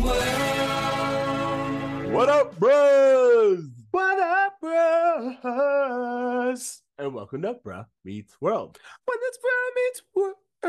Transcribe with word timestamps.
world. 0.00 0.24
What 2.12 2.28
up, 2.28 2.58
bros? 2.58 3.64
What 3.90 4.20
up, 4.20 4.60
bros? 4.60 5.32
And 6.98 7.14
welcome 7.14 7.40
to 7.42 7.54
Bruh 7.54 7.86
Meets 8.04 8.40
World. 8.40 8.78
When 9.04 9.18
it's 9.22 9.38
Bruh 9.38 9.74
Meets 9.76 10.02
World. 10.14 10.34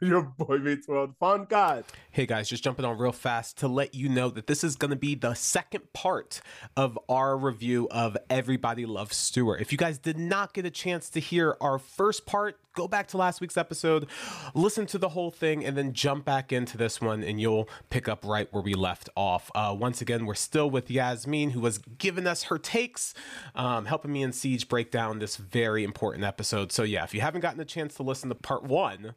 Your 0.00 0.22
boy 0.22 0.58
meets 0.58 0.88
world 0.88 1.14
fun 1.20 1.46
god. 1.48 1.84
Hey 2.10 2.26
guys, 2.26 2.48
just 2.48 2.64
jumping 2.64 2.84
on 2.84 2.98
real 2.98 3.12
fast 3.12 3.58
to 3.58 3.68
let 3.68 3.94
you 3.94 4.08
know 4.08 4.30
that 4.30 4.46
this 4.46 4.64
is 4.64 4.76
going 4.76 4.90
to 4.90 4.96
be 4.96 5.14
the 5.14 5.34
second 5.34 5.92
part 5.92 6.40
of 6.76 6.98
our 7.08 7.36
review 7.36 7.88
of 7.90 8.16
Everybody 8.30 8.86
Loves 8.86 9.16
Stuart. 9.16 9.60
If 9.60 9.70
you 9.70 9.78
guys 9.78 9.98
did 9.98 10.18
not 10.18 10.54
get 10.54 10.64
a 10.64 10.70
chance 10.70 11.10
to 11.10 11.20
hear 11.20 11.56
our 11.60 11.78
first 11.78 12.26
part, 12.26 12.58
go 12.74 12.88
back 12.88 13.08
to 13.08 13.16
last 13.16 13.40
week's 13.40 13.56
episode, 13.56 14.06
listen 14.54 14.86
to 14.86 14.98
the 14.98 15.10
whole 15.10 15.30
thing, 15.30 15.64
and 15.64 15.76
then 15.76 15.92
jump 15.92 16.24
back 16.24 16.52
into 16.52 16.76
this 16.76 17.00
one, 17.00 17.22
and 17.22 17.40
you'll 17.40 17.68
pick 17.90 18.08
up 18.08 18.24
right 18.24 18.48
where 18.52 18.62
we 18.62 18.74
left 18.74 19.08
off. 19.16 19.50
Uh, 19.54 19.74
once 19.78 20.00
again, 20.00 20.26
we're 20.26 20.34
still 20.34 20.70
with 20.70 20.90
Yasmin, 20.90 21.50
who 21.50 21.60
was 21.60 21.78
giving 21.78 22.26
us 22.26 22.44
her 22.44 22.58
takes, 22.58 23.14
um, 23.54 23.86
helping 23.86 24.12
me 24.12 24.22
and 24.22 24.34
Siege 24.34 24.68
break 24.68 24.90
down 24.90 25.18
this 25.18 25.36
very 25.36 25.84
important 25.84 26.24
episode. 26.24 26.72
So 26.72 26.82
yeah, 26.82 27.04
if 27.04 27.14
you 27.14 27.20
haven't 27.20 27.40
gotten 27.40 27.60
a 27.60 27.64
chance 27.64 27.94
to 27.96 28.02
listen 28.02 28.28
to 28.28 28.34
part 28.34 28.64
one, 28.64 29.14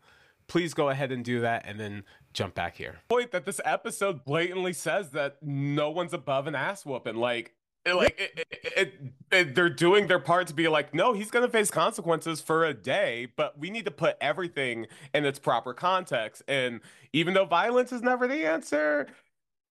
please 0.48 0.74
go 0.74 0.90
ahead 0.90 1.12
and 1.12 1.24
do 1.24 1.40
that, 1.42 1.64
and 1.66 1.80
then 1.80 2.04
jump 2.34 2.54
back 2.54 2.76
here. 2.76 3.00
Point 3.10 3.32
that 3.32 3.46
this 3.46 3.62
episode 3.64 4.26
blatantly 4.26 4.74
says 4.74 5.12
that 5.12 5.38
no 5.42 5.90
one's 5.90 6.14
above 6.14 6.48
an 6.48 6.56
ass 6.56 6.86
whooping. 6.86 7.16
Like, 7.16 7.54
like 7.86 8.20
it, 8.20 8.48
it, 8.76 8.94
it, 9.32 9.56
they're 9.56 9.70
doing 9.70 10.08
their 10.08 10.20
part 10.20 10.48
to 10.48 10.54
be 10.54 10.68
like, 10.68 10.94
no, 10.94 11.14
he's 11.14 11.30
gonna 11.30 11.50
face 11.50 11.70
consequences 11.70 12.42
for 12.42 12.66
a 12.66 12.74
day, 12.74 13.28
but 13.36 13.58
we 13.60 13.70
need 13.70 13.86
to 13.86 13.92
put 13.92 14.18
everything 14.22 14.88
in 15.14 15.26
its 15.26 15.40
proper 15.40 15.74
context. 15.74 16.42
And 16.48 16.82
even 17.14 17.34
though 17.34 17.46
violence 17.46 17.92
is 17.92 18.02
never 18.02 18.28
the 18.28 18.46
answer, 18.46 19.08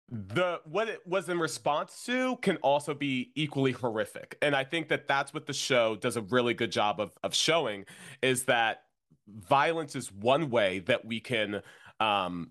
the 0.09 0.61
what 0.65 0.89
it 0.89 1.01
was 1.07 1.29
in 1.29 1.39
response 1.41 2.05
to 2.07 2.37
can 2.37 2.57
also 2.59 2.95
be 2.95 3.33
equally 3.35 3.73
horrific. 3.73 4.39
And 4.41 4.55
I 4.55 4.63
think 4.63 4.89
that 4.89 5.09
that's 5.09 5.35
what 5.35 5.47
the 5.47 5.53
show 5.53 5.97
does 5.97 6.17
a 6.17 6.23
really 6.23 6.55
good 6.55 6.71
job 6.71 7.01
of 7.01 7.13
of 7.25 7.35
showing 7.35 7.87
is 8.23 8.45
that 8.45 8.83
violence 9.29 9.97
is 9.97 10.13
one 10.13 10.51
way 10.51 10.79
that 10.81 11.05
we 11.05 11.19
can 11.19 11.61
um 11.99 12.51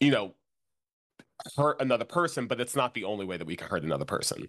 you 0.00 0.10
know 0.10 0.34
hurt 1.56 1.80
another 1.80 2.04
person 2.04 2.46
but 2.46 2.60
it's 2.60 2.76
not 2.76 2.94
the 2.94 3.04
only 3.04 3.24
way 3.26 3.36
that 3.36 3.46
we 3.46 3.56
can 3.56 3.66
hurt 3.66 3.82
another 3.82 4.04
person 4.04 4.46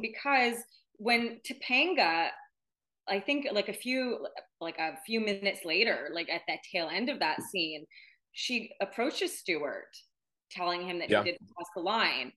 because 0.00 0.54
when 0.96 1.40
Topanga 1.48 2.28
I 3.08 3.18
think 3.18 3.46
like 3.52 3.68
a 3.68 3.72
few 3.72 4.26
like 4.60 4.78
a 4.78 4.96
few 5.04 5.20
minutes 5.20 5.60
later 5.64 6.08
like 6.14 6.28
at 6.30 6.42
that 6.48 6.58
tail 6.72 6.88
end 6.92 7.08
of 7.08 7.18
that 7.18 7.42
scene 7.42 7.84
she 8.32 8.70
approaches 8.80 9.38
Stuart, 9.38 9.94
telling 10.50 10.86
him 10.86 10.98
that 11.00 11.10
Yeah. 11.10 11.22
he 11.22 11.32
didn't 11.32 11.48
cross 11.54 11.68
the 11.76 11.82
line. 11.82 12.32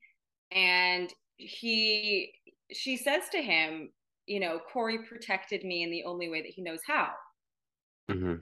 And 0.51 1.09
he 1.37 2.33
she 2.73 2.97
says 2.97 3.23
to 3.31 3.41
him 3.41 3.91
you 4.25 4.39
know 4.39 4.59
Corey 4.73 4.99
protected 5.07 5.63
me 5.63 5.83
in 5.83 5.91
the 5.91 6.03
only 6.03 6.29
way 6.29 6.41
that 6.41 6.51
he 6.51 6.61
knows 6.63 6.81
how. 6.87 7.11
Mm-hmm. 8.09 8.35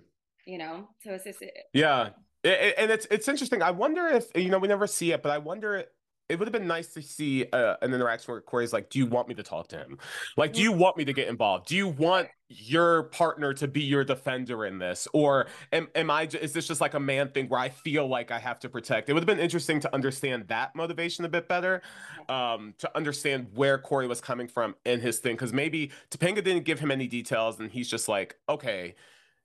You 0.45 0.57
know? 0.57 0.88
So 1.03 1.11
it's 1.11 1.25
just 1.25 1.43
yeah. 1.73 2.09
I- 2.45 2.49
I- 2.49 2.75
and 2.77 2.91
it's 2.91 3.05
it's 3.11 3.27
interesting. 3.27 3.61
I 3.61 3.71
wonder 3.71 4.07
if 4.07 4.25
you 4.35 4.49
know 4.49 4.59
we 4.59 4.67
never 4.67 4.88
see 4.88 5.11
it 5.11 5.21
but 5.23 5.31
i 5.31 5.38
wonder 5.38 5.85
it 6.29 6.39
would 6.39 6.47
have 6.47 6.53
been 6.53 6.67
nice 6.67 6.88
to 6.93 7.02
see 7.02 7.45
uh, 7.52 7.75
an 7.81 7.93
interaction 7.93 8.31
where 8.31 8.41
Corey's 8.41 8.73
like, 8.73 8.89
"Do 8.89 8.99
you 8.99 9.05
want 9.05 9.27
me 9.27 9.35
to 9.35 9.43
talk 9.43 9.67
to 9.69 9.77
him? 9.77 9.97
Like, 10.38 10.53
do 10.53 10.61
you 10.61 10.71
want 10.71 10.97
me 10.97 11.05
to 11.05 11.13
get 11.13 11.27
involved? 11.27 11.67
Do 11.67 11.75
you 11.75 11.88
want 11.88 12.29
your 12.49 13.03
partner 13.03 13.53
to 13.53 13.67
be 13.67 13.81
your 13.81 14.03
defender 14.03 14.66
in 14.66 14.79
this, 14.79 15.07
or 15.13 15.47
am 15.71 15.88
am 15.95 16.09
I? 16.09 16.23
Is 16.23 16.53
this 16.53 16.67
just 16.67 16.81
like 16.81 16.94
a 16.94 16.99
man 16.99 17.29
thing 17.29 17.49
where 17.49 17.59
I 17.59 17.69
feel 17.69 18.07
like 18.07 18.31
I 18.31 18.39
have 18.39 18.59
to 18.61 18.69
protect? 18.69 19.09
It 19.09 19.13
would 19.13 19.21
have 19.21 19.27
been 19.27 19.44
interesting 19.44 19.79
to 19.81 19.94
understand 19.94 20.47
that 20.47 20.75
motivation 20.75 21.25
a 21.25 21.29
bit 21.29 21.47
better, 21.47 21.81
um, 22.29 22.73
to 22.79 22.95
understand 22.95 23.47
where 23.53 23.77
Corey 23.77 24.07
was 24.07 24.21
coming 24.21 24.47
from 24.47 24.75
in 24.85 25.01
his 25.01 25.19
thing, 25.19 25.35
because 25.35 25.53
maybe 25.53 25.91
Topanga 26.09 26.44
didn't 26.44 26.63
give 26.63 26.79
him 26.79 26.91
any 26.91 27.07
details, 27.07 27.59
and 27.59 27.69
he's 27.69 27.90
just 27.90 28.07
like, 28.07 28.38
okay, 28.47 28.95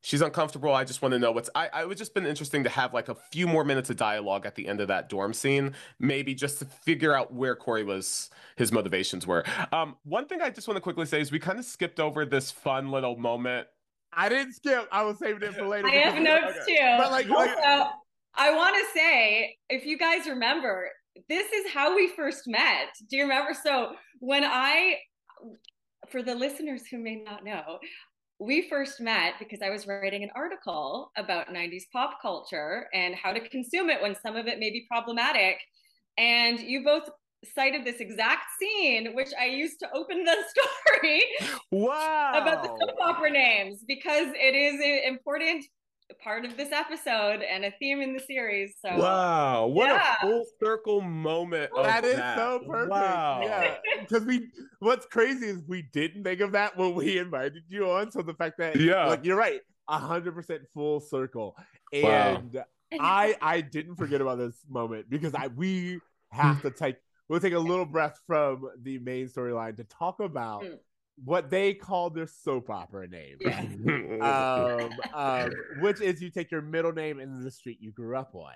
she's 0.03 0.21
uncomfortable. 0.21 0.73
I 0.75 0.85
just 0.85 1.03
want 1.03 1.13
to 1.13 1.19
know 1.19 1.33
what's. 1.33 1.51
I. 1.55 1.69
I 1.73 1.85
would 1.85 1.99
just 1.99 2.15
been 2.15 2.27
interesting 2.27 2.65
to 2.65 2.71
have 2.71 2.95
like 2.95 3.09
a 3.09 3.15
few 3.15 3.47
more 3.47 3.65
minutes 3.65 3.91
of 3.91 3.97
dialogue 3.97 4.47
at 4.47 4.55
the 4.55 4.67
end 4.69 4.81
of 4.81 4.89
that 4.89 5.09
dorm 5.09 5.33
scene, 5.35 5.75
maybe 5.99 6.35
just 6.35 6.59
to 6.61 6.65
figure 6.65 7.15
out 7.15 7.33
where 7.33 7.55
Corey 7.57 7.85
was, 7.85 8.31
his 8.57 8.73
motivations 8.73 9.27
were. 9.27 9.45
Um, 9.73 9.97
one 10.05 10.27
thing 10.27 10.43
I 10.43 10.51
just 10.51 10.69
want 10.69 10.77
to 10.77 10.81
quickly 10.83 11.07
say 11.07 11.21
is 11.21 11.33
we 11.33 11.39
kind 11.39 11.59
of 11.59 11.65
skipped 11.65 12.01
over 12.01 12.25
this 12.25 12.51
fun 12.51 12.91
little 12.91 13.17
moment. 13.17 13.69
I 14.13 14.29
didn't 14.29 14.55
skip. 14.55 14.89
I 14.91 15.03
was 15.03 15.19
saving 15.19 15.43
it 15.43 15.55
for 15.55 15.67
later. 15.69 15.89
I 15.89 15.93
have 15.93 16.15
because- 16.15 16.25
notes 16.43 16.59
okay. 16.63 16.77
too. 16.77 16.97
But 16.99 17.11
like, 17.11 17.29
like 17.29 17.51
I 18.35 18.55
want 18.55 18.75
to 18.77 18.99
say, 18.99 19.57
if 19.69 19.85
you 19.85 19.99
guys 19.99 20.27
remember, 20.27 20.89
this 21.29 21.53
is 21.53 21.71
how 21.73 21.95
we 21.97 22.09
first 22.09 22.43
met. 22.47 22.89
Do 23.11 23.17
you 23.17 23.25
remember? 23.25 23.53
So 23.61 23.93
when 24.21 24.45
I, 24.45 24.99
for 26.09 26.23
the 26.23 26.35
listeners 26.35 26.83
who 26.91 26.99
may 26.99 27.17
not 27.17 27.45
know, 27.45 27.79
we 28.41 28.69
first 28.69 29.01
met 29.01 29.35
because 29.39 29.61
I 29.63 29.71
was 29.71 29.87
writing 29.87 30.23
an 30.23 30.31
article 30.35 31.11
about 31.17 31.53
90s 31.53 31.87
pop 31.93 32.19
culture 32.23 32.89
and 32.95 33.15
how 33.15 33.33
to 33.33 33.49
consume 33.49 33.91
it 33.91 34.01
when 34.01 34.15
some 34.15 34.37
of 34.37 34.47
it 34.47 34.59
may 34.59 34.71
be 34.71 34.87
problematic. 34.89 35.59
And 36.17 36.61
you 36.61 36.85
both 36.85 37.09
cited 37.55 37.85
this 37.85 38.01
exact 38.01 38.45
scene, 38.61 39.15
which 39.15 39.31
I 39.41 39.47
used 39.47 39.81
to 39.81 39.93
open 39.93 40.25
the 40.25 40.37
story 40.49 41.23
Wow. 41.71 42.35
about 42.35 42.63
the 42.63 42.69
soap 42.69 42.97
opera 43.03 43.31
names 43.31 43.85
because 43.87 44.29
it 44.35 44.55
is 44.55 44.81
important 45.07 45.65
part 46.23 46.45
of 46.45 46.57
this 46.57 46.73
episode 46.73 47.43
and 47.43 47.65
a 47.65 47.71
theme 47.79 48.01
in 48.01 48.15
the 48.15 48.21
series. 48.21 48.75
So 48.85 48.97
Wow, 48.97 49.67
what 49.67 49.89
Yeah. 49.89 50.15
a 50.23 50.27
full 50.27 50.45
circle 50.61 51.01
moment 51.01 51.71
of 51.77 51.85
that 51.85 52.05
is 52.05 52.17
that. 52.17 52.37
so 52.37 52.61
perfect. 52.67 52.91
Wow. 52.91 53.41
Yeah, 53.43 53.77
because 54.01 54.25
we. 54.25 54.49
What's 54.81 55.07
crazy 55.07 55.47
is 55.47 55.63
we 55.67 55.83
didn't 55.83 56.25
think 56.25 56.41
of 56.41 56.53
that 56.53 56.77
when 56.77 56.95
we 56.95 57.19
invited 57.19 57.65
you 57.69 57.91
on. 57.91 58.11
So 58.11 58.23
the 58.23 58.35
fact 58.35 58.59
that 58.59 58.77
Yeah. 58.77 59.07
like 59.07 59.25
you're 59.25 59.37
right, 59.37 59.61
hundred 59.89 60.33
percent 60.35 60.63
full 60.73 61.01
circle, 61.01 61.57
Wow. 61.93 62.09
and 62.41 62.65
I 63.01 63.37
I 63.43 63.61
didn't 63.61 63.97
forget 63.97 64.21
about 64.21 64.39
this 64.39 64.57
moment 64.69 65.11
because 65.11 65.35
I 65.35 65.49
we 65.49 66.01
have 66.31 66.63
to 66.63 66.71
take 66.71 66.97
we'll 67.29 67.41
take 67.41 67.53
a 67.55 67.59
little 67.59 67.85
breath 67.85 68.19
from 68.27 68.71
the 68.83 68.99
main 68.99 69.29
storyline 69.29 69.77
to 69.77 69.85
talk 69.85 70.21
about 70.21 70.63
Mm. 70.65 70.79
What 71.25 71.51
they 71.51 71.75
call 71.75 72.11
their 72.11 72.27
soap 72.27 72.71
opera 72.71 73.09
name. 73.09 73.39
Um, 74.21 74.91
um, 75.15 75.51
which 75.81 76.01
is 76.01 76.21
you 76.21 76.31
take 76.31 76.51
your 76.51 76.63
middle 76.63 76.93
name 76.93 77.21
and 77.21 77.45
the 77.45 77.51
street 77.51 77.79
you 77.81 77.93
grew 77.93 78.17
up 78.17 78.35
on. 78.35 78.55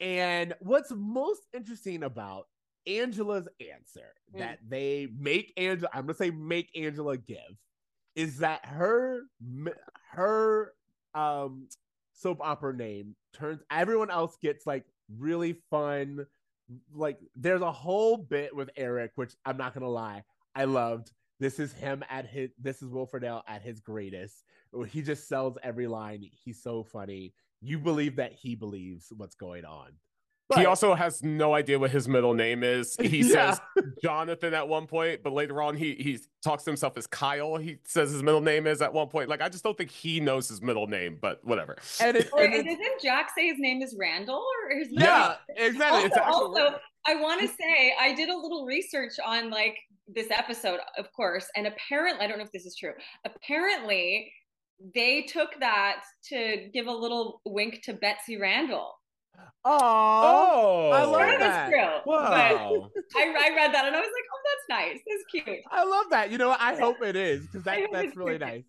And 0.00 0.54
what's 0.60 0.90
most 0.94 1.42
interesting 1.54 2.02
about 2.02 2.46
Angela's 2.86 3.48
answer 3.60 4.14
Mm. 4.34 4.38
that 4.40 4.58
they 4.68 5.08
make 5.18 5.52
Angela, 5.56 5.88
I'm 5.94 6.02
gonna 6.02 6.14
say 6.14 6.30
make 6.30 6.70
Angela 6.76 7.16
give, 7.16 7.56
is 8.14 8.38
that 8.38 8.64
her 8.66 9.22
her 10.10 10.74
um 11.14 11.68
soap 12.12 12.38
opera 12.42 12.74
name 12.74 13.16
turns 13.32 13.62
everyone 13.70 14.10
else 14.10 14.36
gets 14.42 14.66
like 14.66 14.84
really 15.18 15.54
fun. 15.70 16.26
Like 16.92 17.18
there's 17.34 17.62
a 17.62 17.72
whole 17.72 18.18
bit 18.18 18.54
with 18.54 18.68
Eric, 18.76 19.12
which 19.14 19.34
I'm 19.46 19.56
not 19.56 19.72
gonna 19.72 19.88
lie, 19.88 20.24
I 20.54 20.64
loved. 20.64 21.12
This 21.40 21.58
is 21.58 21.72
him 21.72 22.04
at 22.10 22.26
his. 22.26 22.50
This 22.60 22.82
is 22.82 22.88
Will 22.88 23.06
Friedle 23.06 23.42
at 23.46 23.62
his 23.62 23.80
greatest. 23.80 24.44
He 24.88 25.02
just 25.02 25.28
sells 25.28 25.56
every 25.62 25.86
line. 25.86 26.28
He's 26.44 26.62
so 26.62 26.82
funny. 26.82 27.32
You 27.60 27.78
believe 27.78 28.16
that 28.16 28.32
he 28.32 28.54
believes 28.54 29.12
what's 29.16 29.34
going 29.34 29.64
on. 29.64 29.92
he 30.56 30.64
also 30.64 30.94
has 30.94 31.22
no 31.22 31.54
idea 31.54 31.78
what 31.78 31.90
his 31.90 32.08
middle 32.08 32.32
name 32.34 32.62
is. 32.64 32.96
He 33.02 33.18
Yeah. 33.20 33.52
says 33.52 33.60
Jonathan 34.02 34.54
at 34.54 34.66
one 34.66 34.86
point, 34.86 35.22
but 35.22 35.32
later 35.32 35.60
on 35.62 35.76
he 35.76 35.94
he 35.94 36.18
talks 36.42 36.64
to 36.64 36.70
himself 36.70 36.96
as 36.96 37.06
Kyle. 37.06 37.56
He 37.56 37.78
says 37.84 38.10
his 38.10 38.22
middle 38.22 38.40
name 38.40 38.66
is 38.66 38.80
at 38.82 38.92
one 38.92 39.08
point. 39.08 39.28
Like 39.28 39.40
I 39.42 39.48
just 39.48 39.62
don't 39.62 39.76
think 39.76 39.90
he 39.90 40.20
knows 40.20 40.48
his 40.48 40.60
middle 40.62 40.86
name, 40.86 41.18
but 41.20 41.44
whatever. 41.44 41.76
and 42.00 42.16
it, 42.16 42.30
Or, 42.32 42.42
and 42.42 42.54
and 42.54 42.66
it- 42.66 42.78
doesn't 42.78 43.00
Jack 43.02 43.30
say 43.36 43.46
his 43.48 43.58
name 43.58 43.82
is 43.82 43.94
Randall 43.98 44.42
or 44.70 44.76
his 44.78 44.88
yeah, 44.90 45.36
exactly. 45.56 45.96
Also, 46.02 46.06
it's 46.06 46.16
actually 46.16 46.32
also 46.62 46.78
I 47.06 47.14
want 47.16 47.40
to 47.42 47.48
say 47.48 47.94
I 47.98 48.14
did 48.14 48.28
a 48.28 48.36
little 48.36 48.64
research 48.66 49.12
on 49.24 49.50
like 49.50 49.76
this 50.14 50.30
episode, 50.30 50.80
of 50.98 51.12
course, 51.12 51.46
and 51.56 51.66
apparently 51.66 52.24
I 52.24 52.28
don't 52.28 52.38
know 52.38 52.44
if 52.44 52.52
this 52.52 52.66
is 52.66 52.76
true. 52.76 52.92
Apparently, 53.24 54.32
they 54.94 55.22
took 55.22 55.58
that 55.60 56.02
to 56.30 56.68
give 56.72 56.86
a 56.86 56.92
little 56.92 57.40
wink 57.44 57.80
to 57.84 57.92
Betsy 57.94 58.36
Randle. 58.36 58.94
oh, 59.64 60.90
I 60.92 61.00
I 61.00 61.04
love 61.04 61.20
don't 61.20 61.40
that. 61.40 61.68
true, 61.70 62.12
Wow. 62.12 62.90
I, 63.16 63.22
I 63.22 63.54
read 63.56 63.72
that 63.74 63.84
and 63.86 63.94
I 63.96 64.00
was 64.00 64.08
like, 64.08 64.24
oh, 64.34 64.40
that's 64.44 64.68
nice. 64.68 65.00
That's 65.06 65.44
cute. 65.44 65.60
I 65.70 65.84
love 65.84 66.06
that. 66.10 66.30
You 66.30 66.38
know 66.38 66.48
what? 66.48 66.60
I 66.60 66.74
hope 66.76 66.96
it 67.02 67.16
is 67.16 67.42
because 67.46 67.64
that, 67.64 67.80
that's 67.92 68.16
really 68.16 68.38
nice. 68.38 68.64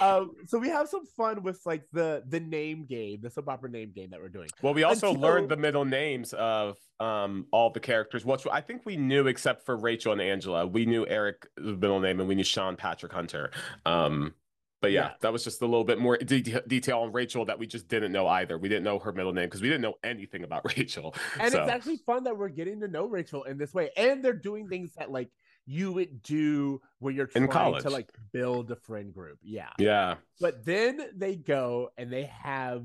Um, 0.00 0.32
so 0.46 0.58
we 0.58 0.68
have 0.68 0.88
some 0.88 1.04
fun 1.06 1.42
with 1.42 1.60
like 1.66 1.84
the 1.92 2.22
the 2.28 2.40
name 2.40 2.86
game, 2.86 3.20
the 3.22 3.30
soap 3.30 3.48
opera 3.48 3.70
name 3.70 3.92
game 3.94 4.10
that 4.10 4.20
we're 4.20 4.28
doing. 4.28 4.48
Well, 4.62 4.74
we 4.74 4.82
also 4.82 5.08
Until- 5.08 5.22
learned 5.22 5.48
the 5.50 5.56
middle 5.56 5.84
names 5.84 6.32
of 6.32 6.76
um 7.00 7.46
all 7.50 7.70
the 7.70 7.80
characters, 7.80 8.24
which 8.24 8.46
I 8.50 8.60
think 8.60 8.82
we 8.86 8.96
knew 8.96 9.26
except 9.26 9.64
for 9.66 9.76
Rachel 9.76 10.12
and 10.12 10.20
Angela. 10.20 10.66
We 10.66 10.86
knew 10.86 11.06
Eric's 11.06 11.48
middle 11.58 12.00
name 12.00 12.20
and 12.20 12.28
we 12.28 12.34
knew 12.34 12.44
Shawn 12.44 12.76
Patrick 12.76 13.12
Hunter. 13.12 13.50
Um, 13.84 14.34
but 14.80 14.92
yeah, 14.92 15.00
Yeah. 15.08 15.10
that 15.20 15.32
was 15.32 15.44
just 15.44 15.60
a 15.62 15.66
little 15.66 15.84
bit 15.84 15.98
more 15.98 16.16
de- 16.18 16.42
detail 16.66 17.00
on 17.00 17.12
Rachel 17.12 17.44
that 17.46 17.58
we 17.58 17.66
just 17.66 17.88
didn't 17.88 18.12
know 18.12 18.26
either. 18.26 18.58
We 18.58 18.68
didn't 18.68 18.84
know 18.84 18.98
her 18.98 19.12
middle 19.12 19.32
name 19.32 19.46
because 19.46 19.62
we 19.62 19.68
didn't 19.68 19.82
know 19.82 19.94
anything 20.04 20.44
about 20.44 20.64
Rachel. 20.76 21.14
and 21.40 21.52
so, 21.52 21.62
it's 21.62 21.70
actually 21.70 21.98
fun 21.98 22.24
that 22.24 22.36
we're 22.36 22.48
getting 22.50 22.80
to 22.80 22.88
know 22.88 23.06
Rachel 23.06 23.44
in 23.44 23.56
this 23.58 23.72
way, 23.74 23.90
and 23.96 24.22
they're 24.24 24.32
doing 24.34 24.68
things 24.68 24.92
that 24.98 25.10
like 25.10 25.30
you 25.66 25.92
would 25.92 26.22
do 26.22 26.80
when 26.98 27.14
you're 27.14 27.26
In 27.34 27.44
trying 27.44 27.48
college. 27.48 27.82
to 27.84 27.90
like 27.90 28.10
build 28.32 28.70
a 28.70 28.76
friend 28.76 29.12
group. 29.14 29.38
Yeah. 29.42 29.70
yeah, 29.78 30.16
But 30.40 30.64
then 30.64 31.00
they 31.16 31.36
go 31.36 31.90
and 31.96 32.12
they 32.12 32.24
have 32.24 32.84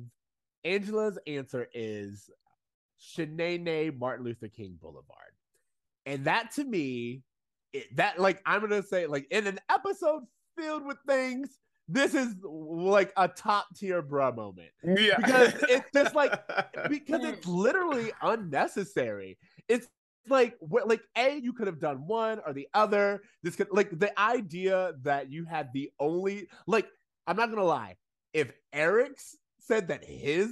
Angela's 0.63 1.17
answer 1.27 1.67
is 1.73 2.29
Shanae 3.01 3.97
Martin 3.97 4.25
Luther 4.25 4.47
King 4.47 4.77
Boulevard. 4.81 5.33
And 6.05 6.25
that 6.25 6.51
to 6.55 6.63
me, 6.63 7.23
it, 7.73 7.95
that 7.97 8.19
like 8.19 8.41
I'm 8.45 8.61
gonna 8.61 8.83
say, 8.83 9.05
like 9.07 9.27
in 9.31 9.47
an 9.47 9.59
episode 9.69 10.23
filled 10.57 10.85
with 10.85 10.97
things, 11.07 11.59
this 11.87 12.13
is 12.13 12.35
like 12.43 13.11
a 13.17 13.27
top 13.27 13.67
tier 13.75 14.01
bra 14.01 14.31
moment. 14.31 14.69
yeah, 14.83 15.17
Because 15.17 15.53
it's 15.69 15.89
just 15.93 16.15
like 16.15 16.31
because 16.89 17.23
it's 17.23 17.45
literally 17.47 18.11
unnecessary. 18.21 19.37
It's 19.67 19.87
like 20.27 20.55
like 20.61 21.01
a 21.17 21.39
you 21.39 21.53
could 21.53 21.67
have 21.67 21.79
done 21.79 22.07
one 22.07 22.39
or 22.45 22.53
the 22.53 22.67
other. 22.73 23.21
This 23.43 23.55
could 23.55 23.67
like 23.71 23.97
the 23.97 24.17
idea 24.19 24.93
that 25.03 25.31
you 25.31 25.45
had 25.45 25.69
the 25.73 25.91
only 25.99 26.47
like 26.67 26.87
I'm 27.27 27.37
not 27.37 27.49
gonna 27.49 27.63
lie. 27.63 27.95
If 28.33 28.51
Eric's 28.73 29.35
said 29.59 29.87
that 29.87 30.03
his 30.03 30.49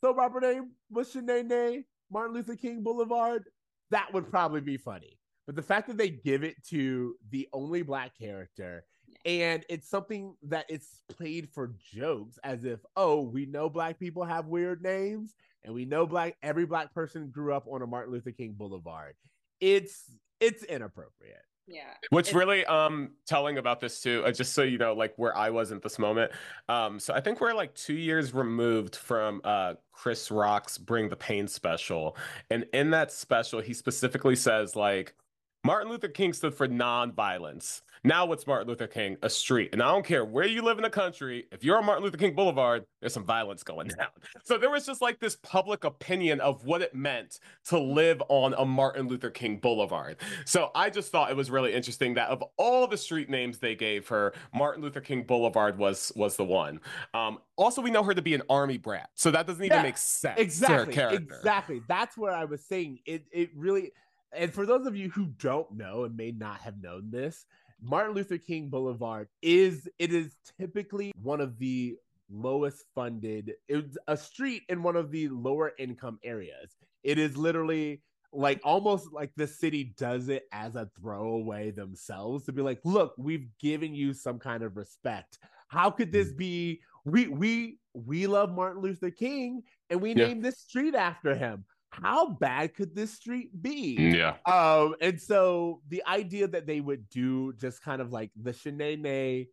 soap 0.00 0.18
opera 0.18 0.40
name 0.40 0.70
was 0.90 1.12
Shanae 1.12 1.84
Martin 2.10 2.34
Luther 2.34 2.56
King 2.56 2.82
Boulevard, 2.82 3.44
that 3.90 4.12
would 4.12 4.28
probably 4.30 4.60
be 4.60 4.76
funny. 4.76 5.18
But 5.46 5.56
the 5.56 5.62
fact 5.62 5.88
that 5.88 5.96
they 5.96 6.10
give 6.10 6.44
it 6.44 6.56
to 6.68 7.16
the 7.30 7.48
only 7.52 7.82
black 7.82 8.16
character 8.18 8.84
and 9.24 9.64
it's 9.68 9.88
something 9.88 10.34
that 10.42 10.64
it's 10.68 11.00
played 11.08 11.48
for 11.50 11.74
jokes 11.94 12.38
as 12.44 12.64
if 12.64 12.80
oh 12.96 13.20
we 13.20 13.46
know 13.46 13.68
black 13.68 13.98
people 13.98 14.24
have 14.24 14.46
weird 14.46 14.82
names 14.82 15.34
and 15.64 15.74
we 15.74 15.84
know 15.84 16.06
black 16.06 16.36
every 16.42 16.64
black 16.66 16.92
person 16.94 17.28
grew 17.28 17.52
up 17.54 17.66
on 17.70 17.82
a 17.82 17.86
martin 17.86 18.12
luther 18.12 18.30
king 18.32 18.52
boulevard 18.52 19.14
it's 19.60 20.04
it's 20.40 20.62
inappropriate 20.64 21.44
Yeah. 21.68 21.92
What's 22.08 22.30
It- 22.30 22.34
really 22.34 22.64
um 22.64 23.10
telling 23.26 23.58
about 23.58 23.78
this 23.80 24.00
too, 24.00 24.24
uh, 24.26 24.32
just 24.32 24.54
so 24.54 24.62
you 24.62 24.78
know, 24.78 24.94
like 24.94 25.12
where 25.16 25.36
I 25.36 25.50
was 25.50 25.70
at 25.70 25.82
this 25.82 25.98
moment. 26.00 26.32
Um, 26.68 26.98
so 26.98 27.14
I 27.14 27.20
think 27.20 27.40
we're 27.40 27.52
like 27.54 27.74
two 27.74 27.94
years 27.94 28.34
removed 28.34 28.96
from 28.96 29.40
uh 29.44 29.74
Chris 29.92 30.30
Rock's 30.32 30.78
Bring 30.78 31.08
the 31.10 31.16
Pain 31.16 31.46
special, 31.46 32.16
and 32.50 32.64
in 32.72 32.90
that 32.90 33.12
special, 33.12 33.60
he 33.60 33.72
specifically 33.74 34.34
says 34.34 34.74
like 34.74 35.14
Martin 35.62 35.90
Luther 35.90 36.08
King 36.08 36.32
stood 36.32 36.54
for 36.54 36.66
non-violence. 36.66 37.82
Now 38.02 38.24
what's 38.24 38.46
Martin 38.46 38.66
Luther 38.66 38.86
King? 38.86 39.18
A 39.22 39.28
street. 39.28 39.70
And 39.74 39.82
I 39.82 39.88
don't 39.92 40.06
care 40.06 40.24
where 40.24 40.46
you 40.46 40.62
live 40.62 40.78
in 40.78 40.82
the 40.82 40.88
country, 40.90 41.44
if 41.52 41.62
you're 41.62 41.76
on 41.76 41.84
Martin 41.84 42.02
Luther 42.02 42.16
King 42.16 42.34
Boulevard, 42.34 42.86
there's 43.00 43.12
some 43.12 43.26
violence 43.26 43.62
going 43.62 43.88
down. 43.98 44.08
So 44.42 44.56
there 44.56 44.70
was 44.70 44.86
just 44.86 45.02
like 45.02 45.20
this 45.20 45.36
public 45.36 45.84
opinion 45.84 46.40
of 46.40 46.64
what 46.64 46.80
it 46.80 46.94
meant 46.94 47.40
to 47.66 47.78
live 47.78 48.22
on 48.30 48.54
a 48.54 48.64
Martin 48.64 49.06
Luther 49.06 49.28
King 49.28 49.58
Boulevard. 49.58 50.16
So 50.46 50.70
I 50.74 50.88
just 50.88 51.12
thought 51.12 51.30
it 51.30 51.36
was 51.36 51.50
really 51.50 51.74
interesting 51.74 52.14
that 52.14 52.30
of 52.30 52.42
all 52.56 52.86
the 52.86 52.96
street 52.96 53.28
names 53.28 53.58
they 53.58 53.74
gave 53.74 54.08
her, 54.08 54.32
Martin 54.54 54.82
Luther 54.82 55.02
King 55.02 55.24
Boulevard 55.24 55.76
was 55.76 56.10
was 56.16 56.36
the 56.36 56.44
one. 56.44 56.80
Um, 57.12 57.38
also, 57.56 57.82
we 57.82 57.90
know 57.90 58.02
her 58.02 58.14
to 58.14 58.22
be 58.22 58.32
an 58.32 58.42
army 58.48 58.78
brat, 58.78 59.10
so 59.14 59.30
that 59.30 59.46
doesn't 59.46 59.62
even 59.62 59.76
Yeah, 59.76 59.82
make 59.82 59.98
sense 59.98 60.36
to 60.36 60.40
her 60.40 60.42
exactly 60.42 60.94
character. 60.94 61.16
exactly 61.34 61.82
that's 61.86 62.16
where 62.16 62.32
i 62.32 62.44
was 62.46 62.64
saying 62.64 62.98
it 63.04 63.26
it 63.30 63.50
really 63.54 63.92
and 64.32 64.52
for 64.52 64.66
those 64.66 64.86
of 64.86 64.96
you 64.96 65.10
who 65.10 65.26
don't 65.38 65.70
know 65.72 66.04
and 66.04 66.16
may 66.16 66.30
not 66.30 66.60
have 66.60 66.80
known 66.82 67.10
this 67.10 67.44
martin 67.82 68.14
luther 68.14 68.38
king 68.38 68.68
boulevard 68.68 69.28
is 69.42 69.88
it 69.98 70.12
is 70.12 70.36
typically 70.58 71.12
one 71.22 71.40
of 71.40 71.58
the 71.58 71.96
lowest 72.30 72.84
funded 72.94 73.52
it's 73.68 73.96
a 74.08 74.16
street 74.16 74.62
in 74.68 74.82
one 74.82 74.96
of 74.96 75.10
the 75.10 75.28
lower 75.28 75.72
income 75.78 76.18
areas. 76.22 76.76
It 77.02 77.18
is 77.18 77.36
literally 77.36 78.02
like 78.32 78.60
almost 78.62 79.12
like 79.12 79.32
the 79.36 79.46
city 79.46 79.92
does 79.98 80.28
it 80.28 80.44
as 80.52 80.76
a 80.76 80.88
throwaway 81.00 81.72
themselves 81.72 82.44
to 82.44 82.52
be 82.52 82.62
like 82.62 82.78
look 82.84 83.14
we've 83.18 83.48
given 83.58 83.94
you 83.94 84.14
some 84.14 84.38
kind 84.38 84.62
of 84.62 84.76
respect. 84.76 85.38
How 85.68 85.90
could 85.90 86.12
this 86.12 86.30
hmm. 86.30 86.36
be? 86.36 86.80
We 87.04 87.28
we 87.28 87.78
we 87.94 88.26
love 88.26 88.50
martin 88.54 88.82
luther 88.82 89.10
king 89.10 89.62
and 89.88 90.00
we 90.00 90.10
Yeah. 90.10 90.26
named 90.28 90.44
this 90.44 90.58
street 90.58 90.94
after 90.94 91.34
him 91.34 91.64
how 91.90 92.30
bad 92.30 92.74
could 92.74 92.94
this 92.94 93.12
street 93.12 93.50
be 93.62 93.96
Yeah. 94.14 94.36
um, 94.46 94.94
and 95.00 95.20
so 95.20 95.82
the 95.88 96.02
idea 96.06 96.46
that 96.48 96.66
they 96.66 96.80
would 96.80 97.08
do 97.10 97.52
just 97.54 97.82
kind 97.82 98.00
of 98.00 98.12
like 98.12 98.30
the 98.40 98.52
Shanae, 98.52 99.48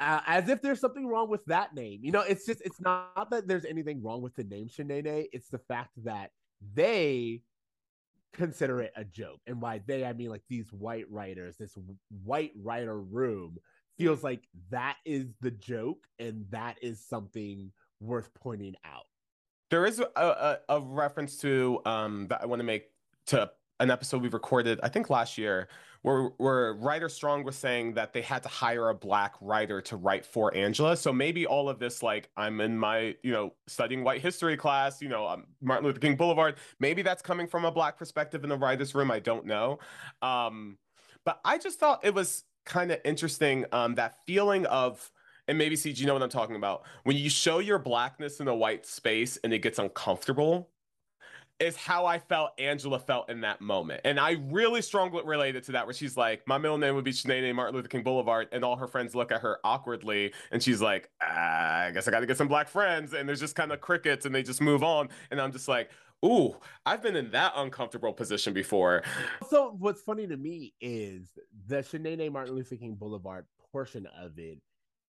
uh, 0.00 0.20
as 0.26 0.48
if 0.48 0.62
there's 0.62 0.80
something 0.80 1.06
wrong 1.06 1.28
with 1.28 1.44
that 1.46 1.74
name. 1.74 2.00
You 2.02 2.12
know, 2.12 2.22
it's 2.22 2.46
just 2.46 2.60
it's 2.62 2.80
not 2.80 3.30
that 3.30 3.46
there's 3.46 3.64
anything 3.64 4.02
wrong 4.02 4.22
with 4.22 4.34
the 4.34 4.44
name 4.44 4.68
Shanae. 4.68 5.26
It's 5.32 5.48
the 5.48 5.58
fact 5.58 5.90
that 6.04 6.30
they 6.74 7.42
consider 8.32 8.80
it 8.80 8.92
a 8.96 9.04
joke, 9.04 9.40
and 9.46 9.60
by 9.60 9.80
they 9.86 10.04
I 10.04 10.12
mean 10.12 10.30
like 10.30 10.42
these 10.48 10.72
white 10.72 11.10
writers, 11.10 11.56
this 11.56 11.76
white 12.24 12.52
writer 12.56 12.98
room 13.00 13.58
feels 13.98 14.22
like 14.22 14.48
that 14.70 14.96
is 15.04 15.26
the 15.40 15.50
joke, 15.50 16.06
and 16.18 16.46
that 16.50 16.76
is 16.82 17.00
something 17.06 17.70
worth 18.00 18.28
pointing 18.34 18.74
out. 18.84 19.04
There 19.70 19.86
is 19.86 20.00
a, 20.00 20.06
a, 20.16 20.58
a 20.68 20.80
reference 20.80 21.38
to 21.38 21.80
um 21.84 22.26
that 22.28 22.42
I 22.42 22.46
want 22.46 22.60
to 22.60 22.64
make 22.64 22.90
to 23.26 23.50
an 23.78 23.90
episode 23.90 24.22
we 24.22 24.28
recorded, 24.28 24.80
I 24.82 24.88
think 24.88 25.10
last 25.10 25.36
year, 25.36 25.68
where 26.00 26.30
where 26.38 26.74
Rider 26.74 27.08
Strong 27.08 27.44
was 27.44 27.56
saying 27.56 27.94
that 27.94 28.12
they 28.12 28.22
had 28.22 28.42
to 28.44 28.48
hire 28.48 28.88
a 28.88 28.94
black 28.94 29.34
writer 29.40 29.82
to 29.82 29.96
write 29.96 30.24
for 30.24 30.54
Angela. 30.54 30.96
So 30.96 31.12
maybe 31.12 31.46
all 31.46 31.68
of 31.68 31.78
this, 31.78 32.02
like 32.02 32.30
I'm 32.36 32.60
in 32.60 32.78
my, 32.78 33.16
you 33.22 33.32
know, 33.32 33.52
studying 33.66 34.02
white 34.02 34.22
history 34.22 34.56
class, 34.56 35.02
you 35.02 35.08
know, 35.08 35.26
um, 35.26 35.46
Martin 35.60 35.84
Luther 35.84 36.00
King 36.00 36.16
Boulevard. 36.16 36.54
Maybe 36.80 37.02
that's 37.02 37.22
coming 37.22 37.46
from 37.46 37.64
a 37.64 37.72
black 37.72 37.98
perspective 37.98 38.44
in 38.44 38.50
the 38.50 38.56
writers' 38.56 38.94
room. 38.94 39.10
I 39.10 39.18
don't 39.18 39.44
know. 39.44 39.78
Um, 40.22 40.78
but 41.24 41.40
I 41.44 41.58
just 41.58 41.78
thought 41.78 42.04
it 42.04 42.14
was 42.14 42.44
kind 42.64 42.92
of 42.92 43.00
interesting, 43.04 43.66
um, 43.72 43.96
that 43.96 44.14
feeling 44.26 44.64
of 44.66 45.10
and 45.48 45.56
maybe 45.58 45.76
CG, 45.76 45.98
you 45.98 46.06
know 46.06 46.14
what 46.14 46.22
I'm 46.22 46.28
talking 46.28 46.56
about. 46.56 46.82
When 47.04 47.16
you 47.16 47.30
show 47.30 47.58
your 47.58 47.78
blackness 47.78 48.40
in 48.40 48.48
a 48.48 48.54
white 48.54 48.86
space 48.86 49.38
and 49.44 49.52
it 49.52 49.60
gets 49.60 49.78
uncomfortable, 49.78 50.70
is 51.58 51.76
how 51.76 52.04
I 52.04 52.18
felt 52.18 52.52
Angela 52.58 52.98
felt 52.98 53.30
in 53.30 53.40
that 53.40 53.60
moment. 53.60 54.02
And 54.04 54.20
I 54.20 54.36
really 54.50 54.82
strongly 54.82 55.22
related 55.24 55.64
to 55.64 55.72
that, 55.72 55.86
where 55.86 55.94
she's 55.94 56.16
like, 56.16 56.46
My 56.46 56.58
middle 56.58 56.78
name 56.78 56.94
would 56.94 57.04
be 57.04 57.12
Shanae 57.12 57.54
Martin 57.54 57.74
Luther 57.74 57.88
King 57.88 58.02
Boulevard. 58.02 58.48
And 58.52 58.64
all 58.64 58.76
her 58.76 58.86
friends 58.86 59.14
look 59.14 59.32
at 59.32 59.40
her 59.40 59.58
awkwardly. 59.64 60.32
And 60.50 60.62
she's 60.62 60.82
like, 60.82 61.08
ah, 61.22 61.84
I 61.84 61.90
guess 61.92 62.06
I 62.06 62.10
got 62.10 62.20
to 62.20 62.26
get 62.26 62.36
some 62.36 62.48
black 62.48 62.68
friends. 62.68 63.14
And 63.14 63.28
there's 63.28 63.40
just 63.40 63.54
kind 63.54 63.72
of 63.72 63.80
crickets 63.80 64.26
and 64.26 64.34
they 64.34 64.42
just 64.42 64.60
move 64.60 64.82
on. 64.82 65.08
And 65.30 65.40
I'm 65.40 65.52
just 65.52 65.68
like, 65.68 65.90
Ooh, 66.24 66.56
I've 66.84 67.02
been 67.02 67.14
in 67.14 67.30
that 67.32 67.52
uncomfortable 67.56 68.12
position 68.12 68.52
before. 68.54 69.02
So 69.48 69.76
what's 69.78 70.00
funny 70.00 70.26
to 70.26 70.36
me 70.36 70.72
is 70.80 71.28
the 71.66 71.76
Shanae 71.76 72.32
Martin 72.32 72.54
Luther 72.54 72.76
King 72.76 72.94
Boulevard 72.94 73.44
portion 73.70 74.06
of 74.18 74.38
it 74.38 74.58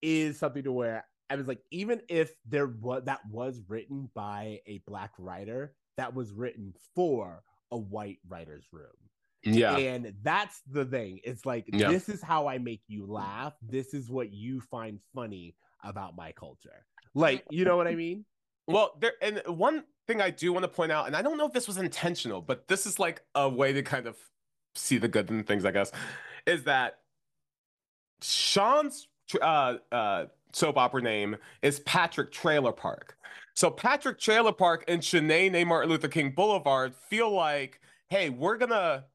is 0.02 0.40
something 0.40 0.64
to 0.64 0.72
where 0.72 1.06
I 1.30 1.36
was 1.36 1.48
like, 1.48 1.60
even 1.72 2.02
if 2.08 2.32
there 2.48 2.68
was 2.68 3.04
that 3.06 3.20
was 3.30 3.62
written 3.68 4.10
by 4.16 4.62
a 4.66 4.82
black 4.88 5.12
writer, 5.18 5.74
that 5.98 6.14
was 6.14 6.32
written 6.32 6.74
for 6.96 7.44
a 7.72 7.78
white 7.78 8.20
writer's 8.28 8.66
room. 8.72 8.86
Yeah. 9.44 9.78
And 9.78 10.14
that's 10.24 10.62
the 10.72 10.86
thing. 10.86 11.20
It's 11.24 11.46
like 11.46 11.66
Yeah. 11.68 11.90
this 11.90 12.10
is 12.10 12.22
how 12.22 12.48
I 12.48 12.58
make 12.58 12.82
you 12.88 13.06
laugh. 13.06 13.54
This 13.62 13.94
is 13.94 14.10
what 14.10 14.34
you 14.34 14.62
find 14.62 15.00
funny 15.14 15.56
about 15.84 16.16
my 16.16 16.32
culture. 16.32 16.86
Like, 17.14 17.44
you 17.50 17.66
know 17.66 17.78
what 17.78 17.88
I 17.88 17.96
mean? 17.96 18.26
Well, 18.68 18.96
there 19.00 19.14
and 19.22 19.42
one 19.48 19.84
thing 20.08 20.22
I 20.22 20.30
do 20.30 20.52
want 20.54 20.64
to 20.64 20.70
point 20.70 20.92
out, 20.92 21.08
and 21.08 21.16
I 21.16 21.22
don't 21.22 21.38
know 21.38 21.46
if 21.46 21.54
this 21.54 21.68
was 21.68 21.78
intentional, 21.78 22.42
but 22.42 22.68
this 22.68 22.86
is 22.86 23.00
like 23.00 23.22
a 23.36 23.48
way 23.48 23.74
to 23.74 23.82
kind 23.82 24.08
of 24.08 24.18
see 24.76 24.98
the 24.98 25.08
good 25.08 25.30
in 25.30 25.44
things, 25.44 25.66
I 25.66 25.72
guess, 25.72 25.92
is 26.46 26.64
that 26.66 27.00
Shawn's 28.22 29.08
uh, 29.42 29.76
uh, 29.92 30.26
soap 30.54 30.78
opera 30.78 31.02
name 31.02 31.36
is 31.62 31.80
Patrick 31.82 32.32
Trailer 32.32 32.72
Park. 32.72 33.18
So 33.56 33.70
Patrick 33.72 34.20
Trailer 34.20 34.52
Park 34.52 34.86
and 34.88 35.02
Shanae 35.02 35.66
Martin 35.66 35.90
Luther 35.90 36.08
King 36.08 36.32
Boulevard 36.32 36.94
feel 36.96 37.30
like, 37.32 37.80
hey, 38.10 38.30
we're 38.30 38.58
gonna. 38.58 39.06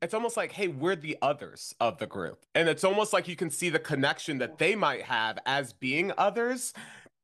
It's 0.00 0.14
almost 0.14 0.36
like, 0.36 0.50
hey, 0.50 0.66
we're 0.66 0.96
the 0.96 1.16
others 1.22 1.74
of 1.78 1.98
the 1.98 2.06
group, 2.06 2.44
and 2.56 2.68
it's 2.68 2.82
almost 2.82 3.12
like 3.12 3.28
you 3.28 3.36
can 3.36 3.50
see 3.50 3.68
the 3.70 3.78
connection 3.78 4.38
that 4.38 4.58
they 4.58 4.74
might 4.74 5.02
have 5.02 5.38
as 5.46 5.72
being 5.74 6.10
others 6.18 6.72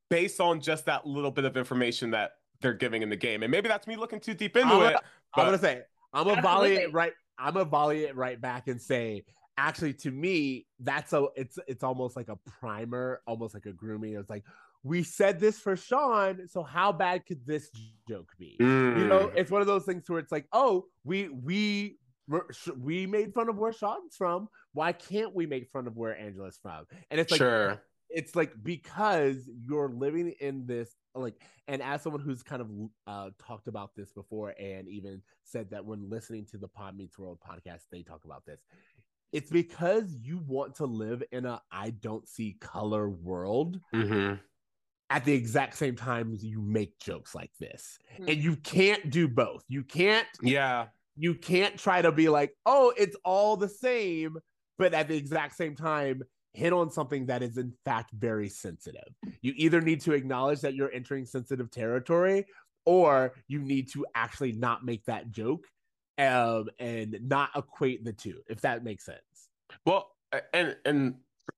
based 0.09 0.39
on 0.39 0.61
just 0.61 0.85
that 0.85 1.05
little 1.05 1.29
bit 1.31 1.43
of 1.43 1.57
information 1.57 2.11
that 2.11 2.37
they're 2.61 2.73
giving 2.73 3.01
in 3.01 3.09
the 3.09 3.15
game. 3.17 3.43
And 3.43 3.51
maybe 3.51 3.67
that's 3.67 3.85
me 3.85 3.95
looking 3.97 4.19
too 4.21 4.33
deep 4.33 4.55
into 4.55 4.73
I'm 4.73 4.81
it. 4.81 4.83
gonna- 4.85 4.99
I'm 5.35 5.45
gonna 5.45 5.57
say 5.59 5.81
I'm 6.13 6.25
gonna 6.25 6.41
volley 6.41 6.75
it 6.75 6.93
right. 6.93 7.13
I'm 7.37 7.53
gonna 7.53 7.65
volley 7.65 8.05
it 8.05 8.15
right 8.15 8.39
back 8.39 8.67
and 8.67 8.81
say, 8.81 9.23
actually, 9.59 9.93
to 9.93 10.11
me, 10.11 10.65
that's 10.79 11.13
a 11.13 11.27
it's 11.35 11.59
it's 11.67 11.83
almost 11.83 12.15
like 12.15 12.29
a 12.29 12.37
primer, 12.59 13.21
almost 13.27 13.53
like 13.53 13.65
a 13.65 13.73
grooming. 13.73 14.15
It's 14.15 14.29
like 14.29 14.45
we 14.83 15.03
said 15.03 15.39
this 15.39 15.59
for 15.59 15.75
Shawn, 15.75 16.47
so 16.47 16.63
how 16.63 16.91
bad 16.93 17.25
could 17.25 17.45
this 17.45 17.69
joke 18.07 18.31
be? 18.39 18.55
You 18.59 18.65
know, 19.07 19.27
Mm. 19.27 19.35
it's 19.35 19.51
one 19.51 19.61
of 19.61 19.67
those 19.67 19.83
things 19.85 20.09
where 20.09 20.19
it's 20.19 20.31
like, 20.31 20.47
oh, 20.53 20.85
we 21.03 21.29
we 21.29 21.97
we 22.77 23.05
made 23.07 23.33
fun 23.33 23.49
of 23.49 23.57
where 23.57 23.73
Shawn's 23.73 24.15
from. 24.15 24.47
Why 24.73 24.93
can't 24.93 25.33
we 25.35 25.45
make 25.45 25.69
fun 25.71 25.87
of 25.87 25.97
where 25.97 26.17
Angela's 26.17 26.57
from? 26.61 26.85
And 27.11 27.19
it's 27.19 27.31
like 27.31 27.39
sure. 27.39 27.81
it's 28.09 28.35
like 28.35 28.53
because 28.63 29.49
you're 29.67 29.89
living 29.89 30.33
in 30.39 30.65
this 30.65 30.95
like 31.15 31.35
and 31.67 31.81
as 31.81 32.01
someone 32.03 32.21
who's 32.21 32.43
kind 32.43 32.61
of 32.61 32.69
uh 33.07 33.29
talked 33.45 33.67
about 33.67 33.95
this 33.95 34.11
before 34.13 34.53
and 34.59 34.87
even 34.87 35.21
said 35.43 35.71
that 35.71 35.83
when 35.83 36.07
listening 36.09 36.45
to 36.51 36.57
the 36.57 36.67
pod 36.67 36.95
meets 36.95 37.17
world 37.17 37.39
podcast 37.41 37.81
they 37.91 38.03
talk 38.03 38.23
about 38.25 38.45
this 38.45 38.61
it's 39.31 39.49
because 39.51 40.15
you 40.21 40.39
want 40.47 40.75
to 40.75 40.85
live 40.85 41.23
in 41.31 41.45
a 41.45 41.61
i 41.71 41.89
don't 41.91 42.27
see 42.27 42.57
color 42.59 43.09
world 43.09 43.79
Mm-hmm. 43.93 44.35
at 45.09 45.25
the 45.25 45.33
exact 45.33 45.75
same 45.77 45.95
time 45.95 46.33
as 46.33 46.43
you 46.43 46.61
make 46.61 46.97
jokes 46.99 47.33
like 47.35 47.51
this 47.59 47.97
Hmm. 48.17 48.29
and 48.29 48.37
you 48.43 48.55
can't 48.57 49.09
do 49.09 49.27
both 49.27 49.63
you 49.67 49.83
can't 49.83 50.27
Yeah. 50.41 50.87
you 51.15 51.33
can't 51.35 51.77
try 51.77 52.01
to 52.01 52.11
be 52.13 52.29
like, 52.29 52.53
oh, 52.65 52.93
it's 52.97 53.17
all 53.25 53.57
the 53.57 53.67
same, 53.67 54.37
but 54.77 54.93
at 54.93 55.09
the 55.09 55.17
exact 55.17 55.57
same 55.57 55.75
time, 55.75 56.23
hit 56.53 56.71
on 56.71 56.89
something 56.89 57.25
that 57.25 57.43
is 57.43 57.57
in 57.57 57.73
fact 57.83 58.11
very 58.13 58.47
sensitive. 58.47 59.09
You 59.41 59.51
either 59.57 59.81
need 59.81 59.99
to 60.01 60.13
acknowledge 60.13 60.61
that 60.61 60.75
you're 60.75 60.91
entering 60.93 61.25
sensitive 61.25 61.69
territory, 61.71 62.45
or 62.85 63.33
you 63.49 63.59
need 63.61 63.91
to 63.91 64.05
actually 64.15 64.53
not 64.53 64.85
make 64.85 65.03
that 65.05 65.29
joke 65.29 65.65
um, 66.19 66.69
and 66.79 67.17
not 67.21 67.49
equate 67.55 68.03
the 68.03 68.13
two, 68.13 68.41
if 68.47 68.61
that 68.61 68.83
makes 68.83 69.05
sense. 69.05 69.19
Well, 69.85 70.11
and 70.53 70.75
and 70.85 71.15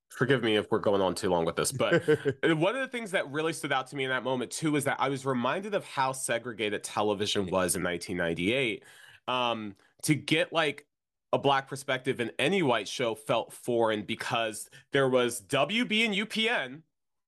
forgive 0.10 0.44
me 0.44 0.58
if 0.58 0.70
we're 0.72 0.80
going 0.80 1.02
on 1.02 1.16
too 1.16 1.30
long 1.30 1.46
with 1.46 1.56
this, 1.56 1.72
but 1.72 2.04
Uh, 2.44 2.56
One 2.56 2.76
of 2.76 2.82
the 2.82 2.88
things 2.88 3.12
that 3.12 3.30
really 3.32 3.54
stood 3.54 3.72
out 3.72 3.88
to 3.88 3.96
me 3.96 4.04
in 4.04 4.10
that 4.10 4.24
moment 4.24 4.52
too 4.52 4.76
is 4.76 4.84
that 4.86 4.98
I 5.00 5.10
was 5.10 5.26
reminded 5.26 5.74
of 5.74 5.86
how 5.86 6.12
segregated 6.12 6.84
television 6.84 7.44
was 7.44 7.76
in 7.76 7.84
1998. 7.84 8.84
Um, 9.28 9.76
to 10.04 10.16
get 10.16 10.52
like 10.52 10.86
a 11.34 11.38
black 11.38 11.68
perspective 11.68 12.20
in 12.20 12.32
any 12.38 12.62
white 12.62 12.88
show 12.88 13.16
felt 13.16 13.54
foreign 13.54 14.04
because 14.04 14.70
there 14.92 15.08
was 15.08 15.42
WB 15.42 16.06
and 16.06 16.14
UPN 16.16 16.82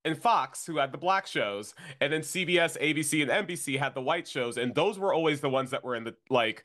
and 0.04 0.18
Fox 0.18 0.66
who 0.66 0.76
had 0.76 0.92
the 0.92 0.98
black 0.98 1.26
shows, 1.26 1.74
and 2.00 2.12
then 2.12 2.20
CBS, 2.20 2.78
ABC, 2.78 3.22
and 3.22 3.48
NBC 3.48 3.78
had 3.78 3.94
the 3.94 4.02
white 4.02 4.28
shows, 4.28 4.58
and 4.58 4.74
those 4.74 4.98
were 4.98 5.14
always 5.14 5.40
the 5.40 5.48
ones 5.48 5.70
that 5.70 5.82
were 5.82 5.96
in 5.96 6.04
the 6.04 6.14
like 6.28 6.64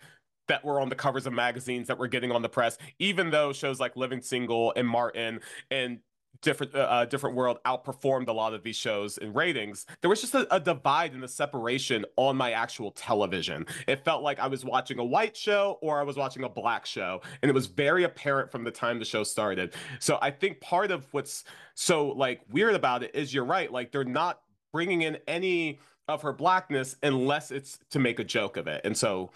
that 0.50 0.66
were 0.66 0.82
on 0.82 0.90
the 0.90 0.96
covers 0.96 1.26
of 1.26 1.34
magazines 1.34 1.88
that 1.88 1.98
were 1.98 2.08
getting 2.08 2.32
on 2.32 2.42
the 2.42 2.50
press, 2.50 2.78
even 3.00 3.32
though 3.32 3.54
shows 3.54 3.80
like 3.80 3.96
Living 3.96 4.22
Single 4.22 4.74
and 4.76 4.88
Martin 4.88 5.40
and 5.72 6.00
different 6.42 6.74
uh, 6.74 6.80
uh, 6.80 7.06
different 7.06 7.36
world 7.36 7.58
outperformed 7.66 8.28
a 8.28 8.32
lot 8.32 8.54
of 8.54 8.64
these 8.64 8.76
shows 8.76 9.18
in 9.18 9.34
ratings 9.34 9.86
there 10.00 10.10
was 10.10 10.22
just 10.22 10.34
a, 10.36 10.56
a 10.56 10.60
divide 10.60 11.14
and 11.14 11.24
a 11.24 11.28
separation 11.28 12.06
on 12.16 12.38
my 12.38 12.52
actual 12.52 12.92
television. 12.92 13.66
It 13.88 14.06
felt 14.06 14.24
like 14.24 14.40
i 14.40 14.48
was 14.48 14.64
watching 14.64 15.00
a 15.00 15.04
white 15.04 15.36
show 15.36 15.80
or 15.82 16.00
i 16.00 16.04
was 16.04 16.16
watching 16.16 16.44
a 16.44 16.50
black 16.50 16.86
show 16.86 17.22
and 17.42 17.50
it 17.50 17.54
was 17.54 17.66
very 17.66 18.06
apparent 18.06 18.52
from 18.52 18.64
the 18.64 18.72
time 18.72 19.00
the 19.00 19.06
show 19.06 19.24
started. 19.24 19.74
So 20.00 20.18
i 20.22 20.32
think 20.32 20.62
part 20.62 20.92
of 20.92 21.08
what's 21.12 21.44
so 21.74 22.08
like 22.10 22.42
weird 22.50 22.76
about 22.76 23.04
it 23.04 23.16
is 23.16 23.34
you're 23.34 23.44
right 23.44 23.70
like 23.70 23.92
they're 23.92 24.06
not 24.06 24.40
bringing 24.72 25.02
in 25.02 25.18
any 25.28 25.80
of 26.10 26.24
her 26.24 26.34
blackness 26.34 26.96
unless 27.04 27.52
it's 27.52 27.80
to 27.92 28.00
make 28.00 28.20
a 28.20 28.24
joke 28.24 28.58
of 28.58 28.68
it. 28.68 28.82
And 28.84 28.98
so 28.98 29.32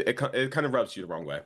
it, 0.00 0.08
it, 0.08 0.34
it 0.34 0.50
kind 0.50 0.66
of 0.66 0.72
rubs 0.72 0.96
you 0.96 1.02
the 1.02 1.08
wrong 1.08 1.24
way 1.26 1.40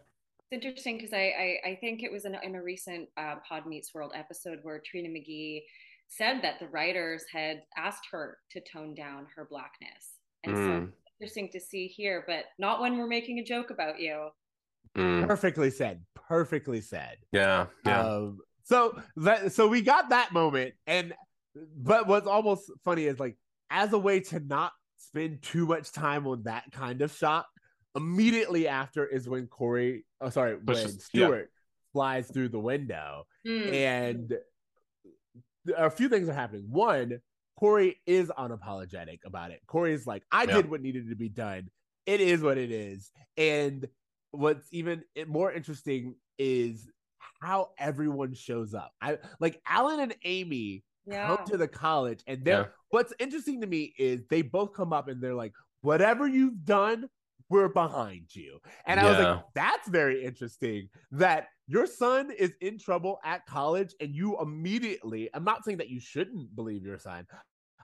It's 0.51 0.65
interesting 0.65 0.97
because 0.97 1.13
I, 1.13 1.59
I 1.65 1.71
I 1.71 1.75
think 1.81 2.03
it 2.03 2.11
was 2.13 2.25
in, 2.25 2.37
in 2.43 2.55
a 2.55 2.63
recent 2.63 3.09
uh, 3.17 3.37
Pod 3.49 3.67
Meets 3.67 3.93
World 3.95 4.13
episode 4.15 4.59
where 4.63 4.81
Trina 4.85 5.09
McGee 5.09 5.63
said 6.09 6.41
that 6.43 6.59
the 6.59 6.69
writers 6.69 7.25
had 7.31 7.63
asked 7.77 8.07
her 8.13 8.39
to 8.53 8.61
tone 8.61 8.95
down 8.95 9.27
her 9.37 9.47
blackness, 9.51 10.17
and 10.45 10.57
so 10.57 10.63
Mm. 10.63 10.89
it's 10.89 11.13
interesting 11.21 11.49
to 11.53 11.61
see 11.61 11.87
here, 11.87 12.25
but 12.27 12.45
not 12.59 12.81
when 12.81 12.97
we're 12.97 13.07
making 13.09 13.39
a 13.41 13.45
joke 13.45 13.71
about 13.71 14.01
you. 14.01 14.31
Mm, 14.97 15.27
Perfectly 15.27 15.71
said. 15.71 16.03
Perfectly 16.15 16.81
said. 16.81 17.19
yeah 17.33 17.67
yeah 17.85 18.01
Um, 18.05 18.39
so 18.65 18.99
that 19.17 19.53
so 19.53 19.69
we 19.69 19.83
got 19.83 20.09
that 20.11 20.33
moment, 20.33 20.73
and 20.87 21.13
but 21.77 22.07
what's 22.07 22.27
almost 22.27 22.71
funny 22.85 23.05
is 23.05 23.19
like 23.21 23.37
as 23.71 23.93
a 23.93 23.99
way 23.99 24.21
to 24.21 24.41
not 24.41 24.73
spend 24.97 25.43
too 25.43 25.67
much 25.67 25.93
time 25.93 26.27
on 26.27 26.43
that 26.45 26.65
kind 26.73 27.03
of 27.03 27.13
shot. 27.13 27.45
Immediately 27.99 28.69
after 28.69 29.05
is 29.05 29.29
when 29.29 29.47
Corey, 29.49 30.05
oh 30.21 30.31
sorry, 30.31 30.55
when 30.57 30.65
Pushes- 30.65 31.09
yeah. 31.13 31.27
Stuart 31.27 31.51
flies 31.93 32.31
through 32.31 32.49
the 32.51 32.59
window, 32.59 33.27
Hmm. 33.47 33.63
and 33.75 34.39
a 35.77 35.91
few 35.91 36.09
things 36.09 36.29
are 36.29 36.33
happening. 36.35 36.71
One, 36.71 37.21
Corey 37.59 38.01
is 38.07 38.29
unapologetic 38.39 39.19
about 39.27 39.51
it. 39.51 39.61
Corey's 39.67 40.07
like, 40.07 40.25
I 40.31 40.45
Yeah. 40.45 40.57
did 40.57 40.71
what 40.71 40.81
needed 40.81 41.09
to 41.11 41.17
be 41.17 41.29
done. 41.29 41.69
It 42.07 42.21
is 42.21 42.41
what 42.41 42.57
it 42.57 42.71
is. 42.71 43.11
And 43.37 43.87
what's 44.31 44.67
even 44.73 45.03
more 45.27 45.53
interesting 45.53 46.15
is 46.39 46.89
how 47.41 47.71
everyone 47.79 48.33
shows 48.35 48.75
up. 48.75 48.93
I 49.01 49.19
like 49.41 49.61
Alan 49.67 50.01
and 50.01 50.15
Amy 50.25 50.85
yeah. 51.07 51.27
come 51.37 51.47
to 51.49 51.57
the 51.57 51.69
college, 51.69 52.23
and 52.27 52.45
they're 52.45 52.61
Yeah. 52.61 52.69
what's 52.91 53.13
interesting 53.19 53.61
to 53.63 53.67
me 53.67 53.93
is 53.99 54.25
they 54.29 54.43
both 54.43 54.73
come 54.73 54.93
up 54.93 55.09
and 55.09 55.21
they're 55.21 55.35
like, 55.35 55.55
whatever 55.81 56.27
you've 56.29 56.65
done, 56.65 57.09
we're 57.51 57.69
behind 57.69 58.35
you. 58.35 58.59
And 58.87 59.01
I 59.01 59.09
was 59.09 59.19
like, 59.19 59.45
that's 59.55 59.89
very 59.89 60.25
interesting 60.25 60.89
that 61.13 61.49
your 61.67 61.87
son 61.87 62.31
is 62.31 62.53
in 62.61 62.79
trouble 62.79 63.19
at 63.25 63.47
college 63.47 63.95
and 64.01 64.15
you 64.15 64.39
immediately, 64.41 65.31
I'm 65.33 65.45
not 65.45 65.65
saying 65.65 65.79
that 65.79 65.89
you 65.89 66.01
shouldn't 66.01 66.55
believe 66.55 66.85
your 66.85 66.99
son. 66.99 67.27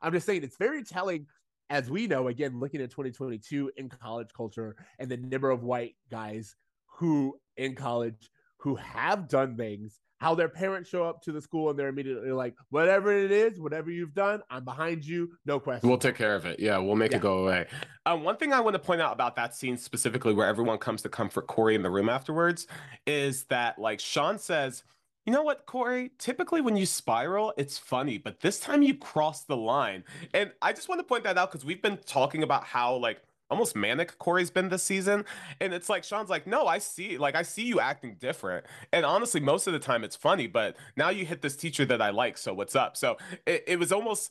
I'm 0.03 0.13
just 0.13 0.27
saying 0.27 0.43
it's 0.43 0.59
very 0.59 0.83
telling, 0.83 1.27
as 1.71 1.91
we 1.91 2.07
know, 2.07 2.29
again, 2.29 2.61
looking 2.61 2.83
at 2.83 2.91
2022 2.91 3.73
in 3.77 3.89
college 3.89 4.29
culture 4.37 4.77
and 4.99 5.11
the 5.11 5.17
number 5.17 5.51
of 5.51 5.63
white 5.63 5.95
guys 6.11 6.57
who 6.87 7.39
in 7.57 7.75
college 7.75 8.31
who 8.59 8.77
have 8.77 9.29
done 9.29 9.57
things, 9.57 10.01
how 10.25 10.35
their 10.35 10.49
parents 10.49 10.89
show 10.89 11.05
up 11.05 11.21
to 11.21 11.33
the 11.33 11.41
school 11.41 11.69
and 11.69 11.79
they're 11.79 11.89
immediately 11.89 12.33
like, 12.33 12.55
whatever 12.71 13.13
it 13.13 13.31
is, 13.31 13.61
whatever 13.61 13.91
you've 13.91 14.15
done, 14.15 14.41
I'm 14.49 14.65
behind 14.65 15.05
you, 15.05 15.37
no 15.45 15.61
question. 15.61 15.87
We'll 15.87 15.99
take 15.99 16.15
care 16.15 16.35
of 16.35 16.47
it. 16.47 16.59
Yeah, 16.59 16.79
we'll 16.79 16.97
make 16.97 17.11
Yeah. 17.11 17.19
it 17.19 17.21
go 17.21 17.41
away. 17.41 17.67
Um, 18.07 18.25
one 18.25 18.39
thing 18.39 18.51
I 18.55 18.61
want 18.61 18.73
to 18.73 18.79
point 18.79 19.03
out 19.03 19.13
about 19.13 19.37
that 19.37 19.55
scene 19.55 19.77
specifically, 19.77 20.33
where 20.33 20.47
everyone 20.47 20.79
comes 20.79 21.03
to 21.03 21.11
comfort 21.11 21.47
Corey 21.47 21.75
in 21.75 21.83
the 21.83 21.91
room 21.91 22.09
afterwards, 22.09 22.67
is 23.07 23.45
that 23.45 23.79
like 23.79 24.01
Shawn 24.01 24.39
says, 24.39 24.83
"You 25.27 25.33
know 25.35 25.43
what, 25.43 25.67
Corey? 25.67 26.11
Typically 26.19 26.63
when 26.63 26.75
you 26.75 26.87
spiral, 26.87 27.53
it's 27.59 27.77
funny, 27.77 28.17
but 28.17 28.41
this 28.41 28.59
time 28.59 28.83
you 28.83 28.95
crossed 28.97 29.47
the 29.47 29.59
line." 29.59 30.05
And 30.33 30.53
I 30.63 30.73
just 30.73 30.89
want 30.89 31.01
to 31.01 31.05
point 31.05 31.25
that 31.25 31.37
out 31.37 31.51
because 31.53 31.67
we've 31.67 31.83
been 31.83 31.99
talking 31.99 32.43
about 32.43 32.65
how 32.65 32.97
like 32.97 33.21
almost 33.51 33.77
manic 33.77 34.19
Corey's 34.19 34.51
been 34.51 34.69
this 34.69 34.83
season, 34.83 35.25
and 35.61 35.73
it's 35.75 35.89
like 35.89 36.05
Shawn's 36.05 36.31
like, 36.31 36.47
"No, 36.47 36.67
I 36.67 36.79
see, 36.79 37.19
like 37.19 37.35
I 37.35 37.43
see 37.43 37.65
you 37.65 37.81
acting 37.81 38.17
different." 38.19 38.65
And 38.93 39.05
honestly, 39.07 39.41
most 39.41 39.67
of 39.67 39.73
the 39.73 39.79
time 39.79 40.05
it's 40.05 40.17
funny, 40.17 40.47
but 40.47 40.77
now 40.97 41.11
you 41.11 41.25
hit 41.27 41.43
this 41.43 41.57
teacher 41.57 41.85
that 41.87 42.01
I 42.03 42.11
like, 42.11 42.39
so 42.39 42.55
what's 42.55 42.75
up? 42.77 42.97
So 42.97 43.17
it, 43.47 43.65
it 43.67 43.79
was 43.79 43.93
almost 43.93 44.31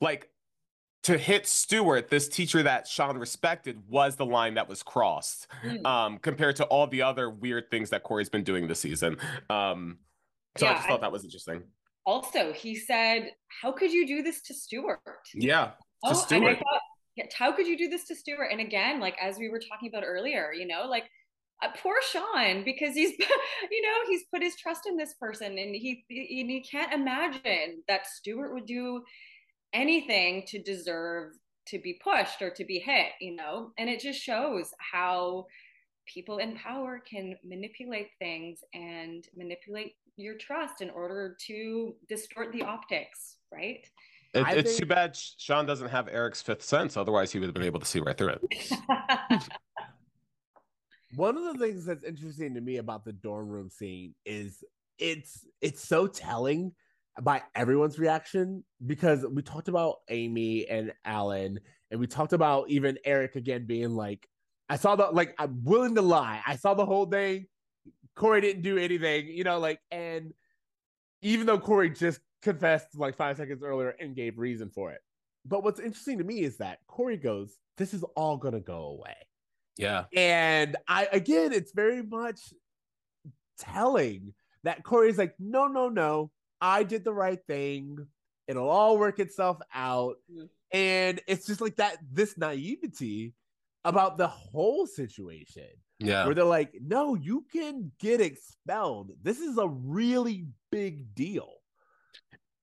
like 0.00 0.30
to 1.04 1.16
hit 1.16 1.46
Stuart, 1.46 2.10
this 2.10 2.28
teacher 2.28 2.62
that 2.62 2.86
Shawn 2.86 3.16
respected, 3.16 3.80
was 3.88 4.16
the 4.16 4.26
line 4.26 4.54
that 4.54 4.68
was 4.68 4.82
crossed. 4.82 5.46
Hmm. 5.62 5.86
Um, 5.86 6.18
compared 6.18 6.56
to 6.56 6.64
all 6.64 6.86
the 6.86 7.00
other 7.02 7.30
weird 7.30 7.70
things 7.70 7.88
that 7.90 8.02
Corey's 8.02 8.28
been 8.28 8.44
doing 8.44 8.66
this 8.68 8.80
season. 8.80 9.16
Um, 9.48 9.98
so 10.58 10.66
I 10.66 10.70
Yeah, 10.70 10.74
just 10.76 10.84
I- 10.86 10.88
thought 10.90 11.00
that 11.00 11.12
was 11.12 11.24
interesting. 11.24 11.62
Also, 12.06 12.52
he 12.52 12.74
said, 12.74 13.30
"How 13.62 13.72
could 13.72 13.92
you 13.92 14.06
do 14.06 14.22
this 14.22 14.42
to 14.42 14.54
Stuart?" 14.54 15.00
Yeah, 15.34 15.66
to 15.66 15.72
Oh, 16.04 16.08
and 16.08 16.16
I 16.16 16.20
Stuart. 16.20 16.58
thought, 16.58 16.80
how 17.36 17.52
could 17.52 17.66
you 17.66 17.76
do 17.76 17.88
this 17.88 18.04
to 18.08 18.14
Stuart? 18.14 18.48
And 18.50 18.60
again, 18.60 19.00
like 19.00 19.16
as 19.20 19.38
we 19.38 19.48
were 19.48 19.60
talking 19.60 19.88
about 19.88 20.04
earlier, 20.06 20.52
you 20.52 20.66
know, 20.66 20.86
like 20.88 21.10
uh, 21.62 21.68
poor 21.82 21.96
Shawn 22.10 22.64
because 22.64 22.94
he's, 22.94 23.18
you 23.70 23.82
know, 23.82 23.96
he's 24.08 24.24
put 24.32 24.42
his 24.42 24.56
trust 24.56 24.86
in 24.86 24.96
this 24.96 25.14
person, 25.14 25.58
and 25.58 25.74
he 25.74 26.04
he, 26.08 26.44
he 26.46 26.64
can't 26.68 26.92
imagine 26.92 27.82
that 27.88 28.06
Stuart 28.06 28.54
would 28.54 28.66
do 28.66 29.02
anything 29.72 30.44
to 30.48 30.62
deserve 30.62 31.32
to 31.66 31.78
be 31.78 32.00
pushed 32.02 32.42
or 32.42 32.50
to 32.50 32.64
be 32.64 32.78
hit, 32.78 33.08
you 33.20 33.36
know. 33.36 33.72
And 33.78 33.88
it 33.88 34.00
just 34.00 34.20
shows 34.20 34.72
how 34.78 35.46
people 36.06 36.38
in 36.38 36.56
power 36.56 37.00
can 37.08 37.36
manipulate 37.44 38.08
things 38.18 38.60
and 38.74 39.24
manipulate 39.36 39.94
your 40.16 40.36
trust 40.36 40.80
in 40.80 40.90
order 40.90 41.36
to 41.46 41.94
distort 42.08 42.52
the 42.52 42.62
optics, 42.62 43.36
right? 43.52 43.86
It- 44.32 44.46
I 44.46 44.52
it's 44.52 44.76
too 44.76 44.86
bad 44.86 45.16
Shawn 45.16 45.66
doesn't 45.66 45.88
have 45.88 46.08
Eric's 46.08 46.40
fifth 46.42 46.62
sense. 46.62 46.96
Otherwise, 46.96 47.32
he 47.32 47.38
would 47.38 47.46
have 47.46 47.54
been 47.54 47.64
able 47.64 47.80
to 47.80 47.86
see 47.86 48.00
right 48.00 48.16
through 48.16 48.34
it. 48.50 48.78
One 51.16 51.36
of 51.36 51.42
the 51.42 51.58
things 51.58 51.84
that's 51.84 52.04
interesting 52.04 52.54
to 52.54 52.60
me 52.60 52.76
about 52.76 53.04
the 53.04 53.12
dorm 53.12 53.48
room 53.48 53.68
scene 53.68 54.14
is 54.24 54.62
it's 54.98 55.44
it's 55.60 55.84
so 55.86 56.06
telling 56.06 56.72
by 57.20 57.42
everyone's 57.54 57.98
reaction 57.98 58.62
because 58.86 59.26
we 59.26 59.42
talked 59.42 59.66
about 59.66 59.96
Amy 60.08 60.68
and 60.68 60.92
Alan 61.04 61.58
and 61.90 61.98
we 61.98 62.06
talked 62.06 62.32
about 62.32 62.70
even 62.70 62.98
Eric 63.04 63.34
again 63.34 63.66
being 63.66 63.96
like 63.96 64.28
I 64.68 64.76
saw 64.76 64.94
the 64.94 65.06
like 65.10 65.34
I'm 65.38 65.64
willing 65.64 65.96
to 65.96 66.02
lie. 66.02 66.40
I 66.46 66.54
saw 66.54 66.74
the 66.74 66.86
whole 66.86 67.06
thing. 67.06 67.46
Corey 68.14 68.40
didn't 68.40 68.62
do 68.62 68.78
anything, 68.78 69.26
you 69.26 69.42
know, 69.42 69.58
like 69.58 69.80
and 69.90 70.32
even 71.22 71.46
though 71.46 71.58
Corey 71.58 71.90
just 71.90 72.20
confessed 72.42 72.96
like 72.96 73.16
five 73.16 73.36
seconds 73.36 73.62
earlier 73.62 73.90
and 74.00 74.14
gave 74.16 74.38
reason 74.38 74.70
for 74.70 74.92
it. 74.92 75.00
But 75.44 75.64
what's 75.64 75.80
interesting 75.80 76.18
to 76.18 76.24
me 76.24 76.40
is 76.40 76.58
that 76.58 76.78
Corey 76.86 77.16
goes, 77.16 77.56
This 77.76 77.94
is 77.94 78.02
all 78.16 78.36
gonna 78.36 78.60
go 78.60 78.84
away. 78.86 79.16
Yeah, 79.78 80.04
And 80.14 80.76
I 80.86 81.08
again, 81.12 81.52
it's 81.52 81.72
very 81.72 82.02
much 82.02 82.52
telling 83.58 84.34
that 84.64 84.82
Corey's 84.82 85.16
like, 85.18 85.34
no, 85.38 85.66
no, 85.66 85.88
no, 85.88 86.30
I 86.60 86.82
did 86.82 87.04
the 87.04 87.14
right 87.14 87.38
thing. 87.46 87.96
It'll 88.46 88.68
all 88.68 88.98
work 88.98 89.18
itself 89.18 89.58
out. 89.74 90.16
Mhm. 90.30 90.48
And 90.72 91.20
it's 91.26 91.46
just 91.46 91.60
like 91.60 91.76
that, 91.76 91.98
this 92.12 92.36
naivety 92.36 93.34
about 93.84 94.18
the 94.18 94.28
whole 94.28 94.86
situation 94.86 95.68
Yeah. 95.98 96.26
where 96.26 96.34
they're 96.34 96.44
like, 96.44 96.74
no, 96.82 97.14
you 97.14 97.46
can 97.50 97.92
get 97.98 98.20
expelled. 98.20 99.12
This 99.22 99.40
is 99.40 99.56
a 99.56 99.68
really 99.68 100.46
big 100.70 101.14
deal. 101.14 101.59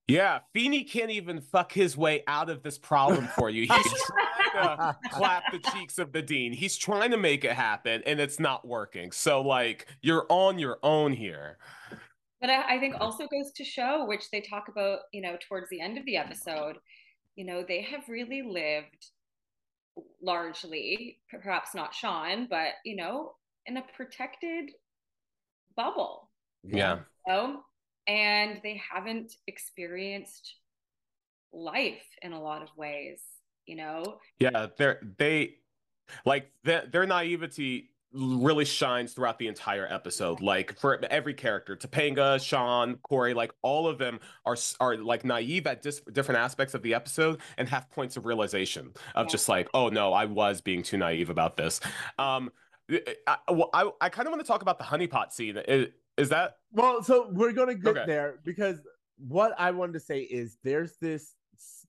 Yeah. 0.07 0.39
Feeny 0.53 0.83
can't 0.83 1.11
even 1.11 1.41
fuck 1.41 1.71
his 1.71 1.97
way 1.97 2.23
out 2.27 2.49
of 2.49 2.63
this 2.63 2.77
problem 2.77 3.27
for 3.37 3.49
you. 3.49 3.63
He's 3.63 4.03
trying 4.51 4.77
to 4.77 4.95
clap 5.11 5.43
the 5.51 5.59
cheeks 5.71 5.97
of 5.97 6.13
the 6.13 6.21
dean. 6.21 6.53
He's 6.53 6.77
trying 6.77 7.11
to 7.11 7.17
make 7.17 7.43
it 7.43 7.51
happen 7.51 8.01
and 8.05 8.19
it's 8.19 8.39
not 8.39 8.65
working. 8.65 9.11
So 9.11 9.41
like 9.41 9.87
you're 10.01 10.25
on 10.29 10.59
your 10.59 10.79
own 10.81 11.11
here. 11.13 11.57
But 12.39 12.49
I, 12.51 12.75
I 12.75 12.79
think 12.79 12.95
also 12.99 13.27
goes 13.27 13.51
to 13.55 13.63
show, 13.63 14.05
which 14.05 14.29
they 14.31 14.41
talk 14.41 14.67
about, 14.69 14.99
you 15.11 15.21
know, 15.21 15.37
towards 15.47 15.69
the 15.69 15.81
end 15.81 15.97
of 15.97 16.05
the 16.05 16.17
episode, 16.17 16.77
you 17.35 17.45
know, 17.45 17.65
they 17.67 17.81
have 17.81 18.07
really 18.07 18.43
lived 18.43 19.07
largely, 20.21 21.17
perhaps 21.29 21.73
not 21.73 21.93
Shawn, 21.93 22.47
but, 22.49 22.73
you 22.85 22.95
know, 22.95 23.33
in 23.65 23.77
a 23.77 23.83
protected 23.95 24.71
bubble, 25.75 26.29
Yeah. 26.63 26.99
you 27.27 27.33
know? 27.33 27.63
And 28.07 28.59
they 28.63 28.81
haven't 28.91 29.33
experienced 29.47 30.55
life 31.51 32.03
in 32.21 32.33
a 32.33 32.41
lot 32.41 32.61
of 32.61 32.69
ways, 32.77 33.19
you 33.65 33.75
know? 33.75 34.19
Yeah, 34.39 34.67
they're 34.77 34.99
they 35.17 35.55
like 36.25 36.51
their 36.63 36.85
their 36.85 37.05
naivety 37.05 37.89
really 38.13 38.63
shines 38.63 39.13
throughout 39.13 39.37
the 39.37 39.47
entire 39.47 39.85
episode. 39.91 40.39
Like 40.41 40.79
for 40.79 41.03
every 41.09 41.33
character, 41.33 41.75
Topanga, 41.75 42.41
Shawn, 42.41 42.95
Corey, 43.03 43.33
like 43.33 43.51
all 43.61 43.87
of 43.87 43.97
them 43.97 44.19
are 44.45 44.55
are 44.79 44.95
like 44.97 45.25
naive 45.25 45.67
at 45.67 45.81
dis- 45.81 46.01
different 46.13 46.39
aspects 46.39 46.73
of 46.73 46.81
the 46.81 46.93
episode 46.93 47.41
and 47.57 47.67
have 47.67 47.89
points 47.91 48.15
of 48.15 48.25
realization 48.25 48.93
of 49.15 49.25
Yeah. 49.25 49.31
just 49.31 49.49
like, 49.49 49.67
oh 49.73 49.89
no, 49.89 50.13
I 50.13 50.25
was 50.25 50.61
being 50.61 50.83
too 50.83 50.97
naive 50.97 51.29
about 51.29 51.57
this. 51.57 51.81
Um, 52.17 52.51
I 52.89 53.37
well, 53.49 53.69
I, 53.73 53.89
I 53.99 54.09
kind 54.09 54.27
of 54.27 54.31
want 54.31 54.41
to 54.41 54.47
talk 54.47 54.61
about 54.61 54.77
the 54.77 54.85
honeypot 54.85 55.33
scene. 55.33 55.57
Is, 55.57 55.87
is 56.17 56.29
that 56.29 56.57
Well, 56.71 57.03
so 57.03 57.29
we're 57.31 57.51
gonna 57.53 57.75
get 57.75 57.97
Okay. 57.97 58.05
there 58.07 58.39
because 58.43 58.79
what 59.17 59.53
I 59.57 59.71
wanted 59.71 59.93
to 59.93 60.00
say 60.00 60.21
is 60.21 60.57
there's 60.63 60.97
this 60.97 61.36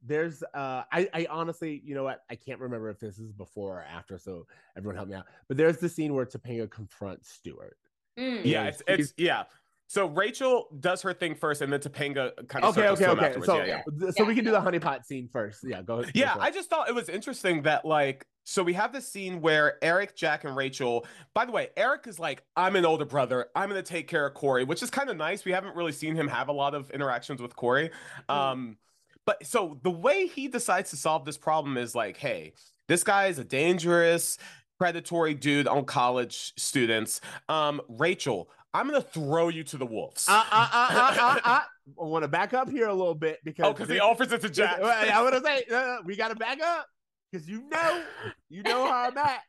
there's 0.03 0.43
uh 0.55 0.83
I, 0.91 1.09
I 1.13 1.27
honestly 1.29 1.83
you 1.85 1.95
know 1.95 2.05
what 2.05 2.23
I 2.31 2.37
can't 2.37 2.59
remember 2.61 2.89
if 2.89 2.99
this 3.01 3.19
is 3.19 3.33
before 3.33 3.81
or 3.81 3.83
after 3.83 4.17
so 4.19 4.47
everyone 4.79 4.97
help 4.97 5.09
me 5.09 5.15
out 5.15 5.27
but 5.47 5.57
there's 5.59 5.77
the 5.79 5.89
scene 5.91 6.15
where 6.15 6.25
Topanga 6.25 6.71
confronts 6.71 7.31
Stuart 7.31 7.77
Mm. 8.19 8.45
yeah, 8.45 8.63
Yeah, 8.65 8.65
it's 8.69 8.83
it's 8.89 9.15
yeah. 9.17 9.45
So 9.91 10.07
Rachel 10.07 10.67
does 10.81 11.01
her 11.03 11.15
thing 11.15 11.35
first, 11.37 11.63
and 11.63 11.73
then 11.73 11.79
Topanga 11.81 12.35
kind 12.49 12.65
of 12.65 12.77
okay 12.77 12.81
circles 12.83 13.01
okay 13.01 13.05
to 13.07 13.13
okay 13.13 13.27
afterwards. 13.27 13.47
so 13.47 13.57
yeah, 13.59 13.65
yeah. 13.67 13.83
th- 14.01 14.15
so 14.17 14.25
we 14.25 14.35
can 14.35 14.45
do 14.45 14.51
the 14.51 14.61
honeypot 14.61 15.05
scene 15.05 15.29
first 15.33 15.61
yeah 15.65 15.83
go 15.83 16.03
go 16.03 16.09
Yeah, 16.15 16.35
for 16.35 16.41
I 16.43 16.51
just 16.51 16.69
thought 16.69 16.89
it 16.89 16.95
was 16.97 17.09
interesting 17.09 17.63
that 17.63 17.85
like 17.85 18.27
so 18.49 18.63
we 18.63 18.73
have 18.73 18.95
this 18.95 19.07
scene 19.07 19.43
where 19.43 19.77
Eric, 19.85 20.17
Jack, 20.17 20.45
and 20.45 20.57
Rachel. 20.57 21.05
By 21.35 21.45
the 21.45 21.53
way, 21.53 21.69
Eric 21.77 22.07
is 22.07 22.19
like, 22.19 22.43
I'm 22.57 22.77
an 22.77 22.87
older 22.87 23.05
brother. 23.05 23.49
I'm 23.55 23.69
gonna 23.69 23.83
take 23.83 24.09
care 24.09 24.27
of 24.27 24.33
Corey, 24.33 24.65
which 24.65 24.83
is 24.83 24.89
kind 24.89 25.11
of 25.11 25.19
nice. 25.19 25.45
We 25.45 25.53
haven't 25.53 25.77
really 25.77 25.93
seen 25.93 26.15
him 26.15 26.29
have 26.29 26.49
a 26.49 26.53
lot 26.53 26.75
of 26.75 26.91
interactions 26.91 27.43
with 27.43 27.55
Corey. 27.55 27.91
Um, 28.27 28.79
but 29.27 29.47
so 29.47 29.79
the 29.83 29.91
way 29.91 30.29
he 30.29 30.49
decides 30.49 30.89
to 30.91 30.97
solve 30.97 31.27
this 31.27 31.37
problem 31.37 31.77
is 31.77 31.95
like, 31.95 32.17
hey, 32.17 32.55
this 32.87 33.05
guy 33.05 33.27
is 33.27 33.39
a 33.39 33.45
dangerous, 33.45 34.39
predatory 34.79 35.35
dude 35.35 35.69
on 35.69 35.85
college 35.85 36.55
students. 36.57 37.21
Um, 37.51 37.83
Rachel, 37.87 38.49
I'm 38.73 38.87
gonna 38.87 39.03
throw 39.03 39.49
you 39.49 39.63
to 39.65 39.77
the 39.77 39.85
wolves. 39.85 40.27
uh, 40.27 40.43
uh, 40.51 40.69
uh, 40.73 40.89
uh, 40.91 41.15
uh, 41.21 41.41
uh. 41.45 41.61
I 42.01 42.05
want 42.05 42.23
to 42.23 42.29
back 42.29 42.55
up 42.55 42.71
here 42.71 42.89
a 42.89 42.95
little 42.95 43.15
bit 43.15 43.41
because 43.45 43.67
oh, 43.67 43.73
because 43.75 43.91
he 43.91 44.01
offers 44.01 44.33
it 44.33 44.41
to 44.41 44.49
Jack. 44.49 44.81
I 44.83 45.23
want 45.23 45.35
to 45.35 45.43
say 45.43 45.65
uh, 45.71 45.99
we 46.07 46.17
got 46.17 46.29
to 46.29 46.35
back 46.35 46.63
up 46.63 46.87
because 47.31 47.49
you 47.49 47.65
know, 47.71 48.03
you 48.49 48.63
know 48.63 48.87
how 48.87 49.09
I'm 49.09 49.19
at 49.19 49.41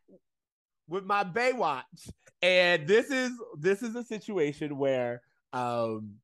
with 0.88 1.05
my 1.05 1.24
Baywatch, 1.24 2.09
and 2.41 2.88
this 2.88 3.09
is 3.09 3.31
this 3.57 3.81
is 3.81 3.95
a 3.95 4.03
situation 4.03 4.77
where, 4.77 5.22
um, 5.53 6.15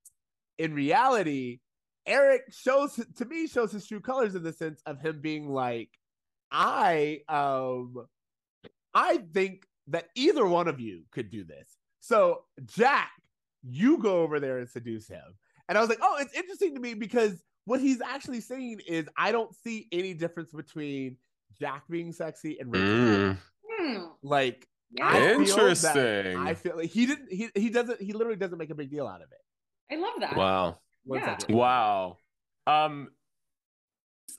in 0.58 0.74
reality, 0.74 1.60
Eric 2.06 2.44
shows 2.52 3.00
to 3.15 3.26
me 3.26 3.48
shows 3.48 3.72
his 3.72 3.88
true 3.88 4.00
colors 4.00 4.36
in 4.36 4.44
the 4.44 4.54
sense 4.54 4.82
of 4.86 5.00
him 5.00 5.22
being 5.22 5.50
like, 5.50 5.89
I 6.52 7.22
um, 7.30 8.06
I 8.94 9.18
think 9.34 9.65
that 9.88 10.10
either 10.15 10.46
one 10.46 10.68
of 10.68 10.80
you 10.80 11.04
could 11.12 11.30
do 11.30 11.44
this. 11.44 11.78
So 12.00 12.44
Jack, 12.65 13.12
you 13.63 13.98
go 13.98 14.22
over 14.22 14.39
there 14.39 14.60
and 14.60 14.70
seduce 14.70 15.08
him. 15.08 15.24
And 15.68 15.78
I 15.78 15.82
was 15.82 15.89
like, 15.89 16.00
oh, 16.02 16.18
it's 16.20 16.36
interesting 16.36 16.76
to 16.76 16.80
me 16.80 16.94
because 16.94 17.44
what 17.65 17.80
he's 17.80 18.02
actually 18.02 18.41
saying 18.41 18.82
is 18.88 19.08
I 19.18 19.32
don't 19.32 19.54
see 19.56 19.88
any 19.91 20.13
difference 20.13 20.52
between 20.52 21.18
Jack 21.60 21.84
being 21.90 22.12
sexy 22.12 22.58
and 22.60 22.72
Rachel. 22.72 22.88
Mm, 22.88 23.38
Hmm. 23.70 24.04
Like 24.24 24.68
Yeah. 24.92 25.08
I 25.08 25.20
feel 25.20 25.40
interesting. 25.42 26.38
I 26.38 26.54
feel 26.54 26.78
like 26.78 26.90
he 26.90 27.06
didn't 27.06 27.32
he 27.32 27.50
he 27.56 27.70
doesn't 27.70 28.02
he 28.02 28.14
literally 28.14 28.38
doesn't 28.38 28.58
make 28.58 28.70
a 28.70 28.76
big 28.76 28.90
deal 28.90 29.08
out 29.08 29.22
of 29.22 29.30
it. 29.32 29.94
I 29.94 29.98
love 30.00 30.14
that. 30.20 30.36
wow. 30.36 30.80
One 31.06 31.20
Yeah. 31.20 31.38
second. 31.38 31.56
Wow. 31.56 32.18
Um 32.68 33.12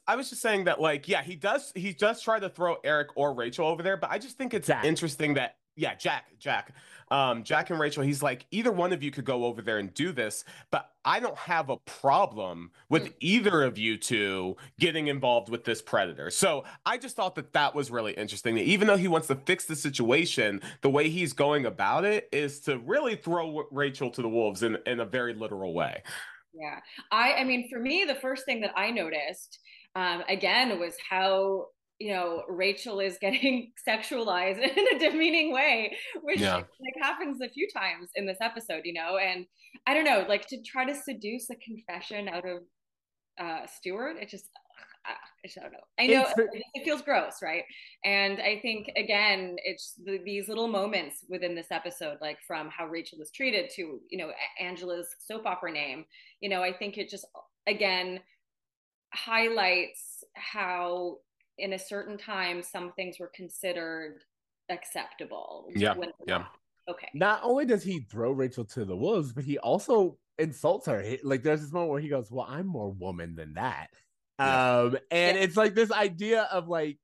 I 0.07 0.17
was 0.17 0.31
just 0.31 0.43
saying 0.43 0.65
that 0.65 0.81
like 0.81 1.09
yeah, 1.09 1.23
he 1.23 1.37
does 1.37 1.73
he 1.75 1.93
does 1.93 2.21
try 2.23 2.39
to 2.39 2.49
throw 2.49 2.77
Eric 2.85 3.09
or 3.17 3.35
Rachel 3.35 3.67
over 3.67 3.83
there, 3.83 3.97
but 3.97 4.11
I 4.11 4.19
just 4.19 4.37
think 4.37 4.53
it's 4.55 4.67
Jack. 4.67 4.85
interesting 4.85 5.35
that 5.35 5.57
yeah, 5.77 5.95
Jack, 5.95 6.25
Jack. 6.39 6.75
Um 7.11 7.45
Jack 7.45 7.71
and 7.71 7.79
Rachel, 7.79 8.03
he's 8.03 8.23
like 8.23 8.47
either 8.51 8.73
one 8.73 8.93
of 8.93 9.03
you 9.03 9.11
could 9.13 9.25
go 9.25 9.45
over 9.45 9.63
there 9.63 9.79
and 9.79 9.95
do 9.95 10.11
this, 10.13 10.45
but 10.73 10.91
I 11.05 11.21
don't 11.21 11.37
have 11.39 11.69
a 11.71 11.77
problem 11.77 12.73
with 12.89 13.05
Mm. 13.05 13.15
either 13.21 13.63
of 13.63 13.79
you 13.79 13.97
two 13.97 14.57
getting 14.81 15.07
involved 15.09 15.49
with 15.49 15.63
this 15.65 15.81
predator. 15.83 16.31
So, 16.31 16.65
I 16.85 16.99
just 16.99 17.15
thought 17.15 17.37
that 17.37 17.53
that 17.53 17.75
was 17.77 17.91
really 17.93 18.13
interesting. 18.15 18.57
That 18.57 18.65
even 18.65 18.89
though 18.89 18.97
he 18.97 19.07
wants 19.09 19.29
to 19.29 19.37
fix 19.37 19.67
the 19.67 19.77
situation, 19.77 20.61
the 20.81 20.91
way 20.91 21.09
he's 21.09 21.33
going 21.33 21.67
about 21.67 22.05
it 22.05 22.29
is 22.33 22.59
to 22.63 22.79
really 22.79 23.15
throw 23.15 23.69
Rachel 23.71 24.11
to 24.11 24.23
the 24.23 24.29
wolves 24.29 24.63
in 24.65 24.77
in 24.87 24.99
a 25.01 25.05
very 25.07 25.35
literal 25.35 25.75
way. 25.75 26.03
Yeah. 26.55 26.81
I 27.13 27.35
I 27.35 27.45
mean 27.45 27.69
for 27.71 27.79
me 27.79 28.05
the 28.05 28.15
first 28.15 28.45
thing 28.47 28.61
that 28.63 28.73
I 28.77 28.91
noticed 28.91 29.59
um 29.95 30.23
again 30.29 30.79
was 30.81 30.95
how 31.09 31.67
you 31.99 32.13
know 32.13 32.43
Rachel 32.49 33.01
is 33.01 33.19
getting 33.21 33.73
sexualized 33.89 34.59
in 34.77 34.97
a 34.97 34.99
demeaning 34.99 35.53
way 35.53 35.97
which 36.23 36.41
Yeah. 36.41 36.57
like 36.57 36.95
happens 37.03 37.41
a 37.41 37.49
few 37.49 37.69
times 37.75 38.11
in 38.15 38.27
this 38.27 38.39
episode 38.41 38.83
you 38.85 38.93
know 38.93 39.17
and 39.17 39.47
I 39.87 39.95
don't 39.95 40.05
know 40.05 40.25
like 40.29 40.47
to 40.49 40.63
try 40.63 40.85
to 40.85 40.95
seduce 40.95 41.49
a 41.51 41.57
confession 41.57 42.29
out 42.29 42.47
of 42.49 42.59
uh 43.39 43.67
Stuart 43.67 44.17
it 44.21 44.29
just 44.29 44.47
I 45.09 45.49
don't 45.63 45.73
know. 45.73 45.79
I 46.01 46.07
know 46.09 46.27
it 46.75 46.85
feels 46.85 47.01
gross, 47.03 47.35
right? 47.41 47.63
And 48.05 48.41
I 48.41 48.59
think 48.61 48.91
again, 48.97 49.55
it's 49.65 49.95
the, 50.05 50.19
these 50.25 50.49
little 50.49 50.67
moments 50.67 51.25
within 51.29 51.55
this 51.55 51.69
episode, 51.71 52.19
like 52.21 52.39
from 52.45 52.69
how 52.77 52.87
Rachel 52.87 53.21
is 53.21 53.31
treated 53.31 53.71
to 53.77 54.01
you 54.11 54.19
know 54.19 54.33
Angela's 54.59 55.07
soap 55.21 55.47
opera 55.47 55.71
name. 55.71 56.05
You 56.41 56.49
know, 56.49 56.63
I 56.63 56.73
think 56.73 56.99
it 56.99 57.09
just 57.09 57.27
again 57.69 58.19
highlights 59.15 60.25
how 60.35 61.19
in 61.59 61.73
a 61.73 61.79
certain 61.79 62.19
time 62.19 62.63
some 62.63 62.93
things 62.93 63.19
were 63.19 63.31
considered 63.35 64.21
acceptable. 64.69 65.69
Yeah, 65.75 65.95
when- 65.97 66.13
yeah. 66.27 66.47
Okay. 66.89 67.09
Not 67.15 67.41
only 67.43 67.65
does 67.67 67.83
he 67.83 68.01
throw 68.01 68.31
Rachel 68.31 68.65
to 68.67 68.85
the 68.85 68.97
wolves, 68.97 69.33
but 69.33 69.45
he 69.45 69.59
also 69.59 70.19
insults 70.39 70.87
her. 70.87 71.03
He- 71.03 71.21
like 71.25 71.43
there's 71.43 71.61
this 71.61 71.73
moment 71.73 71.91
where 71.91 72.01
he 72.01 72.09
goes, 72.09 72.31
"Well, 72.31 72.47
I'm 72.49 72.67
more 72.67 72.91
woman 72.91 73.35
than 73.35 73.55
that," 73.55 73.89
Yeah. 74.39 74.79
um, 74.81 74.99
and 75.11 75.37
Yeah. 75.37 75.43
it's 75.43 75.57
like 75.57 75.75
this 75.75 75.91
idea 75.91 76.43
of 76.45 76.69
like, 76.69 76.99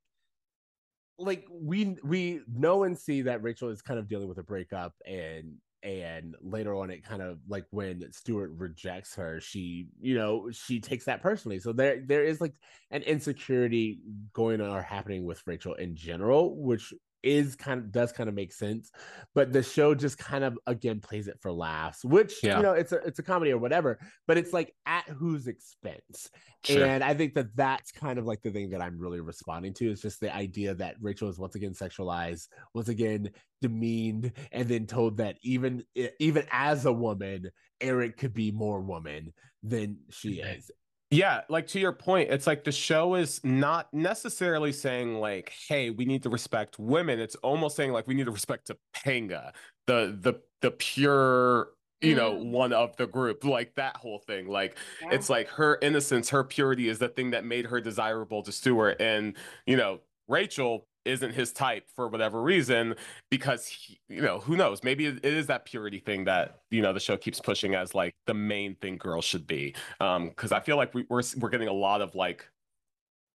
like 1.17 1.45
we 1.49 1.97
we 2.03 2.41
know 2.47 2.83
and 2.83 2.97
see 2.97 3.23
that 3.23 3.43
Rachel 3.43 3.69
is 3.69 3.81
kind 3.81 3.99
of 3.99 4.07
dealing 4.07 4.27
with 4.29 4.37
a 4.37 4.43
breakup, 4.43 4.93
and 5.05 5.59
and 5.83 6.35
later 6.41 6.75
on, 6.75 6.89
it 6.89 7.03
kind 7.03 7.21
of 7.21 7.39
like 7.47 7.65
when 7.71 8.11
Stuart 8.11 8.51
rejects 8.57 9.13
her, 9.15 9.39
she 9.39 9.87
you 10.01 10.15
know 10.15 10.49
she 10.51 10.79
takes 10.79 11.05
that 11.05 11.21
personally. 11.21 11.59
So 11.59 11.73
there 11.73 12.01
there 12.05 12.23
is 12.23 12.39
like 12.39 12.55
an 12.91 13.01
insecurity 13.03 13.99
going 14.31 14.61
on 14.61 14.69
or 14.69 14.81
happening 14.81 15.25
with 15.25 15.43
Rachel 15.45 15.73
in 15.75 15.95
general, 15.95 16.55
which 16.55 16.93
is 17.23 17.55
kind 17.55 17.79
of 17.79 17.91
does 17.91 18.11
kind 18.11 18.27
of 18.29 18.35
make 18.35 18.51
sense 18.53 18.91
but 19.33 19.51
the 19.53 19.63
show 19.63 19.95
just 19.95 20.17
kind 20.17 20.43
of 20.43 20.57
again 20.67 20.99
plays 20.99 21.27
it 21.27 21.37
for 21.41 21.51
laughs 21.51 22.03
which 22.03 22.35
Yeah. 22.43 22.57
you 22.57 22.63
know 22.63 22.73
it's 22.73 22.91
a 22.91 22.97
it's 22.97 23.19
a 23.19 23.23
comedy 23.23 23.51
or 23.51 23.57
whatever 23.57 23.97
but 24.27 24.37
it's 24.37 24.53
like 24.53 24.73
at 24.85 25.07
whose 25.09 25.47
expense 25.47 26.29
Sure. 26.63 26.85
and 26.85 27.03
i 27.03 27.13
think 27.13 27.33
that 27.33 27.55
that's 27.55 27.91
kind 27.91 28.19
of 28.19 28.25
like 28.25 28.41
the 28.41 28.51
thing 28.51 28.69
that 28.71 28.81
i'm 28.81 28.99
really 28.99 29.21
responding 29.21 29.73
to 29.75 29.89
is 29.89 30.01
just 30.01 30.19
the 30.19 30.33
idea 30.33 30.73
that 30.75 30.95
rachel 31.01 31.29
is 31.29 31.39
once 31.39 31.55
again 31.55 31.73
sexualized 31.73 32.47
once 32.73 32.89
again 32.89 33.29
demeaned 33.61 34.31
and 34.51 34.67
then 34.67 34.85
told 34.85 35.17
that 35.17 35.37
even 35.41 35.83
even 36.19 36.45
as 36.51 36.85
a 36.85 36.91
woman 36.93 37.49
eric 37.81 38.17
could 38.17 38.33
be 38.33 38.51
more 38.51 38.81
woman 38.81 39.33
than 39.63 39.97
she 40.09 40.39
is 40.41 40.69
Yeah, 41.13 41.41
like 41.49 41.67
to 41.67 41.79
your 41.79 41.93
point, 41.93 42.29
it's 42.31 42.47
like 42.47 42.63
the 42.63 42.71
show 42.71 43.15
is 43.15 43.39
not 43.43 43.93
necessarily 43.93 44.71
saying 44.71 45.15
like, 45.19 45.53
"Hey, 45.67 45.89
we 45.91 46.05
need 46.05 46.23
to 46.23 46.29
respect 46.29 46.79
women." 46.79 47.19
It's 47.19 47.35
almost 47.37 47.75
saying 47.75 47.91
like 47.91 48.07
we 48.07 48.13
need 48.15 48.25
to 48.25 48.31
respect 48.31 48.71
Topanga, 48.71 49.53
the 49.87 50.17
the 50.19 50.41
the 50.61 50.71
pure 50.71 51.69
you 52.01 52.15
know 52.15 52.33
Mm. 52.33 52.51
one 52.51 52.73
of 52.73 52.95
the 52.97 53.07
group 53.07 53.45
like 53.45 53.75
that 53.75 53.95
whole 53.95 54.19
thing 54.19 54.47
like 54.47 54.77
Yeah. 55.01 55.11
it's 55.13 55.29
like 55.29 55.47
her 55.47 55.77
innocence 55.81 56.29
her 56.31 56.43
purity 56.43 56.89
is 56.89 56.99
the 56.99 57.07
thing 57.07 57.31
that 57.31 57.45
made 57.45 57.65
her 57.67 57.79
desirable 57.79 58.43
to 58.43 58.51
Stuart 58.51 58.97
and 58.99 59.37
you 59.65 59.77
know 59.77 60.01
Rachel 60.27 60.85
isn't 61.05 61.33
his 61.33 61.51
type 61.51 61.85
for 61.95 62.07
whatever 62.07 62.41
reason 62.41 62.95
because 63.29 63.65
he, 63.67 63.99
you 64.09 64.21
know 64.21 64.39
who 64.39 64.55
knows? 64.55 64.83
Maybe 64.83 65.05
it 65.07 65.25
is 65.25 65.47
that 65.47 65.65
purity 65.65 65.99
thing 65.99 66.25
that 66.25 66.61
you 66.71 66.81
know 66.81 66.93
the 66.93 66.99
show 66.99 67.17
keeps 67.17 67.39
pushing 67.39 67.75
as 67.75 67.93
like 67.93 68.15
the 68.25 68.33
main 68.33 68.75
thing 68.75 68.97
girls 68.97 69.25
should 69.25 69.47
be 69.47 69.75
um 69.99 70.29
because 70.29 70.51
I 70.51 70.59
feel 70.59 70.77
like 70.77 70.93
we, 70.93 71.05
we're 71.09 71.23
we're 71.37 71.49
getting 71.49 71.67
a 71.67 71.73
lot 71.73 72.01
of 72.01 72.15
like 72.15 72.47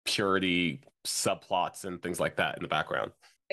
purity 0.05 0.81
subplots 1.05 1.85
and 1.85 2.01
things 2.01 2.19
like 2.19 2.35
that 2.37 2.57
in 2.57 2.63
the 2.63 2.69
background. 2.69 3.11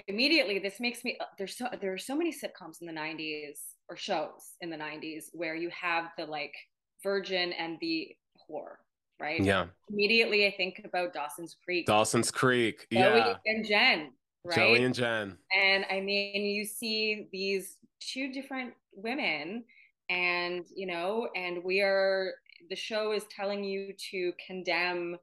Immediately 0.08 0.58
this 0.58 0.80
makes 0.80 1.04
me 1.04 1.16
uh, 1.20 1.24
there's 1.38 1.56
so 1.56 1.68
there 1.80 1.92
are 1.92 1.98
so 1.98 2.16
many 2.16 2.32
sitcoms 2.32 2.80
in 2.80 2.86
the 2.86 2.92
90s 2.92 3.58
or 3.88 3.96
shows 3.96 4.54
in 4.60 4.70
the 4.70 4.76
90s 4.76 5.24
where 5.32 5.54
you 5.54 5.70
have 5.70 6.10
the 6.18 6.26
like 6.26 6.54
virgin 7.02 7.52
and 7.52 7.78
the 7.80 8.08
whore 8.50 8.76
right? 9.20 9.42
Yeah. 9.42 9.66
Immediately 9.90 10.46
i 10.46 10.54
think 10.56 10.82
about 10.84 11.12
dawson's 11.12 11.56
creek. 11.64 11.86
Dawson's 11.86 12.30
Creek 12.30 12.86
Joey 12.92 13.18
yeah. 13.18 13.34
and 13.46 13.66
jen 13.66 14.12
right? 14.44 14.56
Joey 14.56 14.84
and 14.84 14.94
Jen. 14.94 15.36
And 15.56 15.84
i 15.90 16.00
mean 16.00 16.42
you 16.44 16.64
see 16.64 17.28
these 17.32 17.78
two 18.00 18.32
different 18.32 18.74
women 18.92 19.64
and 20.10 20.64
you 20.74 20.86
know 20.86 21.28
and 21.34 21.62
we 21.64 21.80
are 21.80 22.32
the 22.70 22.76
show 22.76 23.12
is 23.12 23.24
telling 23.34 23.64
you 23.64 23.92
to 24.10 24.32
condemn 24.46 25.16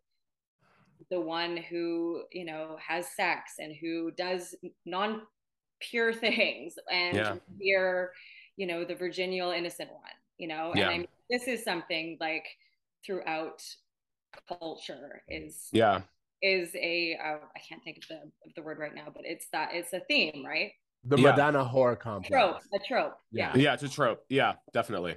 the 1.09 1.19
one 1.19 1.57
who 1.57 2.23
you 2.31 2.45
know 2.45 2.77
has 2.85 3.07
sex 3.15 3.53
and 3.59 3.75
who 3.79 4.11
does 4.11 4.55
non 4.85 5.21
pure 5.79 6.13
things 6.13 6.75
and 6.91 7.17
Yeah. 7.17 7.35
you're 7.59 8.11
you 8.55 8.67
know 8.67 8.85
the 8.85 8.95
virginal 8.95 9.51
innocent 9.51 9.91
one 9.91 10.11
you 10.37 10.47
know? 10.47 10.71
Yeah. 10.75 10.83
and 10.83 10.91
I 10.91 10.97
mean, 10.99 11.07
this 11.29 11.47
is 11.47 11.63
something 11.63 12.17
like 12.19 12.45
throughout 13.05 13.63
culture 14.47 15.21
is 15.27 15.67
yeah 15.71 16.01
is 16.41 16.69
a 16.75 17.17
uh, 17.23 17.37
I 17.55 17.59
can't 17.67 17.83
think 17.83 17.97
of 17.99 18.07
the 18.09 18.15
of 18.47 18.53
the 18.55 18.61
word 18.61 18.77
right 18.79 18.93
now 18.93 19.07
but 19.13 19.23
it's 19.25 19.47
that 19.53 19.69
it's 19.73 19.93
a 19.93 20.01
theme 20.09 20.43
right 20.45 20.71
The 21.05 21.17
Yeah. 21.17 21.31
Madonna 21.31 21.63
whore 21.63 21.97
complex. 21.99 22.29
trope 22.29 22.61
a 22.73 22.79
trope 22.87 23.13
yeah, 23.31 23.55
yeah 23.55 23.73
it's 23.73 23.83
a 23.83 23.89
trope 23.89 24.23
yeah 24.29 24.53
definitely 24.73 25.15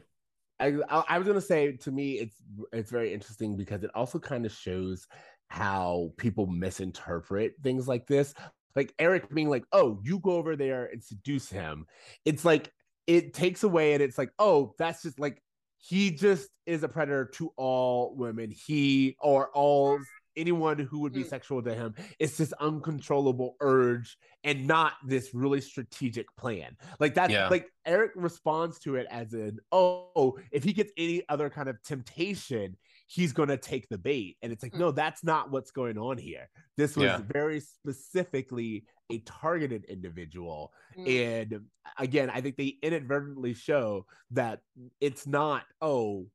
I, 0.59 0.69
I 0.89 1.05
I 1.11 1.19
was 1.19 1.27
gonna 1.27 1.41
say 1.41 1.77
to 1.79 1.91
me 1.91 2.13
it's 2.13 2.37
it's 2.73 2.91
very 2.91 3.13
interesting 3.13 3.57
because 3.57 3.83
it 3.83 3.91
also 3.95 4.19
kind 4.19 4.47
of 4.47 4.53
shows 4.53 5.07
how 5.49 6.13
people 6.17 6.47
misinterpret 6.47 7.55
things 7.63 7.87
like 7.87 8.07
this. 8.07 8.35
Like 8.75 8.93
Eric 8.99 9.33
being 9.33 9.49
like, 9.49 9.65
"Oh, 9.73 10.01
you 10.03 10.19
go 10.19 10.33
over 10.33 10.57
there 10.57 10.87
and 10.87 11.03
seduce 11.03 11.49
him." 11.49 11.87
It's 12.25 12.45
like 12.45 12.71
it 13.07 13.33
takes 13.33 13.63
away, 13.63 13.95
and 13.95 14.03
it's 14.03 14.19
like, 14.19 14.31
"Oh, 14.39 14.75
that's 14.79 15.03
just 15.03 15.19
like 15.21 15.41
he 15.79 16.11
just 16.11 16.49
is 16.67 16.83
a 16.83 16.89
predator 16.89 17.27
to 17.35 17.53
all 17.57 18.15
women. 18.17 18.51
He 18.51 19.17
or 19.21 19.49
all 19.51 19.99
anyone 20.37 20.79
who 20.79 20.99
would 21.01 21.15
be 21.15 21.25
Mm. 21.25 21.29
sexual 21.31 21.63
to 21.63 21.75
him. 21.75 21.95
It's 22.19 22.37
this 22.37 22.53
uncontrollable 22.55 23.57
urge 23.61 24.19
and 24.45 24.67
not 24.67 24.93
this 25.07 25.33
really 25.33 25.63
strategic 25.63 26.27
plan. 26.37 26.77
Like 27.01 27.15
that's 27.15 27.33
Yeah. 27.33 27.49
like 27.49 27.71
Eric 27.87 28.13
responds 28.17 28.79
to 28.81 28.97
it 28.97 29.07
as 29.11 29.33
an 29.33 29.61
oh, 29.73 30.39
if 30.53 30.63
he 30.63 30.73
gets 30.75 30.93
any 30.99 31.23
other 31.31 31.49
kind 31.49 31.69
of 31.71 31.83
temptation, 31.83 32.77
he's 33.07 33.33
gonna 33.33 33.57
take 33.57 33.89
the 33.89 33.99
bait. 33.99 34.37
And 34.43 34.53
it's 34.53 34.63
like, 34.63 34.73
Mm. 34.73 34.79
no, 34.81 34.91
that's 34.91 35.23
not 35.23 35.51
what's 35.51 35.71
going 35.71 35.99
on 35.99 36.19
here. 36.19 36.49
This 36.77 36.97
was 36.97 37.05
Yeah. 37.05 37.23
very 37.33 37.61
specifically 37.61 38.85
a 39.11 39.21
targeted 39.21 39.85
individual. 39.85 40.73
Mm. 40.97 41.09
And 41.09 41.69
again, 41.97 42.31
I 42.31 42.41
think 42.41 42.57
they 42.57 42.79
inadvertently 42.83 43.55
show 43.55 44.07
that 44.33 44.61
it's 45.01 45.27
not, 45.27 45.65
oh, 45.81 46.29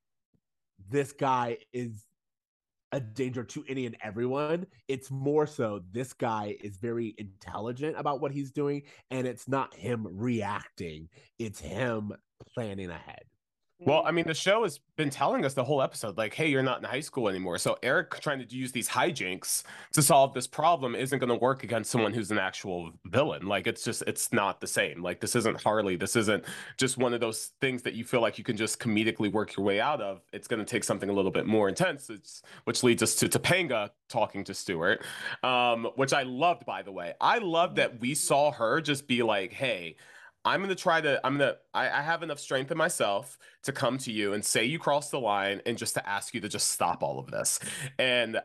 this 0.89 1.11
guy 1.11 1.57
is 1.73 2.07
a 2.93 2.99
danger 2.99 3.43
to 3.43 3.63
any 3.69 3.85
and 3.85 3.95
everyone. 4.01 4.67
It's 4.87 5.09
more 5.09 5.47
so 5.47 5.81
this 5.91 6.11
guy 6.13 6.57
is 6.61 6.77
very 6.77 7.15
intelligent 7.17 7.97
about 7.97 8.19
what 8.19 8.31
he's 8.33 8.51
doing, 8.51 8.83
and 9.09 9.25
it's 9.25 9.47
not 9.47 9.73
him 9.73 10.05
reacting, 10.09 11.09
it's 11.39 11.59
him 11.59 12.11
planning 12.53 12.89
ahead. 12.89 13.23
Well, 13.83 14.03
I 14.05 14.11
mean, 14.11 14.27
the 14.27 14.35
show 14.35 14.61
has 14.61 14.79
been 14.95 15.09
telling 15.09 15.43
us 15.43 15.55
the 15.55 15.63
whole 15.63 15.81
episode, 15.81 16.15
like, 16.15 16.35
hey, 16.35 16.47
you're 16.47 16.61
not 16.61 16.77
in 16.77 16.83
high 16.83 16.99
school 16.99 17.27
anymore. 17.27 17.57
So 17.57 17.77
Eric 17.81 18.19
trying 18.19 18.39
to 18.39 18.55
use 18.55 18.71
these 18.71 18.87
hijinks 18.87 19.63
to 19.93 20.03
solve 20.03 20.35
this 20.35 20.45
problem 20.45 20.93
isn't 20.93 21.17
going 21.17 21.29
to 21.29 21.35
work 21.35 21.63
against 21.63 21.89
someone 21.89 22.13
who's 22.13 22.29
an 22.29 22.37
actual 22.37 22.91
villain. 23.05 23.47
Like, 23.47 23.65
it's 23.65 23.83
just, 23.83 24.03
it's 24.05 24.31
not 24.31 24.61
the 24.61 24.67
same. 24.67 25.01
Like, 25.01 25.19
this 25.19 25.35
isn't 25.35 25.61
Harley. 25.61 25.95
This 25.95 26.15
isn't 26.15 26.45
just 26.77 26.97
one 26.97 27.13
of 27.13 27.21
those 27.21 27.53
things 27.59 27.81
that 27.81 27.95
you 27.95 28.03
feel 28.03 28.21
like 28.21 28.37
you 28.37 28.43
can 28.43 28.55
just 28.55 28.79
comedically 28.79 29.31
work 29.31 29.57
your 29.57 29.65
way 29.65 29.79
out 29.79 29.99
of. 29.99 30.21
It's 30.31 30.47
going 30.47 30.63
to 30.63 30.65
take 30.65 30.83
something 30.83 31.09
a 31.09 31.13
little 31.13 31.31
bit 31.31 31.47
more 31.47 31.67
intense, 31.67 32.11
it's, 32.11 32.43
which 32.65 32.83
leads 32.83 33.01
us 33.01 33.15
to 33.15 33.27
Topanga 33.27 33.89
talking 34.09 34.43
to 34.43 34.53
Stuart, 34.53 35.03
um, 35.41 35.87
which 35.95 36.13
I 36.13 36.21
loved, 36.23 36.65
by 36.65 36.83
the 36.83 36.91
way. 36.91 37.13
I 37.19 37.39
love 37.39 37.75
that 37.75 37.99
we 37.99 38.13
saw 38.13 38.51
her 38.51 38.79
just 38.79 39.07
be 39.07 39.23
like, 39.23 39.53
hey, 39.53 39.95
I'm 40.43 40.61
gonna 40.61 40.75
try 40.75 41.01
to. 41.01 41.19
I'm 41.25 41.37
gonna. 41.37 41.55
I, 41.73 41.89
I 41.89 42.01
have 42.01 42.23
enough 42.23 42.39
strength 42.39 42.71
in 42.71 42.77
myself 42.77 43.37
to 43.63 43.71
come 43.71 43.97
to 43.99 44.11
you 44.11 44.33
and 44.33 44.43
say 44.43 44.65
you 44.65 44.79
crossed 44.79 45.11
the 45.11 45.19
line, 45.19 45.61
and 45.65 45.77
just 45.77 45.93
to 45.95 46.09
ask 46.09 46.33
you 46.33 46.41
to 46.41 46.49
just 46.49 46.69
stop 46.69 47.03
all 47.03 47.19
of 47.19 47.29
this. 47.29 47.59
And 47.99 48.41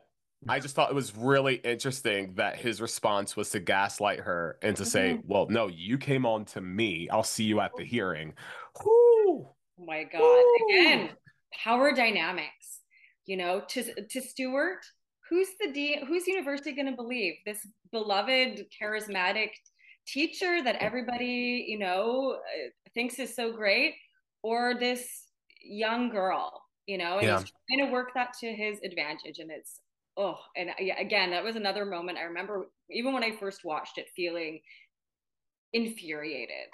I 0.49 0.61
just 0.61 0.75
thought 0.75 0.91
it 0.91 0.95
was 0.95 1.17
really 1.17 1.55
interesting 1.57 2.35
that 2.35 2.57
his 2.57 2.81
response 2.81 3.35
was 3.37 3.51
to 3.51 3.61
gaslight 3.61 4.21
her 4.21 4.59
and 4.63 4.77
to 4.77 4.85
say, 4.85 5.15
Mhm. 5.15 5.23
"Well, 5.25 5.47
no, 5.49 5.69
you 5.69 5.97
came 5.97 6.27
on 6.27 6.45
to 6.47 6.61
me. 6.61 7.09
I'll 7.09 7.23
see 7.23 7.45
you 7.45 7.61
at 7.61 7.75
the 7.77 7.85
hearing." 7.85 8.35
Whew. 8.83 9.49
Oh 9.79 9.85
my 9.85 10.05
God. 10.05 10.45
Again, 10.69 11.11
power 11.65 11.93
dynamics. 11.93 12.81
You 13.25 13.39
know, 13.39 13.63
to 13.69 14.05
to 14.05 14.21
Stuart, 14.21 14.85
who's 15.31 15.49
the 15.61 15.73
dean, 15.73 16.07
who's 16.07 16.27
university 16.27 16.73
going 16.73 16.87
to 16.87 16.97
believe? 16.97 17.35
This 17.45 17.67
beloved, 17.91 18.67
charismatic 18.81 19.51
teacher 20.07 20.63
that 20.63 20.77
everybody, 20.77 21.65
you 21.69 21.79
know, 21.79 22.37
uh, 22.37 22.69
thinks 22.95 23.19
is 23.19 23.35
so 23.35 23.53
great, 23.53 23.95
or 24.43 24.75
this 24.79 25.29
young 25.63 26.09
girl, 26.11 26.63
you 26.87 26.99
know, 26.99 27.19
and 27.19 27.27
Yeah. 27.29 27.39
he's 27.41 27.53
trying 27.69 27.87
to 27.87 27.93
work 27.93 28.11
that 28.15 28.33
to 28.41 28.53
his 28.53 28.79
advantage. 28.85 29.39
And 29.39 29.51
it's, 29.51 29.81
oh, 30.17 30.39
and 30.57 30.71
again, 30.99 31.31
that 31.31 31.43
was 31.45 31.57
another 31.57 31.85
moment 31.85 32.19
I 32.19 32.23
remember 32.23 32.69
even 32.91 33.13
when 33.13 33.25
I 33.25 33.37
first 33.37 33.65
watched 33.65 33.99
it, 33.99 34.07
feeling 34.15 34.61
infuriated 35.73 36.69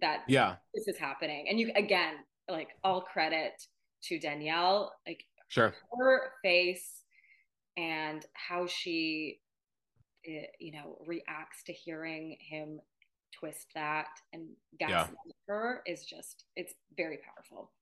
that 0.00 0.22
Yeah, 0.26 0.56
this 0.74 0.88
is 0.88 0.98
happening. 0.98 1.46
And 1.48 1.60
you 1.60 1.70
again, 1.76 2.14
like 2.48 2.68
all 2.82 3.02
credit 3.02 3.52
to 4.04 4.18
Danielle, 4.18 4.92
like 5.06 5.22
sure. 5.48 5.74
her 5.92 6.32
face 6.42 7.02
and 7.76 8.24
how 8.32 8.66
she, 8.66 9.40
eh, 10.26 10.46
you 10.58 10.72
know, 10.72 10.98
reacts 11.06 11.62
to 11.64 11.72
hearing 11.72 12.36
him 12.40 12.80
twist 13.38 13.68
that 13.74 14.08
and 14.32 14.48
Yeah. 14.78 15.06
gaslight 15.06 15.16
her 15.48 15.82
is 15.86 16.04
just 16.04 16.44
it's 16.56 16.74
very 16.96 17.18
powerful. 17.18 17.72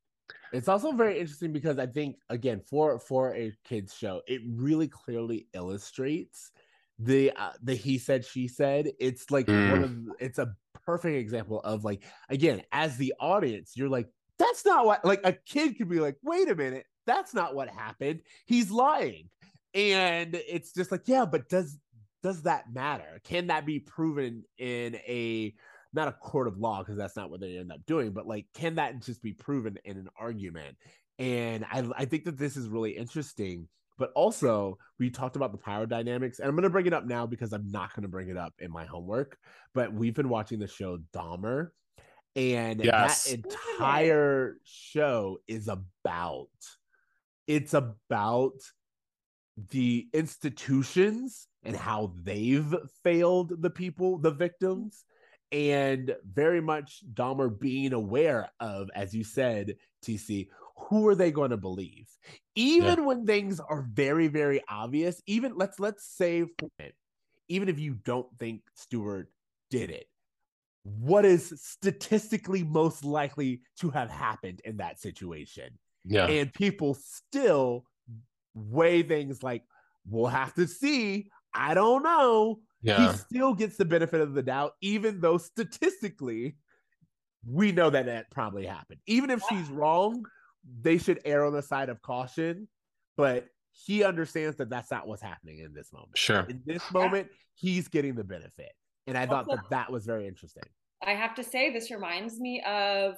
It's 0.52 0.68
also 0.68 0.92
very 0.92 1.18
interesting 1.18 1.52
because 1.52 1.78
I 1.78 1.86
think 1.86 2.16
again 2.28 2.60
for 2.60 2.98
for 2.98 3.34
a 3.34 3.52
kids 3.64 3.94
show, 3.94 4.22
it 4.26 4.40
really 4.46 4.88
clearly 4.88 5.48
illustrates 5.54 6.50
the 6.98 7.32
uh, 7.36 7.52
the 7.62 7.74
he 7.74 7.98
said 7.98 8.24
she 8.24 8.48
said. 8.48 8.92
It's 8.98 9.30
like 9.30 9.46
one 9.48 9.82
of 9.82 9.96
it's 10.20 10.38
a 10.38 10.54
perfect 10.84 11.16
example 11.16 11.60
of 11.60 11.84
like 11.84 12.04
again 12.28 12.62
as 12.72 12.96
the 12.96 13.14
audience, 13.20 13.72
you're 13.76 13.88
like 13.88 14.08
that's 14.38 14.64
not 14.64 14.86
what 14.86 15.04
like 15.04 15.20
a 15.24 15.32
kid 15.32 15.76
could 15.76 15.88
be 15.88 16.00
like. 16.00 16.16
Wait 16.22 16.48
a 16.48 16.54
minute, 16.54 16.86
that's 17.06 17.34
not 17.34 17.54
what 17.54 17.68
happened. 17.68 18.22
He's 18.46 18.70
lying, 18.70 19.28
and 19.74 20.34
it's 20.34 20.72
just 20.72 20.90
like 20.90 21.02
yeah, 21.06 21.24
but 21.24 21.48
does 21.48 21.78
does 22.22 22.42
that 22.42 22.72
matter? 22.72 23.20
Can 23.24 23.48
that 23.48 23.66
be 23.66 23.78
proven 23.78 24.44
in 24.58 24.96
a 24.96 25.54
not 25.92 26.08
a 26.08 26.12
court 26.12 26.46
of 26.46 26.58
law 26.58 26.80
because 26.80 26.96
that's 26.96 27.16
not 27.16 27.30
what 27.30 27.40
they 27.40 27.58
end 27.58 27.72
up 27.72 27.84
doing, 27.86 28.12
but 28.12 28.26
like, 28.26 28.46
can 28.54 28.76
that 28.76 29.02
just 29.02 29.22
be 29.22 29.32
proven 29.32 29.78
in 29.84 29.96
an 29.96 30.08
argument? 30.18 30.76
And 31.18 31.64
I, 31.64 31.84
I 31.96 32.04
think 32.04 32.24
that 32.24 32.38
this 32.38 32.56
is 32.56 32.68
really 32.68 32.92
interesting. 32.92 33.68
But 33.98 34.12
also, 34.14 34.78
we 34.98 35.10
talked 35.10 35.36
about 35.36 35.52
the 35.52 35.58
power 35.58 35.84
dynamics, 35.84 36.38
and 36.38 36.48
I'm 36.48 36.54
going 36.54 36.62
to 36.62 36.70
bring 36.70 36.86
it 36.86 36.94
up 36.94 37.04
now 37.04 37.26
because 37.26 37.52
I'm 37.52 37.70
not 37.70 37.92
going 37.94 38.04
to 38.04 38.08
bring 38.08 38.30
it 38.30 38.36
up 38.36 38.54
in 38.58 38.70
my 38.70 38.86
homework. 38.86 39.36
But 39.74 39.92
we've 39.92 40.14
been 40.14 40.30
watching 40.30 40.58
the 40.58 40.68
show 40.68 40.98
Dahmer, 41.12 41.68
and 42.34 42.82
Yes. 42.82 43.24
that 43.24 43.34
entire 43.34 44.56
show 44.64 45.38
is 45.46 45.68
about 45.68 46.48
it's 47.46 47.74
about 47.74 48.54
the 49.70 50.08
institutions 50.12 51.48
and 51.64 51.76
how 51.76 52.12
they've 52.22 52.74
failed 53.04 53.60
the 53.60 53.70
people, 53.70 54.18
the 54.18 54.30
victims, 54.30 55.04
and 55.52 56.14
very 56.32 56.60
much 56.60 57.02
Dahmer 57.12 57.58
being 57.58 57.92
aware 57.92 58.50
of, 58.60 58.88
as 58.94 59.14
you 59.14 59.24
said, 59.24 59.76
TC, 60.04 60.48
who 60.76 61.06
are 61.08 61.14
they 61.14 61.30
going 61.30 61.50
to 61.50 61.56
believe? 61.56 62.08
Even 62.54 63.04
when 63.04 63.26
things 63.26 63.60
are 63.60 63.86
very, 63.92 64.28
very 64.28 64.62
obvious, 64.68 65.20
even 65.26 65.54
let's 65.56 65.78
let's 65.78 66.06
say 66.06 66.44
for 66.58 66.70
it, 66.78 66.94
even 67.48 67.68
if 67.68 67.78
you 67.78 67.94
don't 67.94 68.28
think 68.38 68.62
Stuart 68.74 69.30
did 69.70 69.90
it, 69.90 70.06
what 70.84 71.24
is 71.24 71.52
statistically 71.62 72.62
most 72.64 73.04
likely 73.04 73.60
to 73.80 73.90
have 73.90 74.10
happened 74.10 74.62
in 74.64 74.78
that 74.78 74.98
situation. 74.98 75.78
Yeah. 76.04 76.26
And 76.26 76.52
people 76.52 76.94
still 76.94 77.84
weigh 78.54 79.02
things 79.02 79.42
like, 79.42 79.64
we'll 80.08 80.26
have 80.26 80.54
to 80.54 80.66
see. 80.66 81.28
I 81.54 81.74
don't 81.74 82.02
know. 82.02 82.60
Yeah. 82.82 83.12
He 83.12 83.18
still 83.18 83.54
gets 83.54 83.76
the 83.76 83.84
benefit 83.84 84.20
of 84.20 84.34
the 84.34 84.42
doubt, 84.42 84.72
even 84.80 85.20
though 85.20 85.36
statistically, 85.38 86.56
we 87.46 87.72
know 87.72 87.90
that 87.90 88.06
that 88.06 88.30
probably 88.30 88.66
happened. 88.66 89.00
Even 89.06 89.30
if 89.30 89.42
she's 89.48 89.68
wrong, 89.68 90.24
they 90.82 90.98
should 90.98 91.20
err 91.24 91.44
on 91.44 91.52
the 91.52 91.62
side 91.62 91.88
of 91.88 92.00
caution. 92.02 92.68
But 93.16 93.46
he 93.72 94.02
understands 94.04 94.56
that 94.56 94.70
that's 94.70 94.90
not 94.90 95.06
what's 95.06 95.22
happening 95.22 95.58
in 95.60 95.72
this 95.74 95.92
moment. 95.92 96.16
Sure. 96.16 96.46
In 96.48 96.62
this 96.66 96.82
moment, 96.92 97.28
he's 97.54 97.88
getting 97.88 98.14
the 98.14 98.24
benefit. 98.24 98.72
And 99.06 99.16
I 99.16 99.26
thought 99.26 99.46
that 99.48 99.64
that 99.70 99.90
was 99.90 100.06
very 100.06 100.26
interesting. 100.26 100.62
I 101.06 101.12
have 101.12 101.34
to 101.36 101.44
say, 101.44 101.72
this 101.72 101.90
reminds 101.90 102.38
me 102.38 102.62
of. 102.66 103.14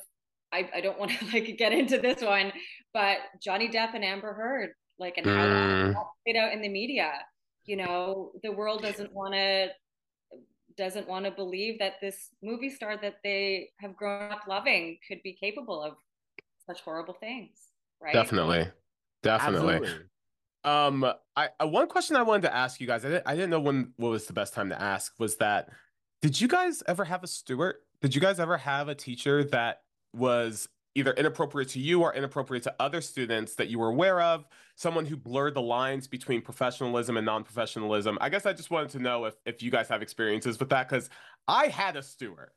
I, 0.55 0.69
I 0.75 0.81
don't 0.83 0.99
want 0.99 1.13
to 1.13 1.25
like 1.33 1.57
get 1.57 1.73
into 1.73 1.99
this 1.99 2.21
one, 2.21 2.53
but 2.93 3.17
Johnny 3.43 3.69
Depp 3.69 3.95
and 3.95 4.05
Amber 4.05 4.35
Heard, 4.35 4.71
like, 4.99 5.17
and 5.17 5.27
how 5.27 5.33
Mm. 5.33 5.93
that 5.95 6.05
played 6.27 6.37
out 6.37 6.53
in 6.53 6.61
the 6.61 6.69
media. 6.69 7.11
You 7.65 7.77
know, 7.77 8.33
the 8.43 8.53
world 8.53 8.83
doesn't 8.83 9.13
want 9.13 9.35
to 9.35 9.69
doesn't 10.77 11.07
want 11.07 11.25
to 11.27 11.31
believe 11.31 11.79
that 11.79 11.95
this 12.01 12.31
movie 12.43 12.71
star 12.71 12.97
that 12.97 13.17
they 13.23 13.69
have 13.79 13.95
grown 13.97 14.33
up 14.33 14.43
loving 14.49 14.99
could 15.07 15.23
be 15.23 15.35
capable 15.35 15.83
of 15.83 15.95
such 16.67 16.81
horrible 16.81 17.15
things, 17.15 17.59
right? 18.01 18.13
Definitely. 18.13 18.69
Definitely. 19.23 19.75
Absolutely. 19.75 20.05
Um, 20.65 21.05
I, 21.37 21.49
I 21.59 21.65
one 21.65 21.89
question 21.89 22.17
I 22.17 22.23
wanted 22.23 22.43
to 22.43 22.55
ask 22.55 22.81
you 22.81 22.87
guys. 22.87 23.05
I 23.05 23.09
didn't, 23.09 23.27
I 23.27 23.35
didn't 23.35 23.51
know 23.51 23.61
when 23.61 23.93
what 23.97 24.11
was 24.11 24.27
the 24.27 24.33
best 24.33 24.55
time 24.55 24.69
to 24.71 24.81
ask. 24.81 25.13
Was 25.19 25.37
that 25.37 25.69
did 26.21 26.41
you 26.41 26.49
guys 26.49 26.83
ever 26.87 27.05
have 27.05 27.25
a 27.25 27.27
steward? 27.27 27.77
Did 28.01 28.15
you 28.15 28.21
guys 28.21 28.39
ever 28.39 28.57
have 28.57 28.89
a 28.89 28.95
teacher 28.95 29.45
that 29.45 29.83
was 30.15 30.69
either 30.95 31.13
inappropriate 31.13 31.69
to 31.71 31.81
you 31.81 32.03
or 32.03 32.15
inappropriate 32.15 32.63
to 32.65 32.75
other 32.79 33.01
students 33.01 33.55
that 33.57 33.69
you 33.69 33.79
were 33.79 33.89
aware 33.89 34.21
of? 34.21 34.45
Someone 34.77 35.07
who 35.07 35.17
blurred 35.17 35.55
the 35.55 35.63
lines 35.63 36.07
between 36.07 36.41
professionalism 36.41 37.17
and 37.17 37.27
non-professionalism. 37.27 38.19
I 38.21 38.29
guess 38.29 38.47
I 38.47 38.53
just 38.53 38.71
wanted 38.71 38.91
to 38.91 38.99
know 38.99 39.25
if 39.27 39.35
if 39.47 39.63
you 39.63 39.71
guys 39.71 39.89
have 39.89 40.03
experiences 40.03 40.59
with 40.59 40.71
that 40.71 40.89
because 40.89 41.11
I 41.47 41.67
had 41.67 41.97
a 41.97 42.03
steward. 42.03 42.51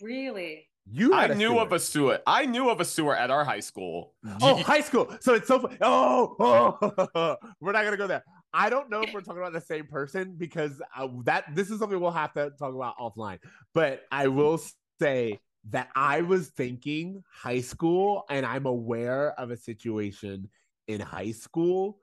Really? 0.00 0.68
You 0.90 1.14
I 1.14 1.22
had 1.22 1.30
a 1.30 1.34
knew 1.34 1.58
of 1.58 1.72
a 1.72 1.80
steward. 1.80 2.20
I 2.26 2.44
knew 2.44 2.68
of 2.68 2.80
a 2.80 2.84
steward 2.84 3.16
at 3.16 3.30
our 3.30 3.42
high 3.42 3.60
school. 3.60 4.12
Oh, 4.42 4.56
high 4.56 4.82
school. 4.82 5.16
So 5.20 5.34
it's 5.34 5.48
so 5.48 5.60
fun. 5.60 5.78
Oh, 5.80 6.36
oh, 6.38 7.36
we're 7.60 7.72
not 7.72 7.84
gonna 7.84 7.96
go 7.96 8.06
there. 8.06 8.22
I 8.52 8.68
don't 8.68 8.90
know 8.90 9.00
if 9.00 9.12
we're 9.12 9.22
talking 9.22 9.40
about 9.40 9.54
the 9.54 9.62
same 9.62 9.86
person 9.86 10.34
because 10.36 10.80
uh, 10.96 11.08
that 11.24 11.44
this 11.54 11.70
is 11.70 11.78
something 11.80 11.98
we'll 11.98 12.10
have 12.10 12.34
to 12.34 12.50
talk 12.58 12.74
about 12.74 12.98
offline. 12.98 13.38
But 13.72 14.04
I 14.12 14.28
will 14.28 14.60
say 15.00 15.40
that 15.70 15.88
I 15.94 16.20
was 16.20 16.48
thinking 16.48 17.22
high 17.30 17.60
school, 17.60 18.24
and 18.28 18.44
I'm 18.44 18.66
aware 18.66 19.38
of 19.38 19.50
a 19.50 19.56
situation 19.56 20.48
in 20.88 21.00
high 21.00 21.32
school 21.32 21.98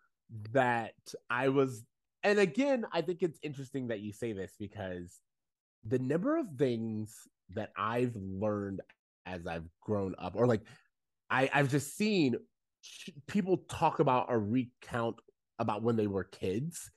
that 0.51 0.93
I 1.29 1.49
was. 1.49 1.83
And 2.23 2.39
again, 2.39 2.85
I 2.91 3.01
think 3.01 3.23
it's 3.23 3.39
interesting 3.43 3.87
that 3.87 3.99
you 3.99 4.13
say 4.13 4.33
this 4.33 4.55
because 4.57 5.21
the 5.83 5.99
number 5.99 6.37
of 6.37 6.47
things 6.57 7.27
that 7.49 7.71
I've 7.75 8.15
learned 8.15 8.81
as 9.25 9.45
I've 9.45 9.67
grown 9.81 10.15
up, 10.17 10.35
or 10.35 10.47
like 10.47 10.61
I, 11.29 11.49
I've 11.53 11.69
just 11.69 11.95
seen 11.95 12.35
people 13.27 13.57
talk 13.69 13.99
about 13.99 14.27
or 14.29 14.39
recount 14.39 15.19
about 15.59 15.83
when 15.83 15.95
they 15.95 16.07
were 16.07 16.23
kids 16.23 16.89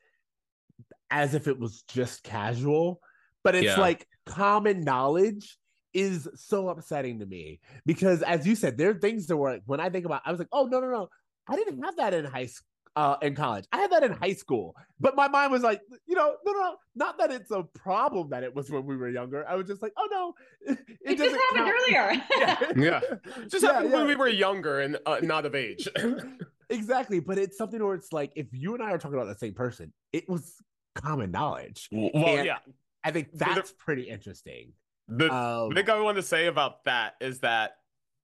as 1.11 1.35
if 1.35 1.47
it 1.47 1.59
was 1.59 1.83
just 1.83 2.23
casual, 2.23 3.01
but 3.43 3.55
it's 3.55 3.77
Yeah. 3.77 3.81
like 3.81 4.07
common 4.27 4.83
knowledge 4.83 5.59
is 5.95 6.29
so 6.35 6.69
upsetting 6.69 7.21
to 7.21 7.27
me 7.27 7.61
because, 7.87 8.23
as 8.23 8.47
you 8.47 8.55
said, 8.57 8.77
there 8.77 8.91
are 8.91 8.95
things 8.95 9.27
that 9.29 9.37
were 9.37 9.61
when 9.67 9.81
I 9.81 9.89
think 9.91 10.05
about, 10.07 10.23
I 10.25 10.31
was 10.31 10.39
like, 10.39 10.49
oh 10.53 10.67
no 10.67 10.81
no 10.81 10.91
no, 10.91 11.09
I 11.49 11.57
didn't 11.57 11.83
have 11.83 11.97
that 11.97 12.13
in 12.15 12.25
high 12.25 12.47
school. 12.47 12.67
Uh, 12.97 13.17
in 13.23 13.35
college, 13.35 13.65
I 13.73 13.79
had 13.79 13.91
that 13.91 14.05
in 14.05 14.13
high 14.13 14.35
school, 14.35 14.77
but 15.01 15.17
my 15.17 15.27
mind 15.27 15.51
was 15.51 15.63
like, 15.65 15.81
you 16.07 16.15
know, 16.15 16.37
no, 16.47 16.53
no, 16.53 16.59
no, 16.61 16.77
not 16.95 17.19
that 17.19 17.33
it's 17.33 17.51
a 17.51 17.65
problem 17.75 18.31
that 18.31 18.45
it 18.45 18.55
was 18.55 18.71
when 18.71 18.87
we 18.87 18.97
were 18.97 19.09
younger. 19.09 19.45
I 19.49 19.57
was 19.57 19.67
just 19.67 19.83
like, 19.83 19.93
oh 19.99 20.07
no, 20.13 20.35
it, 20.73 20.79
It, 21.05 21.19
just 21.19 21.35
doesn't 21.35 21.41
happened 21.57 21.75
count. 21.75 21.83
earlier. 21.83 22.23
Yeah. 22.39 22.61
Yeah. 22.77 23.01
Just 23.49 23.65
Yeah, 23.65 23.73
happened 23.73 23.91
yeah. 23.91 23.97
when 23.97 24.07
we 24.07 24.15
were 24.15 24.29
younger 24.29 24.79
and 24.79 24.97
uh, 25.07 25.19
not 25.23 25.45
of 25.45 25.57
age. 25.57 25.89
Exactly, 26.71 27.19
but 27.21 27.37
it's 27.37 27.59
something 27.59 27.85
where 27.85 27.95
it's 27.95 28.13
like 28.13 28.33
if 28.37 28.47
you 28.53 28.75
and 28.75 28.83
I 28.83 28.93
are 28.93 28.99
talking 28.99 29.19
about 29.19 29.27
the 29.27 29.39
same 29.39 29.55
person, 29.55 29.93
it 30.13 30.29
was 30.29 30.55
common 30.95 31.31
knowledge. 31.31 31.89
well, 31.93 32.11
And 32.15 32.47
yeah. 32.47 32.59
I 33.05 33.11
think 33.11 33.29
that's 33.35 33.73
pretty 33.73 34.05
interesting. 34.09 34.73
The, 35.09 35.33
Um, 35.33 35.75
thing 35.75 35.89
I 35.91 36.01
want 36.01 36.17
to 36.17 36.23
say 36.23 36.47
about 36.47 36.85
that 36.85 37.15
is 37.21 37.41
that 37.41 37.77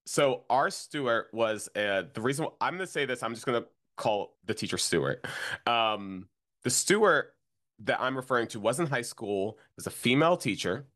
so 0.07 0.45
our 0.49 0.71
Stuart 0.71 1.29
was 1.33 1.69
uh, 1.77 2.03
the 2.15 2.21
reason 2.21 2.47
I'm 2.61 2.75
going 2.75 2.87
to 2.87 2.93
say 2.93 3.05
this. 3.05 3.23
I'm 3.23 3.35
just 3.35 3.47
going 3.47 3.63
to 3.63 3.69
call 3.97 4.37
the 4.47 4.55
teacher 4.55 4.79
Stuart. 4.79 5.25
Um, 5.67 6.29
the 6.63 6.71
Stuart 6.71 7.35
that 7.81 8.01
I'm 8.01 8.17
referring 8.17 8.49
to 8.49 8.61
was 8.61 8.81
in 8.81 8.87
high 8.87 9.03
school. 9.03 9.59
Was 9.77 9.87
a 9.87 9.91
female 9.91 10.37
teacher, 10.37 10.87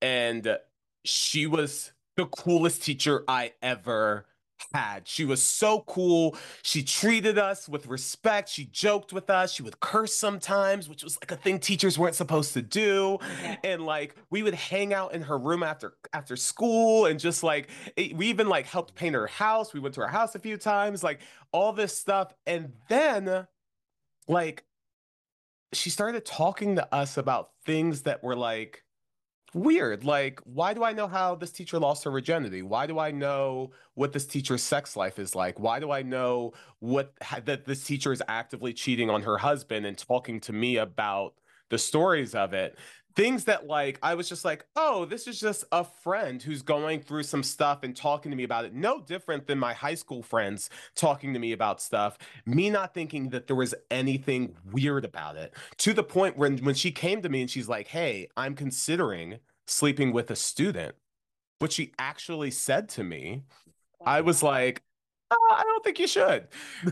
and 0.00 0.58
she 1.04 1.46
was 1.46 1.92
the 2.16 2.26
coolest 2.26 2.82
teacher 2.82 3.24
I 3.26 3.52
ever 3.62 4.26
had. 4.72 5.06
She 5.06 5.24
was 5.24 5.42
so 5.42 5.80
cool. 5.86 6.36
She 6.62 6.82
treated 6.82 7.38
us 7.38 7.68
with 7.68 7.86
respect. 7.86 8.48
She 8.48 8.66
joked 8.66 9.12
with 9.12 9.30
us. 9.30 9.52
She 9.52 9.62
would 9.62 9.80
curse 9.80 10.14
sometimes, 10.14 10.88
which 10.88 11.02
was 11.02 11.18
like 11.20 11.30
a 11.30 11.36
thing 11.36 11.58
teachers 11.58 11.98
weren't 11.98 12.14
supposed 12.14 12.52
to 12.54 12.62
do. 12.62 13.18
Yeah. 13.42 13.56
And 13.64 13.86
like 13.86 14.14
we 14.30 14.42
would 14.42 14.54
hang 14.54 14.92
out 14.92 15.14
in 15.14 15.22
her 15.22 15.38
room 15.38 15.62
after 15.62 15.94
after 16.12 16.36
school 16.36 17.06
and 17.06 17.18
just 17.18 17.42
like 17.42 17.68
it- 17.96 18.16
we 18.16 18.26
even 18.28 18.48
like 18.48 18.66
helped 18.66 18.94
paint 18.94 19.14
her 19.14 19.26
house. 19.26 19.72
We 19.72 19.80
went 19.80 19.94
to 19.96 20.00
her 20.02 20.08
house 20.08 20.34
a 20.34 20.38
few 20.38 20.56
times, 20.56 21.02
like 21.02 21.20
all 21.52 21.72
this 21.72 21.96
stuff. 21.96 22.32
And 22.46 22.72
then 22.88 23.46
like 24.28 24.64
she 25.72 25.90
started 25.90 26.24
talking 26.24 26.76
to 26.76 26.94
us 26.94 27.16
about 27.16 27.50
things 27.64 28.02
that 28.02 28.22
were 28.22 28.36
like 28.36 28.81
weird. 29.54 30.04
Like, 30.04 30.40
why 30.44 30.74
do 30.74 30.84
I 30.84 30.92
know 30.92 31.06
how 31.06 31.34
this 31.34 31.50
teacher 31.50 31.78
lost 31.78 32.04
her 32.04 32.10
virginity? 32.10 32.62
Why 32.62 32.86
do 32.86 32.98
I 32.98 33.10
know 33.10 33.72
what 33.94 34.12
this 34.12 34.26
teacher's 34.26 34.62
sex 34.62 34.96
life 34.96 35.18
is 35.18 35.34
like? 35.34 35.60
Why 35.60 35.80
do 35.80 35.90
I 35.90 36.02
know 36.02 36.52
what 36.78 37.12
that 37.44 37.64
this 37.66 37.84
teacher 37.84 38.12
is 38.12 38.22
actively 38.28 38.72
cheating 38.72 39.10
on 39.10 39.22
her 39.22 39.38
husband 39.38 39.86
and 39.86 39.96
talking 39.96 40.40
to 40.40 40.52
me 40.52 40.76
about 40.76 41.34
the 41.68 41.78
stories 41.78 42.34
of 42.34 42.52
it? 42.54 42.78
Things 43.14 43.44
that 43.44 43.66
like 43.66 43.98
I 44.02 44.14
was 44.14 44.28
just 44.28 44.44
like, 44.44 44.64
oh, 44.76 45.04
this 45.04 45.26
is 45.26 45.38
just 45.38 45.64
a 45.72 45.84
friend 45.84 46.42
who's 46.42 46.62
going 46.62 47.00
through 47.00 47.24
some 47.24 47.42
stuff 47.42 47.82
and 47.82 47.94
talking 47.94 48.30
to 48.30 48.36
me 48.36 48.44
about 48.44 48.64
it. 48.64 48.74
No 48.74 49.00
different 49.00 49.46
than 49.46 49.58
my 49.58 49.74
high 49.74 49.94
school 49.94 50.22
friends 50.22 50.70
talking 50.94 51.32
to 51.34 51.38
me 51.38 51.52
about 51.52 51.80
stuff. 51.82 52.18
Me 52.46 52.70
not 52.70 52.94
thinking 52.94 53.30
that 53.30 53.46
there 53.46 53.56
was 53.56 53.74
anything 53.90 54.54
weird 54.70 55.04
about 55.04 55.36
it 55.36 55.54
to 55.78 55.92
the 55.92 56.02
point 56.02 56.36
when 56.36 56.58
when 56.58 56.74
she 56.74 56.90
came 56.90 57.22
to 57.22 57.28
me 57.28 57.42
and 57.42 57.50
she's 57.50 57.68
like, 57.68 57.88
"Hey, 57.88 58.28
I'm 58.36 58.54
considering 58.54 59.38
sleeping 59.66 60.12
with 60.12 60.30
a 60.30 60.36
student." 60.36 60.94
What 61.58 61.72
she 61.72 61.92
actually 61.98 62.50
said 62.50 62.88
to 62.90 63.04
me, 63.04 63.44
I 64.04 64.20
was 64.22 64.42
like, 64.42 64.82
"Uh, 65.30 65.36
"I 65.50 65.62
don't 65.64 65.84
think 65.84 65.98
you 65.98 66.06
should." 66.08 66.48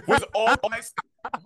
Was 0.06 0.24
all 0.34 0.48
I, 0.72 0.80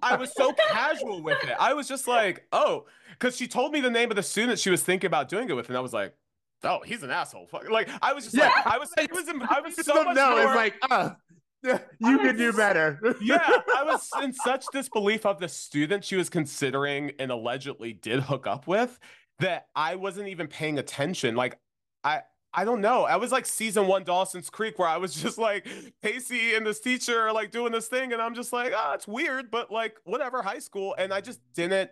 I 0.03 0.17
was 0.17 0.33
so 0.37 0.53
casual 0.71 1.23
with 1.23 1.43
it. 1.45 1.55
I 1.59 1.75
was 1.75 1.89
just 1.89 2.07
like, 2.07 2.47
"Oh," 2.53 2.87
because 3.11 3.37
she 3.37 3.47
told 3.47 3.73
me 3.73 3.81
the 3.81 3.91
name 3.91 4.11
of 4.11 4.17
the 4.17 4.23
student 4.23 4.59
she 4.59 4.71
was 4.71 4.83
thinking 4.83 5.07
about 5.09 5.29
doing 5.29 5.49
it 5.49 5.55
with, 5.55 5.69
and 5.69 5.77
I 5.77 5.81
was 5.81 5.93
like, 5.93 6.15
"Oh, 6.63 6.81
he's 6.85 7.03
an 7.03 7.11
asshole." 7.11 7.47
Fuck- 7.47 7.71
Like 7.71 7.89
I 8.03 8.13
was 8.13 8.25
just 8.25 8.37
like, 8.37 8.51
Yeah. 8.55 8.63
I 8.67 8.79
was, 8.79 8.91
I 8.99 9.07
was, 9.13 9.29
I 9.51 9.61
was 9.61 9.77
so 9.77 9.95
don't 9.95 10.05
much 10.07 10.17
know. 10.17 10.31
more. 10.31 10.41
It's 10.47 10.55
like, 10.55 10.75
uh, 10.91 11.11
you 11.65 12.21
I 12.21 12.25
can 12.25 12.37
do 12.37 12.53
better. 12.53 13.01
yeah, 13.23 13.39
I 13.75 13.85
was 13.85 14.09
in 14.23 14.33
such 14.33 14.67
disbelief 14.73 15.25
of 15.27 15.39
the 15.41 15.49
student 15.49 16.05
she 16.05 16.17
was 16.17 16.29
considering 16.29 17.13
and 17.19 17.31
allegedly 17.31 17.93
did 17.95 18.21
hook 18.21 18.47
up 18.47 18.67
with 18.67 18.99
that 19.41 19.67
I 19.75 19.95
wasn't 19.97 20.29
even 20.29 20.47
paying 20.47 20.79
attention. 20.79 21.35
Like, 21.37 21.59
I 22.05 22.23
I 22.55 22.65
don't 22.65 22.81
know. 22.81 23.05
I 23.05 23.17
was 23.17 23.33
like 23.33 23.47
season 23.47 23.87
one 23.87 24.05
Dawson's 24.05 24.49
Creek 24.49 24.79
where 24.79 24.89
I 24.89 24.97
was 24.97 25.15
just 25.23 25.39
like 25.39 25.67
Pacey 26.03 26.55
and 26.55 26.67
this 26.67 26.81
teacher 26.81 27.19
are 27.21 27.33
like 27.33 27.51
doing 27.51 27.73
this 27.73 27.89
thing, 27.89 28.13
and 28.13 28.23
I'm 28.23 28.35
just 28.35 28.53
like, 28.53 28.73
oh, 28.75 28.93
it's 28.95 29.09
weird, 29.09 29.51
but 29.51 29.71
like 29.71 29.97
whatever, 30.05 30.43
high 30.43 30.59
school, 30.59 30.95
and 30.99 31.13
I 31.13 31.21
just 31.21 31.41
didn't 31.55 31.91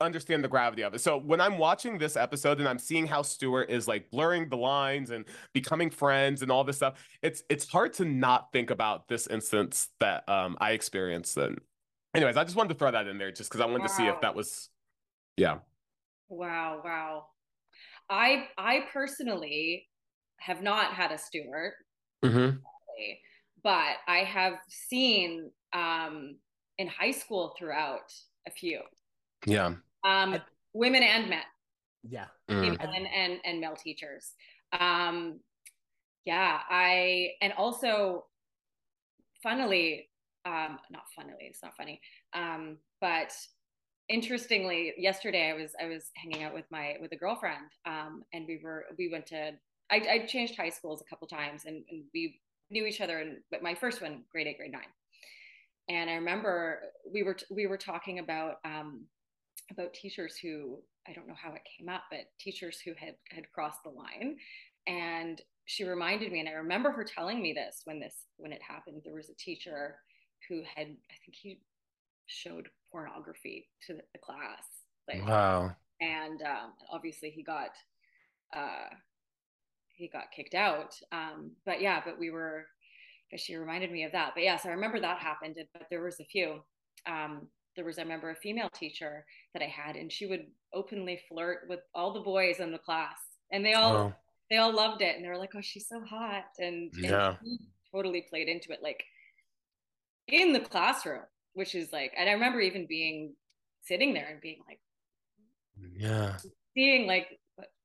understand 0.00 0.42
the 0.42 0.48
gravity 0.48 0.82
of 0.82 0.94
it. 0.94 1.00
So 1.00 1.18
when 1.18 1.40
I'm 1.40 1.58
watching 1.58 1.98
this 1.98 2.16
episode 2.16 2.58
and 2.58 2.68
I'm 2.68 2.78
seeing 2.78 3.06
how 3.06 3.22
Stuart 3.22 3.70
is 3.70 3.86
like 3.86 4.10
blurring 4.10 4.48
the 4.48 4.56
lines 4.56 5.10
and 5.10 5.24
becoming 5.52 5.90
friends 5.90 6.42
and 6.42 6.50
all 6.50 6.64
this 6.64 6.76
stuff, 6.76 6.94
it's 7.22 7.42
it's 7.48 7.68
hard 7.68 7.92
to 7.94 8.04
not 8.04 8.52
think 8.52 8.70
about 8.70 9.08
this 9.08 9.26
instance 9.26 9.88
that 10.00 10.28
um 10.28 10.56
I 10.60 10.72
experienced. 10.72 11.36
And 11.36 11.60
anyways, 12.14 12.36
I 12.36 12.44
just 12.44 12.56
wanted 12.56 12.70
to 12.70 12.78
throw 12.78 12.90
that 12.90 13.06
in 13.06 13.18
there 13.18 13.32
just 13.32 13.50
because 13.50 13.60
I 13.60 13.66
wanted 13.66 13.88
to 13.88 13.94
see 13.94 14.06
if 14.06 14.20
that 14.22 14.34
was 14.34 14.70
yeah. 15.36 15.58
Wow, 16.28 16.80
wow. 16.84 17.26
I 18.10 18.48
I 18.58 18.86
personally 18.92 19.88
have 20.40 20.62
not 20.62 20.92
had 20.92 21.12
a 21.12 21.18
steward, 21.18 21.72
Mm-hmm. 22.24 22.56
but 23.62 23.96
I 24.06 24.18
have 24.18 24.54
seen 24.68 25.50
um 25.72 26.36
in 26.78 26.88
high 26.88 27.10
school 27.12 27.54
throughout 27.58 28.12
a 28.46 28.50
few. 28.50 28.80
Yeah. 29.46 29.66
Um 29.66 30.34
I- 30.34 30.42
women 30.72 31.02
and 31.02 31.28
men. 31.30 31.42
Yeah. 32.02 32.26
Mm. 32.50 32.76
and, 32.80 33.06
and 33.06 33.40
and 33.44 33.60
male 33.60 33.76
teachers. 33.76 34.32
Um, 34.78 35.40
yeah, 36.26 36.60
I 36.68 37.30
and 37.40 37.52
also, 37.52 38.26
funnily, 39.42 40.08
um, 40.44 40.78
not 40.90 41.04
funnily, 41.14 41.44
it's 41.50 41.62
not 41.62 41.76
funny, 41.76 42.00
um, 42.32 42.78
but 43.00 43.32
interestingly, 44.08 44.94
yesterday 44.98 45.50
I 45.50 45.54
was 45.54 45.72
I 45.80 45.86
was 45.86 46.10
hanging 46.16 46.44
out 46.44 46.54
with 46.54 46.64
my 46.70 46.96
with 47.00 47.12
a 47.12 47.16
girlfriend, 47.16 47.70
um, 47.86 48.24
and 48.32 48.46
we 48.46 48.60
were 48.62 48.84
we 48.98 49.08
went 49.08 49.26
to 49.26 49.52
I, 49.90 49.96
I 50.10 50.26
changed 50.26 50.56
high 50.56 50.70
schools 50.70 51.02
a 51.02 51.08
couple 51.08 51.26
times, 51.28 51.64
and, 51.66 51.84
and 51.90 52.04
we 52.12 52.40
knew 52.70 52.86
each 52.86 53.00
other, 53.00 53.18
and 53.18 53.38
but 53.50 53.62
my 53.62 53.74
first 53.74 54.00
one, 54.02 54.24
grade 54.30 54.46
eight, 54.46 54.58
grade 54.58 54.72
nine, 54.72 54.82
and 55.88 56.10
I 56.10 56.14
remember 56.14 56.80
we 57.10 57.22
were 57.22 57.36
we 57.50 57.66
were 57.66 57.78
talking 57.78 58.18
about 58.18 58.56
um, 58.64 59.06
about 59.70 59.94
teachers 59.94 60.36
who 60.36 60.78
I 61.08 61.12
don't 61.12 61.28
know 61.28 61.36
how 61.40 61.52
it 61.52 61.62
came 61.78 61.88
up, 61.88 62.02
but 62.10 62.20
teachers 62.38 62.80
who 62.84 62.92
had 62.96 63.14
had 63.30 63.50
crossed 63.52 63.82
the 63.84 63.90
line, 63.90 64.36
and 64.86 65.40
she 65.66 65.84
reminded 65.84 66.30
me, 66.30 66.40
and 66.40 66.48
I 66.48 66.52
remember 66.52 66.90
her 66.90 67.04
telling 67.04 67.40
me 67.40 67.52
this 67.52 67.82
when 67.84 68.00
this 68.00 68.24
when 68.36 68.52
it 68.52 68.62
happened. 68.62 69.02
There 69.04 69.14
was 69.14 69.30
a 69.30 69.34
teacher 69.34 69.96
who 70.48 70.62
had 70.74 70.88
I 70.88 71.16
think 71.24 71.34
he 71.34 71.60
showed 72.26 72.68
pornography 72.94 73.66
to 73.84 73.94
the, 73.94 74.18
class, 74.20 74.62
like 75.08 75.26
Wow. 75.28 75.74
and 76.00 76.40
um, 76.42 76.72
obviously 76.92 77.30
he 77.30 77.42
got 77.42 77.70
uh, 78.54 78.88
he 79.88 80.06
got 80.08 80.30
kicked 80.34 80.54
out. 80.54 80.94
Um, 81.10 81.50
but 81.66 81.80
yeah, 81.80 82.00
but 82.04 82.18
we 82.18 82.30
were. 82.30 82.66
She 83.36 83.56
reminded 83.56 83.90
me 83.90 84.04
of 84.04 84.12
that. 84.12 84.30
But 84.34 84.44
yes, 84.44 84.64
I 84.64 84.68
remember 84.68 85.00
that 85.00 85.18
happened. 85.18 85.56
But 85.72 85.86
there 85.90 86.02
was 86.04 86.20
a 86.20 86.24
few. 86.24 86.62
Um, 87.06 87.48
there 87.74 87.84
was 87.84 87.98
I 87.98 88.02
remember 88.02 88.30
a 88.30 88.36
female 88.36 88.70
teacher 88.72 89.26
that 89.54 89.62
I 89.62 89.66
had, 89.66 89.96
and 89.96 90.12
she 90.12 90.26
would 90.26 90.46
openly 90.72 91.20
flirt 91.28 91.66
with 91.68 91.80
all 91.96 92.12
the 92.12 92.20
boys 92.20 92.60
in 92.60 92.70
the 92.70 92.78
class, 92.78 93.18
and 93.50 93.64
they 93.64 93.72
all 93.74 93.94
Wow. 93.94 94.14
they 94.50 94.58
all 94.58 94.72
loved 94.72 95.02
it, 95.02 95.16
and 95.16 95.24
they 95.24 95.28
were 95.28 95.38
like, 95.38 95.54
"Oh, 95.56 95.60
she's 95.62 95.88
so 95.88 96.00
hot," 96.04 96.44
and, 96.58 96.92
and 96.94 97.10
Yeah. 97.10 97.34
totally 97.92 98.22
played 98.30 98.48
into 98.48 98.72
it, 98.72 98.82
like 98.84 99.02
in 100.28 100.52
the 100.52 100.60
classroom, 100.60 101.22
which 101.54 101.74
is 101.74 101.92
like, 101.92 102.12
and 102.16 102.28
I 102.28 102.32
remember 102.32 102.60
even 102.60 102.86
being 102.86 103.34
sitting 103.82 104.14
there 104.14 104.28
and 104.30 104.40
being 104.40 104.58
like 104.68 104.80
Yeah. 105.96 106.36
seeing 106.74 107.06
like 107.06 107.28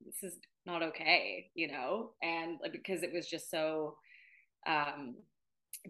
this 0.04 0.22
is 0.22 0.38
not 0.66 0.82
okay 0.82 1.50
you 1.54 1.68
know 1.70 2.12
and 2.22 2.58
like, 2.62 2.72
because 2.72 3.02
it 3.02 3.12
was 3.12 3.26
just 3.28 3.50
so 3.50 3.96
um 4.66 5.14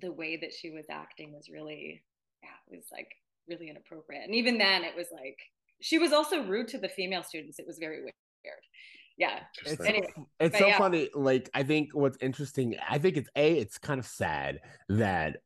the 0.00 0.12
way 0.12 0.36
that 0.36 0.52
she 0.52 0.70
was 0.70 0.86
acting 0.90 1.32
was 1.32 1.48
really 1.52 2.02
yeah 2.42 2.48
it 2.70 2.76
was 2.76 2.86
like 2.92 3.08
really 3.48 3.68
inappropriate 3.68 4.24
and 4.24 4.34
even 4.34 4.58
then 4.58 4.84
it 4.84 4.94
was 4.96 5.06
like 5.12 5.38
she 5.80 5.98
was 5.98 6.12
also 6.12 6.44
rude 6.44 6.68
to 6.68 6.78
the 6.78 6.88
female 6.88 7.22
students 7.22 7.58
it 7.58 7.66
was 7.66 7.78
very 7.78 8.00
weird 8.00 8.12
yeah 9.16 9.40
It's, 9.64 9.72
Interesting. 9.72 9.86
Anyway, 9.86 10.12
it's 10.40 10.58
so 10.58 10.66
yeah. 10.68 10.78
funny. 10.78 11.08
Like, 11.14 11.50
I 11.54 11.62
think 11.62 11.90
what's 11.92 12.16
interesting, 12.20 12.76
I 12.88 12.98
think 12.98 13.16
it's 13.16 13.28
A, 13.36 13.58
it's 13.58 13.76
kind 13.78 14.00
of 14.00 14.06
sad 14.06 14.60
that 14.88 15.38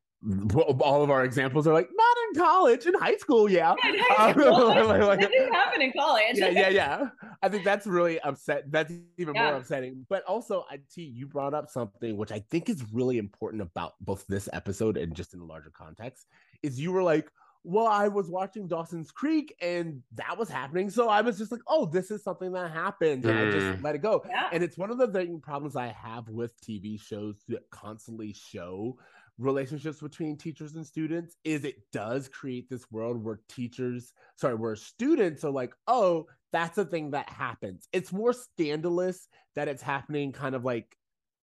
all 0.80 1.02
of 1.02 1.10
our 1.10 1.24
examples 1.24 1.66
are 1.66 1.72
like, 1.72 1.88
not 1.94 2.16
in 2.28 2.40
college, 2.40 2.86
in 2.86 2.94
high 2.94 3.16
school, 3.16 3.50
yeah. 3.50 3.74
In 3.84 3.98
high 3.98 4.32
school. 4.38 4.68
like- 4.68 5.00
like- 5.00 5.20
that 5.20 5.30
didn't 5.30 5.52
happen 5.52 5.82
in 5.82 5.92
college 5.92 6.34
yeah, 6.34 6.48
yeah, 6.48 6.68
yeah. 6.68 7.08
I 7.42 7.48
think 7.48 7.64
that's 7.64 7.86
really 7.86 8.18
upset. 8.20 8.70
That's 8.70 8.92
even 9.18 9.34
more 9.34 9.56
upsetting. 9.56 10.06
But 10.08 10.24
also, 10.24 10.64
I 10.70 10.80
T, 10.92 11.02
you 11.02 11.26
brought 11.26 11.52
up 11.54 11.68
something 11.68 12.16
which 12.16 12.32
I 12.32 12.42
think 12.50 12.68
is 12.68 12.84
really 12.92 13.18
important 13.18 13.62
about 13.62 13.92
both 14.00 14.26
this 14.26 14.48
episode 14.52 14.96
and 14.96 15.14
just 15.14 15.34
in 15.34 15.40
the 15.40 15.46
larger 15.46 15.70
context. 15.70 16.26
Is 16.62 16.80
you 16.80 16.92
were 16.92 17.02
like, 17.02 17.28
well, 17.64 17.86
I 17.86 18.08
was 18.08 18.28
watching 18.28 18.68
Dawson's 18.68 19.10
Creek 19.10 19.54
and 19.60 20.02
that 20.14 20.36
was 20.38 20.48
happening, 20.50 20.90
so 20.90 21.08
I 21.08 21.22
was 21.22 21.38
just 21.38 21.50
like, 21.50 21.62
oh, 21.66 21.86
this 21.86 22.10
is 22.10 22.22
something 22.22 22.52
that 22.52 22.70
happened 22.70 23.24
and 23.24 23.38
I 23.38 23.50
just 23.50 23.66
mm. 23.66 23.82
let 23.82 23.94
it 23.94 24.02
go. 24.02 24.22
yeah 24.28 24.48
And 24.52 24.62
it's 24.62 24.76
one 24.76 24.90
of 24.90 24.98
the 24.98 25.08
thing, 25.08 25.40
problems 25.40 25.74
I 25.74 25.88
have 25.88 26.28
with 26.28 26.52
TV 26.60 27.00
shows 27.00 27.36
that 27.48 27.68
constantly 27.70 28.34
show 28.34 28.98
relationships 29.38 30.00
between 30.00 30.36
teachers 30.36 30.74
and 30.74 30.86
students 30.86 31.36
is 31.44 31.64
it 31.64 31.76
does 31.92 32.28
create 32.28 32.68
this 32.68 32.90
world 32.90 33.22
where 33.22 33.40
teachers, 33.48 34.12
sorry, 34.36 34.54
where 34.54 34.76
students 34.76 35.44
are 35.44 35.50
like, 35.50 35.74
oh, 35.86 36.26
that's 36.52 36.78
a 36.78 36.84
thing 36.84 37.10
that 37.10 37.28
happens. 37.28 37.88
It's 37.92 38.12
more 38.12 38.32
scandalous 38.32 39.26
that 39.56 39.68
it's 39.68 39.82
happening, 39.82 40.32
kind 40.32 40.54
of 40.54 40.64
like 40.64 40.96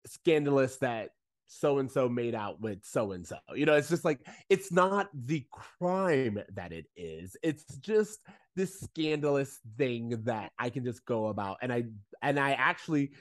scandalous 0.06 0.78
that 0.78 1.10
so 1.48 1.80
and 1.80 1.92
so 1.92 2.10
made 2.10 2.36
out 2.36 2.62
with 2.62 2.80
so 2.84 3.12
and 3.12 3.28
so. 3.28 3.38
You 3.54 3.66
know, 3.66 3.74
it's 3.74 3.90
just 3.90 4.06
like 4.06 4.20
it's 4.50 4.72
not 4.72 5.10
the 5.14 5.46
crime 5.52 6.40
that 6.56 6.72
it 6.72 6.86
is. 6.96 7.36
It's 7.44 7.66
just 7.78 8.20
this 8.56 8.80
scandalous 8.80 9.60
thing 9.78 10.22
that 10.24 10.52
I 10.58 10.70
can 10.70 10.86
just 10.86 11.06
go 11.06 11.28
about 11.28 11.58
and 11.62 11.72
I 11.72 11.84
and 12.22 12.40
I 12.40 12.52
actually 12.52 13.12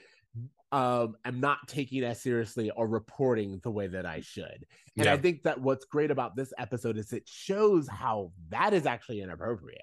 um 0.73 1.15
am 1.23 1.39
not 1.39 1.59
taking 1.67 2.03
as 2.03 2.19
seriously 2.19 2.71
or 2.71 2.87
reporting 2.87 3.59
the 3.61 3.69
way 3.69 3.85
that 3.85 4.07
I 4.07 4.21
should. 4.21 4.65
And 4.97 5.07
I 5.07 5.17
think 5.17 5.43
that 5.43 5.61
what's 5.61 5.85
great 5.85 6.09
about 6.09 6.35
this 6.35 6.51
episode 6.57 6.97
is 6.97 7.13
it 7.13 7.27
shows 7.27 7.87
how 7.87 8.31
that 8.49 8.73
is 8.73 8.87
actually 8.87 9.21
inappropriate. 9.21 9.79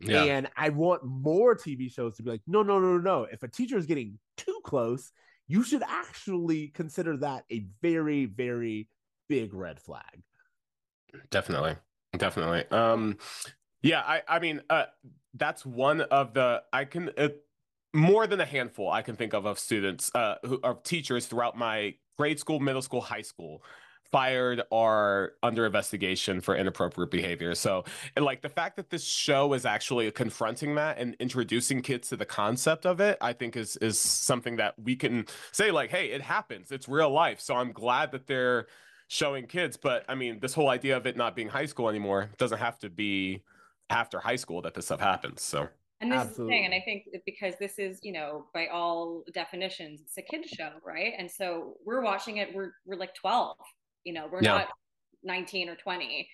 Yeah. 0.00 0.24
And 0.24 0.48
I 0.56 0.70
want 0.70 1.04
more 1.04 1.54
TV 1.54 1.92
shows 1.92 2.16
to 2.16 2.24
be 2.24 2.30
like, 2.30 2.40
no, 2.48 2.64
no, 2.64 2.80
no, 2.80 2.96
no, 2.96 2.98
no. 2.98 3.28
If 3.30 3.44
a 3.44 3.48
teacher 3.48 3.76
is 3.78 3.86
getting 3.86 4.18
too 4.36 4.60
close, 4.64 5.12
you 5.46 5.62
should 5.62 5.82
actually 5.84 6.68
consider 6.68 7.16
that 7.18 7.44
a 7.52 7.64
very, 7.80 8.26
very 8.26 8.88
big 9.28 9.54
red 9.54 9.78
flag. 9.78 10.24
Definitely. 11.30 11.76
Definitely. 12.16 12.64
Um 12.76 13.16
yeah, 13.80 14.00
I 14.00 14.22
I 14.26 14.38
mean 14.40 14.60
uh 14.68 14.86
that's 15.34 15.64
one 15.64 16.00
of 16.00 16.34
the 16.34 16.62
I 16.72 16.84
can 16.84 17.10
uh, 17.16 17.28
more 17.94 18.26
than 18.26 18.40
a 18.40 18.46
handful 18.46 18.90
I 18.90 19.02
can 19.02 19.16
think 19.16 19.34
of 19.34 19.44
of 19.44 19.58
students 19.58 20.10
uh 20.14 20.36
who 20.44 20.60
of 20.62 20.82
teachers 20.82 21.26
throughout 21.26 21.56
my 21.56 21.94
grade 22.18 22.38
school, 22.38 22.60
middle 22.60 22.82
school, 22.82 23.00
high 23.00 23.22
school 23.22 23.62
fired 24.12 24.62
or 24.70 25.32
under 25.42 25.64
investigation 25.64 26.40
for 26.40 26.54
inappropriate 26.54 27.10
behavior. 27.10 27.54
So, 27.54 27.84
and 28.14 28.24
like 28.24 28.42
the 28.42 28.50
fact 28.50 28.76
that 28.76 28.90
this 28.90 29.02
show 29.02 29.54
is 29.54 29.64
actually 29.64 30.10
confronting 30.10 30.74
that 30.74 30.98
and 30.98 31.16
introducing 31.18 31.80
kids 31.80 32.10
to 32.10 32.16
the 32.16 32.26
concept 32.26 32.84
of 32.84 33.00
it, 33.00 33.16
I 33.20 33.32
think 33.32 33.56
is 33.56 33.76
is 33.78 33.98
something 33.98 34.56
that 34.56 34.74
we 34.78 34.96
can 34.96 35.26
say 35.50 35.70
like, 35.70 35.90
hey, 35.90 36.10
it 36.10 36.20
happens. 36.20 36.70
It's 36.70 36.88
real 36.88 37.10
life. 37.10 37.40
So 37.40 37.54
I'm 37.56 37.72
glad 37.72 38.12
that 38.12 38.26
they're 38.26 38.66
showing 39.08 39.46
kids. 39.46 39.76
But 39.78 40.04
I 40.08 40.14
mean, 40.14 40.40
this 40.40 40.52
whole 40.52 40.68
idea 40.68 40.96
of 40.96 41.06
it 41.06 41.16
not 41.16 41.34
being 41.34 41.48
high 41.48 41.66
school 41.66 41.88
anymore 41.88 42.30
doesn't 42.36 42.58
have 42.58 42.78
to 42.80 42.90
be 42.90 43.42
after 43.88 44.20
high 44.20 44.36
school 44.36 44.62
that 44.62 44.74
this 44.74 44.86
stuff 44.86 45.00
happens. 45.00 45.42
So 45.42 45.68
And 46.02 46.12
this 46.12 46.30
is 46.30 46.36
the 46.36 46.46
thing, 46.46 46.64
and 46.64 46.74
I 46.74 46.80
think 46.80 47.04
because 47.24 47.54
this 47.60 47.78
is, 47.78 48.00
you 48.02 48.12
know, 48.12 48.46
by 48.52 48.66
all 48.66 49.24
definitions, 49.32 50.00
it's 50.02 50.18
a 50.18 50.22
kid's 50.22 50.48
show, 50.50 50.70
right? 50.84 51.12
And 51.16 51.30
so 51.30 51.74
we're 51.84 52.02
watching 52.02 52.38
it, 52.38 52.54
we're 52.54 52.72
we're 52.84 52.96
like 52.96 53.14
12, 53.14 53.56
you 54.04 54.12
know, 54.12 54.28
we're 54.30 54.42
Yeah. 54.42 54.52
not 54.58 54.68
19 55.22 55.68
or 55.68 55.76
20. 55.76 56.28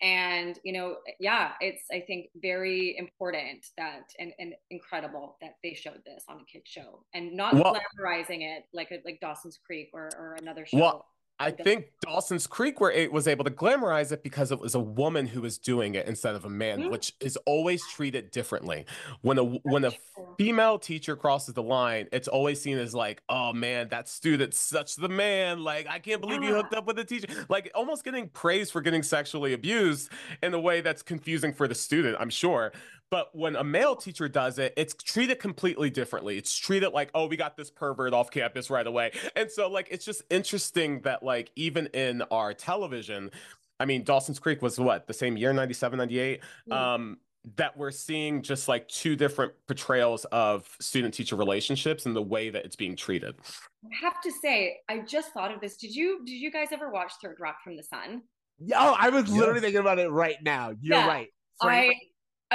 And, 0.00 0.56
you 0.62 0.72
know, 0.72 0.98
yeah, 1.18 1.54
it's 1.60 1.82
I 1.90 2.00
think 2.06 2.30
very 2.36 2.96
important 2.96 3.66
that 3.76 4.04
and, 4.20 4.32
and 4.38 4.54
incredible 4.70 5.36
that 5.40 5.56
they 5.64 5.74
showed 5.74 6.00
this 6.06 6.24
on 6.28 6.36
a 6.40 6.44
kid's 6.44 6.70
show 6.70 7.04
and 7.14 7.32
not 7.32 7.54
Well- 7.54 7.74
glamorizing 7.74 8.42
it 8.42 8.64
like 8.72 8.92
a, 8.92 9.00
like 9.04 9.18
Dawson's 9.20 9.58
Creek 9.58 9.90
or, 9.92 10.08
or 10.16 10.36
another 10.40 10.64
show. 10.66 10.78
Well, 10.78 11.06
I 11.40 11.52
think 11.52 11.86
Dawson's 12.00 12.46
Creek 12.48 12.80
where 12.80 12.90
it 12.90 13.12
was 13.12 13.28
able 13.28 13.44
to 13.44 13.50
glamorize 13.50 14.10
it 14.10 14.22
because 14.24 14.50
it 14.50 14.58
was 14.58 14.74
a 14.74 14.80
woman 14.80 15.26
who 15.26 15.40
was 15.40 15.56
doing 15.56 15.94
it 15.94 16.06
instead 16.08 16.34
of 16.34 16.44
a 16.44 16.48
man, 16.50 16.82
Mhm. 16.82 16.90
which 16.90 17.14
is 17.20 17.36
always 17.46 17.86
treated 17.86 18.30
differently. 18.32 18.86
When 19.22 19.38
a 19.38 19.44
when 19.44 19.84
a 19.84 19.92
female 20.36 20.78
teacher 20.78 21.14
crosses 21.14 21.54
the 21.54 21.62
line, 21.62 22.08
it's 22.12 22.26
always 22.28 22.60
seen 22.60 22.76
as 22.78 22.94
like, 22.94 23.22
oh 23.28 23.52
man, 23.52 23.88
that 23.90 24.08
student's 24.08 24.58
such 24.58 24.96
the 24.96 25.08
man. 25.08 25.62
Like, 25.62 25.86
I 25.88 26.00
can't 26.00 26.20
believe 26.20 26.42
you 26.42 26.54
hooked 26.54 26.74
up 26.74 26.86
with 26.86 26.98
a 26.98 27.04
teacher. 27.04 27.28
Like 27.48 27.70
almost 27.74 28.04
getting 28.04 28.28
praised 28.28 28.72
for 28.72 28.80
getting 28.80 29.02
sexually 29.04 29.52
abused 29.52 30.10
in 30.42 30.54
a 30.54 30.60
way 30.60 30.80
that's 30.80 31.02
confusing 31.02 31.52
for 31.52 31.68
the 31.68 31.74
student, 31.74 32.16
I'm 32.18 32.30
sure. 32.30 32.72
But 33.10 33.34
when 33.34 33.56
a 33.56 33.64
male 33.64 33.96
teacher 33.96 34.28
does 34.28 34.58
it, 34.58 34.74
it's 34.76 34.94
treated 34.94 35.38
completely 35.38 35.88
differently. 35.88 36.36
It's 36.36 36.56
treated 36.56 36.90
like, 36.90 37.10
oh, 37.14 37.26
we 37.26 37.36
got 37.36 37.56
this 37.56 37.70
pervert 37.70 38.12
off 38.12 38.30
campus 38.30 38.68
right 38.68 38.86
away. 38.86 39.12
And 39.34 39.50
so, 39.50 39.70
like, 39.70 39.88
it's 39.90 40.04
just 40.04 40.22
interesting 40.30 41.00
that, 41.02 41.22
like, 41.22 41.50
even 41.56 41.86
in 41.88 42.22
our 42.30 42.52
television, 42.52 43.30
I 43.80 43.86
mean, 43.86 44.04
Dawson's 44.04 44.38
Creek 44.38 44.60
was 44.60 44.78
what, 44.78 45.06
the 45.06 45.14
same 45.14 45.36
year, 45.36 45.52
97, 45.52 45.96
98? 45.96 46.40
Mm. 46.70 46.76
Um, 46.76 47.18
that 47.56 47.74
we're 47.78 47.92
seeing 47.92 48.42
just 48.42 48.68
like 48.68 48.86
two 48.88 49.16
different 49.16 49.52
portrayals 49.66 50.26
of 50.26 50.68
student 50.80 51.14
teacher 51.14 51.36
relationships 51.36 52.04
and 52.04 52.14
the 52.14 52.20
way 52.20 52.50
that 52.50 52.64
it's 52.66 52.76
being 52.76 52.94
treated. 52.94 53.36
I 53.84 54.04
have 54.04 54.20
to 54.22 54.30
say, 54.30 54.78
I 54.88 54.98
just 54.98 55.32
thought 55.32 55.54
of 55.54 55.60
this. 55.60 55.76
Did 55.76 55.94
you 55.94 56.20
did 56.26 56.32
you 56.32 56.50
guys 56.50 56.68
ever 56.72 56.90
watch 56.90 57.12
Third 57.22 57.36
Rock 57.40 57.62
from 57.64 57.76
the 57.76 57.82
Sun? 57.82 58.22
Yeah, 58.58 58.76
oh, 58.80 58.96
I 58.98 59.08
was 59.08 59.30
Yeah. 59.30 59.36
literally 59.38 59.60
thinking 59.60 59.80
about 59.80 59.98
it 59.98 60.10
right 60.10 60.36
now. 60.42 60.74
You're 60.82 60.98
Yeah, 60.98 61.06
right. 61.06 61.28
Frank- 61.62 61.94
I 61.94 62.00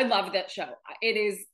love 0.02 0.34
that 0.34 0.50
show. 0.50 0.70
It 1.02 1.16
is 1.16 1.46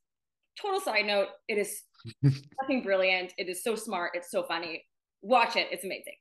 total 0.59 0.79
side 0.79 1.05
note. 1.05 1.27
It 1.49 1.57
is 1.57 1.81
fucking 2.61 2.83
brilliant. 2.83 3.33
It 3.37 3.49
is 3.49 3.61
so 3.63 3.75
smart. 3.75 4.11
It's 4.13 4.31
so 4.31 4.43
funny. 4.43 4.85
Watch 5.21 5.57
it. 5.57 5.67
It's 5.71 5.83
amazing. 5.83 6.15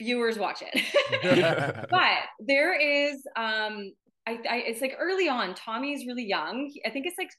Viewers 0.00 0.38
watch 0.38 0.62
it. 0.62 1.86
but 1.90 2.18
there 2.40 2.78
is 2.78 3.16
um 3.36 3.92
I, 4.26 4.38
I 4.48 4.56
it's 4.66 4.80
like 4.80 4.96
early 4.98 5.28
on 5.28 5.54
tommy's 5.54 6.06
really 6.06 6.26
young 6.26 6.70
i 6.84 6.90
think 6.90 7.06
it's 7.06 7.16
like 7.16 7.30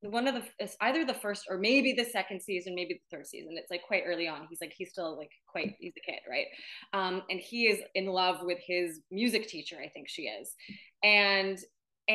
one 0.00 0.26
of 0.26 0.34
the 0.34 0.42
it's 0.58 0.76
either 0.80 1.04
the 1.04 1.14
first 1.14 1.46
or 1.48 1.58
maybe 1.58 1.92
the 1.92 2.04
second 2.04 2.40
season, 2.40 2.74
maybe 2.74 2.94
the 2.94 3.16
third 3.16 3.26
season. 3.26 3.54
It's 3.56 3.70
like 3.70 3.82
quite 3.82 4.02
early 4.06 4.28
on. 4.28 4.46
He's 4.48 4.60
like 4.60 4.72
he's 4.76 4.90
still 4.90 5.16
like 5.16 5.30
quite 5.46 5.74
he's 5.78 5.92
a 5.96 6.10
kid, 6.10 6.20
right? 6.28 6.46
Um, 6.92 7.22
and 7.30 7.40
he 7.40 7.66
is 7.66 7.80
in 7.94 8.06
love 8.06 8.38
with 8.42 8.58
his 8.64 9.00
music 9.10 9.48
teacher. 9.48 9.76
I 9.82 9.88
think 9.88 10.08
she 10.08 10.22
is, 10.22 10.54
and 11.02 11.58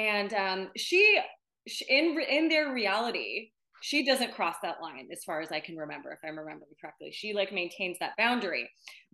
and 0.05 0.33
um, 0.33 0.69
she, 0.75 1.19
she 1.67 1.85
in 1.89 2.19
in 2.29 2.49
their 2.49 2.73
reality 2.73 3.49
she 3.81 4.03
doesn't 4.03 4.33
cross 4.33 4.55
that 4.63 4.81
line 4.81 5.07
as 5.11 5.23
far 5.23 5.39
as 5.39 5.51
I 5.51 5.59
can 5.59 5.77
remember, 5.77 6.11
if 6.11 6.19
I'm 6.27 6.37
remembering 6.37 6.71
correctly. 6.81 7.11
She 7.11 7.33
like 7.33 7.53
maintains 7.53 7.97
that 7.99 8.17
boundary, 8.17 8.69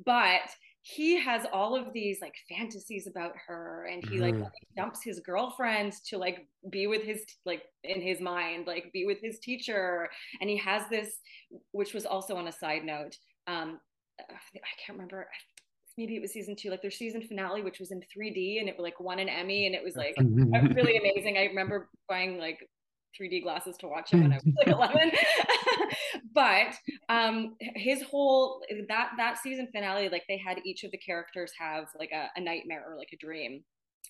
but 0.05 0.49
he 0.83 1.17
has 1.17 1.45
all 1.53 1.75
of 1.75 1.93
these 1.93 2.19
like 2.21 2.35
fantasies 2.49 3.07
about 3.07 3.31
her 3.47 3.87
and 3.89 4.05
he 4.09 4.19
like 4.19 4.35
mm. 4.35 4.49
dumps 4.75 4.99
his 5.01 5.21
girlfriend 5.21 5.93
to 6.07 6.17
like 6.17 6.45
be 6.69 6.87
with 6.87 7.03
his 7.03 7.23
like 7.45 7.63
in 7.85 8.01
his 8.01 8.19
mind 8.19 8.67
like 8.67 8.91
be 8.91 9.05
with 9.05 9.17
his 9.21 9.39
teacher 9.39 10.09
and 10.41 10.49
he 10.49 10.57
has 10.57 10.83
this 10.89 11.19
which 11.71 11.93
was 11.93 12.05
also 12.05 12.35
on 12.35 12.49
a 12.49 12.51
side 12.51 12.83
note 12.83 13.15
um 13.47 13.79
i 14.19 14.75
can't 14.85 14.97
remember 14.97 15.25
maybe 15.97 16.15
it 16.15 16.21
was 16.21 16.31
season 16.31 16.55
two 16.55 16.69
like 16.69 16.81
their 16.81 16.91
season 16.91 17.21
finale 17.21 17.61
which 17.61 17.79
was 17.79 17.91
in 17.91 17.99
3d 17.99 18.59
and 18.59 18.69
it 18.69 18.79
like 18.79 18.99
won 18.99 19.19
an 19.19 19.29
emmy 19.29 19.67
and 19.67 19.75
it 19.75 19.83
was 19.83 19.95
like 19.95 20.15
really 20.75 20.97
amazing 21.15 21.37
i 21.37 21.45
remember 21.45 21.89
buying 22.09 22.37
like 22.37 22.59
3D 23.19 23.43
glasses 23.43 23.77
to 23.77 23.87
watch 23.87 24.11
it 24.11 24.17
when 24.17 24.33
I 24.33 24.37
was 24.37 24.45
like 24.57 24.67
11. 24.75 25.11
but 26.33 26.73
um, 27.09 27.55
his 27.59 28.01
whole 28.01 28.61
that 28.87 29.11
that 29.17 29.37
season 29.37 29.67
finale, 29.71 30.09
like 30.09 30.23
they 30.27 30.37
had 30.37 30.57
each 30.65 30.83
of 30.83 30.89
the 30.89 30.97
characters 30.97 31.51
have 31.59 31.85
like 31.99 32.09
a, 32.11 32.29
a 32.35 32.41
nightmare 32.41 32.83
or 32.87 32.97
like 32.97 33.09
a 33.13 33.17
dream 33.17 33.63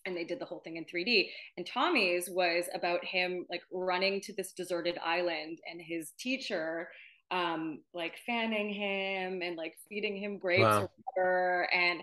and 0.05 0.17
they 0.17 0.23
did 0.23 0.39
the 0.39 0.45
whole 0.45 0.59
thing 0.59 0.77
in 0.77 0.85
3D. 0.85 1.29
And 1.57 1.65
Tommy's 1.65 2.29
was 2.29 2.65
about 2.73 3.03
him 3.05 3.45
like 3.49 3.61
running 3.71 4.19
to 4.21 4.33
this 4.33 4.51
deserted 4.51 4.97
island 5.03 5.59
and 5.69 5.81
his 5.81 6.11
teacher 6.19 6.89
um 7.31 7.79
like 7.93 8.17
fanning 8.25 8.73
him 8.73 9.41
and 9.41 9.57
like 9.57 9.75
feeding 9.89 10.17
him 10.17 10.37
grapes 10.37 10.61
wow. 10.61 10.81
or 10.81 10.89
whatever. 11.15 11.73
And 11.73 12.01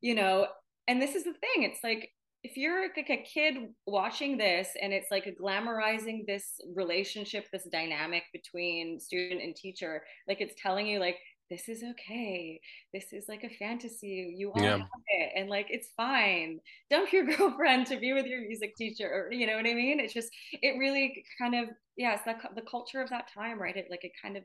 you 0.00 0.14
know 0.14 0.46
and 0.86 1.00
this 1.00 1.14
is 1.14 1.24
the 1.24 1.34
thing 1.34 1.62
it's 1.64 1.84
like 1.84 2.10
if 2.44 2.56
you're 2.56 2.82
like 2.82 3.10
a 3.10 3.24
kid 3.24 3.54
watching 3.86 4.38
this 4.38 4.68
and 4.80 4.92
it's 4.92 5.10
like 5.10 5.36
glamorizing 5.40 6.24
this 6.26 6.60
relationship 6.74 7.46
this 7.52 7.66
dynamic 7.70 8.22
between 8.32 9.00
student 9.00 9.42
and 9.42 9.56
teacher 9.56 10.02
like 10.28 10.40
it's 10.40 10.54
telling 10.60 10.86
you 10.86 10.98
like 11.00 11.16
this 11.50 11.68
is 11.68 11.82
okay. 11.82 12.60
This 12.92 13.12
is 13.12 13.24
like 13.28 13.44
a 13.44 13.48
fantasy. 13.48 14.34
You 14.36 14.52
all 14.52 14.62
yeah. 14.62 14.78
have 14.78 14.88
it. 15.06 15.32
And 15.36 15.48
like 15.48 15.68
it's 15.70 15.88
fine. 15.96 16.60
Dump 16.90 17.12
your 17.12 17.24
girlfriend 17.36 17.86
to 17.86 17.98
be 17.98 18.12
with 18.12 18.26
your 18.26 18.42
music 18.42 18.76
teacher 18.76 19.08
or 19.08 19.32
you 19.32 19.46
know 19.46 19.56
what 19.56 19.66
i 19.66 19.74
mean? 19.74 20.00
It's 20.00 20.12
just 20.12 20.30
it 20.52 20.78
really 20.78 21.24
kind 21.40 21.54
of 21.54 21.68
yeah 21.96 22.14
it's 22.14 22.24
the, 22.24 22.36
the 22.54 22.66
culture 22.68 23.00
of 23.00 23.10
that 23.10 23.32
time 23.32 23.60
right? 23.60 23.76
It 23.76 23.86
like 23.90 24.04
it 24.04 24.12
kind 24.20 24.36
of 24.36 24.42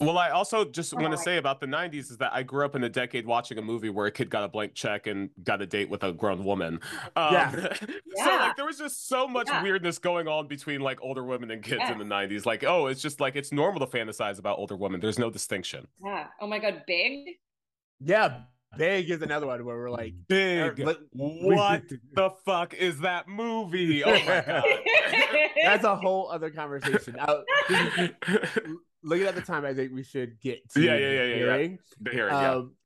well, 0.00 0.18
I 0.18 0.30
also 0.30 0.64
just 0.64 0.94
want 0.94 1.12
to 1.12 1.18
say 1.18 1.36
about 1.36 1.60
the 1.60 1.66
90s 1.66 2.10
is 2.10 2.16
that 2.18 2.32
I 2.32 2.42
grew 2.42 2.64
up 2.64 2.74
in 2.74 2.82
a 2.82 2.88
decade 2.88 3.26
watching 3.26 3.58
a 3.58 3.62
movie 3.62 3.90
where 3.90 4.06
a 4.06 4.10
kid 4.10 4.30
got 4.30 4.42
a 4.42 4.48
blank 4.48 4.74
check 4.74 5.06
and 5.06 5.30
got 5.44 5.60
a 5.60 5.66
date 5.66 5.90
with 5.90 6.02
a 6.02 6.12
grown 6.12 6.44
woman. 6.44 6.80
Um, 7.14 7.34
yeah. 7.34 7.54
yeah. 8.16 8.24
So, 8.24 8.30
like, 8.30 8.56
there 8.56 8.64
was 8.64 8.78
just 8.78 9.08
so 9.08 9.28
much 9.28 9.48
yeah. 9.48 9.62
weirdness 9.62 9.98
going 9.98 10.28
on 10.28 10.48
between 10.48 10.80
like 10.80 10.98
older 11.02 11.24
women 11.24 11.50
and 11.50 11.62
kids 11.62 11.84
in 11.88 11.98
the 11.98 12.04
90s. 12.04 12.46
Like, 12.46 12.64
oh, 12.64 12.86
it's 12.86 13.02
just 13.02 13.20
like 13.20 13.36
it's 13.36 13.52
normal 13.52 13.86
to 13.86 13.86
fantasize 13.86 14.38
about 14.38 14.58
older 14.58 14.76
women. 14.76 15.00
There's 15.00 15.18
no 15.18 15.30
distinction. 15.30 15.86
Yeah. 16.04 16.26
Oh 16.40 16.46
my 16.46 16.58
God. 16.58 16.82
Big? 16.86 17.36
Yeah. 18.00 18.40
Big 18.78 19.10
is 19.10 19.20
another 19.20 19.46
one 19.46 19.64
where 19.64 19.76
we're 19.76 19.90
like, 19.90 20.14
Big. 20.28 20.80
Er, 20.80 20.96
what 21.12 21.82
the 22.14 22.30
fuck 22.44 22.74
is 22.74 23.00
that 23.00 23.28
movie? 23.28 24.02
Oh 24.02 24.12
my 24.12 24.44
God. 24.46 24.64
That's 25.62 25.84
a 25.84 25.94
whole 25.94 26.30
other 26.30 26.50
conversation. 26.50 27.16
Looking 29.02 29.26
at 29.26 29.34
the 29.34 29.42
time, 29.42 29.64
I 29.64 29.74
think 29.74 29.92
we 29.92 30.02
should 30.02 30.40
get 30.40 30.68
to 30.70 30.80
yeah, 30.80 30.96
yeah, 30.96 31.10
yeah, 31.10 31.24
yeah, 31.24 31.34
hearing. 31.36 31.70
Yeah. 31.72 31.76
The 32.00 32.10
hearing, 32.10 32.34
um, 32.34 32.42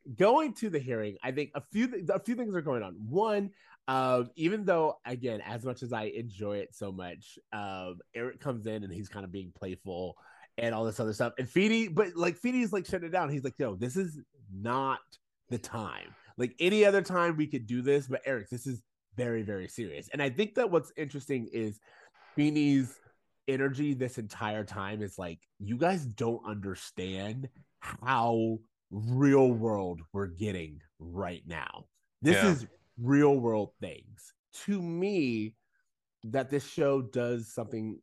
yeah. 0.07 0.15
Going 0.17 0.55
to 0.55 0.71
the 0.71 0.79
hearing, 0.79 1.17
I 1.23 1.33
think 1.33 1.51
a 1.55 1.63
few 1.73 1.89
th- 1.89 2.05
a 2.09 2.21
few 2.21 2.35
things 2.35 2.55
are 2.55 2.61
going 2.63 2.83
on. 2.83 2.95
One, 3.09 3.51
um, 3.89 4.31
even 4.37 4.65
though 4.65 4.99
again, 5.05 5.41
as 5.45 5.65
much 5.65 5.83
as 5.83 5.93
I 5.93 6.05
enjoy 6.05 6.59
it 6.59 6.75
so 6.75 6.93
much, 6.93 7.39
um, 7.53 7.99
Eric 8.15 8.41
comes 8.41 8.67
in 8.67 8.85
and 8.85 8.93
he's 8.93 9.09
kind 9.09 9.25
of 9.25 9.33
being 9.33 9.53
playful 9.55 10.17
and 10.59 10.75
all 10.75 10.85
this 10.85 11.01
other 11.01 11.13
stuff, 11.13 11.33
and 11.39 11.49
Feeny, 11.49 11.89
but 11.89 12.17
like 12.17 12.37
Feeny's 12.37 12.73
like 12.73 12.87
shutting 12.87 13.09
it 13.09 13.13
down. 13.13 13.29
He's 13.31 13.45
like, 13.45 13.59
"Yo, 13.59 13.75
this 13.75 13.97
is 13.97 14.19
not 14.53 15.01
the 15.51 15.59
time. 15.59 16.15
Like 16.39 16.55
any 16.61 16.85
other 16.85 17.03
time, 17.03 17.37
we 17.37 17.47
could 17.47 17.67
do 17.67 17.83
this, 17.83 18.07
but 18.07 18.23
Eric, 18.25 18.49
this 18.49 18.67
is 18.67 18.83
very, 19.17 19.43
very 19.43 19.69
serious." 19.69 20.09
And 20.13 20.23
I 20.23 20.31
think 20.31 20.55
that 20.55 20.71
what's 20.71 20.93
interesting 20.97 21.49
is 21.53 21.79
Feeny's 22.35 22.99
energy 23.49 23.95
this 23.95 24.19
entire 24.19 24.65
time 24.65 25.03
is 25.03 25.19
like 25.19 25.39
you 25.59 25.77
guys 25.77 26.05
don't 26.05 26.47
understand 26.47 27.49
how 27.81 28.59
real 28.91 29.53
world 29.53 30.01
we're 30.13 30.27
getting 30.27 30.81
right 30.99 31.43
now. 31.47 31.85
This 32.23 32.37
yeah. 32.37 32.51
is 32.51 32.67
real 33.01 33.39
world 33.39 33.71
things. 33.81 34.33
To 34.65 34.81
me, 34.81 35.55
that 36.25 36.51
this 36.51 36.67
show 36.67 37.03
does 37.03 37.53
something 37.53 38.01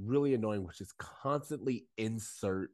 really 0.00 0.34
annoying, 0.34 0.64
which 0.64 0.80
is 0.80 0.92
constantly 0.98 1.86
insert 1.98 2.70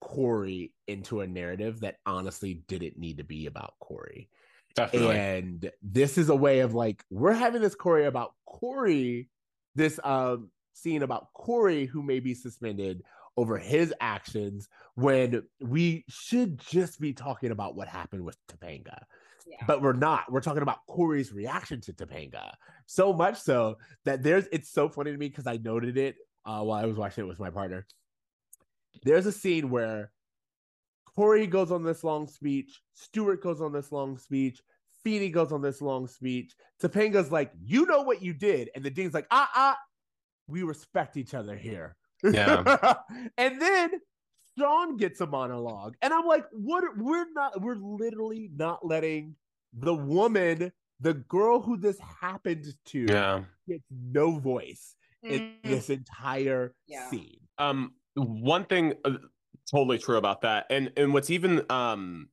Corey 0.00 0.72
into 0.86 1.20
a 1.20 1.26
narrative 1.26 1.80
that 1.80 1.96
honestly 2.06 2.62
didn't 2.68 2.98
need 2.98 3.18
to 3.18 3.24
be 3.24 3.46
about 3.46 3.74
Corey. 3.80 4.28
Definitely. 4.76 5.16
And 5.16 5.70
this 5.82 6.18
is 6.18 6.28
a 6.28 6.36
way 6.36 6.60
of 6.60 6.74
like, 6.74 7.04
we're 7.10 7.32
having 7.32 7.62
this 7.62 7.74
Corey 7.74 8.06
about 8.06 8.32
Corey, 8.46 9.28
this 9.74 9.98
um 10.04 10.50
scene 10.74 11.02
about 11.02 11.32
Corey, 11.32 11.86
who 11.86 12.02
may 12.02 12.20
be 12.20 12.34
suspended 12.34 13.02
over 13.36 13.58
his 13.58 13.92
actions, 14.00 14.68
when 14.94 15.42
we 15.60 16.04
should 16.08 16.58
just 16.58 17.00
be 17.00 17.12
talking 17.12 17.50
about 17.50 17.74
what 17.74 17.88
happened 17.88 18.24
with 18.24 18.36
Topanga. 18.46 19.02
Yeah. 19.46 19.64
But 19.66 19.82
we're 19.82 19.92
not. 19.92 20.30
We're 20.30 20.40
talking 20.40 20.62
about 20.62 20.86
Corey's 20.88 21.32
reaction 21.32 21.80
to 21.82 21.92
Topanga. 21.92 22.52
So 22.86 23.12
much 23.12 23.40
so 23.40 23.76
that 24.04 24.22
there's 24.22 24.46
it's 24.52 24.70
so 24.70 24.88
funny 24.88 25.12
to 25.12 25.18
me 25.18 25.28
because 25.28 25.46
I 25.46 25.56
noted 25.56 25.98
it 25.98 26.16
uh, 26.46 26.62
while 26.62 26.82
I 26.82 26.86
was 26.86 26.96
watching 26.96 27.24
it 27.24 27.28
with 27.28 27.40
my 27.40 27.50
partner. 27.50 27.86
There's 29.02 29.26
a 29.26 29.32
scene 29.32 29.70
where 29.70 30.12
Corey 31.14 31.46
goes 31.46 31.70
on 31.70 31.84
this 31.84 32.04
long 32.04 32.26
speech, 32.26 32.80
Stuart 32.94 33.42
goes 33.42 33.60
on 33.60 33.72
this 33.72 33.92
long 33.92 34.18
speech, 34.18 34.60
Feeny 35.04 35.28
goes 35.28 35.52
on 35.52 35.62
this 35.62 35.80
long 35.82 36.06
speech. 36.06 36.54
Topanga's 36.82 37.30
like, 37.30 37.52
you 37.62 37.86
know 37.86 38.02
what 38.02 38.22
you 38.22 38.32
did. 38.32 38.70
And 38.74 38.82
the 38.82 38.90
dean's 38.90 39.14
like, 39.14 39.26
ah, 39.30 39.50
ah, 39.54 39.76
we 40.48 40.62
respect 40.62 41.16
each 41.16 41.34
other 41.34 41.56
here. 41.56 41.96
Yeah. 42.22 42.94
and 43.38 43.60
then 43.60 43.90
Shawn 44.58 44.96
gets 44.96 45.20
a 45.20 45.26
monologue. 45.26 45.94
And 46.02 46.12
I'm 46.12 46.26
like, 46.26 46.44
what 46.52 46.84
we're 46.96 47.26
not 47.32 47.60
we're 47.60 47.76
literally 47.76 48.50
not 48.54 48.86
letting 48.86 49.36
the 49.72 49.94
woman, 49.94 50.72
the 51.00 51.14
girl 51.14 51.60
who 51.60 51.76
this 51.76 51.98
happened 52.20 52.66
to, 52.86 53.06
yeah. 53.08 53.42
gets 53.68 53.84
no 53.90 54.38
voice 54.38 54.94
in 55.22 55.54
this 55.64 55.90
entire 55.90 56.74
yeah. 56.86 57.08
scene. 57.10 57.40
Um 57.58 57.94
one 58.14 58.64
thing 58.64 58.94
uh, 59.04 59.14
totally 59.70 59.98
true 59.98 60.16
about 60.16 60.42
that. 60.42 60.66
And 60.70 60.92
and 60.96 61.12
what's 61.12 61.30
even 61.30 61.64
um 61.70 62.28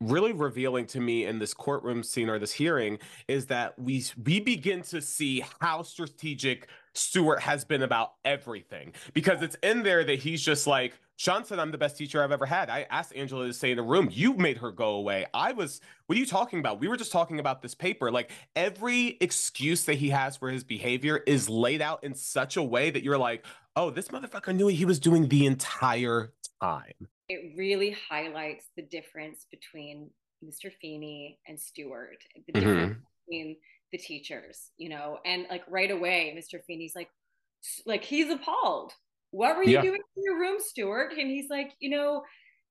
really 0.00 0.32
revealing 0.32 0.86
to 0.86 1.00
me 1.00 1.24
in 1.24 1.38
this 1.38 1.54
courtroom 1.54 2.02
scene 2.02 2.28
or 2.28 2.38
this 2.38 2.52
hearing 2.52 2.98
is 3.28 3.46
that 3.46 3.78
we 3.78 4.04
we 4.24 4.40
begin 4.40 4.82
to 4.82 5.00
see 5.00 5.42
how 5.60 5.82
strategic 5.82 6.68
Stuart 6.96 7.40
has 7.40 7.64
been 7.64 7.82
about 7.82 8.14
everything 8.24 8.92
because 9.12 9.42
it's 9.42 9.56
in 9.62 9.82
there 9.82 10.04
that 10.04 10.18
he's 10.18 10.42
just 10.42 10.66
like 10.66 10.94
Shawn 11.18 11.44
said 11.44 11.58
I'm 11.58 11.70
the 11.70 11.78
best 11.78 11.96
teacher 11.96 12.22
I've 12.22 12.32
ever 12.32 12.44
had. 12.44 12.68
I 12.68 12.86
asked 12.90 13.14
Angela 13.16 13.46
to 13.46 13.52
stay 13.52 13.70
in 13.70 13.76
the 13.78 13.82
room. 13.82 14.08
You 14.12 14.34
made 14.34 14.58
her 14.58 14.70
go 14.70 14.90
away. 14.90 15.26
I 15.32 15.52
was 15.52 15.80
what 16.06 16.16
are 16.16 16.20
you 16.20 16.26
talking 16.26 16.58
about? 16.58 16.80
We 16.80 16.88
were 16.88 16.96
just 16.96 17.12
talking 17.12 17.40
about 17.40 17.62
this 17.62 17.74
paper. 17.74 18.10
Like 18.10 18.30
every 18.54 19.16
excuse 19.20 19.84
that 19.84 19.94
he 19.94 20.10
has 20.10 20.36
for 20.36 20.50
his 20.50 20.64
behavior 20.64 21.16
is 21.26 21.48
laid 21.48 21.82
out 21.82 22.04
in 22.04 22.14
such 22.14 22.56
a 22.56 22.62
way 22.62 22.90
that 22.90 23.02
you're 23.02 23.18
like, 23.18 23.44
"Oh, 23.74 23.90
this 23.90 24.08
motherfucker 24.08 24.54
knew 24.54 24.66
what 24.66 24.74
he 24.74 24.84
was 24.84 24.98
doing 24.98 25.28
the 25.28 25.46
entire 25.46 26.32
time." 26.60 27.08
it 27.28 27.54
really 27.56 27.96
highlights 28.08 28.66
the 28.76 28.82
difference 28.82 29.46
between 29.50 30.10
Mr. 30.44 30.70
Feeny 30.80 31.38
and 31.48 31.58
Stuart, 31.58 32.18
the 32.46 32.52
difference 32.52 32.92
mm-hmm. 32.92 33.00
between 33.26 33.56
the 33.96 34.02
teachers, 34.02 34.70
you 34.76 34.88
know, 34.88 35.18
and 35.24 35.46
like 35.50 35.62
right 35.68 35.90
away, 35.90 36.34
Mr. 36.36 36.60
Feeny's 36.66 36.94
like, 36.94 37.08
like 37.86 38.04
he's 38.04 38.30
appalled. 38.30 38.92
What 39.30 39.56
were 39.56 39.64
you 39.64 39.72
yeah. 39.72 39.82
doing 39.82 40.00
in 40.16 40.22
your 40.22 40.38
room, 40.38 40.58
Stuart? 40.58 41.12
And 41.18 41.28
he's 41.30 41.48
like, 41.50 41.72
you 41.80 41.90
know, 41.90 42.22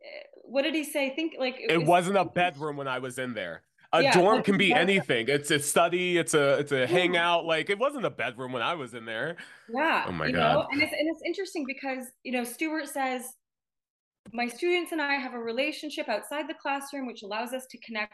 eh, 0.03 0.23
what 0.43 0.63
did 0.63 0.73
he 0.73 0.83
say? 0.83 1.07
I 1.07 1.15
think 1.15 1.33
like 1.37 1.55
it, 1.59 1.71
it 1.71 1.85
was, 1.85 2.09
not 2.09 2.27
a 2.27 2.29
bedroom 2.29 2.77
when 2.77 2.87
I 2.87 2.99
was 2.99 3.17
in 3.17 3.33
there. 3.33 3.63
A 3.93 4.01
yeah, 4.01 4.13
dorm 4.13 4.43
can 4.43 4.57
be 4.57 4.73
anything. 4.73 5.27
It's 5.29 5.51
a 5.51 5.59
study. 5.59 6.17
It's 6.17 6.33
a 6.33 6.57
it's 6.57 6.71
a 6.71 6.85
hangout. 6.85 7.45
Like 7.45 7.69
it 7.69 7.79
wasn't 7.79 8.05
a 8.05 8.09
bedroom 8.09 8.51
when 8.51 8.61
I 8.61 8.73
was 8.73 8.93
in 8.93 9.05
there. 9.05 9.37
Yeah. 9.73 10.05
Oh 10.07 10.11
my 10.11 10.31
god. 10.31 10.53
Know? 10.53 10.67
And 10.71 10.81
it's 10.81 10.91
and 10.91 11.07
it's 11.09 11.21
interesting 11.25 11.65
because 11.65 12.05
you 12.23 12.31
know 12.31 12.43
Stuart 12.43 12.87
says 12.89 13.23
my 14.33 14.47
students 14.47 14.91
and 14.91 15.01
I 15.01 15.13
have 15.13 15.33
a 15.33 15.39
relationship 15.39 16.09
outside 16.09 16.49
the 16.49 16.55
classroom, 16.55 17.05
which 17.05 17.23
allows 17.23 17.53
us 17.53 17.67
to 17.69 17.77
connect 17.77 18.13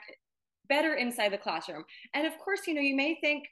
better 0.76 0.96
inside 0.96 1.32
the 1.34 1.46
classroom. 1.46 1.84
And 2.14 2.26
of 2.26 2.34
course, 2.44 2.62
you 2.68 2.74
know, 2.74 2.82
you 2.82 2.96
may 2.96 3.18
think 3.22 3.44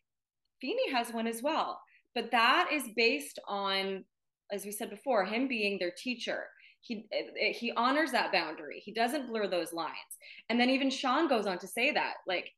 Feeny 0.62 0.92
has 0.92 1.14
one 1.14 1.28
as 1.28 1.42
well, 1.44 1.80
but 2.16 2.32
that 2.32 2.70
is 2.72 2.84
based 2.96 3.40
on 3.48 4.06
as 4.52 4.66
we 4.66 4.72
said 4.72 4.90
before, 4.90 5.26
him 5.26 5.48
being 5.48 5.78
their 5.78 5.92
teacher. 5.92 6.46
He 6.82 7.06
he 7.52 7.72
honors 7.74 8.12
that 8.12 8.32
boundary. 8.32 8.82
He 8.84 8.94
doesn't 8.94 9.28
blur 9.28 9.48
those 9.48 9.74
lines. 9.74 10.14
And 10.50 10.60
then 10.60 10.70
even 10.70 10.90
Shawn 10.90 11.28
goes 11.28 11.46
on 11.46 11.60
to 11.60 11.68
say 11.68 11.92
that 11.92 12.16
like 12.26 12.50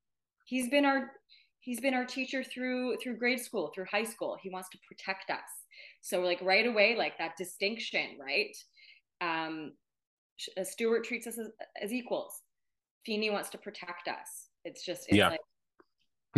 he's 0.45 0.70
been 0.70 0.86
our 0.86 1.12
he's 1.59 1.80
been 1.80 1.95
our 1.95 2.05
teacher 2.05 2.43
through 2.43 2.97
through 2.97 3.18
grade 3.18 3.41
school, 3.41 3.72
through 3.74 3.86
high 3.91 4.03
school. 4.03 4.38
He 4.41 4.49
wants 4.51 4.70
to 4.70 4.78
protect 4.88 5.32
us. 5.32 5.49
So 6.01 6.22
like 6.22 6.39
right 6.41 6.68
away, 6.68 6.95
like 6.95 7.18
that 7.18 7.36
distinction, 7.38 8.18
right? 8.20 8.55
Um, 9.22 9.74
Stuart 10.64 11.03
treats 11.03 11.28
us 11.28 11.38
as, 11.38 11.49
as 11.82 11.91
equals. 11.91 12.41
Feeny 13.05 13.32
wants 13.32 13.49
to 13.49 13.57
protect 13.57 14.07
us. 14.07 14.50
It's 14.64 14.84
just 14.84 15.07
it's 15.07 15.18
Yeah. 15.18 15.30
like 15.30 15.39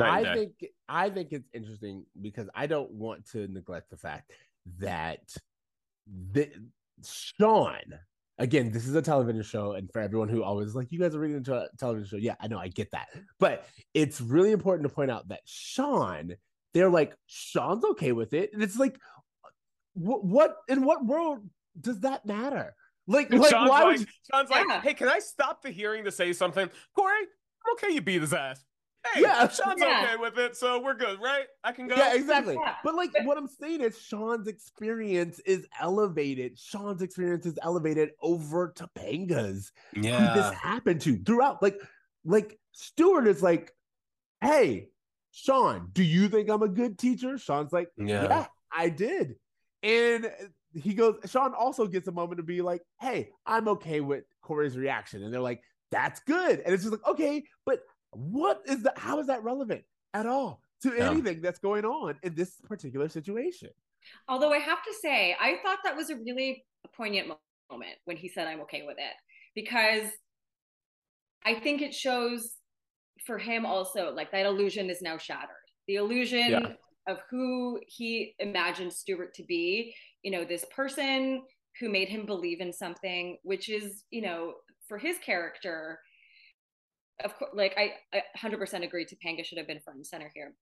I 0.01 0.33
think 0.33 0.53
I 0.89 1.09
think 1.09 1.31
it's 1.31 1.49
interesting 1.53 2.05
because 2.21 2.49
I 2.55 2.67
don't 2.67 2.91
want 2.91 3.29
to 3.31 3.47
neglect 3.47 3.89
the 3.89 3.97
fact 3.97 4.31
that 4.79 5.19
the, 6.07 6.49
Shawn 7.03 7.81
again 8.39 8.71
this 8.71 8.87
is 8.87 8.95
a 8.95 9.01
television 9.01 9.43
show 9.43 9.73
and 9.73 9.91
for 9.91 10.01
everyone 10.01 10.29
who 10.29 10.41
always 10.43 10.73
like 10.73 10.91
you 10.91 10.99
guys 10.99 11.13
are 11.13 11.19
reading 11.19 11.37
into 11.37 11.53
a 11.53 11.67
television 11.77 12.07
show 12.07 12.17
yeah 12.17 12.33
I 12.39 12.47
know 12.47 12.57
I 12.57 12.67
get 12.67 12.89
that 12.91 13.07
but 13.39 13.67
it's 13.93 14.19
really 14.19 14.51
important 14.51 14.89
to 14.89 14.93
point 14.93 15.11
out 15.11 15.27
that 15.27 15.41
Shawn 15.45 16.33
they're 16.73 16.89
like 16.89 17.15
Shawn's 17.27 17.85
okay 17.85 18.11
with 18.11 18.33
it 18.33 18.51
and 18.53 18.63
it's 18.63 18.77
like 18.77 18.97
what 19.93 20.25
what 20.25 20.55
in 20.67 20.83
what 20.83 21.05
world 21.05 21.47
does 21.79 21.99
that 21.99 22.25
matter 22.25 22.75
like 23.07 23.31
like 23.31 23.51
Shawn's 23.51 23.69
why 23.69 23.83
like, 23.83 23.87
would 23.87 23.99
you, 24.01 24.05
Shawn's 24.31 24.49
like, 24.49 24.65
Yeah. 24.67 24.81
hey, 24.81 24.93
can 24.93 25.09
I 25.09 25.19
stop 25.19 25.61
the 25.61 25.69
hearing 25.69 26.05
to 26.05 26.11
say 26.11 26.31
something? 26.33 26.69
Corey, 26.95 27.13
I'm 27.19 27.27
okay. 27.73 27.93
You 27.93 28.01
beat 28.01 28.21
his 28.21 28.33
ass. 28.33 28.63
Hey, 29.13 29.21
Yeah. 29.21 29.47
Shawn's 29.49 29.81
Yeah. 29.81 30.03
okay 30.05 30.15
with 30.17 30.37
it, 30.37 30.55
so 30.55 30.81
we're 30.81 30.93
good, 30.93 31.19
right? 31.21 31.45
I 31.63 31.73
can 31.73 31.87
go. 31.87 31.95
Yeah, 31.95 32.13
exactly. 32.13 32.55
Yeah. 32.59 32.75
But 32.83 32.95
like 32.95 33.11
what 33.23 33.37
I'm 33.37 33.47
saying 33.47 33.81
is 33.81 33.99
Shawn's 33.99 34.47
experience 34.47 35.39
is 35.39 35.67
elevated. 35.79 36.57
Shawn's 36.57 37.01
experience 37.01 37.45
is 37.45 37.59
elevated 37.61 38.11
over 38.21 38.73
Topanga's. 38.75 39.71
Who 39.93 40.01
this 40.03 40.53
happened 40.53 41.01
to 41.01 41.17
throughout. 41.17 41.61
Like, 41.61 41.81
like 42.23 42.57
Stuart 42.71 43.27
is 43.27 43.43
like, 43.43 43.73
hey, 44.41 44.87
Shawn, 45.31 45.89
do 45.91 46.03
you 46.03 46.29
think 46.29 46.49
I'm 46.49 46.63
a 46.63 46.69
good 46.69 46.97
teacher? 46.97 47.37
Shawn's 47.37 47.73
like, 47.73 47.89
yeah. 47.97 48.23
yeah, 48.23 48.45
I 48.71 48.87
did. 48.89 49.35
And 49.81 50.31
he 50.73 50.93
goes, 50.93 51.17
Shawn 51.25 51.53
also 51.53 51.87
gets 51.87 52.07
a 52.07 52.11
moment 52.11 52.37
to 52.37 52.43
be 52.43 52.61
like, 52.61 52.81
hey, 53.01 53.29
I'm 53.45 53.67
okay 53.67 53.99
with 53.99 54.23
Corey's 54.41 54.77
reaction. 54.77 55.23
And 55.23 55.33
they're 55.33 55.41
like, 55.41 55.61
that's 55.93 56.19
good. 56.21 56.59
And 56.61 56.73
it's 56.73 56.83
just 56.83 56.91
like, 56.91 57.05
okay, 57.07 57.43
but 57.65 57.79
what 58.11 58.61
is 58.65 58.83
that? 58.83 58.97
How 58.97 59.19
is 59.19 59.27
that 59.27 59.43
relevant 59.43 59.83
at 60.13 60.25
all 60.25 60.61
to 60.81 60.93
Yeah. 60.95 61.11
anything 61.11 61.41
that's 61.41 61.59
going 61.59 61.85
on 61.85 62.17
in 62.23 62.35
this 62.35 62.59
particular 62.61 63.07
situation? 63.09 63.69
Although 64.27 64.51
I 64.51 64.57
have 64.57 64.83
to 64.83 64.93
say, 65.01 65.35
I 65.39 65.57
thought 65.63 65.79
that 65.83 65.95
was 65.95 66.09
a 66.09 66.15
really 66.17 66.65
poignant 66.95 67.27
moment 67.71 67.95
when 68.05 68.17
he 68.17 68.27
said, 68.27 68.47
I'm 68.47 68.61
okay 68.61 68.83
with 68.85 68.97
it. 68.97 69.13
Because 69.55 70.11
I 71.45 71.55
think 71.55 71.81
it 71.81 71.93
shows 71.93 72.55
for 73.25 73.37
him 73.37 73.65
also, 73.65 74.13
like 74.13 74.31
that 74.31 74.45
illusion 74.45 74.89
is 74.89 75.01
now 75.01 75.17
shattered. 75.17 75.55
The 75.87 75.95
illusion 75.95 76.49
Yeah. 76.51 76.75
of 77.07 77.19
who 77.29 77.79
he 77.87 78.35
imagined 78.39 78.93
Stuart 78.93 79.33
to 79.35 79.43
be, 79.43 79.95
you 80.23 80.31
know, 80.31 80.43
this 80.43 80.65
person 80.75 81.43
who 81.79 81.89
made 81.89 82.07
him 82.09 82.25
believe 82.25 82.61
in 82.61 82.71
something, 82.71 83.37
which 83.43 83.69
is, 83.69 84.03
you 84.09 84.21
know, 84.21 84.55
for 84.87 84.97
his 84.97 85.17
character, 85.19 85.99
of 87.23 87.37
course, 87.37 87.51
like 87.53 87.75
I, 87.77 87.93
I 88.13 88.21
100% 88.37 88.83
agree 88.83 89.05
Topanga 89.05 89.45
should 89.45 89.57
have 89.57 89.67
been 89.67 89.79
front 89.79 89.97
and 89.97 90.07
center 90.07 90.31
here. 90.33 90.53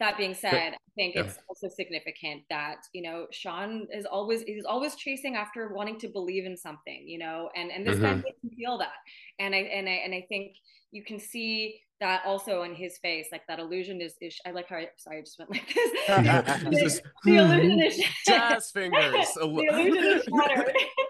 That 0.00 0.16
being 0.16 0.34
said, 0.34 0.74
I 0.74 0.90
think 0.94 1.16
Yeah. 1.16 1.22
it's 1.22 1.38
also 1.48 1.68
significant 1.68 2.42
that 2.50 2.76
you 2.92 3.02
know 3.02 3.26
Shawn 3.32 3.88
is 3.92 4.06
always 4.06 4.42
he's 4.42 4.64
always 4.64 4.94
chasing 4.94 5.34
after 5.34 5.74
wanting 5.74 5.98
to 6.00 6.08
believe 6.08 6.46
in 6.46 6.56
something, 6.56 7.02
you 7.08 7.18
know, 7.18 7.50
and 7.56 7.72
and 7.72 7.84
this 7.84 7.98
guy 7.98 8.12
Mhm. 8.14 8.22
makes 8.22 8.40
him 8.44 8.50
feel 8.56 8.78
that, 8.78 8.92
and 9.40 9.54
I 9.56 9.58
and 9.58 9.88
I 9.88 9.92
and 10.04 10.14
I 10.14 10.24
think 10.28 10.54
you 10.92 11.02
can 11.02 11.18
see 11.18 11.80
that 12.00 12.22
also 12.24 12.62
in 12.62 12.76
his 12.76 12.96
face, 12.98 13.26
like 13.32 13.42
that 13.48 13.58
illusion 13.58 14.00
is 14.00 14.14
is 14.20 14.38
I 14.46 14.52
like 14.52 14.68
how 14.68 14.76
I, 14.76 14.88
sorry 14.98 15.18
I 15.18 15.22
just 15.22 15.36
went 15.36 15.50
like 15.50 15.66
this. 15.66 15.90
It's 16.06 16.62
the, 16.70 16.78
just 16.80 17.02
the 17.24 17.36
illusion 17.36 17.82
is 17.82 18.00
jazz 18.26 18.70
fingers. 18.74 19.26
the 19.34 19.46
illusion 19.46 20.04
is 20.04 20.22
shattered. 20.24 20.76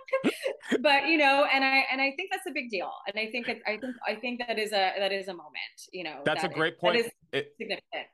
but 0.80 1.08
you 1.08 1.16
know, 1.18 1.46
and 1.52 1.64
I 1.64 1.84
and 1.90 2.00
I 2.00 2.12
think 2.16 2.30
that's 2.30 2.46
a 2.46 2.52
big 2.52 2.70
deal, 2.70 2.90
and 3.06 3.18
I 3.18 3.30
think 3.30 3.48
it, 3.48 3.60
I 3.66 3.76
think 3.78 3.94
I 4.06 4.14
think 4.14 4.40
that 4.46 4.58
is 4.58 4.72
a 4.72 4.92
that 4.98 5.12
is 5.12 5.28
a 5.28 5.32
moment, 5.34 5.52
you 5.92 6.04
know. 6.04 6.20
That's 6.24 6.44
a 6.44 6.48
that- 6.48 6.54
great 6.56 6.78
point. 6.78 6.96
That 6.98 7.06
is 7.06 7.12
It, 7.32 7.54
significant. 7.58 8.06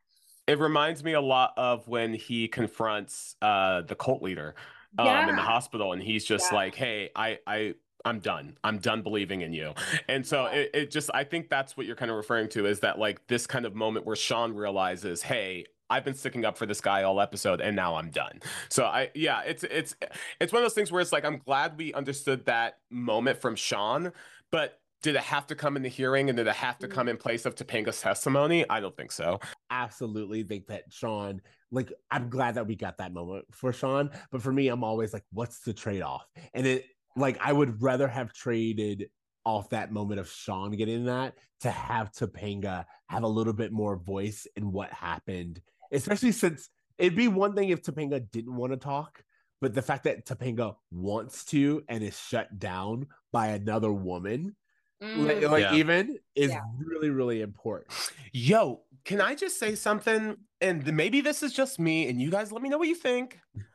it 0.47 0.59
reminds 0.59 1.03
me 1.05 1.13
a 1.15 1.21
lot 1.21 1.53
of 1.57 1.87
when 1.89 2.15
he 2.15 2.49
confronts 2.49 3.37
uh 3.43 3.83
the 3.83 3.95
cult 3.95 4.23
leader 4.23 4.55
um 4.99 5.29
in 5.29 5.37
the 5.37 5.43
hospital 5.43 5.93
and 5.93 6.03
he's 6.03 6.25
just 6.25 6.51
Yeah. 6.53 6.57
like 6.59 6.75
hey 6.77 7.11
i 7.17 7.39
i 7.47 7.75
i'm 8.05 8.21
done 8.21 8.57
i'm 8.63 8.79
done 8.79 9.03
believing 9.03 9.41
in 9.41 9.53
you 9.53 9.73
and 10.09 10.25
so 10.25 10.45
Yeah. 10.45 10.53
it, 10.61 10.71
it 10.75 10.91
just 10.91 11.11
i 11.15 11.25
think 11.25 11.49
that's 11.49 11.77
what 11.77 11.87
you're 11.87 11.97
kind 11.97 12.11
of 12.11 12.17
referring 12.17 12.49
to 12.51 12.67
is 12.67 12.81
that 12.81 12.99
like 12.99 13.27
this 13.27 13.47
kind 13.47 13.65
of 13.67 13.75
moment 13.75 14.07
where 14.07 14.15
shawn 14.15 14.55
realizes 14.55 15.23
hey 15.23 15.65
I've 15.91 16.05
been 16.05 16.15
sticking 16.15 16.45
up 16.45 16.57
for 16.57 16.67
this 16.67 16.81
guy 16.81 17.03
all 17.03 17.21
episode 17.21 17.61
and 17.61 17.77
now 17.77 17.97
I'm 17.97 18.11
done. 18.11 18.41
So 18.69 18.85
I 18.85 19.11
yeah, 19.15 19.43
it's 19.43 19.65
it's 19.65 19.95
it's 20.41 20.53
one 20.53 20.63
of 20.63 20.65
those 20.65 20.75
things 20.75 20.91
where 20.91 21.01
it's 21.01 21.13
like 21.13 21.25
I'm 21.25 21.39
glad 21.39 21.77
we 21.77 21.93
understood 21.93 22.47
that 22.47 22.79
moment 22.91 23.41
from 23.41 23.57
Shawn, 23.57 24.13
but 24.51 24.81
did 25.05 25.17
it 25.17 25.23
have 25.23 25.47
to 25.47 25.55
come 25.55 25.77
in 25.77 25.83
the 25.83 25.89
hearing 25.91 26.31
and 26.31 26.39
did 26.39 26.47
it 26.47 26.55
have 26.55 26.79
to 26.79 26.89
come 26.89 27.09
in 27.09 27.19
place 27.19 27.45
of 27.45 27.55
Topanga's 27.55 28.01
testimony? 28.01 28.65
I 28.71 28.81
don't 28.81 28.97
think 28.97 29.13
so. 29.13 29.39
absolutely 29.71 30.43
think 30.45 30.67
that 30.69 30.85
Shawn, 30.89 31.43
like, 31.71 31.93
I'm 32.11 32.31
glad 32.31 32.55
that 32.55 32.67
we 32.67 32.75
got 32.75 32.97
that 32.97 33.13
moment 33.13 33.45
for 33.53 33.71
Shawn. 33.71 34.11
But 34.31 34.41
for 34.41 34.51
me, 34.51 34.69
I'm 34.69 34.83
always 34.83 35.13
like, 35.13 35.25
what's 35.31 35.61
the 35.61 35.75
trade 35.75 36.01
off? 36.01 36.25
And 36.55 36.67
it, 36.67 36.87
like, 37.17 37.39
I 37.45 37.53
would 37.53 37.83
rather 37.83 38.09
have 38.09 38.33
traded 38.33 39.11
off 39.45 39.69
that 39.71 39.93
moment 39.93 40.21
of 40.21 40.31
Shawn 40.31 40.71
getting 40.71 41.05
that 41.05 41.35
to 41.61 41.71
have 41.71 42.11
Topanga 42.11 42.87
have 43.09 43.25
a 43.25 43.29
little 43.29 43.53
bit 43.53 43.73
more 43.73 43.97
voice 43.97 44.47
in 44.57 44.73
what 44.73 44.91
happened, 44.91 45.61
especially 45.93 46.33
since 46.33 46.69
it'd 46.99 47.17
be 47.17 47.29
one 47.29 47.55
thing 47.55 47.71
if 47.71 47.83
Topanga 47.83 48.25
didn't 48.31 48.57
want 48.57 48.73
to 48.73 48.77
talk. 48.77 49.23
But 49.61 49.73
the 49.75 49.83
fact 49.83 50.05
that 50.05 50.27
Topanga 50.27 50.77
wants 50.91 51.45
to 51.47 51.83
and 51.89 52.05
is 52.05 52.19
shut 52.19 52.59
down 52.59 53.07
by 53.33 53.49
another 53.49 53.93
woman, 53.93 54.57
like, 55.01 55.39
Mm. 55.39 55.51
like 55.51 55.63
Yeah. 55.63 55.75
even, 55.75 56.19
is 56.35 56.51
Yeah. 56.51 56.61
really, 56.79 57.11
really 57.11 57.41
important. 57.41 57.93
Yo, 58.33 58.83
can 59.05 59.21
I 59.21 59.35
just 59.35 59.59
say 59.59 59.75
something? 59.75 60.37
And 60.61 60.93
maybe 60.95 61.21
this 61.21 61.43
is 61.43 61.53
just 61.53 61.79
me, 61.79 62.09
and 62.09 62.21
you 62.21 62.31
guys 62.31 62.53
let 62.53 62.63
me 62.63 62.69
know 62.69 62.79
what 62.79 62.89
you 62.89 62.95
think. 62.95 63.39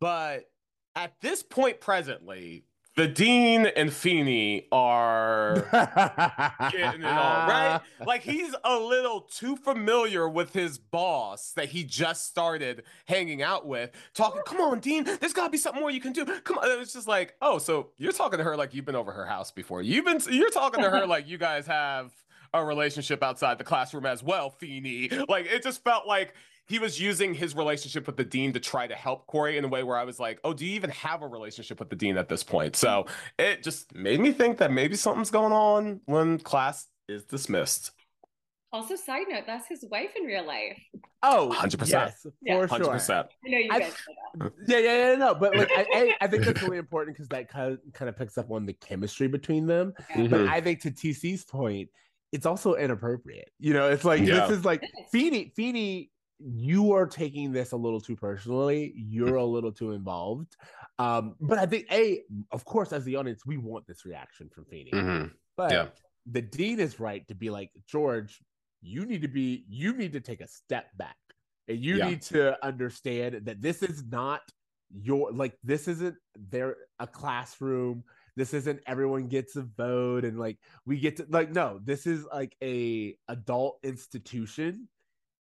But 0.00 0.44
at 0.96 1.20
this 1.20 1.42
point, 1.42 1.80
presently, 1.80 2.66
the 2.94 3.08
Dean 3.08 3.66
and 3.66 3.92
Feeny 3.92 4.66
are 4.70 5.66
getting 6.72 7.02
it 7.02 7.06
all 7.06 7.48
right. 7.48 7.80
Like 8.06 8.22
he's 8.22 8.54
a 8.64 8.78
little 8.78 9.22
too 9.22 9.56
familiar 9.56 10.28
with 10.28 10.52
his 10.52 10.76
boss 10.76 11.52
that 11.52 11.68
he 11.68 11.84
just 11.84 12.26
started 12.26 12.82
hanging 13.06 13.42
out 13.42 13.66
with, 13.66 13.90
talking. 14.12 14.42
Come 14.44 14.60
on, 14.60 14.80
Dean, 14.80 15.04
there's 15.04 15.32
got 15.32 15.44
to 15.44 15.50
be 15.50 15.58
something 15.58 15.80
more 15.80 15.90
you 15.90 16.00
can 16.00 16.12
do. 16.12 16.24
Come 16.24 16.58
on, 16.58 16.80
it's 16.80 16.92
just 16.92 17.08
like, 17.08 17.34
oh, 17.40 17.58
so 17.58 17.90
you're 17.96 18.12
talking 18.12 18.38
to 18.38 18.44
her 18.44 18.56
like 18.56 18.74
you've 18.74 18.84
been 18.84 18.96
over 18.96 19.12
her 19.12 19.24
house 19.24 19.50
before. 19.50 19.82
You've 19.82 20.04
been, 20.04 20.20
you're 20.30 20.50
talking 20.50 20.82
to 20.82 20.90
her 20.90 21.06
like 21.12 21.28
you 21.28 21.38
guys 21.38 21.66
have 21.66 22.12
a 22.52 22.64
relationship 22.64 23.22
outside 23.22 23.58
the 23.58 23.64
classroom 23.64 24.04
as 24.04 24.22
well, 24.22 24.50
Feeny. 24.50 25.08
Like 25.28 25.46
it 25.46 25.62
just 25.62 25.82
felt 25.82 26.06
like 26.06 26.34
he 26.68 26.78
was 26.78 27.00
using 27.00 27.34
his 27.34 27.54
relationship 27.54 28.06
with 28.06 28.16
the 28.16 28.24
dean 28.24 28.52
to 28.52 28.60
try 28.60 28.86
to 28.86 28.94
help 28.94 29.26
Corey 29.26 29.58
in 29.58 29.64
a 29.64 29.68
way 29.68 29.82
where 29.82 29.96
I 29.96 30.04
was 30.04 30.18
like, 30.20 30.38
oh, 30.44 30.52
do 30.52 30.64
you 30.64 30.74
even 30.74 30.90
have 30.90 31.22
a 31.22 31.26
relationship 31.26 31.78
with 31.78 31.90
the 31.90 31.96
dean 31.96 32.16
at 32.16 32.28
this 32.28 32.42
point? 32.42 32.76
So 32.76 33.06
it 33.38 33.62
just 33.62 33.94
made 33.94 34.20
me 34.20 34.32
think 34.32 34.58
that 34.58 34.70
maybe 34.72 34.96
something's 34.96 35.30
going 35.30 35.52
on 35.52 36.00
when 36.06 36.38
class 36.38 36.86
is 37.08 37.24
dismissed. 37.24 37.92
Also, 38.72 38.96
side 38.96 39.26
note, 39.28 39.42
that's 39.46 39.68
his 39.68 39.84
wife 39.90 40.10
in 40.16 40.24
real 40.24 40.46
life. 40.46 40.80
Oh, 41.22 41.54
100%. 41.54 41.90
Yes, 41.90 42.26
Yeah. 42.40 42.60
for 42.60 42.66
Hundred 42.66 42.84
sure. 42.84 42.94
percent. 42.94 43.26
I 43.44 43.50
know 43.50 43.58
you 43.58 43.68
guys 43.70 43.80
know 43.80 44.46
that. 44.46 44.52
Yeah, 44.66 44.78
yeah, 44.78 45.10
yeah, 45.10 45.14
no, 45.16 45.34
but 45.34 45.54
like 45.54 45.70
I, 45.76 45.86
I, 45.92 46.16
I 46.22 46.26
think 46.26 46.44
that's 46.44 46.62
really 46.62 46.78
important 46.78 47.14
because 47.14 47.28
that 47.28 47.50
kind 47.50 47.72
of, 47.74 47.80
kind 47.92 48.08
of 48.08 48.16
picks 48.16 48.38
up 48.38 48.50
on 48.50 48.64
the 48.64 48.72
chemistry 48.72 49.28
between 49.28 49.66
them. 49.66 49.92
Yeah. 49.98 50.28
But 50.28 50.40
mm-hmm. 50.40 50.50
I 50.50 50.62
think 50.62 50.80
to 50.82 50.90
TC's 50.90 51.44
point, 51.44 51.90
it's 52.32 52.46
also 52.46 52.74
inappropriate. 52.74 53.50
You 53.58 53.74
know, 53.74 53.90
it's 53.90 54.06
like 54.06 54.22
Yeah. 54.22 54.46
this 54.46 54.58
is 54.58 54.64
like 54.64 54.82
It 54.82 54.88
is. 55.34 56.08
You 56.44 56.92
are 56.92 57.06
taking 57.06 57.52
this 57.52 57.72
a 57.72 57.76
little 57.76 58.00
too 58.00 58.16
personally. 58.16 58.92
You're 58.96 59.36
a 59.36 59.44
little 59.44 59.72
too 59.72 59.92
involved. 59.92 60.56
Um, 60.98 61.36
but 61.40 61.58
I 61.58 61.66
think 61.66 61.86
a, 61.90 62.22
of 62.50 62.64
course, 62.64 62.92
as 62.92 63.04
the 63.04 63.16
audience, 63.16 63.46
we 63.46 63.56
want 63.56 63.86
this 63.86 64.04
reaction 64.04 64.48
from 64.48 64.64
Feeny. 64.66 64.90
hmm 64.90 65.26
But 65.56 65.72
Yeah. 65.72 65.86
the 66.30 66.42
dean 66.42 66.80
is 66.80 67.00
right 67.00 67.26
to 67.28 67.34
be 67.34 67.50
like, 67.50 67.70
George, 67.86 68.40
you 68.80 69.06
need 69.06 69.22
to 69.22 69.28
be, 69.28 69.64
you 69.68 69.94
need 69.94 70.12
to 70.12 70.20
take 70.20 70.40
a 70.40 70.48
step 70.48 70.86
back. 70.96 71.16
And 71.68 71.78
you 71.78 71.98
Yeah. 71.98 72.08
need 72.10 72.22
to 72.22 72.64
understand 72.64 73.46
that 73.46 73.62
this 73.62 73.82
is 73.82 74.04
not 74.04 74.42
your 74.94 75.32
like 75.32 75.56
this 75.64 75.88
isn't 75.88 76.16
there 76.36 76.76
a 76.98 77.06
classroom. 77.06 78.04
This 78.36 78.52
isn't 78.54 78.80
everyone 78.86 79.28
gets 79.28 79.56
a 79.56 79.62
vote 79.62 80.24
and 80.24 80.38
like 80.38 80.58
we 80.86 80.98
get 80.98 81.16
to 81.16 81.26
like 81.30 81.50
no, 81.50 81.80
this 81.82 82.06
is 82.06 82.24
like 82.32 82.56
a 82.62 83.16
adult 83.28 83.78
institution 83.82 84.88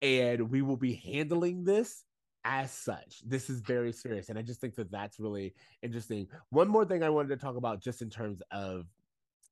and 0.03 0.51
we 0.51 0.63
will 0.63 0.77
be 0.77 0.95
handling 0.95 1.65
this 1.65 2.05
as 2.45 2.71
such, 2.71 3.21
this 3.27 3.51
is 3.51 3.61
very 3.61 3.93
serious. 3.93 4.29
And 4.29 4.39
I 4.39 4.43
just 4.43 4.61
think 4.61 4.75
that 4.77 4.91
that's 4.91 5.21
really 5.21 5.55
interesting. 5.83 6.27
One 6.51 6.69
more 6.69 6.85
thing 6.85 7.03
I 7.03 7.11
wanted 7.11 7.29
to 7.29 7.37
talk 7.37 7.57
about, 7.57 7.83
just 7.83 8.03
in 8.03 8.11
terms 8.11 8.43
of 8.51 8.87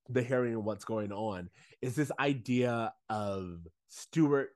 the 0.09 0.22
hearing 0.22 0.55
and 0.55 0.64
what's 0.64 0.84
going 0.84 1.12
on, 1.12 1.51
is 1.82 1.94
this 1.94 2.11
idea 2.18 2.92
of 3.11 3.61
Stuart 3.88 4.51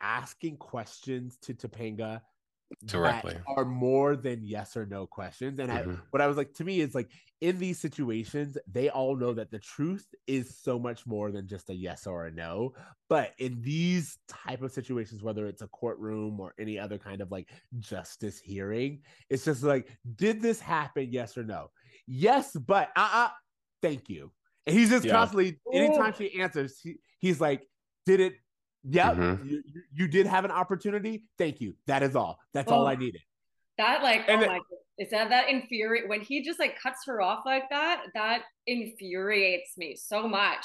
asking 0.00 0.56
questions 0.56 1.38
to 1.42 1.54
Topanga 1.54 2.22
directly 2.84 3.36
are 3.46 3.64
more 3.64 4.16
than 4.16 4.42
yes 4.42 4.76
or 4.76 4.86
no 4.86 5.06
questions. 5.06 5.58
And 5.58 5.70
mm-hmm. 5.70 5.90
I, 5.90 5.96
what 6.10 6.20
I 6.20 6.26
was 6.26 6.36
like 6.36 6.52
to 6.54 6.64
me 6.64 6.80
is 6.80 6.94
like 6.94 7.10
in 7.40 7.58
these 7.58 7.78
situations, 7.78 8.58
they 8.70 8.88
all 8.88 9.14
know 9.14 9.32
that 9.34 9.50
the 9.50 9.58
truth 9.58 10.06
is 10.26 10.58
so 10.58 10.78
much 10.78 11.06
more 11.06 11.30
than 11.30 11.46
just 11.46 11.70
a 11.70 11.74
yes 11.74 12.06
or 12.06 12.26
a 12.26 12.30
no. 12.30 12.72
But 13.08 13.34
in 13.38 13.60
these 13.62 14.18
type 14.28 14.62
of 14.62 14.72
situations, 14.72 15.22
whether 15.22 15.46
it's 15.46 15.62
a 15.62 15.68
courtroom 15.68 16.40
or 16.40 16.54
any 16.58 16.78
other 16.78 16.98
kind 16.98 17.20
of 17.20 17.30
like 17.30 17.48
justice 17.78 18.38
hearing, 18.38 19.02
it's 19.30 19.44
just 19.44 19.62
like, 19.62 19.88
did 20.16 20.42
this 20.42 20.60
happen? 20.60 21.08
Yes 21.10 21.36
or 21.36 21.44
no? 21.44 21.70
Yes, 22.06 22.52
but 22.52 22.90
uh 22.96 23.10
uh 23.12 23.28
thank 23.82 24.08
you. 24.08 24.32
And 24.66 24.76
he's 24.76 24.90
just 24.90 25.04
yeah. 25.04 25.12
constantly, 25.12 25.60
anytime 25.72 26.12
she 26.18 26.40
answers, 26.40 26.80
he, 26.82 26.96
he's 27.18 27.40
like, 27.40 27.68
did 28.04 28.18
it 28.18 28.34
Yep, 28.88 29.16
mm-hmm. 29.16 29.48
you, 29.48 29.62
you, 29.92 30.08
did 30.08 30.26
have 30.26 30.44
an 30.44 30.50
opportunity. 30.50 31.24
Thank 31.38 31.60
you. 31.60 31.74
That 31.86 32.02
is 32.02 32.14
all. 32.14 32.38
That's 32.52 32.70
oh, 32.70 32.76
all 32.76 32.86
I 32.86 32.94
needed. 32.94 33.20
That 33.78 34.02
like, 34.02 34.28
and 34.28 34.44
oh 34.44 34.46
my, 34.46 34.60
is 34.98 35.10
that 35.10 35.28
that 35.30 35.48
infuriate 35.48 36.08
when 36.08 36.20
he 36.20 36.42
just 36.42 36.58
like 36.58 36.78
cuts 36.80 37.00
her 37.06 37.20
off 37.20 37.40
like 37.44 37.68
that? 37.70 38.02
That 38.14 38.42
infuriates 38.66 39.76
me 39.76 39.96
so 39.96 40.28
much 40.28 40.64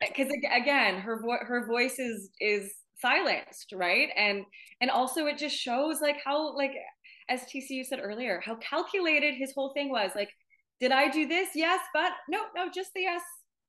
because 0.00 0.28
again, 0.52 1.00
her 1.00 1.20
vo- 1.22 1.44
her 1.46 1.66
voice 1.66 1.98
is 1.98 2.30
is 2.40 2.72
silenced, 3.00 3.72
right? 3.72 4.08
And 4.16 4.44
and 4.80 4.90
also 4.90 5.26
it 5.26 5.38
just 5.38 5.56
shows 5.56 6.00
like 6.00 6.16
how 6.24 6.54
like 6.56 6.72
as 7.28 7.42
TCU 7.42 7.84
said 7.84 8.00
earlier, 8.02 8.42
how 8.44 8.56
calculated 8.56 9.34
his 9.34 9.52
whole 9.54 9.72
thing 9.72 9.90
was. 9.90 10.10
Like, 10.14 10.30
did 10.80 10.92
I 10.92 11.08
do 11.08 11.26
this? 11.26 11.50
Yes, 11.54 11.80
but 11.94 12.12
no, 12.28 12.40
no, 12.54 12.68
just 12.74 12.90
the 12.94 13.02
yes 13.02 13.22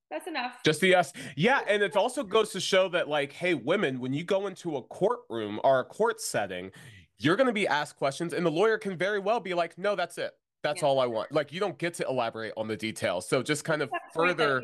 that's 0.10 0.28
enough. 0.28 0.58
Just 0.64 0.82
the 0.82 0.90
yes. 0.90 1.14
Yeah. 1.36 1.62
And 1.68 1.82
it 1.82 1.96
also 1.96 2.24
goes 2.24 2.52
to 2.52 2.60
show 2.60 2.88
that, 2.90 3.08
like, 3.08 3.32
hey, 3.32 3.54
women, 3.54 4.00
when 4.00 4.14
you 4.14 4.24
go 4.24 4.48
into 4.48 4.78
a 4.78 4.82
courtroom 4.84 5.60
or 5.64 5.80
a 5.80 5.84
court 5.84 6.22
setting, 6.22 6.72
you're 7.18 7.36
going 7.36 7.48
to 7.48 7.54
be 7.54 7.68
asked 7.68 7.96
questions, 7.96 8.34
and 8.34 8.46
the 8.46 8.52
lawyer 8.52 8.78
can 8.78 8.98
very 8.98 9.20
well 9.20 9.40
be 9.40 9.54
like, 9.54 9.78
no, 9.78 9.96
that's 9.96 10.18
it. 10.18 10.32
That's 10.64 10.82
yeah. 10.82 10.88
all 10.88 11.00
I 11.00 11.06
want. 11.06 11.32
Like, 11.32 11.54
you 11.54 11.60
don't 11.60 11.78
get 11.78 11.94
to 11.96 12.08
elaborate 12.08 12.54
on 12.58 12.68
the 12.68 12.76
details. 12.76 13.28
So 13.28 13.42
just 13.42 13.64
kind 13.64 13.82
of 13.82 13.90
further 14.14 14.64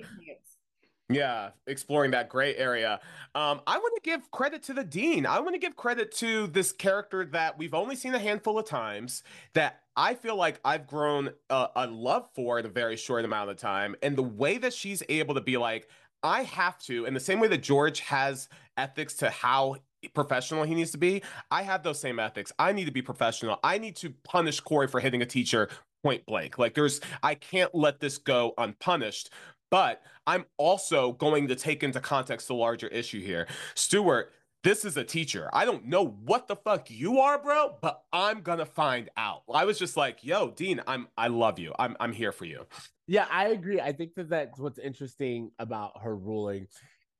yeah, 1.13 1.49
exploring 1.67 2.11
that 2.11 2.29
gray 2.29 2.55
area. 2.55 2.99
Um, 3.35 3.61
I 3.67 3.77
want 3.77 3.95
to 3.95 4.01
give 4.09 4.29
credit 4.31 4.63
to 4.63 4.73
the 4.73 4.83
dean. 4.83 5.25
I 5.25 5.39
want 5.39 5.53
to 5.53 5.59
give 5.59 5.75
credit 5.75 6.11
to 6.17 6.47
this 6.47 6.71
character 6.71 7.25
that 7.25 7.57
we've 7.57 7.73
only 7.73 7.95
seen 7.95 8.13
a 8.15 8.19
handful 8.19 8.59
of 8.59 8.65
times 8.65 9.23
that 9.53 9.81
I 9.95 10.13
feel 10.13 10.35
like 10.35 10.59
I've 10.63 10.87
grown 10.87 11.31
a, 11.49 11.67
a 11.75 11.87
love 11.87 12.29
for 12.33 12.59
in 12.59 12.65
a 12.65 12.69
very 12.69 12.95
short 12.95 13.25
amount 13.25 13.49
of 13.49 13.57
time. 13.57 13.95
And 14.01 14.15
the 14.15 14.23
way 14.23 14.57
that 14.57 14.73
she's 14.73 15.03
able 15.09 15.35
to 15.35 15.41
be 15.41 15.57
like, 15.57 15.87
I 16.23 16.43
have 16.43 16.77
to, 16.79 17.05
in 17.05 17.13
the 17.13 17.19
same 17.19 17.39
way 17.39 17.47
that 17.47 17.63
George 17.63 17.99
has 18.01 18.47
ethics 18.77 19.15
to 19.15 19.29
how 19.29 19.77
professional 20.13 20.63
he 20.63 20.75
needs 20.75 20.91
to 20.91 20.97
be, 20.97 21.21
I 21.49 21.63
have 21.63 21.83
those 21.83 21.99
same 21.99 22.19
ethics. 22.19 22.51
I 22.59 22.71
need 22.71 22.85
to 22.85 22.91
be 22.91 23.01
professional. 23.01 23.59
I 23.63 23.77
need 23.77 23.95
to 23.97 24.13
punish 24.23 24.59
Corey 24.59 24.87
for 24.87 24.99
hitting 24.99 25.21
a 25.21 25.25
teacher 25.25 25.69
point 26.03 26.25
blank. 26.25 26.57
Like 26.57 26.73
there's 26.73 27.01
I 27.23 27.35
can't 27.35 27.73
let 27.73 27.99
this 27.99 28.17
go 28.17 28.53
unpunished. 28.57 29.29
But 29.71 30.03
I'm 30.27 30.45
also 30.57 31.13
going 31.13 31.47
to 31.47 31.55
take 31.55 31.81
into 31.81 31.99
context 31.99 32.49
the 32.49 32.53
larger 32.53 32.87
issue 32.87 33.21
here. 33.21 33.47
Stuart, 33.73 34.31
this 34.63 34.85
is 34.85 34.97
a 34.97 35.03
teacher. 35.03 35.49
I 35.53 35.65
don't 35.65 35.85
know 35.85 36.05
what 36.05 36.47
the 36.47 36.55
fuck 36.55 36.91
you 36.91 37.19
are, 37.19 37.41
bro, 37.41 37.77
but 37.81 38.03
I'm 38.13 38.41
gonna 38.41 38.65
find 38.65 39.09
out. 39.17 39.41
I 39.51 39.65
was 39.65 39.79
just 39.79 39.97
like, 39.97 40.23
yo, 40.23 40.51
Dean, 40.51 40.81
I'm 40.85 41.07
I 41.17 41.29
love 41.29 41.57
you. 41.57 41.73
I'm 41.79 41.95
I'm 41.99 42.13
here 42.13 42.31
for 42.31 42.45
you. 42.45 42.67
Yeah, 43.07 43.25
I 43.31 43.47
agree. 43.47 43.81
I 43.81 43.91
think 43.91 44.13
that 44.15 44.29
that's 44.29 44.59
what's 44.59 44.77
interesting 44.77 45.51
about 45.57 46.01
her 46.03 46.15
ruling 46.15 46.67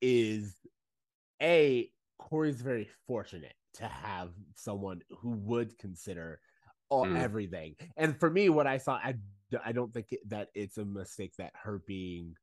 is 0.00 0.54
a 1.42 1.90
Corey's 2.18 2.62
very 2.62 2.88
fortunate 3.08 3.54
to 3.74 3.86
have 3.86 4.30
someone 4.54 5.00
who 5.10 5.30
would 5.30 5.76
consider 5.78 6.40
all 6.88 7.06
mm. 7.06 7.18
everything. 7.18 7.74
And 7.96 8.18
for 8.18 8.30
me, 8.30 8.50
what 8.50 8.66
I 8.66 8.78
saw, 8.78 8.94
I 8.94 9.14
I 9.64 9.72
don't 9.72 9.92
think 9.92 10.14
that 10.28 10.48
it's 10.54 10.78
a 10.78 10.84
mistake 10.84 11.34
that 11.38 11.52
her 11.62 11.82
being 11.86 12.36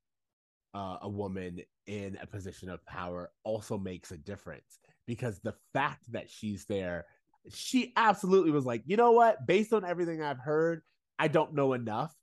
uh, 0.74 0.98
a 1.02 1.10
woman 1.10 1.62
in 1.88 2.18
a 2.22 2.28
position 2.28 2.70
of 2.70 2.86
power 2.86 3.32
also 3.44 3.78
makes 3.78 4.12
a 4.12 4.18
difference 4.18 4.80
because 5.08 5.40
the 5.40 5.56
fact 5.74 6.12
that 6.12 6.30
she's 6.30 6.66
there, 6.66 7.06
she 7.52 7.94
absolutely 7.96 8.52
was 8.52 8.66
like, 8.66 8.84
you 8.86 8.98
know 8.98 9.12
what? 9.12 9.48
Based 9.48 9.74
on 9.74 9.84
everything 9.84 10.22
I've 10.22 10.40
heard, 10.40 10.82
I 11.18 11.28
don't 11.28 11.54
know 11.54 11.74
enough. 11.74 12.16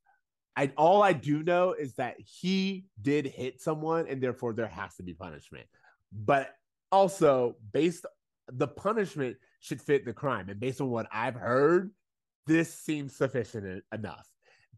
I 0.56 0.72
all 0.76 1.02
I 1.02 1.12
do 1.12 1.42
know 1.42 1.72
is 1.72 1.94
that 1.94 2.16
he 2.18 2.86
did 3.02 3.26
hit 3.26 3.60
someone, 3.60 4.06
and 4.08 4.22
therefore 4.22 4.54
there 4.54 4.68
has 4.68 4.94
to 4.96 5.02
be 5.02 5.12
punishment. 5.12 5.66
But 6.12 6.54
also, 6.90 7.56
based 7.72 8.06
the 8.48 8.68
punishment 8.68 9.36
should 9.60 9.82
fit 9.82 10.04
the 10.04 10.12
crime, 10.12 10.48
and 10.48 10.58
based 10.58 10.80
on 10.80 10.88
what 10.88 11.08
I've 11.12 11.34
heard, 11.34 11.90
this 12.46 12.72
seems 12.72 13.14
sufficient 13.14 13.84
enough. 13.92 14.26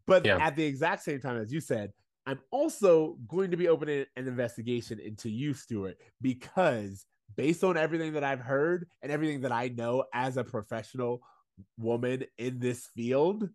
But 0.08 0.24
yeah. 0.24 0.38
at 0.38 0.56
the 0.56 0.64
exact 0.64 1.04
same 1.04 1.20
time, 1.20 1.36
as 1.36 1.52
you 1.52 1.60
said, 1.60 1.92
I'm 2.26 2.40
also 2.50 3.16
going 3.28 3.50
to 3.52 3.56
be 3.56 3.68
opening 3.68 4.06
an 4.16 4.26
investigation 4.26 4.98
into 4.98 5.28
you, 5.30 5.54
Stuart, 5.54 5.96
because 6.20 7.06
based 7.36 7.62
on 7.62 7.76
everything 7.76 8.14
that 8.14 8.24
I've 8.24 8.40
heard 8.40 8.88
and 9.02 9.12
everything 9.12 9.42
that 9.42 9.52
I 9.52 9.68
know 9.68 10.04
as 10.12 10.36
a 10.36 10.44
professional 10.44 11.20
woman 11.78 12.24
in 12.38 12.58
this 12.58 12.86
field, 12.96 13.48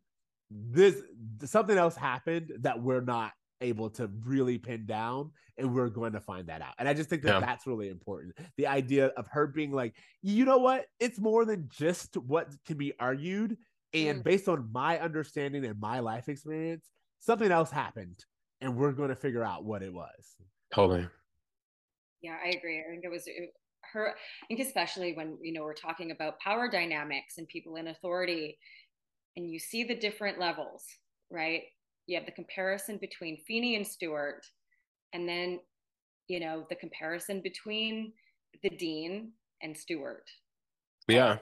this 0.50 0.96
something 1.44 1.78
else 1.78 1.96
happened 1.96 2.54
that 2.62 2.82
we're 2.82 3.02
not 3.02 3.32
able 3.62 3.90
to 3.90 4.10
really 4.26 4.58
pin 4.58 4.86
down 4.86 5.32
and 5.58 5.74
we're 5.74 5.90
going 5.90 6.12
to 6.12 6.20
find 6.20 6.48
that 6.48 6.62
out 6.62 6.74
and 6.80 6.90
i 6.90 6.94
just 6.94 7.10
think 7.10 7.22
that 7.22 7.36
yeah. 7.36 7.40
that's 7.40 7.66
really 7.66 7.88
important 7.88 8.36
the 8.58 8.68
idea 8.68 9.08
of 9.16 9.26
her 9.28 9.48
being 9.48 9.72
like 9.72 9.96
you 10.22 10.44
know 10.44 10.58
what 10.58 10.86
it's 11.00 11.18
more 11.18 11.46
than 11.46 11.68
just 11.70 12.18
what 12.18 12.50
can 12.66 12.78
be 12.78 12.92
argued 13.00 13.58
and 13.94 14.20
mm. 14.20 14.24
based 14.24 14.48
on 14.48 14.70
my 14.72 15.00
understanding 15.00 15.66
and 15.66 15.80
my 15.80 16.00
life 16.00 16.30
experience 16.30 16.90
something 17.20 17.52
else 17.52 17.72
happened 17.72 18.26
and 18.62 18.76
we're 18.76 18.92
going 18.92 19.10
to 19.10 19.16
figure 19.16 19.44
out 19.44 19.66
what 19.66 19.84
it 19.84 19.94
was. 19.94 20.36
Totally. 20.74 21.08
Yeah, 22.22 22.38
I 22.44 22.50
agree. 22.50 22.80
I 22.80 22.90
think 22.90 23.04
it 23.04 23.12
was 23.12 23.28
her. 23.92 24.10
I 24.10 24.48
think 24.48 24.62
especially 24.62 25.14
when 25.14 25.38
you 25.42 25.54
know 25.54 25.64
we're 25.64 25.74
talking 25.74 26.12
about 26.12 26.40
power 26.40 26.70
dynamics 26.70 27.38
and 27.38 27.48
people 27.48 27.76
in 27.76 27.90
authority, 27.90 28.58
and 29.36 29.50
you 29.50 29.60
see 29.60 29.84
the 29.84 29.96
different 29.96 30.40
levels, 30.40 30.86
right? 31.30 31.64
You 32.08 32.18
have 32.18 32.26
the 32.26 32.32
comparison 32.32 32.98
between 33.00 33.44
Feeny 33.46 33.76
and 33.76 33.86
Stuart, 33.86 34.46
and 35.12 35.28
then 35.28 35.60
you 36.28 36.40
know 36.40 36.66
the 36.70 36.76
comparison 36.76 37.42
between 37.42 38.14
the 38.64 38.70
dean 38.70 39.34
and 39.62 39.78
Stuart. 39.78 40.30
Yeah. 41.08 41.40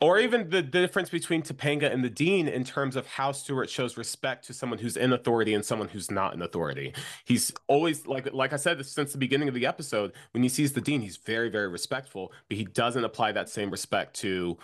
Or 0.00 0.18
even 0.18 0.50
the 0.50 0.62
difference 0.62 1.10
between 1.10 1.42
Topanga 1.42 1.92
and 1.92 2.02
the 2.02 2.10
dean 2.10 2.48
in 2.48 2.64
terms 2.64 2.96
of 2.96 3.06
how 3.06 3.32
Stuart 3.32 3.68
shows 3.68 3.96
respect 3.96 4.46
to 4.46 4.54
someone 4.54 4.78
who's 4.78 4.96
in 4.96 5.12
authority 5.12 5.54
and 5.54 5.64
someone 5.64 5.88
who's 5.88 6.10
not 6.10 6.34
in 6.34 6.42
authority. 6.42 6.94
He's 7.24 7.52
always 7.66 8.06
like 8.06 8.32
like 8.32 8.52
I 8.52 8.56
said 8.56 8.84
since 8.86 9.12
the 9.12 9.18
beginning 9.18 9.48
of 9.48 9.54
the 9.54 9.66
episode, 9.66 10.12
when 10.32 10.42
he 10.42 10.48
sees 10.48 10.72
the 10.72 10.80
dean, 10.80 11.02
he's 11.02 11.16
very 11.18 11.48
very 11.48 11.68
respectful, 11.68 12.32
but 12.48 12.56
he 12.56 12.64
doesn't 12.64 13.04
apply 13.04 13.32
that 13.32 13.48
same 13.48 13.70
respect 13.70 14.14
to 14.20 14.56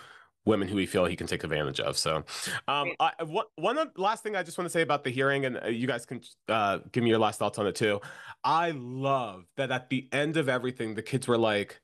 women 0.45 0.67
who 0.67 0.77
he 0.77 0.85
feel 0.85 1.05
he 1.05 1.15
can 1.15 1.27
take 1.27 1.43
advantage 1.43 1.79
of. 1.79 1.97
So, 1.97 2.23
um, 2.67 2.91
I, 2.99 3.11
one, 3.23 3.45
one 3.55 3.77
last 3.95 4.23
thing 4.23 4.35
I 4.35 4.43
just 4.43 4.57
want 4.57 4.65
to 4.65 4.71
say 4.71 4.81
about 4.81 5.03
the 5.03 5.09
hearing, 5.09 5.45
and 5.45 5.57
uh, 5.63 5.67
you 5.67 5.87
guys 5.87 6.05
can 6.05 6.21
uh, 6.49 6.79
give 6.91 7.03
me 7.03 7.09
your 7.09 7.19
last 7.19 7.39
thoughts 7.39 7.59
on 7.59 7.67
it 7.67 7.75
too. 7.75 8.01
I 8.43 8.71
love 8.71 9.45
that 9.55 9.71
at 9.71 9.89
the 9.89 10.09
end 10.11 10.37
of 10.37 10.49
everything, 10.49 10.95
the 10.95 11.01
kids 11.01 11.27
were 11.27 11.37
like, 11.37 11.79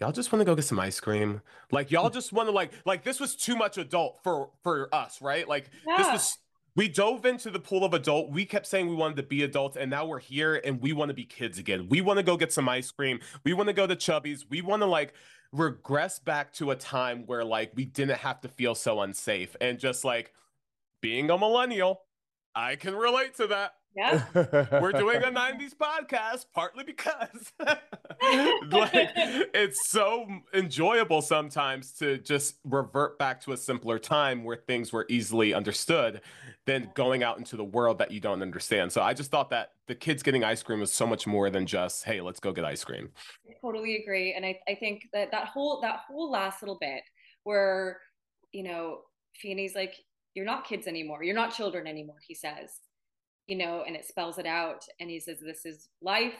y'all 0.00 0.12
just 0.12 0.32
want 0.32 0.40
to 0.40 0.44
go 0.44 0.54
get 0.54 0.64
some 0.64 0.80
ice 0.80 1.00
cream. 1.00 1.40
Like 1.70 1.90
y'all 1.90 2.10
mm. 2.10 2.14
just 2.14 2.32
want 2.32 2.48
to 2.48 2.52
like 2.52 2.72
like 2.84 3.04
this 3.04 3.20
was 3.20 3.36
too 3.36 3.56
much 3.56 3.78
adult 3.78 4.20
for 4.22 4.50
for 4.62 4.92
us 4.94 5.20
right? 5.20 5.48
Like 5.48 5.70
yeah. 5.86 5.98
this 5.98 6.06
was 6.12 6.38
we 6.76 6.88
dove 6.88 7.26
into 7.26 7.50
the 7.50 7.58
pool 7.58 7.84
of 7.84 7.94
adult. 7.94 8.30
We 8.30 8.44
kept 8.44 8.66
saying 8.66 8.88
we 8.88 8.94
wanted 8.94 9.16
to 9.16 9.22
be 9.24 9.42
adults 9.42 9.76
and 9.76 9.90
now 9.90 10.06
we're 10.06 10.20
here 10.20 10.60
and 10.64 10.80
we 10.80 10.92
want 10.92 11.08
to 11.08 11.14
be 11.14 11.24
kids 11.24 11.58
again. 11.58 11.88
We 11.88 12.00
want 12.00 12.18
to 12.18 12.22
go 12.22 12.36
get 12.36 12.52
some 12.52 12.68
ice 12.68 12.90
cream. 12.90 13.20
We 13.44 13.52
want 13.52 13.68
to 13.68 13.72
go 13.72 13.86
to 13.86 13.96
chubby's. 13.96 14.48
We 14.48 14.62
want 14.62 14.82
to 14.82 14.86
like 14.86 15.14
regress 15.52 16.20
back 16.20 16.52
to 16.54 16.70
a 16.70 16.76
time 16.76 17.24
where 17.26 17.44
like 17.44 17.72
we 17.74 17.84
didn't 17.84 18.18
have 18.18 18.40
to 18.42 18.48
feel 18.48 18.74
so 18.74 19.00
unsafe. 19.00 19.56
And 19.60 19.78
just 19.78 20.04
like 20.04 20.32
being 21.00 21.30
a 21.30 21.38
millennial 21.38 22.02
i 22.54 22.76
can 22.76 22.94
relate 22.94 23.34
to 23.36 23.46
that 23.46 23.74
yeah. 23.96 24.24
We're 24.80 24.92
doing 24.92 25.16
a 25.22 25.30
90s 25.30 25.74
podcast 25.74 26.46
partly 26.54 26.84
because 26.84 27.52
like 28.70 29.10
it's 29.14 29.88
so 29.88 30.26
enjoyable 30.54 31.22
sometimes 31.22 31.92
to 31.92 32.18
just 32.18 32.56
revert 32.64 33.18
back 33.18 33.40
to 33.42 33.52
a 33.52 33.56
simpler 33.56 33.98
time 33.98 34.44
where 34.44 34.56
things 34.56 34.92
were 34.92 35.06
easily 35.08 35.54
understood 35.54 36.20
than 36.66 36.90
going 36.94 37.22
out 37.22 37.38
into 37.38 37.56
the 37.56 37.64
world 37.64 37.98
that 37.98 38.10
you 38.10 38.20
don't 38.20 38.42
understand. 38.42 38.92
So 38.92 39.02
I 39.02 39.14
just 39.14 39.30
thought 39.30 39.50
that 39.50 39.72
the 39.86 39.94
kids 39.94 40.22
getting 40.22 40.44
ice 40.44 40.62
cream 40.62 40.80
was 40.80 40.92
so 40.92 41.06
much 41.06 41.26
more 41.26 41.50
than 41.50 41.66
just, 41.66 42.04
hey, 42.04 42.20
let's 42.20 42.38
go 42.38 42.52
get 42.52 42.64
ice 42.64 42.84
cream. 42.84 43.10
I 43.48 43.54
totally 43.60 43.96
agree. 43.96 44.34
And 44.34 44.44
I, 44.44 44.58
I 44.68 44.74
think 44.74 45.02
that 45.12 45.30
that 45.32 45.48
whole 45.48 45.80
that 45.80 46.00
whole 46.06 46.30
last 46.30 46.62
little 46.62 46.78
bit 46.80 47.02
where 47.44 47.98
you 48.52 48.62
know, 48.62 48.98
Feeny's 49.36 49.74
like, 49.74 49.94
you're 50.34 50.44
not 50.44 50.66
kids 50.66 50.86
anymore. 50.86 51.22
You're 51.22 51.34
not 51.34 51.54
children 51.54 51.86
anymore, 51.86 52.16
he 52.26 52.34
says, 52.34 52.78
you 53.50 53.56
know, 53.56 53.82
and 53.84 53.96
it 53.96 54.06
spells 54.06 54.38
it 54.38 54.46
out. 54.46 54.84
And 55.00 55.10
he 55.10 55.18
says, 55.18 55.38
this 55.40 55.66
is 55.66 55.88
life 56.00 56.38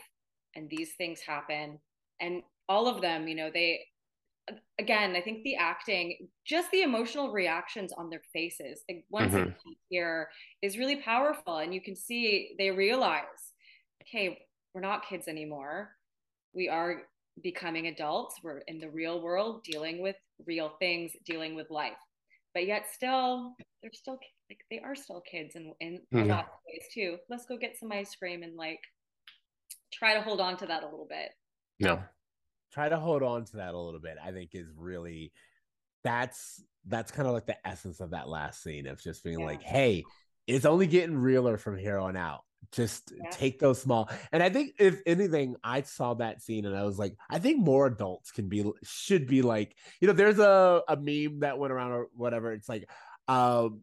and 0.54 0.70
these 0.70 0.92
things 0.96 1.20
happen. 1.20 1.80
And 2.20 2.42
all 2.68 2.86
of 2.86 3.02
them, 3.02 3.26
you 3.26 3.34
know, 3.34 3.50
they, 3.52 3.80
again, 4.78 5.16
I 5.16 5.20
think 5.20 5.42
the 5.42 5.56
acting, 5.56 6.28
just 6.46 6.70
the 6.70 6.82
emotional 6.82 7.32
reactions 7.32 7.92
on 7.92 8.10
their 8.10 8.22
faces, 8.32 8.82
like 8.88 9.04
once 9.10 9.34
mm-hmm. 9.34 9.50
here 9.88 10.28
is 10.62 10.78
really 10.78 10.96
powerful. 10.96 11.58
And 11.58 11.74
you 11.74 11.82
can 11.82 11.96
see 11.96 12.54
they 12.58 12.70
realize, 12.70 13.24
okay, 14.02 14.46
we're 14.72 14.80
not 14.80 15.08
kids 15.08 15.26
anymore. 15.26 15.90
We 16.54 16.68
are 16.68 17.02
becoming 17.42 17.88
adults. 17.88 18.36
We're 18.42 18.58
in 18.68 18.78
the 18.78 18.88
real 18.88 19.20
world, 19.20 19.64
dealing 19.64 20.00
with 20.00 20.16
real 20.46 20.74
things, 20.78 21.10
dealing 21.26 21.56
with 21.56 21.70
life. 21.70 21.92
But 22.54 22.66
yet 22.66 22.86
still, 22.92 23.54
they're 23.82 23.92
still 23.92 24.18
like 24.48 24.60
they 24.70 24.80
are 24.80 24.96
still 24.96 25.20
kids 25.20 25.54
in, 25.54 25.72
in 25.80 26.00
mm-hmm. 26.12 26.18
a 26.18 26.24
lot 26.24 26.44
of 26.44 26.60
ways 26.66 26.84
too. 26.92 27.16
Let's 27.28 27.46
go 27.46 27.56
get 27.56 27.78
some 27.78 27.92
ice 27.92 28.14
cream 28.14 28.42
and 28.42 28.56
like 28.56 28.80
try 29.92 30.14
to 30.14 30.22
hold 30.22 30.40
on 30.40 30.56
to 30.58 30.66
that 30.66 30.82
a 30.82 30.86
little 30.86 31.06
bit. 31.08 31.30
Yeah. 31.78 32.02
Try 32.72 32.88
to 32.88 32.98
hold 32.98 33.22
on 33.22 33.44
to 33.46 33.56
that 33.56 33.74
a 33.74 33.78
little 33.78 34.00
bit, 34.00 34.16
I 34.24 34.32
think 34.32 34.50
is 34.54 34.68
really 34.76 35.32
that's 36.02 36.62
that's 36.86 37.12
kind 37.12 37.28
of 37.28 37.34
like 37.34 37.46
the 37.46 37.66
essence 37.66 38.00
of 38.00 38.10
that 38.10 38.28
last 38.28 38.62
scene 38.62 38.86
of 38.86 39.02
just 39.02 39.22
being 39.22 39.40
yeah. 39.40 39.46
like, 39.46 39.62
hey, 39.62 40.04
it's 40.46 40.64
only 40.64 40.86
getting 40.86 41.16
realer 41.16 41.56
from 41.56 41.76
here 41.76 41.98
on 41.98 42.16
out 42.16 42.40
just 42.72 43.12
yeah. 43.16 43.30
take 43.30 43.58
those 43.58 43.80
small 43.80 44.08
and 44.32 44.42
i 44.42 44.48
think 44.48 44.72
if 44.78 45.00
anything 45.06 45.56
i 45.64 45.80
saw 45.80 46.14
that 46.14 46.40
scene 46.40 46.66
and 46.66 46.76
i 46.76 46.84
was 46.84 46.98
like 46.98 47.16
i 47.28 47.38
think 47.38 47.58
more 47.58 47.86
adults 47.86 48.30
can 48.30 48.48
be 48.48 48.64
should 48.82 49.26
be 49.26 49.42
like 49.42 49.74
you 50.00 50.06
know 50.06 50.14
there's 50.14 50.38
a, 50.38 50.82
a 50.88 50.96
meme 50.96 51.40
that 51.40 51.58
went 51.58 51.72
around 51.72 51.92
or 51.92 52.06
whatever 52.14 52.52
it's 52.52 52.68
like 52.68 52.88
um 53.28 53.80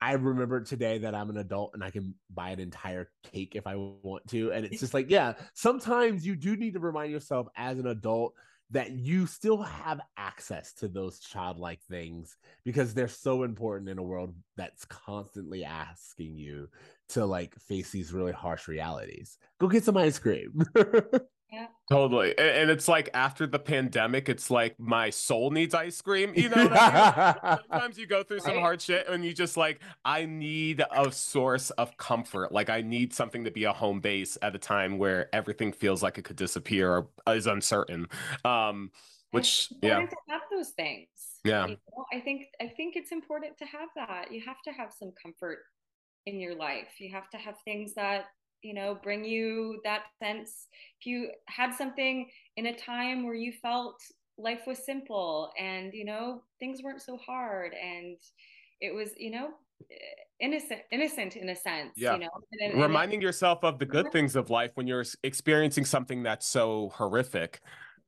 i 0.00 0.12
remember 0.12 0.60
today 0.60 0.98
that 0.98 1.14
i'm 1.14 1.30
an 1.30 1.36
adult 1.36 1.72
and 1.74 1.84
i 1.84 1.90
can 1.90 2.14
buy 2.32 2.50
an 2.50 2.60
entire 2.60 3.10
cake 3.32 3.52
if 3.54 3.66
i 3.66 3.76
want 3.76 4.26
to 4.28 4.50
and 4.52 4.64
it's 4.64 4.80
just 4.80 4.94
like 4.94 5.10
yeah 5.10 5.34
sometimes 5.54 6.26
you 6.26 6.34
do 6.34 6.56
need 6.56 6.74
to 6.74 6.80
remind 6.80 7.12
yourself 7.12 7.48
as 7.56 7.78
an 7.78 7.86
adult 7.86 8.34
that 8.72 8.90
you 8.92 9.26
still 9.26 9.62
have 9.62 10.00
access 10.16 10.72
to 10.72 10.88
those 10.88 11.20
childlike 11.20 11.80
things 11.90 12.36
because 12.64 12.94
they're 12.94 13.06
so 13.08 13.42
important 13.42 13.90
in 13.90 13.98
a 13.98 14.02
world 14.02 14.34
that's 14.56 14.84
constantly 14.86 15.64
asking 15.64 16.36
you 16.36 16.68
to 17.10 17.24
like 17.24 17.54
face 17.60 17.90
these 17.90 18.12
really 18.12 18.32
harsh 18.32 18.68
realities. 18.68 19.38
Go 19.60 19.68
get 19.68 19.84
some 19.84 19.96
ice 19.96 20.18
cream. 20.18 20.62
yeah. 21.52 21.66
Totally. 21.90 22.36
And, 22.38 22.48
and, 22.48 22.70
it's 22.70 22.88
like 22.88 23.10
after 23.12 23.46
the 23.46 23.58
pandemic, 23.58 24.28
it's 24.28 24.50
like 24.50 24.78
my 24.80 25.10
soul 25.10 25.50
needs 25.50 25.74
ice 25.74 26.00
cream. 26.00 26.32
You 26.34 26.48
know, 26.48 26.68
I 26.70 27.34
mean? 27.44 27.58
sometimes 27.70 27.98
you 27.98 28.06
go 28.06 28.22
through 28.22 28.40
some 28.40 28.58
hard 28.58 28.80
shit 28.80 29.06
and 29.06 29.24
you 29.24 29.34
just 29.34 29.56
like, 29.56 29.80
I 30.04 30.24
need 30.24 30.82
a 30.90 31.12
source 31.12 31.70
of 31.70 31.96
comfort. 31.98 32.52
Like 32.52 32.70
I 32.70 32.80
need 32.80 33.12
something 33.12 33.44
to 33.44 33.50
be 33.50 33.64
a 33.64 33.72
home 33.72 34.00
base 34.00 34.38
at 34.40 34.54
a 34.54 34.58
time 34.58 34.96
where 34.96 35.28
everything 35.34 35.72
feels 35.72 36.02
like 36.02 36.16
it 36.16 36.24
could 36.24 36.36
disappear 36.36 36.90
or 36.90 37.34
is 37.34 37.46
uncertain. 37.46 38.08
Um, 38.44 38.90
which 39.32 39.72
yeah, 39.82 40.00
to 40.00 40.16
have 40.28 40.42
those 40.50 40.70
things. 40.70 41.08
Yeah, 41.44 41.66
you 41.66 41.76
know, 41.96 42.04
I 42.12 42.20
think 42.20 42.44
I 42.60 42.68
think 42.68 42.96
it's 42.96 43.12
important 43.12 43.56
to 43.58 43.64
have 43.64 43.88
that. 43.96 44.30
You 44.30 44.42
have 44.46 44.60
to 44.66 44.72
have 44.72 44.92
some 44.92 45.12
comfort 45.20 45.58
in 46.26 46.38
your 46.38 46.54
life. 46.54 47.00
You 47.00 47.10
have 47.12 47.28
to 47.30 47.38
have 47.38 47.56
things 47.64 47.94
that, 47.94 48.26
you 48.62 48.74
know, 48.74 48.98
bring 49.02 49.24
you 49.24 49.80
that 49.84 50.02
sense. 50.22 50.68
If 51.00 51.06
you 51.06 51.30
had 51.46 51.74
something 51.74 52.28
in 52.56 52.66
a 52.66 52.74
time 52.74 53.24
where 53.24 53.34
you 53.34 53.52
felt 53.52 54.00
life 54.38 54.62
was 54.66 54.84
simple 54.84 55.50
and, 55.58 55.92
you 55.92 56.04
know, 56.04 56.42
things 56.58 56.80
weren't 56.82 57.02
so 57.02 57.16
hard 57.16 57.74
and 57.74 58.16
it 58.80 58.94
was, 58.94 59.10
you 59.16 59.30
know, 59.30 59.48
innocent 60.40 60.80
innocent 60.90 61.36
in 61.36 61.48
a 61.50 61.56
sense 61.56 61.92
yeah. 61.96 62.14
you 62.14 62.20
know 62.20 62.28
and, 62.60 62.72
and 62.72 62.82
reminding 62.82 63.20
it, 63.20 63.24
yourself 63.24 63.60
of 63.62 63.78
the 63.78 63.86
good 63.86 64.10
things 64.10 64.34
of 64.34 64.50
life 64.50 64.72
when 64.74 64.86
you're 64.86 65.04
experiencing 65.22 65.84
something 65.84 66.22
that's 66.22 66.46
so 66.46 66.90
horrific. 66.94 67.60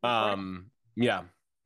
Um 0.03 0.67
yeah. 0.97 1.23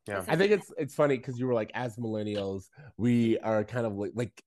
Yeah. 0.07 0.25
i 0.27 0.37
think 0.37 0.53
it's 0.53 0.73
it's 0.79 0.95
funny 0.95 1.19
because 1.19 1.39
you 1.39 1.47
were 1.47 1.53
like 1.53 1.71
as 1.75 1.97
millennials 1.97 2.71
we 2.97 3.39
are 3.41 3.63
kind 3.63 3.85
of 3.85 3.93
like 3.95 4.13
like 4.15 4.43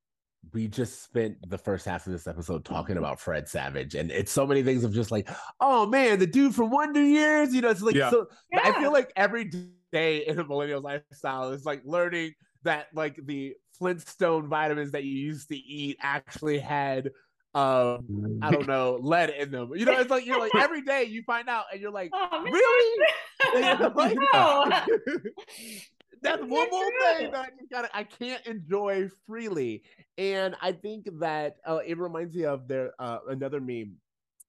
we 0.53 0.67
just 0.67 1.03
spent 1.03 1.37
the 1.49 1.57
first 1.57 1.85
half 1.85 2.05
of 2.05 2.11
this 2.11 2.27
episode 2.27 2.65
talking 2.65 2.97
about 2.97 3.19
Fred 3.19 3.47
Savage, 3.47 3.95
and 3.95 4.11
it's 4.11 4.31
so 4.31 4.45
many 4.45 4.63
things 4.63 4.83
of 4.83 4.93
just 4.93 5.11
like, 5.11 5.29
oh 5.59 5.85
man, 5.85 6.19
the 6.19 6.27
dude 6.27 6.55
from 6.55 6.71
Wonder 6.71 7.03
Years, 7.03 7.53
you 7.53 7.61
know, 7.61 7.69
it's 7.69 7.81
like 7.81 7.95
yeah. 7.95 8.09
so. 8.09 8.27
Yeah. 8.51 8.61
I 8.63 8.79
feel 8.79 8.91
like 8.91 9.11
every 9.15 9.51
day 9.91 10.25
in 10.25 10.39
a 10.39 10.43
millennial 10.43 10.81
lifestyle 10.81 11.51
is 11.51 11.65
like 11.65 11.81
learning 11.85 12.33
that 12.63 12.87
like 12.93 13.17
the 13.25 13.55
Flintstone 13.77 14.47
vitamins 14.47 14.91
that 14.91 15.03
you 15.03 15.11
used 15.11 15.49
to 15.49 15.55
eat 15.55 15.97
actually 16.01 16.59
had 16.59 17.09
um 17.53 18.39
I 18.41 18.49
don't 18.51 18.67
know 18.67 18.97
lead 19.01 19.29
in 19.31 19.51
them. 19.51 19.71
You 19.75 19.85
know, 19.85 19.99
it's 19.99 20.09
like 20.09 20.25
you're 20.25 20.39
like 20.39 20.55
every 20.55 20.81
day 20.83 21.03
you 21.03 21.23
find 21.23 21.49
out 21.49 21.65
and 21.71 21.81
you're 21.81 21.91
like, 21.91 22.11
oh, 22.13 22.43
really? 22.43 23.05
like, 23.95 24.17
that's 26.21 26.41
one 26.41 26.69
more 26.69 26.91
thing 27.17 27.31
that 27.31 27.39
I 27.39 27.49
just 27.57 27.71
gotta 27.71 27.89
I 27.95 28.03
can't 28.03 28.45
enjoy 28.45 29.09
freely. 29.27 29.83
And 30.17 30.55
I 30.61 30.71
think 30.71 31.07
that 31.19 31.57
uh, 31.65 31.79
it 31.85 31.97
reminds 31.97 32.35
me 32.35 32.45
of 32.45 32.67
their 32.67 32.91
uh, 32.99 33.19
another 33.29 33.59
meme. 33.59 33.97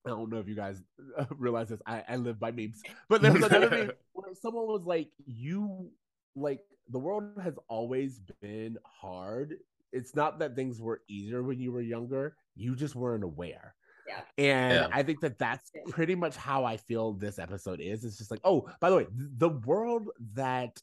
I 0.04 0.10
don't 0.10 0.30
know 0.30 0.38
if 0.38 0.48
you 0.48 0.56
guys 0.56 0.82
uh, 1.16 1.24
realize 1.36 1.68
this. 1.68 1.80
I, 1.86 2.02
I 2.08 2.16
live 2.16 2.38
by 2.38 2.50
memes, 2.50 2.82
but 3.08 3.22
there 3.22 3.32
was 3.32 3.44
another 3.44 3.70
meme 3.70 3.90
where 4.12 4.34
someone 4.34 4.66
was 4.66 4.84
like, 4.84 5.08
"You 5.26 5.90
like 6.34 6.60
the 6.90 6.98
world 6.98 7.30
has 7.42 7.54
always 7.68 8.20
been 8.40 8.78
hard. 8.84 9.54
It's 9.92 10.14
not 10.14 10.38
that 10.40 10.56
things 10.56 10.80
were 10.80 11.02
easier 11.08 11.42
when 11.42 11.60
you 11.60 11.72
were 11.72 11.82
younger. 11.82 12.36
You 12.54 12.74
just 12.76 12.94
weren't 12.94 13.24
aware." 13.24 13.74
Yeah. 14.06 14.20
And 14.36 14.74
yeah. 14.74 14.88
I 14.92 15.02
think 15.02 15.20
that 15.20 15.38
that's 15.38 15.70
pretty 15.90 16.14
much 16.14 16.36
how 16.36 16.64
I 16.64 16.76
feel 16.76 17.12
this 17.12 17.38
episode 17.38 17.80
is. 17.80 18.04
It's 18.04 18.18
just 18.18 18.30
like, 18.30 18.40
oh, 18.44 18.68
by 18.80 18.90
the 18.90 18.96
way, 18.96 19.06
the 19.12 19.50
world 19.50 20.08
that 20.34 20.80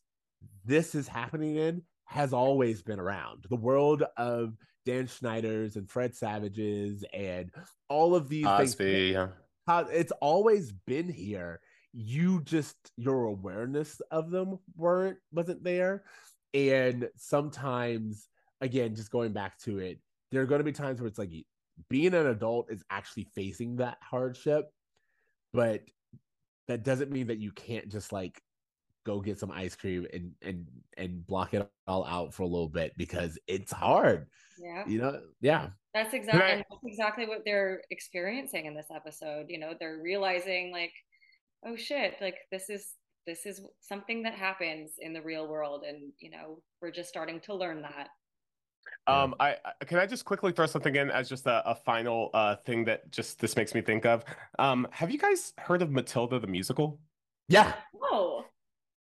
this 0.65 0.95
is 0.95 1.07
happening 1.07 1.55
in 1.55 1.81
has 2.05 2.33
always 2.33 2.81
been 2.81 2.99
around. 2.99 3.45
The 3.49 3.55
world 3.55 4.03
of 4.17 4.55
Dan 4.85 5.07
Schneider's 5.07 5.75
and 5.75 5.89
Fred 5.89 6.15
Savage's 6.15 7.03
and 7.13 7.51
all 7.89 8.15
of 8.15 8.29
these 8.29 8.45
Cosby, 8.45 8.83
things. 8.83 9.13
Yeah. 9.13 9.83
It's 9.91 10.11
always 10.19 10.71
been 10.71 11.07
here. 11.07 11.59
You 11.93 12.41
just 12.43 12.75
your 12.97 13.25
awareness 13.25 14.01
of 14.11 14.31
them 14.31 14.59
weren't 14.75 15.17
wasn't 15.31 15.63
there. 15.63 16.03
And 16.53 17.09
sometimes, 17.15 18.27
again, 18.61 18.95
just 18.95 19.11
going 19.11 19.33
back 19.33 19.59
to 19.59 19.79
it, 19.79 19.99
there 20.31 20.41
are 20.41 20.47
going 20.47 20.59
to 20.59 20.65
be 20.65 20.71
times 20.71 20.99
where 20.99 21.07
it's 21.07 21.19
like 21.19 21.31
being 21.89 22.13
an 22.13 22.27
adult 22.27 22.71
is 22.71 22.83
actually 22.89 23.27
facing 23.35 23.77
that 23.77 23.97
hardship, 24.01 24.71
but 25.53 25.81
that 26.67 26.83
doesn't 26.83 27.11
mean 27.11 27.27
that 27.27 27.39
you 27.39 27.51
can't 27.51 27.89
just 27.89 28.11
like 28.11 28.41
go 29.05 29.19
get 29.19 29.39
some 29.39 29.51
ice 29.51 29.75
cream 29.75 30.05
and 30.13 30.31
and 30.41 30.65
and 30.97 31.25
block 31.25 31.53
it 31.53 31.69
all 31.87 32.05
out 32.05 32.33
for 32.33 32.43
a 32.43 32.47
little 32.47 32.69
bit 32.69 32.93
because 32.97 33.37
it's 33.47 33.71
hard. 33.71 34.27
Yeah. 34.61 34.83
You 34.87 34.99
know, 34.99 35.21
yeah. 35.41 35.69
That's 35.93 36.13
exactly 36.13 36.41
I, 36.43 36.55
that's 36.57 36.83
exactly 36.85 37.25
what 37.27 37.41
they're 37.45 37.81
experiencing 37.89 38.65
in 38.65 38.75
this 38.75 38.89
episode. 38.93 39.47
You 39.49 39.59
know, 39.59 39.73
they're 39.79 39.99
realizing 40.01 40.71
like, 40.71 40.93
oh 41.65 41.75
shit, 41.75 42.15
like 42.21 42.35
this 42.51 42.69
is 42.69 42.93
this 43.25 43.45
is 43.45 43.61
something 43.79 44.23
that 44.23 44.33
happens 44.33 44.93
in 44.99 45.13
the 45.13 45.21
real 45.21 45.47
world 45.47 45.83
and 45.87 46.11
you 46.19 46.29
know, 46.29 46.61
we're 46.81 46.91
just 46.91 47.09
starting 47.09 47.39
to 47.41 47.55
learn 47.55 47.81
that. 47.81 48.09
Um, 49.07 49.35
I, 49.39 49.55
I 49.81 49.85
can 49.85 49.97
I 49.97 50.05
just 50.05 50.25
quickly 50.25 50.51
throw 50.51 50.65
something 50.65 50.95
in 50.95 51.09
as 51.09 51.29
just 51.29 51.45
a, 51.47 51.67
a 51.67 51.75
final 51.75 52.29
uh 52.33 52.55
thing 52.57 52.85
that 52.85 53.11
just 53.11 53.39
this 53.39 53.55
makes 53.55 53.73
me 53.73 53.81
think 53.81 54.05
of. 54.05 54.23
Um, 54.57 54.87
have 54.91 55.09
you 55.11 55.17
guys 55.17 55.53
heard 55.57 55.81
of 55.81 55.91
Matilda 55.91 56.39
the 56.39 56.47
musical? 56.47 56.99
Yeah. 57.47 57.73
Oh. 58.01 58.45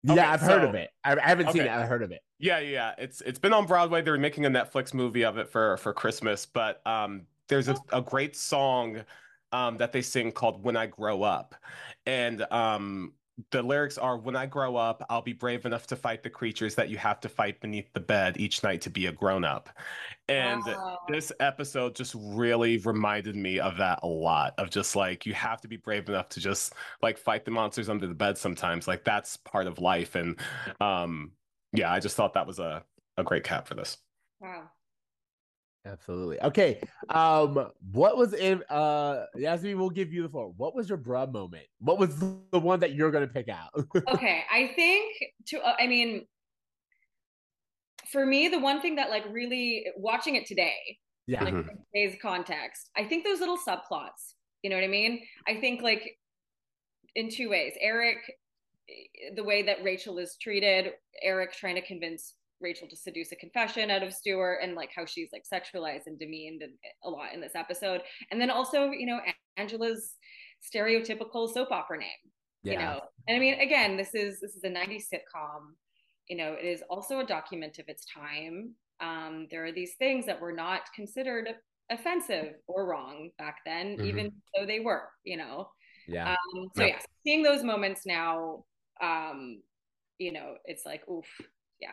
Okay, 0.05 0.15
yeah, 0.15 0.31
I've 0.31 0.41
so, 0.41 0.47
heard 0.47 0.63
of 0.63 0.75
it. 0.75 0.89
I, 1.03 1.15
I 1.15 1.27
haven't 1.27 1.47
okay. 1.49 1.59
seen 1.59 1.67
it. 1.67 1.71
I've 1.71 1.87
heard 1.87 2.03
of 2.03 2.11
it. 2.11 2.21
Yeah, 2.39 2.59
yeah, 2.59 2.93
it's 2.97 3.21
it's 3.21 3.39
been 3.39 3.53
on 3.53 3.65
Broadway. 3.65 4.01
They're 4.01 4.17
making 4.17 4.45
a 4.45 4.49
Netflix 4.49 4.93
movie 4.93 5.23
of 5.23 5.37
it 5.37 5.49
for 5.49 5.77
for 5.77 5.93
Christmas. 5.93 6.45
But 6.45 6.85
um, 6.85 7.21
there's 7.47 7.69
a, 7.69 7.77
a 7.91 8.01
great 8.01 8.35
song 8.35 9.01
um, 9.53 9.77
that 9.77 9.93
they 9.93 10.01
sing 10.01 10.31
called 10.31 10.61
"When 10.61 10.75
I 10.75 10.87
Grow 10.87 11.23
Up," 11.23 11.55
and 12.05 12.41
um, 12.51 13.13
the 13.51 13.63
lyrics 13.63 13.97
are 13.97 14.17
when 14.17 14.35
i 14.35 14.45
grow 14.45 14.75
up 14.75 15.03
i'll 15.09 15.21
be 15.21 15.33
brave 15.33 15.65
enough 15.65 15.87
to 15.87 15.95
fight 15.95 16.21
the 16.21 16.29
creatures 16.29 16.75
that 16.75 16.89
you 16.89 16.97
have 16.97 17.19
to 17.19 17.27
fight 17.27 17.59
beneath 17.61 17.91
the 17.93 17.99
bed 17.99 18.37
each 18.37 18.61
night 18.63 18.81
to 18.81 18.89
be 18.89 19.07
a 19.07 19.11
grown-up 19.11 19.69
and 20.29 20.63
wow. 20.65 20.99
this 21.09 21.31
episode 21.39 21.95
just 21.95 22.15
really 22.17 22.77
reminded 22.79 23.35
me 23.35 23.59
of 23.59 23.77
that 23.77 23.99
a 24.03 24.07
lot 24.07 24.53
of 24.57 24.69
just 24.69 24.95
like 24.95 25.25
you 25.25 25.33
have 25.33 25.59
to 25.59 25.67
be 25.67 25.77
brave 25.77 26.07
enough 26.07 26.29
to 26.29 26.39
just 26.39 26.73
like 27.01 27.17
fight 27.17 27.43
the 27.43 27.51
monsters 27.51 27.89
under 27.89 28.07
the 28.07 28.13
bed 28.13 28.37
sometimes 28.37 28.87
like 28.87 29.03
that's 29.03 29.37
part 29.37 29.67
of 29.67 29.79
life 29.79 30.15
and 30.15 30.39
um 30.79 31.31
yeah 31.73 31.91
i 31.91 31.99
just 31.99 32.15
thought 32.15 32.33
that 32.33 32.47
was 32.47 32.59
a, 32.59 32.83
a 33.17 33.23
great 33.23 33.43
cap 33.43 33.67
for 33.67 33.75
this 33.75 33.97
wow 34.39 34.63
Absolutely. 35.85 36.41
Okay. 36.41 36.79
Um, 37.09 37.69
what 37.91 38.15
was 38.15 38.33
in 38.33 38.63
uh 38.69 39.25
Yasmin 39.35 39.77
will 39.77 39.89
give 39.89 40.13
you 40.13 40.23
the 40.23 40.29
floor. 40.29 40.53
What 40.55 40.73
was 40.73 40.87
your 40.87 40.97
bruh 40.97 41.31
moment? 41.31 41.65
What 41.79 41.99
was 41.99 42.17
the 42.19 42.59
one 42.59 42.79
that 42.79 42.93
you're 42.93 43.11
gonna 43.11 43.27
pick 43.27 43.49
out? 43.49 43.69
okay, 44.13 44.43
I 44.51 44.71
think 44.75 45.13
to 45.47 45.61
uh, 45.61 45.75
I 45.77 45.87
mean 45.87 46.25
for 48.13 48.25
me, 48.25 48.47
the 48.47 48.59
one 48.59 48.79
thing 48.79 48.95
that 48.95 49.09
like 49.09 49.25
really 49.29 49.85
watching 49.97 50.35
it 50.35 50.45
today, 50.45 50.99
Yeah. 51.27 51.43
like 51.43 51.53
Mhm. 51.53 51.67
today's 51.93 52.15
context, 52.21 52.89
I 52.95 53.03
think 53.05 53.25
those 53.25 53.39
little 53.41 53.57
subplots. 53.57 54.35
You 54.61 54.69
know 54.69 54.77
what 54.77 54.85
I 54.85 54.87
mean? 54.87 55.27
I 55.47 55.59
think 55.59 55.81
like 55.81 56.17
in 57.15 57.29
two 57.29 57.49
ways. 57.49 57.73
Eric, 57.81 58.19
the 59.35 59.43
way 59.43 59.63
that 59.63 59.83
Rachel 59.83 60.17
is 60.19 60.37
treated, 60.41 60.93
Eric 61.21 61.51
trying 61.53 61.75
to 61.75 61.81
convince 61.81 62.35
Rachel 62.61 62.87
to 62.87 62.95
seduce 62.95 63.31
a 63.31 63.35
confession 63.35 63.91
out 63.91 64.03
of 64.03 64.13
Stuart, 64.13 64.59
and 64.61 64.73
like 64.75 64.91
how 64.95 65.05
she's 65.05 65.29
like 65.33 65.43
sexualized 65.51 66.07
and 66.07 66.17
demeaned 66.17 66.61
and 66.61 66.73
a 67.03 67.09
lot 67.09 67.33
in 67.33 67.41
this 67.41 67.55
episode, 67.55 68.01
and 68.31 68.39
then 68.39 68.49
also 68.49 68.91
you 68.91 69.05
know 69.05 69.19
Angela's 69.57 70.15
stereotypical 70.61 71.51
soap 71.51 71.71
opera 71.71 71.97
name 71.97 72.09
Yeah. 72.63 72.71
you 72.73 72.79
know 72.79 73.01
and 73.27 73.35
i 73.35 73.39
mean 73.39 73.55
again 73.59 73.97
this 73.97 74.15
is 74.15 74.39
this 74.39 74.55
is 74.55 74.63
a 74.63 74.69
90s 74.69 75.09
sitcom 75.11 75.75
you 76.27 76.37
know 76.37 76.53
it 76.53 76.65
is 76.65 76.83
also 76.89 77.19
a 77.19 77.25
document 77.25 77.79
of 77.79 77.85
its 77.87 78.05
time 78.05 78.73
um 79.01 79.47
there 79.51 79.65
are 79.65 79.71
these 79.71 79.95
things 79.99 80.25
that 80.25 80.39
were 80.39 80.51
not 80.53 80.81
considered 80.95 81.49
offensive 81.91 82.53
or 82.67 82.85
wrong 82.85 83.29
back 83.37 83.57
then 83.65 83.97
Mhm. 83.97 84.05
even 84.05 84.31
though 84.55 84.65
they 84.65 84.79
were 84.79 85.09
you 85.23 85.37
know 85.37 85.67
Yeah. 86.07 86.31
um 86.31 86.69
so 86.75 86.83
Yep. 86.83 86.89
yeah 86.89 86.99
seeing 87.25 87.43
those 87.43 87.63
moments 87.63 88.05
now 88.05 88.63
um 89.01 89.61
you 90.17 90.31
know 90.31 90.55
it's 90.65 90.85
like 90.85 91.07
oof 91.09 91.25
yeah. 91.79 91.91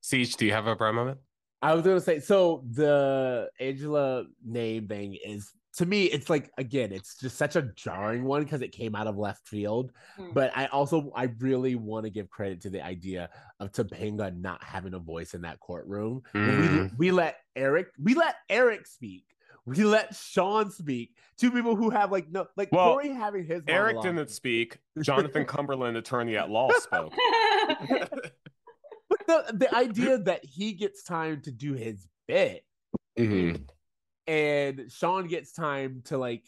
Siege, 0.00 0.36
do 0.36 0.44
you 0.44 0.52
have 0.52 0.66
a 0.66 0.74
bro 0.74 0.92
moment? 0.92 1.18
I 1.62 1.72
was 1.74 1.84
gonna 1.84 2.00
say 2.00 2.18
so 2.20 2.64
the 2.72 3.48
Angela 3.60 4.24
name 4.44 4.88
thing 4.88 5.16
is 5.24 5.52
to 5.76 5.86
me 5.86 6.04
it's 6.04 6.30
like 6.30 6.50
again 6.58 6.92
it's 6.92 7.16
just 7.18 7.36
such 7.36 7.56
a 7.56 7.62
jarring 7.74 8.24
one 8.24 8.42
because 8.44 8.62
it 8.62 8.70
came 8.72 8.94
out 8.94 9.06
of 9.06 9.16
left 9.16 9.46
field 9.48 9.92
Hmm. 10.16 10.30
but 10.32 10.50
I 10.56 10.66
also 10.66 11.10
I 11.16 11.24
really 11.40 11.74
want 11.74 12.04
to 12.04 12.10
give 12.10 12.30
credit 12.30 12.60
to 12.62 12.70
the 12.70 12.84
idea 12.84 13.28
of 13.60 13.72
Topanga 13.72 14.36
not 14.36 14.62
having 14.62 14.94
a 14.94 14.98
voice 14.98 15.34
in 15.34 15.42
that 15.42 15.58
courtroom 15.60 16.22
When 16.32 16.60
we 16.60 16.66
Mm. 16.68 16.98
we 16.98 17.10
let 17.10 17.36
Eric 17.56 17.88
we 18.02 18.14
let 18.14 18.36
Eric 18.48 18.86
speak 18.86 19.24
we 19.66 19.82
let 19.82 20.14
Shawn 20.14 20.70
speak 20.70 21.16
two 21.38 21.50
people 21.50 21.74
who 21.74 21.88
have 21.90 22.12
like 22.12 22.30
no 22.30 22.46
like 22.56 22.70
Well, 22.70 22.92
Corey 22.92 23.10
having 23.12 23.44
his 23.46 23.62
Eric 23.66 23.96
monologue. 23.96 24.16
didn't 24.16 24.30
speak. 24.30 24.78
Jonathan 25.02 25.46
Cumberland, 25.46 25.96
attorney 25.96 26.36
at 26.36 26.50
law, 26.50 26.68
spoke. 26.80 27.14
but 27.88 29.26
the, 29.26 29.44
the 29.54 29.74
idea 29.74 30.18
that 30.18 30.44
he 30.44 30.72
gets 30.72 31.02
time 31.02 31.40
to 31.42 31.50
do 31.50 31.72
his 31.72 32.06
bit 32.28 32.64
Mhm. 33.18 33.66
And 34.26 34.90
Shawn 34.90 35.26
gets 35.28 35.52
time 35.52 36.02
to 36.06 36.18
like 36.18 36.44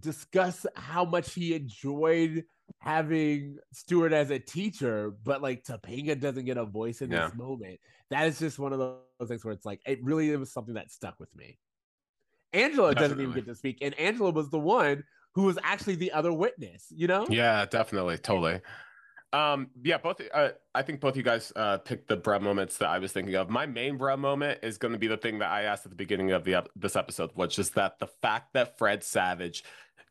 discuss 0.00 0.66
how 0.76 1.04
much 1.04 1.34
he 1.34 1.54
enjoyed 1.54 2.44
having 2.78 3.58
Stuart 3.72 4.12
as 4.12 4.30
a 4.30 4.38
teacher, 4.38 5.12
but 5.24 5.42
like 5.42 5.64
Topanga 5.64 6.18
doesn't 6.18 6.44
get 6.44 6.56
a 6.56 6.64
voice 6.64 7.02
in 7.02 7.10
Yeah. 7.10 7.26
this 7.26 7.36
moment. 7.36 7.80
That 8.10 8.26
is 8.26 8.38
just 8.38 8.58
one 8.58 8.72
of 8.72 8.78
those 8.78 9.28
things 9.28 9.44
where 9.44 9.52
it's 9.52 9.66
like 9.66 9.80
it 9.86 10.02
really 10.02 10.34
was 10.36 10.52
something 10.52 10.74
that 10.74 10.90
stuck 10.90 11.18
with 11.20 11.34
me. 11.36 11.58
Angela 12.52 12.94
doesn't 12.94 13.20
even 13.20 13.34
get 13.34 13.46
to 13.46 13.54
speak, 13.54 13.78
and 13.82 13.94
Angela 13.98 14.30
was 14.30 14.50
the 14.50 14.58
one 14.58 15.04
who 15.34 15.42
was 15.42 15.58
actually 15.62 15.94
the 15.94 16.10
other 16.12 16.32
witness. 16.32 16.86
You 16.90 17.06
know? 17.06 17.26
Yeah, 17.28 17.66
definitely, 17.66 18.18
totally. 18.18 18.60
Um, 19.32 19.68
yeah, 19.82 19.98
both. 19.98 20.20
Uh, 20.34 20.50
I 20.74 20.82
think 20.82 21.00
both 21.00 21.16
you 21.16 21.22
guys 21.22 21.52
uh, 21.54 21.78
picked 21.78 22.08
the 22.08 22.16
bruh 22.16 22.40
moments 22.40 22.78
that 22.78 22.88
I 22.88 22.98
was 22.98 23.12
thinking 23.12 23.34
of. 23.36 23.48
My 23.48 23.66
main 23.66 23.96
bruh 23.98 24.18
moment 24.18 24.58
is 24.62 24.76
going 24.78 24.92
to 24.92 24.98
be 24.98 25.06
the 25.06 25.16
thing 25.16 25.38
that 25.38 25.50
I 25.50 25.62
asked 25.62 25.86
at 25.86 25.90
the 25.90 25.96
beginning 25.96 26.32
of 26.32 26.44
the 26.44 26.54
ep- 26.54 26.68
this 26.74 26.96
episode, 26.96 27.30
which 27.34 27.58
is 27.58 27.70
that 27.70 27.98
the 28.00 28.08
fact 28.08 28.54
that 28.54 28.76
Fred 28.76 29.04
Savage 29.04 29.62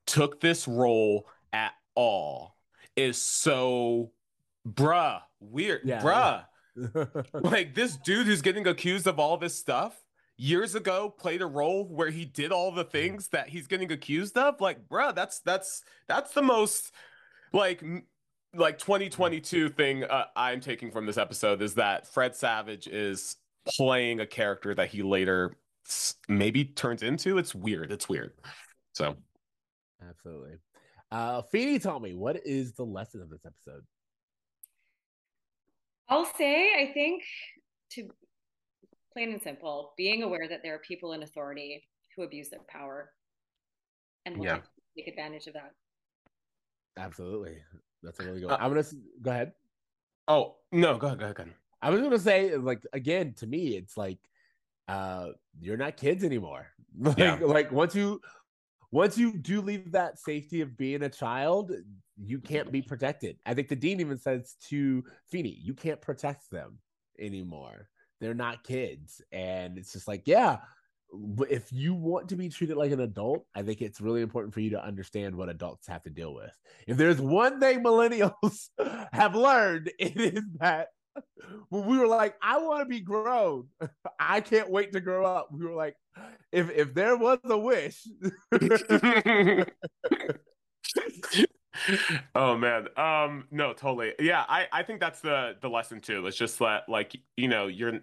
took 0.05 0.39
this 0.39 0.67
role 0.67 1.27
at 1.51 1.73
all 1.95 2.55
is 2.95 3.21
so 3.21 4.11
bruh 4.67 5.21
weird, 5.39 5.81
Yeah. 5.83 6.01
bruh. 6.01 6.45
Like 7.33 7.75
this 7.75 7.97
dude 7.97 8.25
who's 8.25 8.41
getting 8.41 8.65
accused 8.67 9.05
of 9.05 9.19
all 9.19 9.35
this 9.37 9.55
stuff 9.55 10.01
years 10.37 10.75
ago 10.75 11.09
played 11.09 11.41
a 11.41 11.45
role 11.45 11.83
where 11.85 12.09
he 12.09 12.23
did 12.23 12.53
all 12.53 12.71
the 12.71 12.85
things 12.85 13.27
that 13.29 13.49
he's 13.49 13.67
getting 13.67 13.91
accused 13.91 14.37
of. 14.37 14.61
Like, 14.61 14.87
bruh, 14.87 15.13
that's 15.13 15.41
that's 15.41 15.83
that's 16.07 16.31
the 16.31 16.41
most 16.41 16.93
like 17.51 17.83
like 18.55 18.77
2022 18.79 19.69
thing 19.69 20.03
uh, 20.03 20.25
I'm 20.35 20.59
taking 20.59 20.91
from 20.91 21.05
this 21.05 21.17
episode 21.17 21.61
is 21.61 21.75
that 21.75 22.07
Fred 22.07 22.35
Savage 22.35 22.87
is 22.87 23.35
playing 23.67 24.19
a 24.21 24.25
character 24.25 24.73
that 24.75 24.89
he 24.89 25.03
later 25.03 25.55
maybe 26.27 26.65
turns 26.65 27.03
into. 27.03 27.37
It's 27.37 27.53
weird. 27.53 27.91
It's 27.91 28.09
weird. 28.09 28.33
So 28.93 29.15
Absolutely. 30.07 30.57
Uh 31.11 31.41
Feeny, 31.51 31.79
tell 31.79 31.99
me, 31.99 32.13
what 32.13 32.37
is 32.45 32.73
the 32.73 32.83
lesson 32.85 33.21
of 33.21 33.29
this 33.29 33.45
episode? 33.45 33.83
I'll 36.07 36.25
say, 36.37 36.71
I 36.73 36.91
think, 36.93 37.23
to 37.91 38.09
plain 39.13 39.31
and 39.31 39.41
simple, 39.41 39.93
being 39.97 40.23
aware 40.23 40.47
that 40.47 40.61
there 40.63 40.73
are 40.75 40.79
people 40.79 41.13
in 41.13 41.21
authority 41.23 41.83
who 42.15 42.23
abuse 42.23 42.49
their 42.49 42.61
power 42.67 43.11
and 44.25 44.37
will 44.37 44.45
Yeah. 44.45 44.55
take- 44.55 44.63
take 45.05 45.07
advantage 45.07 45.47
of 45.47 45.53
that. 45.53 45.73
Absolutely. 46.97 47.63
That's 48.03 48.19
a 48.19 48.23
really 48.23 48.41
good 48.41 48.51
Uh. 48.51 48.57
I'm 48.59 48.69
gonna 48.73 48.83
go 49.21 49.31
ahead. 49.31 49.53
oh 50.27 50.55
no, 50.71 50.97
go 50.97 51.07
ahead, 51.07 51.19
go 51.19 51.25
ahead, 51.25 51.35
go 51.35 51.43
ahead. 51.43 51.55
I 51.81 51.89
was 51.89 52.01
gonna 52.01 52.19
say, 52.19 52.55
like, 52.57 52.83
again, 52.93 53.33
to 53.37 53.47
me, 53.47 53.75
it's 53.77 53.97
like 53.97 54.19
uh 54.87 55.29
you're 55.59 55.77
not 55.77 55.97
kids 55.97 56.23
anymore. 56.23 56.67
Like, 56.99 57.17
Yeah. 57.19 57.35
like 57.41 57.71
once 57.71 57.93
you 57.95 58.19
once 58.91 59.17
you 59.17 59.37
do 59.37 59.61
leave 59.61 59.91
that 59.91 60.17
safety 60.17 60.61
of 60.61 60.75
being 60.75 61.03
a 61.03 61.09
child, 61.09 61.71
you 62.17 62.39
can't 62.39 62.71
be 62.71 62.81
protected. 62.81 63.37
I 63.45 63.53
think 63.53 63.67
the 63.67 63.75
dean 63.75 63.99
even 63.99 64.17
says 64.17 64.55
to 64.69 65.03
Feeny, 65.27 65.59
you 65.61 65.75
can't 65.75 66.01
protect 66.01 66.49
them 66.49 66.79
anymore. 67.19 67.87
They're 68.19 68.33
not 68.33 68.63
kids. 68.63 69.21
And 69.31 69.77
it's 69.77 69.93
just 69.93 70.07
like, 70.07 70.23
yeah, 70.25 70.57
if 71.49 71.71
you 71.71 71.93
want 71.93 72.29
to 72.29 72.35
be 72.35 72.49
treated 72.49 72.77
like 72.77 72.91
an 72.91 72.99
adult, 72.99 73.45
I 73.55 73.63
think 73.63 73.81
it's 73.81 74.01
really 74.01 74.21
important 74.21 74.53
for 74.53 74.59
you 74.59 74.71
to 74.71 74.83
understand 74.83 75.35
what 75.35 75.49
adults 75.49 75.87
have 75.87 76.03
to 76.03 76.09
deal 76.09 76.33
with. 76.33 76.55
If 76.87 76.97
there's 76.97 77.19
one 77.19 77.59
thing 77.59 77.83
millennials 77.83 78.69
have 79.11 79.35
learned, 79.35 79.91
it 79.99 80.17
is 80.17 80.43
that 80.59 80.89
when 81.69 81.85
we 81.85 81.97
were 81.97 82.07
like, 82.07 82.35
I 82.41 82.59
want 82.59 82.81
to 82.81 82.85
be 82.85 83.01
grown, 83.01 83.67
I 84.19 84.41
can't 84.41 84.69
wait 84.69 84.93
to 84.93 85.01
grow 85.01 85.25
up. 85.25 85.49
We 85.51 85.65
were 85.65 85.73
like, 85.75 85.95
if 86.51 86.69
if 86.71 86.93
there 86.93 87.17
was 87.17 87.39
a 87.43 87.57
wish, 87.57 88.05
oh 92.35 92.57
man. 92.57 92.87
Um 92.97 93.45
no 93.51 93.73
totally. 93.73 94.13
Yeah 94.19 94.43
i 94.47 94.67
i 94.71 94.83
think 94.83 94.99
that's 94.99 95.21
the 95.21 95.55
the 95.61 95.69
lesson 95.69 96.01
too. 96.01 96.25
It's 96.27 96.37
just 96.37 96.59
that 96.59 96.89
like 96.89 97.15
you 97.37 97.47
know 97.47 97.67
you're 97.67 97.99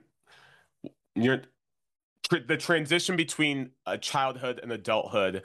you're 1.14 1.42
the 2.30 2.56
transition 2.56 3.16
between 3.16 3.70
a 3.86 3.96
childhood 3.96 4.60
and 4.62 4.72
adulthood 4.72 5.42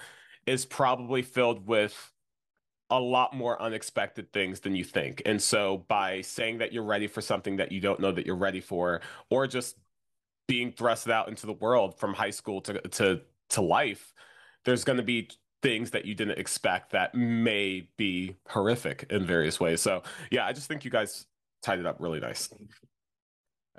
is 0.48 0.66
probably 0.66 1.22
filled 1.22 1.68
with 1.68 2.12
a 2.90 3.00
lot 3.00 3.34
more 3.34 3.62
unexpected 3.62 4.34
things 4.34 4.60
than 4.60 4.76
you 4.76 4.84
think 4.84 5.22
and 5.26 5.42
so 5.42 5.86
by 5.88 6.20
saying 6.22 6.58
that 6.58 6.74
you're 6.74 6.84
ready 6.84 7.08
for 7.08 7.22
something 7.22 7.56
that 7.58 7.72
you 7.72 7.80
don't 7.80 8.00
know 8.00 8.12
that 8.12 8.26
you're 8.26 8.36
ready 8.36 8.60
for 8.60 9.00
or 9.30 9.48
just 9.48 9.78
being 10.48 10.74
thrusted 10.74 11.12
out 11.12 11.30
into 11.30 11.46
the 11.46 11.54
world 11.54 11.98
from 11.98 12.14
high 12.14 12.30
school 12.30 12.60
to 12.60 12.82
to 12.90 13.22
to 13.50 13.62
life 13.62 14.14
there's 14.66 14.84
going 14.84 14.98
to 14.98 15.04
be 15.04 15.30
things 15.62 15.92
that 15.92 16.06
you 16.06 16.16
didn't 16.16 16.40
expect 16.40 16.92
that 16.92 17.14
may 17.14 17.88
be 17.98 18.36
horrific 18.48 19.06
in 19.10 19.26
various 19.26 19.60
ways. 19.60 19.82
So 19.82 20.04
yeah, 20.32 20.46
I 20.46 20.54
just 20.54 20.68
think 20.68 20.84
you 20.84 20.92
guys 20.92 21.26
tied 21.62 21.80
it 21.80 21.86
up 21.86 21.98
really 22.00 22.20
nice. 22.20 22.50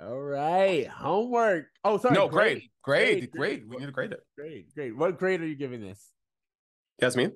All 0.01 0.19
right, 0.19 0.87
homework. 0.87 1.67
Oh, 1.83 1.97
sorry, 1.97 2.15
no, 2.15 2.27
great, 2.27 2.71
grade, 2.81 3.29
great, 3.29 3.31
grade, 3.31 3.31
great. 3.31 3.31
grade. 3.31 3.69
We 3.69 3.77
need 3.77 3.85
to 3.85 3.91
grade 3.91 4.11
it. 4.11 4.25
great, 4.37 4.73
great. 4.73 4.95
What 4.95 5.17
grade 5.17 5.41
are 5.41 5.47
you 5.47 5.55
giving 5.55 5.81
this? 5.81 6.11
Yasmin? 7.01 7.33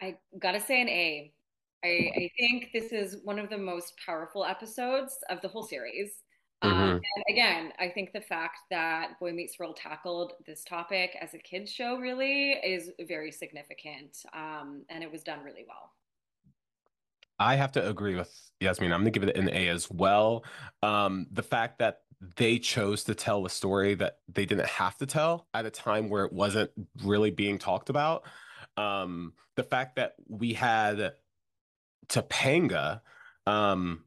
I 0.00 0.16
gotta 0.38 0.60
say 0.60 0.80
an 0.80 0.88
A. 0.88 1.32
I, 1.84 1.88
I 1.88 2.30
think 2.38 2.70
this 2.72 2.92
is 2.92 3.18
one 3.24 3.38
of 3.38 3.50
the 3.50 3.58
most 3.58 3.94
powerful 4.04 4.44
episodes 4.44 5.18
of 5.30 5.40
the 5.40 5.48
whole 5.48 5.62
series. 5.62 6.22
Um, 6.62 6.70
Mhm. 6.70 7.00
and 7.16 7.24
again, 7.28 7.72
I 7.80 7.88
think 7.88 8.12
the 8.12 8.20
fact 8.20 8.58
that 8.70 9.18
Boy 9.18 9.32
Meets 9.32 9.58
World 9.58 9.76
tackled 9.76 10.34
this 10.46 10.62
topic 10.62 11.16
as 11.20 11.34
a 11.34 11.38
kids 11.38 11.72
show 11.72 11.96
really 11.96 12.52
is 12.52 12.92
very 13.00 13.32
significant, 13.32 14.16
um, 14.32 14.84
and 14.88 15.02
it 15.02 15.10
was 15.10 15.24
done 15.24 15.42
really 15.42 15.64
well. 15.66 15.92
I 17.42 17.56
have 17.56 17.72
to 17.72 17.88
agree 17.88 18.14
with 18.14 18.32
Yasmin. 18.60 18.92
I'm 18.92 19.00
going 19.00 19.12
to 19.12 19.18
give 19.18 19.28
it 19.28 19.36
an 19.36 19.48
A 19.50 19.68
as 19.68 19.90
well. 19.90 20.44
Um, 20.82 21.26
the 21.30 21.42
fact 21.42 21.80
that 21.80 22.02
they 22.36 22.58
chose 22.60 23.02
to 23.04 23.14
tell 23.16 23.44
a 23.44 23.50
story 23.50 23.94
that 23.94 24.18
they 24.32 24.46
didn't 24.46 24.68
have 24.68 24.96
to 24.98 25.06
tell 25.06 25.48
at 25.52 25.66
a 25.66 25.70
time 25.70 26.08
where 26.08 26.24
it 26.24 26.32
wasn't 26.32 26.70
really 27.02 27.30
being 27.30 27.58
talked 27.58 27.90
about. 27.90 28.22
Um, 28.76 29.32
the 29.56 29.64
fact 29.64 29.96
that 29.96 30.12
we 30.28 30.52
had 30.54 31.14
Topanga, 32.08 33.00
um, 33.46 34.04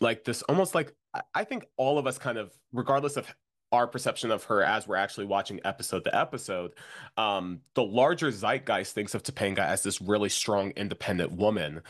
like 0.00 0.24
this 0.24 0.42
almost 0.42 0.74
like 0.74 0.94
I- 1.12 1.22
I 1.34 1.44
think 1.44 1.66
all 1.76 1.98
of 1.98 2.06
us 2.06 2.18
kind 2.18 2.38
of, 2.38 2.52
regardless 2.72 3.16
of 3.16 3.26
our 3.72 3.86
perception 3.86 4.30
of 4.30 4.44
her 4.44 4.62
as 4.62 4.88
we're 4.88 4.96
actually 4.96 5.26
watching 5.26 5.60
episode 5.64 6.04
to 6.04 6.16
episode, 6.16 6.72
um, 7.16 7.60
the 7.74 7.82
larger 7.82 8.30
zeitgeist 8.30 8.92
thinks 8.92 9.14
of 9.14 9.22
Topanga 9.22 9.60
as 9.60 9.82
this 9.82 10.00
really 10.00 10.28
strong, 10.28 10.70
independent 10.76 11.32
woman, 11.32 11.82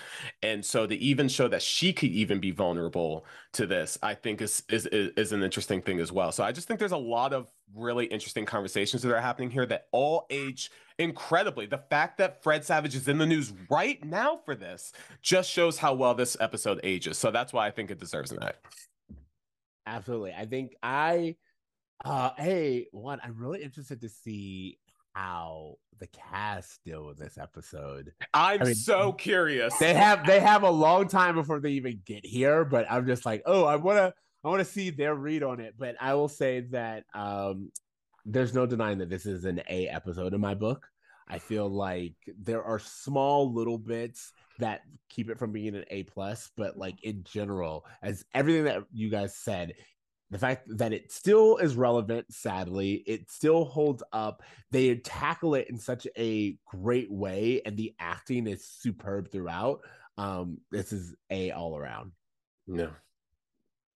and 0.42 0.64
so 0.64 0.86
to 0.86 0.94
even 0.96 1.28
show 1.28 1.48
that 1.48 1.62
she 1.62 1.92
could 1.92 2.10
even 2.10 2.40
be 2.40 2.50
vulnerable 2.50 3.24
to 3.52 3.66
this, 3.66 3.98
I 4.02 4.14
think 4.14 4.40
is 4.40 4.62
is 4.68 4.86
is 4.86 5.32
an 5.32 5.42
interesting 5.42 5.82
thing 5.82 6.00
as 6.00 6.12
well. 6.12 6.32
So 6.32 6.44
I 6.44 6.52
just 6.52 6.68
think 6.68 6.78
there's 6.78 6.92
a 6.92 6.96
lot 6.96 7.32
of 7.32 7.48
really 7.74 8.06
interesting 8.06 8.44
conversations 8.44 9.02
that 9.02 9.12
are 9.12 9.20
happening 9.20 9.50
here 9.50 9.66
that 9.66 9.86
all 9.92 10.26
age 10.30 10.70
incredibly. 10.98 11.66
The 11.66 11.78
fact 11.78 12.18
that 12.18 12.42
Fred 12.42 12.64
Savage 12.64 12.94
is 12.94 13.08
in 13.08 13.18
the 13.18 13.26
news 13.26 13.52
right 13.70 14.04
now 14.04 14.40
for 14.44 14.54
this 14.54 14.92
just 15.22 15.50
shows 15.50 15.78
how 15.78 15.94
well 15.94 16.14
this 16.14 16.36
episode 16.40 16.80
ages. 16.82 17.18
So 17.18 17.30
that's 17.30 17.52
why 17.52 17.66
I 17.66 17.70
think 17.70 17.90
it 17.90 17.98
deserves 17.98 18.32
an 18.32 18.42
A. 18.42 18.52
Absolutely. 19.86 20.32
I 20.32 20.46
think 20.46 20.74
I 20.82 21.36
uh 22.04 22.30
hey, 22.38 22.86
one, 22.92 23.20
I'm 23.22 23.38
really 23.38 23.62
interested 23.62 24.00
to 24.02 24.08
see 24.08 24.78
how 25.14 25.76
the 25.98 26.06
cast 26.08 26.82
deal 26.84 27.04
with 27.04 27.18
this 27.18 27.36
episode. 27.36 28.12
I'm 28.32 28.62
I 28.62 28.64
mean, 28.64 28.74
so 28.74 29.12
curious. 29.12 29.76
They 29.78 29.94
have 29.94 30.26
they 30.26 30.40
have 30.40 30.62
a 30.62 30.70
long 30.70 31.08
time 31.08 31.34
before 31.34 31.60
they 31.60 31.72
even 31.72 32.00
get 32.04 32.24
here, 32.24 32.64
but 32.64 32.86
I'm 32.90 33.06
just 33.06 33.26
like, 33.26 33.42
oh, 33.46 33.64
I 33.64 33.76
wanna 33.76 34.14
I 34.44 34.48
wanna 34.48 34.64
see 34.64 34.90
their 34.90 35.14
read 35.14 35.42
on 35.42 35.60
it. 35.60 35.74
But 35.78 35.96
I 36.00 36.14
will 36.14 36.28
say 36.28 36.60
that 36.70 37.04
um 37.14 37.70
there's 38.24 38.54
no 38.54 38.66
denying 38.66 38.98
that 38.98 39.10
this 39.10 39.26
is 39.26 39.44
an 39.44 39.62
A 39.68 39.88
episode 39.88 40.34
in 40.34 40.40
my 40.40 40.54
book. 40.54 40.86
I 41.28 41.38
feel 41.38 41.68
like 41.68 42.14
there 42.40 42.64
are 42.64 42.78
small 42.78 43.52
little 43.52 43.78
bits 43.78 44.32
that 44.58 44.80
keep 45.08 45.30
it 45.30 45.38
from 45.38 45.52
being 45.52 45.74
an 45.76 45.84
A 45.90 46.02
plus, 46.02 46.50
but 46.56 46.76
like 46.76 47.02
in 47.04 47.24
general, 47.24 47.84
as 48.02 48.24
everything 48.34 48.64
that 48.64 48.82
you 48.92 49.10
guys 49.10 49.36
said, 49.36 49.74
the 50.30 50.38
fact 50.38 50.66
that 50.78 50.92
it 50.92 51.10
still 51.10 51.56
is 51.56 51.76
relevant, 51.76 52.32
sadly, 52.32 53.02
it 53.06 53.30
still 53.30 53.64
holds 53.64 54.02
up. 54.12 54.42
They 54.70 54.94
tackle 54.96 55.54
it 55.56 55.68
in 55.68 55.78
such 55.78 56.06
a 56.16 56.56
great 56.66 57.10
way, 57.10 57.62
and 57.66 57.76
the 57.76 57.94
acting 57.98 58.46
is 58.46 58.64
superb 58.64 59.30
throughout. 59.32 59.80
Um, 60.16 60.58
this 60.70 60.92
is 60.92 61.14
a 61.30 61.50
all 61.50 61.76
around. 61.76 62.12
No. 62.66 62.90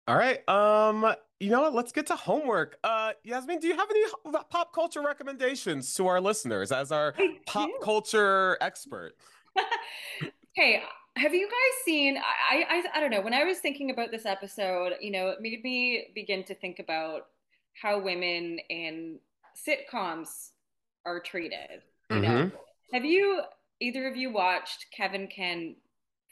All 0.09 0.17
right. 0.17 0.47
Um, 0.49 1.15
you 1.41 1.51
know 1.51 1.63
what? 1.63 1.75
Let's 1.75 1.93
get 1.93 2.07
to 2.07 2.17
homework. 2.17 2.79
Uh, 2.83 3.13
Yasmin, 3.23 3.61
do 3.61 3.69
you 3.69 3.77
have 3.77 3.89
any 3.91 4.05
pop 4.51 4.75
culture 4.75 5.03
recommendations 5.03 5.95
to 5.95 6.07
our 6.07 6.21
listeners 6.21 6.73
as 6.73 6.91
our 6.91 7.15
I 7.19 7.39
pop 7.47 7.69
do. 7.69 7.79
culture 7.83 8.59
expert? 8.61 9.15
hey, 10.53 10.83
have 11.17 11.35
you 11.35 11.47
guys 11.47 11.85
seen? 11.85 12.17
I, 12.17 12.65
I 12.69 12.99
I 12.99 13.01
don't 13.01 13.11
know. 13.11 13.21
When 13.21 13.35
I 13.35 13.45
was 13.45 13.59
thinking 13.59 13.91
about 13.91 14.11
this 14.11 14.27
episode, 14.27 14.95
you 15.01 15.11
know, 15.11 15.29
it 15.29 15.41
made 15.41 15.63
me 15.63 16.09
begin 16.15 16.45
to 16.45 16.55
think 16.55 16.79
about 16.79 17.27
how 17.81 18.01
women 18.01 18.59
in 18.69 19.19
sitcoms 19.57 20.51
are 21.07 21.21
treated. 21.21 21.83
You 22.11 22.17
mm-hmm. 22.17 22.23
know, 22.23 22.51
have 22.93 23.05
you 23.05 23.43
either 23.81 24.09
of 24.09 24.17
you 24.17 24.33
watched 24.33 24.87
Kevin 24.97 25.29
Can 25.29 25.77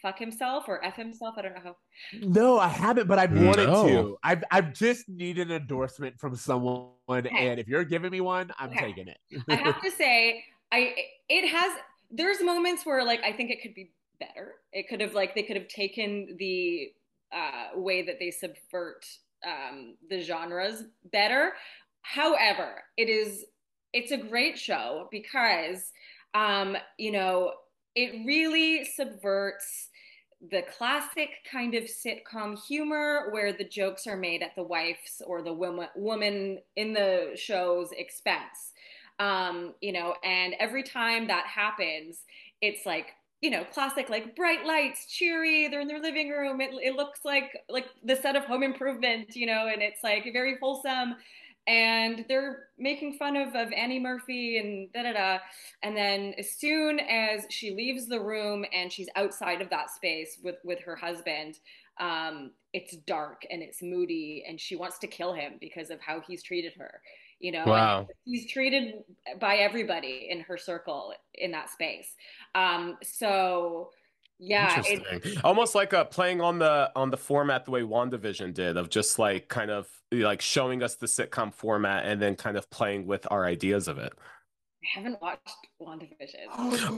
fuck 0.03 0.19
himself 0.19 0.65
or 0.67 0.85
f 0.85 0.97
himself. 0.97 1.37
I 1.39 1.43
don't 1.43 1.55
know 1.55 1.61
how. 1.63 1.77
No, 2.21 2.59
I 2.59 2.69
haven't, 2.69 3.07
but 3.07 3.19
I've 3.19 3.33
wanted 3.33 3.69
no. 3.69 3.87
to. 3.87 4.19
I've 4.23 4.43
I've 4.51 4.75
just 4.75 5.09
needed 5.09 5.51
an 5.51 5.63
endorsement 5.63 6.19
from 6.19 6.35
someone, 6.35 6.91
okay. 7.09 7.49
and 7.49 7.61
if 7.61 7.69
you're 7.69 7.85
giving 7.85 8.11
me 8.11 8.21
one, 8.21 8.51
I'm 8.59 8.71
okay. 8.71 8.87
taking 8.87 9.09
it. 9.09 9.19
I 9.49 9.55
have 9.55 9.81
to 9.85 9.91
say, 9.91 10.45
I 10.73 10.95
it 11.29 11.49
has. 11.49 11.73
There's 12.11 12.43
moments 12.43 12.85
where 12.85 13.05
like 13.05 13.23
I 13.23 13.33
think 13.33 13.51
it 13.51 13.63
could 13.63 13.75
be 13.75 13.93
better. 14.27 14.55
It 14.73 14.89
could 14.89 15.01
have 15.01 15.15
like 15.15 15.35
they 15.35 15.43
could 15.43 15.57
have 15.57 15.69
taken 15.69 16.37
the 16.39 16.93
uh, 17.33 17.81
way 17.81 18.03
that 18.03 18.19
they 18.19 18.31
subvert 18.31 19.05
um, 19.47 19.97
the 20.09 20.21
genres 20.21 20.85
better. 21.11 21.53
However, 22.03 22.83
it 22.97 23.09
is 23.09 23.45
it's 23.93 24.13
a 24.13 24.17
great 24.17 24.59
show 24.59 25.09
because 25.11 25.93
um, 26.35 26.77
you 26.99 27.13
know 27.13 27.53
it 27.95 28.25
really 28.27 28.85
subverts 28.85 29.89
the 30.51 30.63
classic 30.77 31.29
kind 31.51 31.75
of 31.75 31.85
sitcom 31.85 32.59
humor 32.67 33.29
where 33.31 33.53
the 33.53 33.65
jokes 33.65 34.07
are 34.07 34.17
made 34.17 34.43
at 34.43 34.55
the 34.57 34.63
wife's 34.63 35.23
or 35.25 35.41
the 35.43 35.53
woman 35.53 35.89
woman 35.95 36.59
in 36.77 36.93
the 36.93 37.33
show's 37.37 37.91
expense. 37.93 38.73
Um, 39.19 39.75
you 39.81 39.93
know, 39.93 40.15
and 40.25 40.55
every 40.59 40.83
time 40.83 41.29
that 41.29 41.47
happens, 41.47 42.25
it's 42.61 42.87
like 42.87 43.09
you 43.43 43.51
know, 43.51 43.65
classic 43.65 44.09
like 44.09 44.35
bright 44.35 44.65
lights, 44.65 45.07
cheery. 45.07 45.69
They're 45.69 45.81
in 45.81 45.89
their 45.89 46.01
living 46.01 46.31
room. 46.31 46.61
It, 46.61 46.71
it 46.83 46.95
looks 46.95 47.21
like 47.25 47.51
like 47.69 47.87
the 48.03 48.17
set 48.17 48.37
of 48.37 48.45
Home 48.45 48.63
Improvement, 48.63 49.37
you 49.37 49.47
know, 49.47 49.69
and 49.71 49.83
it's 49.83 50.03
like 50.03 50.25
very 50.33 50.57
wholesome 50.63 51.17
and 51.67 52.25
they're 52.29 52.69
making 52.79 53.15
fun 53.15 53.37
of, 53.37 53.55
of 53.55 53.73
Annie 53.73 54.01
Murphy 54.01 54.59
and 54.59 54.93
da 54.93 55.05
da 55.05 55.13
da. 55.13 55.39
And 55.83 55.97
then 55.97 56.35
as 56.39 56.51
soon 56.53 56.99
as 56.99 57.47
she 57.51 57.73
leaves 57.73 58.07
the 58.09 58.21
room 58.21 58.65
and 58.73 58.93
she's 58.93 59.09
outside 59.15 59.61
of 59.61 59.71
that 59.71 59.91
space 59.91 60.39
with 60.43 60.57
with 60.65 60.81
her 60.81 60.97
husband, 60.97 61.59
um, 62.01 62.53
it's 62.73 62.97
dark 63.07 63.43
and 63.51 63.63
it's 63.63 63.83
moody, 63.83 64.45
and 64.49 64.59
she 64.61 64.77
wants 64.77 64.99
to 65.01 65.07
kill 65.07 65.35
him 65.35 65.55
because 65.61 65.91
of 65.91 66.01
how 66.01 66.21
he's 66.27 66.43
treated 66.43 66.73
her. 66.79 67.01
You 67.43 67.53
know, 67.53 67.65
wow. 67.67 68.07
he's 68.25 68.51
treated 68.51 69.03
by 69.41 69.57
everybody 69.57 70.29
in 70.31 70.41
her 70.43 70.57
circle 70.57 71.13
in 71.35 71.51
that 71.51 71.71
space. 71.71 72.15
Um, 72.55 72.97
so 73.03 73.91
yeah 74.45 74.83
it, 74.85 75.39
almost 75.45 75.75
like 75.77 75.95
uh 75.95 76.03
playing 76.05 76.41
on 76.41 76.59
the 76.59 76.91
on 76.97 77.11
the 77.11 77.17
format 77.17 77.65
the 77.65 77.71
way 77.71 77.83
wandavision 77.83 78.53
did 78.53 78.77
of 78.77 78.91
just 78.91 79.17
like 79.17 79.47
kind 79.47 79.71
of 79.71 79.87
like 80.11 80.41
showing 80.41 80.83
us 80.83 80.97
the 80.97 81.07
sitcom 81.07 81.55
format 81.55 82.05
and 82.05 82.21
then 82.21 82.35
kind 82.35 82.57
of 82.57 82.69
playing 82.69 83.07
with 83.07 83.25
our 83.31 83.45
ideas 83.45 83.87
of 83.87 83.99
it 83.99 84.13
i 84.83 84.99
haven't 84.99 85.21
watched 85.23 85.49
wandavision 85.81 86.49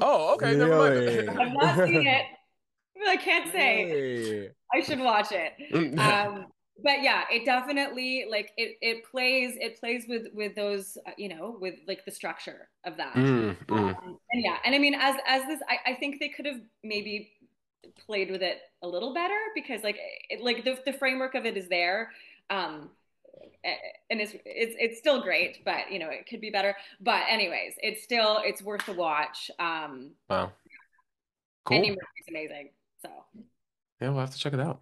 oh 0.01 0.32
okay 0.34 0.57
really? 0.57 1.28
i've 1.28 1.53
not 1.53 1.86
seen 1.86 2.07
it 2.07 2.24
i 3.07 3.16
can't 3.16 3.53
say 3.53 3.84
really? 3.84 4.49
i 4.72 4.80
should 4.80 5.01
watch 5.01 5.30
it 5.30 5.53
mm, 5.70 5.99
um 5.99 6.47
but 6.83 7.03
yeah 7.03 7.22
it 7.31 7.45
definitely 7.45 8.27
like 8.29 8.53
it 8.57 8.77
it 8.81 9.05
plays 9.11 9.57
it 9.61 9.79
plays 9.79 10.07
with 10.09 10.27
with 10.35 10.55
those 10.57 10.99
uh, 11.07 11.11
you 11.16 11.29
know 11.29 11.57
with 11.61 11.75
like 11.87 12.05
the 12.05 12.11
structure 12.11 12.68
of 12.85 12.97
that. 12.97 13.14
Mm, 13.14 13.57
mm. 13.66 13.79
Um, 13.79 14.18
and 14.33 14.43
yeah 14.43 14.57
and 14.64 14.75
i 14.75 14.79
mean 14.79 14.95
as 14.95 15.14
as 15.27 15.45
this 15.47 15.61
I, 15.68 15.93
I 15.93 15.95
think 15.95 16.18
they 16.18 16.29
could 16.29 16.47
have 16.47 16.61
maybe 16.83 17.31
played 18.07 18.31
with 18.31 18.43
it 18.43 18.59
a 18.83 18.89
little 18.89 19.14
better 19.14 19.39
because 19.55 19.83
like 19.83 19.99
it, 20.31 20.43
like 20.43 20.64
the, 20.64 20.79
the 20.85 20.93
framework 20.93 21.35
of 21.35 21.47
it 21.47 21.57
is 21.57 21.68
there 21.68 22.11
um 22.51 22.91
and 24.11 24.20
it's 24.20 24.33
it's 24.45 24.75
it's 24.79 24.99
still 24.99 25.22
great 25.22 25.64
but 25.64 25.91
you 25.91 25.99
know 25.99 26.09
it 26.11 26.27
could 26.29 26.41
be 26.41 26.51
better. 26.51 26.75
But 27.01 27.22
anyways 27.29 27.75
it's 27.79 28.03
still 28.03 28.41
it's 28.45 28.62
worth 28.62 28.85
the 28.87 28.93
watch. 28.93 29.51
Um 29.59 30.11
wow. 30.29 30.53
cool. 31.64 31.79
Murphy's 31.79 31.97
amazing 32.29 32.70
so. 33.01 33.09
Yeah 34.01 34.11
we'll 34.11 34.20
have 34.20 34.31
to 34.31 34.39
check 34.39 34.53
it 34.53 34.61
out 34.61 34.81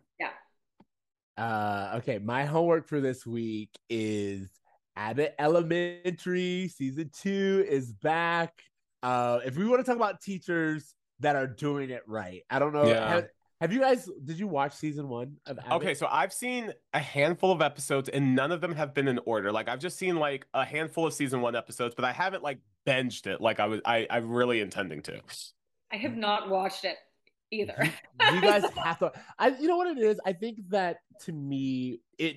uh 1.42 1.96
okay 1.96 2.18
my 2.18 2.44
homework 2.44 2.86
for 2.86 3.00
this 3.00 3.26
week 3.26 3.70
is 3.88 4.48
abbott 4.96 5.34
elementary 5.38 6.68
season 6.68 7.10
two 7.12 7.64
is 7.68 7.92
back 7.92 8.62
uh 9.02 9.38
if 9.44 9.56
we 9.56 9.66
want 9.66 9.80
to 9.80 9.84
talk 9.84 9.96
about 9.96 10.20
teachers 10.20 10.94
that 11.22 11.36
are 11.36 11.46
doing 11.46 11.90
it 11.90 12.02
right. 12.06 12.42
I 12.50 12.58
don't 12.58 12.72
know. 12.72 12.86
Yeah. 12.86 13.08
Have, 13.08 13.28
have 13.60 13.72
you 13.72 13.80
guys? 13.80 14.08
Did 14.24 14.38
you 14.38 14.48
watch 14.48 14.74
season 14.74 15.08
one 15.08 15.36
of? 15.46 15.58
Abbott? 15.58 15.72
Okay, 15.72 15.94
so 15.94 16.08
I've 16.10 16.32
seen 16.32 16.72
a 16.92 16.98
handful 16.98 17.52
of 17.52 17.62
episodes, 17.62 18.08
and 18.08 18.34
none 18.34 18.52
of 18.52 18.60
them 18.60 18.74
have 18.74 18.92
been 18.92 19.08
in 19.08 19.20
order. 19.24 19.50
Like 19.52 19.68
I've 19.68 19.78
just 19.78 19.96
seen 19.96 20.16
like 20.16 20.46
a 20.52 20.64
handful 20.64 21.06
of 21.06 21.14
season 21.14 21.40
one 21.40 21.56
episodes, 21.56 21.94
but 21.94 22.04
I 22.04 22.12
haven't 22.12 22.42
like 22.42 22.58
binged 22.86 23.26
it. 23.26 23.40
Like 23.40 23.60
I 23.60 23.66
was, 23.66 23.80
I, 23.84 24.06
I'm 24.10 24.30
really 24.30 24.60
intending 24.60 25.00
to. 25.02 25.20
I 25.92 25.96
have 25.96 26.16
not 26.16 26.50
watched 26.50 26.84
it 26.84 26.96
either. 27.52 27.92
you 28.32 28.40
guys 28.40 28.64
have 28.76 28.98
to. 29.00 29.12
I, 29.38 29.48
you 29.48 29.68
know 29.68 29.76
what 29.76 29.96
it 29.96 29.98
is. 29.98 30.18
I 30.26 30.32
think 30.32 30.58
that 30.70 30.98
to 31.20 31.32
me, 31.32 32.00
it, 32.18 32.36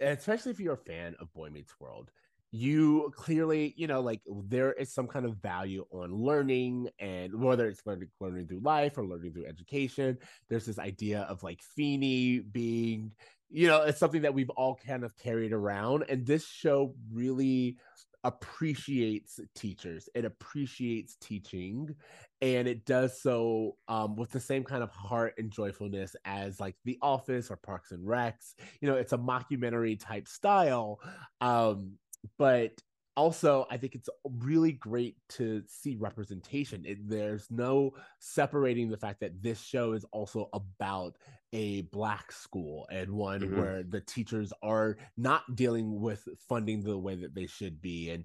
especially 0.00 0.52
if 0.52 0.60
you're 0.60 0.74
a 0.74 0.76
fan 0.76 1.14
of 1.20 1.32
Boy 1.34 1.50
Meets 1.50 1.78
World, 1.80 2.10
you 2.50 3.12
clearly 3.14 3.74
you 3.76 3.86
know 3.86 4.00
like 4.00 4.22
there 4.26 4.72
is 4.72 4.90
some 4.92 5.06
kind 5.06 5.26
of 5.26 5.36
value 5.36 5.84
on 5.90 6.14
learning 6.14 6.88
and 6.98 7.34
whether 7.42 7.68
it's 7.68 7.84
learning 7.84 8.08
learning 8.20 8.46
through 8.46 8.60
life 8.60 8.96
or 8.96 9.04
learning 9.04 9.32
through 9.32 9.44
education 9.44 10.16
there's 10.48 10.64
this 10.64 10.78
idea 10.78 11.26
of 11.28 11.42
like 11.42 11.60
Feeny 11.60 12.38
being 12.38 13.12
you 13.50 13.66
know 13.66 13.82
it's 13.82 13.98
something 13.98 14.22
that 14.22 14.32
we've 14.32 14.48
all 14.50 14.78
kind 14.86 15.04
of 15.04 15.14
carried 15.18 15.52
around 15.52 16.04
and 16.08 16.24
this 16.24 16.46
show 16.46 16.94
really 17.12 17.76
appreciates 18.24 19.40
teachers. 19.54 20.08
It 20.14 20.24
appreciates 20.24 21.16
teaching 21.20 21.94
and 22.40 22.68
it 22.68 22.84
does 22.84 23.20
so 23.20 23.76
um, 23.88 24.16
with 24.16 24.30
the 24.30 24.40
same 24.40 24.64
kind 24.64 24.82
of 24.82 24.90
heart 24.90 25.34
and 25.38 25.50
joyfulness 25.50 26.14
as 26.24 26.60
like 26.60 26.76
the 26.84 26.98
office 27.02 27.50
or 27.50 27.56
parks 27.56 27.92
and 27.92 28.06
recs. 28.06 28.54
You 28.80 28.88
know 28.88 28.96
it's 28.96 29.12
a 29.12 29.18
mockumentary 29.18 29.98
type 29.98 30.28
style 30.28 31.00
um, 31.40 31.92
but 32.38 32.72
also 33.16 33.66
i 33.68 33.76
think 33.76 33.96
it's 33.96 34.08
really 34.44 34.72
great 34.72 35.16
to 35.28 35.62
see 35.66 35.96
representation. 35.96 36.84
It, 36.86 37.08
there's 37.08 37.46
no 37.50 37.94
separating 38.20 38.88
the 38.88 38.96
fact 38.96 39.20
that 39.20 39.42
this 39.42 39.60
show 39.60 39.92
is 39.92 40.04
also 40.12 40.48
about 40.52 41.16
a 41.52 41.82
black 41.82 42.30
school 42.32 42.86
and 42.90 43.10
one 43.10 43.40
Mhm. 43.40 43.56
where 43.56 43.82
the 43.82 44.00
teachers 44.00 44.52
are 44.62 44.96
not 45.16 45.56
dealing 45.56 46.00
with 46.00 46.28
funding 46.48 46.82
the 46.82 46.98
way 46.98 47.14
that 47.14 47.34
they 47.34 47.46
should 47.46 47.80
be 47.80 48.10
and 48.10 48.24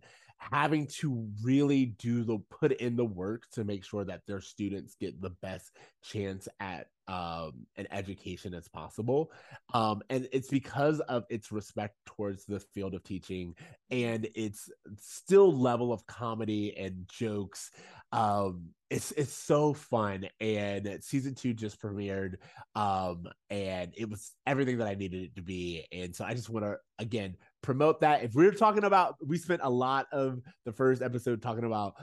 having 0.51 0.85
to 0.87 1.29
really 1.41 1.85
do 1.85 2.23
the 2.25 2.37
put 2.49 2.73
in 2.73 2.97
the 2.97 3.05
work 3.05 3.49
to 3.51 3.63
make 3.63 3.85
sure 3.85 4.03
that 4.03 4.25
their 4.27 4.41
students 4.41 4.95
get 4.95 5.21
the 5.21 5.29
best 5.29 5.71
chance 6.01 6.49
at 6.59 6.87
um 7.07 7.65
an 7.77 7.85
education 7.91 8.53
as 8.53 8.67
possible 8.69 9.31
um 9.73 10.01
and 10.09 10.27
it's 10.31 10.49
because 10.49 10.99
of 11.01 11.25
its 11.29 11.51
respect 11.51 11.95
towards 12.05 12.45
the 12.45 12.59
field 12.59 12.93
of 12.93 13.03
teaching 13.03 13.55
and 13.91 14.27
its 14.35 14.69
still 14.97 15.51
level 15.57 15.91
of 15.93 16.05
comedy 16.07 16.77
and 16.77 17.05
jokes 17.09 17.71
um 18.11 18.69
it's 18.93 19.11
it's 19.13 19.33
so 19.33 19.73
fun 19.73 20.27
and 20.39 20.99
season 21.01 21.33
two 21.33 21.51
just 21.51 21.81
premiered 21.81 22.35
um 22.75 23.27
and 23.49 23.91
it 23.97 24.07
was 24.07 24.33
everything 24.45 24.77
that 24.77 24.87
i 24.87 24.93
needed 24.93 25.23
it 25.23 25.35
to 25.35 25.41
be 25.41 25.83
and 25.91 26.15
so 26.15 26.23
i 26.23 26.33
just 26.33 26.47
want 26.47 26.63
to 26.63 26.77
again 26.99 27.35
promote 27.63 27.99
that 28.01 28.23
if 28.23 28.35
we 28.35 28.45
we're 28.45 28.51
talking 28.51 28.83
about 28.83 29.15
we 29.25 29.35
spent 29.35 29.61
a 29.63 29.69
lot 29.69 30.05
of 30.11 30.39
the 30.65 30.71
first 30.71 31.01
episode 31.01 31.41
talking 31.41 31.63
about 31.63 31.95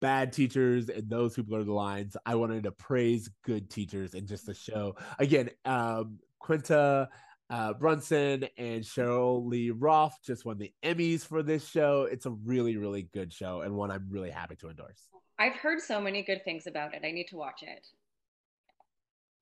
bad 0.00 0.32
teachers 0.32 0.88
and 0.88 1.08
those 1.08 1.36
who 1.36 1.44
blur 1.44 1.62
the 1.62 1.72
lines 1.72 2.16
i 2.26 2.34
wanted 2.34 2.64
to 2.64 2.72
praise 2.72 3.30
good 3.44 3.70
teachers 3.70 4.14
and 4.14 4.26
just 4.26 4.46
the 4.46 4.54
show 4.54 4.96
again 5.20 5.48
um 5.64 6.18
quinta 6.40 7.08
uh, 7.48 7.72
Brunson 7.74 8.44
and 8.58 8.82
Sheryl 8.82 9.46
Lee 9.46 9.70
Ralph 9.70 10.16
just 10.24 10.44
won 10.44 10.58
the 10.58 10.72
Emmys 10.82 11.24
for 11.24 11.44
this 11.44 11.64
show. 11.64 12.08
It's 12.10 12.26
a 12.26 12.30
really, 12.30 12.76
really 12.76 13.08
good 13.14 13.32
show 13.32 13.60
and 13.60 13.76
one 13.76 13.92
I'm 13.92 14.08
really 14.10 14.30
happy 14.30 14.56
to 14.56 14.68
endorse. 14.68 15.00
I've 15.38 15.54
heard 15.54 15.80
so 15.80 16.00
many 16.00 16.22
good 16.22 16.42
things 16.44 16.66
about 16.66 16.94
it. 16.94 17.02
I 17.04 17.10
need 17.10 17.28
to 17.28 17.36
watch 17.36 17.62
it. 17.62 17.86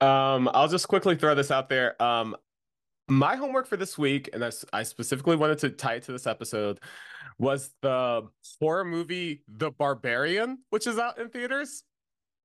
Um, 0.05 0.51
I'll 0.53 0.69
just 0.69 0.89
quickly 0.89 1.17
throw 1.17 1.35
this 1.35 1.51
out 1.51 1.69
there. 1.69 2.01
Um, 2.03 2.37
my 3.09 3.37
homework 3.37 3.67
for 3.67 3.77
this 3.77 3.97
week, 3.99 4.31
and 4.33 4.45
I 4.73 4.83
specifically 4.83 5.37
wanted 5.37 5.59
to 5.59 5.71
tie 5.71 5.95
it 5.95 6.05
to 6.05 6.13
this 6.13 6.27
episode, 6.27 6.81
was 7.39 7.71
the 7.83 8.27
horror 8.61 8.85
movie 8.85 9.43
The 9.49 9.71
Barbarian, 9.71 10.59
which 10.71 10.87
is 10.87 10.99
out 10.99 11.19
in 11.19 11.29
theaters. 11.29 11.85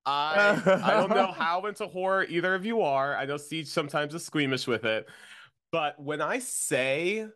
I 0.05 0.61
I 0.65 0.93
don't 0.93 1.09
know 1.09 1.31
how 1.37 1.65
into 1.65 1.87
horror 1.87 2.25
either 2.25 2.55
of 2.55 2.65
you 2.65 2.81
are. 2.81 3.15
I 3.15 3.25
know 3.25 3.37
Siege 3.37 3.67
sometimes 3.67 4.13
is 4.13 4.25
squeamish 4.25 4.67
with 4.67 4.85
it, 4.85 5.07
but 5.71 6.01
when 6.01 6.21
I 6.21 6.39
say 6.39 7.27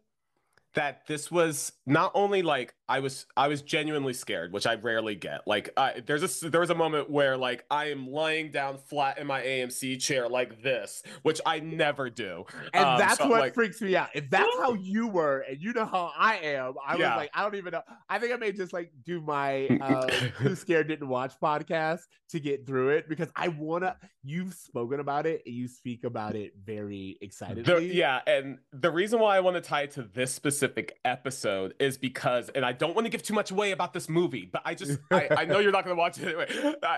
that 0.74 1.06
this 1.08 1.30
was 1.30 1.72
not 1.86 2.12
only 2.16 2.42
like 2.42 2.74
I 2.90 3.00
was 3.00 3.26
I 3.38 3.48
was 3.48 3.62
genuinely 3.62 4.14
scared, 4.14 4.52
which 4.52 4.68
I 4.68 4.76
rarely 4.76 5.16
get. 5.16 5.48
Like 5.48 5.70
I, 5.78 6.02
there's 6.06 6.44
a 6.44 6.50
there 6.50 6.60
was 6.60 6.70
a 6.70 6.76
moment 6.76 7.10
where 7.10 7.38
like 7.38 7.64
I 7.72 7.92
am 7.92 8.08
lying 8.10 8.52
down 8.52 8.78
flat 8.78 9.18
in 9.18 9.26
my 9.28 9.42
AMC 9.42 10.02
chair 10.02 10.28
like 10.28 10.62
this, 10.62 11.02
which 11.22 11.40
I 11.46 11.60
never 11.62 12.10
do. 12.10 12.46
And 12.74 12.84
Um, 12.86 13.00
that's 13.00 13.18
so, 13.20 13.28
what 13.30 13.40
like- 13.40 13.54
freaks 13.54 13.82
me 13.82 13.96
out. 13.96 14.10
If 14.14 14.30
that's 14.30 14.54
how 14.60 14.74
you 14.82 15.08
were, 15.08 15.40
and 15.50 15.62
you 15.62 15.72
know 15.74 15.86
how 15.86 16.12
I 16.18 16.38
am, 16.40 16.74
I 16.86 16.98
Yeah. 16.98 17.16
was 17.16 17.18
like, 17.24 17.32
I 17.34 17.44
don't 17.44 17.56
even 17.56 17.72
know. 17.72 17.84
I 18.10 18.20
think 18.20 18.34
I 18.34 18.36
may 18.36 18.52
just 18.52 18.74
like 18.74 18.92
do 19.06 19.22
my 19.22 19.68
uh, 19.82 20.08
"Too 20.42 20.56
Scared 20.56 20.90
Didn't 20.90 21.08
Watch" 21.08 21.34
podcast 21.42 22.02
to 22.30 22.40
get 22.40 22.68
through 22.68 22.90
it 22.90 23.08
because 23.08 23.30
I 23.36 23.48
wanna. 23.48 23.96
You've 24.26 24.54
spoken 24.54 25.00
about 25.00 25.26
it 25.26 25.42
and 25.46 25.54
you 25.56 25.68
speak 25.68 26.04
about 26.04 26.36
it 26.36 26.54
very 26.66 27.18
The- 27.20 27.26
excitedly. 27.26 27.94
yeah, 27.94 28.20
and 28.28 28.58
the 28.72 28.92
reason 28.92 29.20
why 29.20 29.38
I 29.38 29.40
want 29.42 29.56
to 29.56 29.62
tie 29.62 29.82
it 29.84 29.92
to 29.92 30.04
this 30.04 30.34
specific 30.34 30.98
episode 31.06 31.74
is 31.80 31.98
because, 31.98 32.50
and 32.50 32.66
I 32.66 32.73
don't 32.74 32.96
want 32.96 33.06
to 33.06 33.10
give 33.10 33.24
too 33.24 33.34
much 33.34 33.52
away 33.52 33.72
about 33.72 33.94
this 33.94 34.10
movie, 34.10 34.50
but 34.52 34.62
I 34.66 34.76
just, 34.76 35.00
I, 35.12 35.30
I 35.32 35.46
know 35.46 35.60
you're 35.60 35.72
not 35.72 35.86
going 35.86 35.96
to 35.96 36.00
watch 36.00 36.20
it 36.20 36.28
anyway. 36.28 36.76
Uh, 36.82 36.98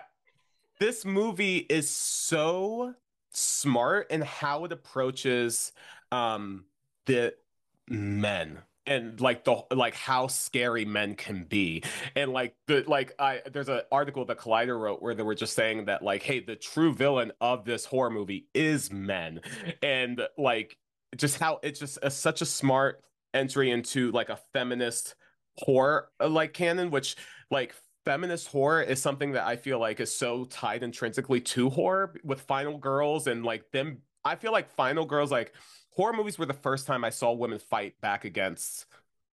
this 0.80 1.06
movie 1.06 1.58
is 1.58 1.90
so 1.90 2.96
smart 3.32 4.10
in 4.12 4.22
how 4.22 4.64
it 4.64 4.72
approaches 4.72 5.74
um 6.12 6.64
the 7.06 7.34
men 7.90 8.60
and 8.88 9.20
like 9.20 9.44
the 9.44 9.62
like 9.72 9.96
how 9.96 10.28
scary 10.28 10.86
men 10.86 11.16
can 11.16 11.44
be 11.44 11.84
and 12.16 12.32
like 12.32 12.56
the 12.68 12.84
like 12.88 13.14
i 13.20 13.42
there's 13.52 13.70
an 13.70 13.82
article 13.92 14.26
that 14.26 14.38
collider 14.38 14.80
wrote 14.80 15.02
where 15.02 15.14
they 15.14 15.24
were 15.24 15.36
just 15.36 15.54
saying 15.54 15.86
that 15.86 16.02
like 16.02 16.24
hey 16.24 16.40
the 16.40 16.56
true 16.56 16.94
villain 16.94 17.32
of 17.42 17.66
this 17.66 17.86
horror 17.86 18.10
movie 18.10 18.48
is 18.54 18.92
men 18.92 19.42
and 19.82 20.22
like 20.38 20.78
just 21.16 21.40
how 21.40 21.60
it's 21.64 21.80
just 21.80 21.98
a, 22.04 22.10
such 22.10 22.42
a 22.42 22.46
smart 22.46 23.04
entry 23.34 23.72
into 23.72 24.12
like 24.12 24.30
a 24.30 24.38
feminist 24.54 25.16
horror 25.58 26.10
uh, 26.20 26.28
like 26.28 26.54
canon 26.54 26.92
which 26.92 27.16
like 27.50 27.74
feminist 28.06 28.48
horror 28.48 28.82
is 28.82 29.02
something 29.02 29.32
that 29.32 29.46
i 29.46 29.56
feel 29.56 29.80
like 29.80 30.00
is 30.00 30.16
so 30.16 30.46
tied 30.46 30.84
intrinsically 30.84 31.42
to 31.42 31.70
horror 31.70 32.14
with 32.24 32.42
final 32.42 32.78
girls 32.78 33.28
and 33.28 33.44
like 33.44 33.72
them 33.72 34.00
i 34.24 34.36
feel 34.36 34.52
like 34.52 34.70
final 34.76 35.06
girls 35.06 35.32
like 35.32 35.54
horror 35.92 36.14
movies 36.14 36.38
were 36.38 36.46
the 36.46 36.54
first 36.54 36.86
time 36.86 37.04
i 37.04 37.10
saw 37.10 37.32
women 37.32 37.60
fight 37.60 38.00
back 38.02 38.26
against 38.26 38.86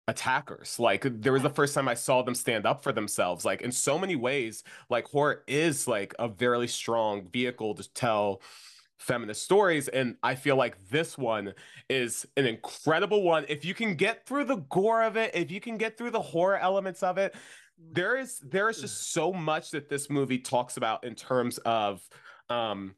attackers. 0.08 0.80
Like 0.80 1.06
there 1.20 1.34
was 1.34 1.42
the 1.42 1.50
first 1.50 1.74
time 1.74 1.86
i 1.86 1.94
saw 1.94 2.22
them 2.22 2.34
stand 2.34 2.66
up 2.66 2.82
for 2.82 2.92
themselves. 2.92 3.44
Like 3.44 3.60
in 3.60 3.70
so 3.70 3.98
many 3.98 4.16
ways 4.16 4.64
like 4.88 5.06
horror 5.06 5.44
is 5.46 5.86
like 5.86 6.14
a 6.18 6.26
very 6.26 6.66
strong 6.66 7.28
vehicle 7.30 7.74
to 7.74 7.92
tell 7.92 8.40
feminist 8.98 9.42
stories 9.42 9.88
and 9.88 10.16
i 10.22 10.34
feel 10.34 10.56
like 10.56 10.76
this 10.90 11.16
one 11.16 11.54
is 11.88 12.26
an 12.36 12.46
incredible 12.46 13.22
one. 13.22 13.44
If 13.48 13.64
you 13.64 13.72
can 13.72 13.94
get 13.94 14.26
through 14.26 14.44
the 14.44 14.56
gore 14.56 15.02
of 15.02 15.16
it 15.16 15.34
if 15.34 15.50
you 15.50 15.60
can 15.60 15.76
get 15.76 15.96
through 15.96 16.10
the 16.10 16.20
horror 16.20 16.58
elements 16.58 17.02
of 17.02 17.16
it 17.16 17.34
there 17.92 18.16
is 18.16 18.40
there 18.40 18.68
is 18.68 18.80
just 18.80 19.12
so 19.12 19.32
much 19.32 19.70
that 19.70 19.88
this 19.88 20.10
movie 20.10 20.38
talks 20.38 20.76
about 20.76 21.04
in 21.04 21.14
terms 21.14 21.58
of 21.58 22.06
um 22.50 22.94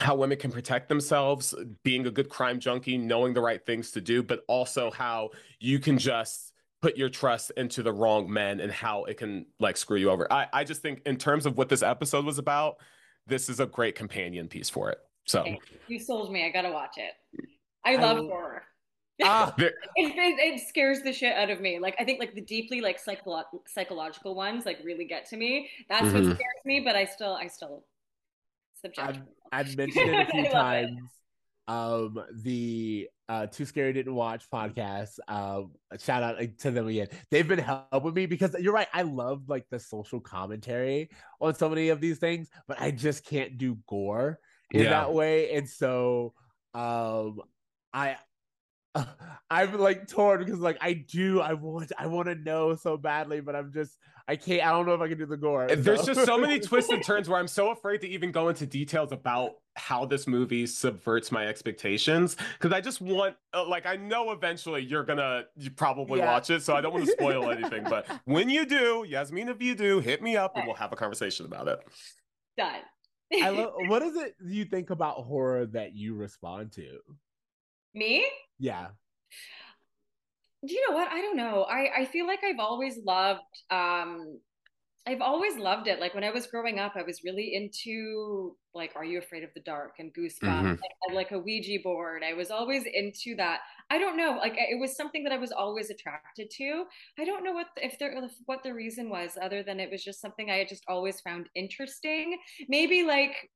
how 0.00 0.14
women 0.14 0.38
can 0.38 0.50
protect 0.50 0.88
themselves 0.88 1.54
being 1.82 2.06
a 2.06 2.10
good 2.10 2.28
crime 2.28 2.60
junkie 2.60 2.96
knowing 2.96 3.34
the 3.34 3.40
right 3.40 3.66
things 3.66 3.90
to 3.90 4.00
do 4.00 4.22
but 4.22 4.44
also 4.48 4.90
how 4.90 5.30
you 5.58 5.78
can 5.78 5.98
just 5.98 6.52
put 6.80 6.96
your 6.98 7.08
trust 7.08 7.50
into 7.56 7.82
the 7.82 7.92
wrong 7.92 8.30
men 8.30 8.60
and 8.60 8.70
how 8.70 9.04
it 9.04 9.16
can 9.16 9.46
like 9.58 9.74
screw 9.74 9.96
you 9.96 10.10
over. 10.10 10.30
I 10.30 10.46
i 10.52 10.64
just 10.64 10.82
think 10.82 11.00
in 11.06 11.16
terms 11.16 11.46
of 11.46 11.56
what 11.56 11.68
this 11.68 11.82
episode 11.82 12.24
was 12.24 12.38
about 12.38 12.76
this 13.26 13.48
is 13.48 13.58
a 13.58 13.66
great 13.66 13.94
companion 13.94 14.48
piece 14.48 14.68
for 14.68 14.90
it 14.90 14.98
so 15.24 15.40
Okay, 15.40 15.58
you 15.88 15.98
sold 15.98 16.32
me. 16.32 16.44
I 16.44 16.50
gotta 16.50 16.70
watch 16.70 16.96
it. 16.98 17.12
I 17.84 17.94
I 17.94 17.96
love 17.96 18.18
will- 18.18 18.28
horror. 18.28 18.62
Ah, 19.22 19.54
It, 19.58 19.72
it, 19.96 20.12
it 20.16 20.68
scares 20.68 21.02
the 21.02 21.12
shit 21.12 21.32
out 21.36 21.48
of 21.48 21.60
me. 21.60 21.78
Like 21.78 21.94
I 22.00 22.04
think 22.04 22.18
like 22.18 22.34
the 22.34 22.40
deeply 22.40 22.80
like 22.80 23.02
psycholo- 23.02 23.44
psychological 23.68 24.34
ones 24.34 24.66
like 24.66 24.78
really 24.84 25.04
get 25.04 25.28
to 25.30 25.36
me. 25.36 25.70
That's 25.88 26.04
what 26.12 26.22
Mhm. 26.24 26.34
scares 26.34 26.64
me. 26.64 26.80
But 26.80 26.96
I 26.96 27.04
still 27.04 27.34
I 27.34 27.46
still 27.46 27.84
subject. 28.82 29.06
I've, 29.08 29.22
I've 29.52 29.76
mentioned 29.76 30.10
it 30.10 30.28
a 30.28 30.30
few 30.30 30.46
I 30.46 30.50
times. 30.50 31.00
Um, 31.66 32.22
the 32.42 33.08
uh, 33.28 33.46
Too 33.46 33.64
Scary 33.64 33.92
Didn't 33.94 34.14
Watch 34.14 34.50
podcast. 34.52 35.18
Um, 35.28 35.72
shout 35.98 36.22
out 36.22 36.36
to 36.58 36.70
them 36.70 36.88
again. 36.88 37.08
They've 37.30 37.46
been 37.48 37.58
helping 37.58 38.12
me 38.12 38.26
because 38.26 38.54
you're 38.60 38.74
right. 38.74 38.88
I 38.92 39.00
love 39.02 39.48
like 39.48 39.64
the 39.70 39.78
social 39.78 40.20
commentary 40.20 41.08
on 41.40 41.54
so 41.54 41.70
many 41.70 41.88
of 41.88 42.00
these 42.02 42.18
things, 42.18 42.48
but 42.68 42.78
I 42.80 42.90
just 42.90 43.24
can't 43.24 43.56
do 43.56 43.78
gore 43.88 44.40
in 44.74 44.82
Yeah. 44.84 44.90
that 44.90 45.12
way. 45.14 45.52
And 45.54 45.68
so, 45.68 46.34
um, 46.74 47.40
I. 47.92 48.16
I'm 49.50 49.76
like 49.78 50.06
torn 50.06 50.38
because 50.38 50.60
like 50.60 50.78
I 50.80 50.92
do 50.92 51.40
I 51.40 51.54
want 51.54 51.90
I 51.98 52.06
want 52.06 52.28
to 52.28 52.36
know 52.36 52.76
so 52.76 52.96
badly 52.96 53.40
but 53.40 53.56
I'm 53.56 53.72
just 53.72 53.98
I 54.28 54.36
can't 54.36 54.64
I 54.64 54.70
don't 54.70 54.86
know 54.86 54.94
if 54.94 55.00
I 55.00 55.08
can 55.08 55.18
do 55.18 55.26
the 55.26 55.36
gore. 55.36 55.66
There's 55.66 56.04
just 56.04 56.24
so 56.24 56.38
many 56.38 56.60
twists 56.60 56.92
and 56.92 57.02
turns 57.04 57.28
where 57.28 57.40
I'm 57.40 57.48
so 57.48 57.70
afraid 57.70 58.02
to 58.02 58.08
even 58.08 58.30
go 58.30 58.48
into 58.50 58.66
details 58.66 59.10
about 59.10 59.54
how 59.74 60.04
this 60.04 60.28
movie 60.28 60.64
subverts 60.66 61.32
my 61.32 61.44
expectations 61.48 62.36
because 62.56 62.72
I 62.72 62.80
just 62.80 63.00
want 63.00 63.34
uh, 63.52 63.66
like 63.68 63.84
I 63.84 63.96
know 63.96 64.30
eventually 64.30 64.82
you're 64.82 65.02
gonna 65.04 65.46
you 65.56 65.72
probably 65.72 66.20
Yeah. 66.20 66.32
watch 66.32 66.50
it 66.50 66.62
so 66.62 66.76
I 66.76 66.80
don't 66.80 66.92
want 66.92 67.06
to 67.06 67.10
spoil 67.12 67.50
anything 67.58 67.82
but 67.82 68.06
when 68.26 68.48
you 68.48 68.64
do 68.64 69.04
Yasmin 69.08 69.48
if 69.48 69.60
you 69.60 69.74
do 69.74 69.98
hit 69.98 70.22
me 70.22 70.36
up 70.36 70.56
and 70.56 70.66
we'll 70.66 70.76
have 70.76 70.92
a 70.92 70.96
conversation 70.96 71.46
about 71.46 71.66
it. 71.66 71.80
Done. 72.56 72.80
I 73.42 73.48
love 73.50 73.72
what 73.88 74.02
is 74.02 74.16
it 74.16 74.34
you 74.44 74.64
think 74.64 74.90
about 74.90 75.24
horror 75.24 75.66
that 75.66 75.94
you 75.94 76.14
respond 76.14 76.72
to? 76.72 76.98
me. 77.94 78.26
Yeah. 78.58 78.88
Do 80.66 80.72
you 80.72 80.88
know 80.88 80.96
what? 80.96 81.08
I 81.08 81.20
don't 81.20 81.36
know. 81.36 81.64
I 81.64 82.00
I 82.00 82.04
feel 82.06 82.26
like 82.26 82.42
I've 82.42 82.58
always 82.58 82.98
loved 83.04 83.42
um 83.70 84.40
I've 85.06 85.20
always 85.20 85.56
loved 85.56 85.86
it. 85.86 86.00
Like 86.00 86.14
when 86.14 86.24
I 86.24 86.30
was 86.30 86.46
growing 86.46 86.78
up, 86.78 86.92
I 86.96 87.02
was 87.02 87.22
really 87.24 87.54
into 87.54 88.56
like 88.72 88.92
Are 88.96 89.04
You 89.04 89.18
Afraid 89.18 89.44
of 89.44 89.50
the 89.54 89.60
Dark 89.60 89.96
and 89.98 90.12
Goosebumps. 90.14 90.40
Mhm. 90.40 90.80
Like, 90.80 91.14
like 91.14 91.30
a 91.32 91.38
Ouija 91.38 91.82
board. 91.82 92.22
I 92.24 92.32
was 92.32 92.50
always 92.50 92.84
into 92.86 93.36
that. 93.36 93.60
I 93.90 93.98
don't 93.98 94.16
know. 94.16 94.38
Like 94.38 94.54
it 94.56 94.80
was 94.80 94.96
something 94.96 95.22
that 95.24 95.32
I 95.32 95.36
was 95.36 95.52
always 95.52 95.90
attracted 95.90 96.50
to. 96.52 96.84
I 97.18 97.24
don't 97.26 97.44
know 97.44 97.52
what 97.52 97.66
if 97.76 97.98
there 97.98 98.12
if 98.12 98.32
what 98.46 98.62
the 98.62 98.72
reason 98.72 99.10
was 99.10 99.36
other 99.40 99.62
than 99.62 99.78
it 99.78 99.90
was 99.90 100.02
just 100.02 100.20
something 100.22 100.50
I 100.50 100.56
had 100.56 100.68
just 100.68 100.84
always 100.88 101.20
found 101.20 101.50
interesting. 101.54 102.38
Maybe 102.68 103.02
like 103.02 103.50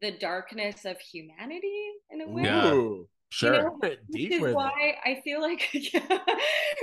the 0.00 0.10
darkness 0.10 0.84
of 0.84 0.98
humanity 0.98 1.90
in 2.10 2.20
a 2.20 2.28
way. 2.28 2.42
Yeah. 2.42 3.04
Sure. 3.30 3.70
know, 3.70 3.78
went 3.80 3.98
which 4.08 4.30
is 4.30 4.48
why 4.50 4.96
I 5.04 5.20
feel 5.24 5.40
like, 5.40 5.68
yeah, 5.74 6.18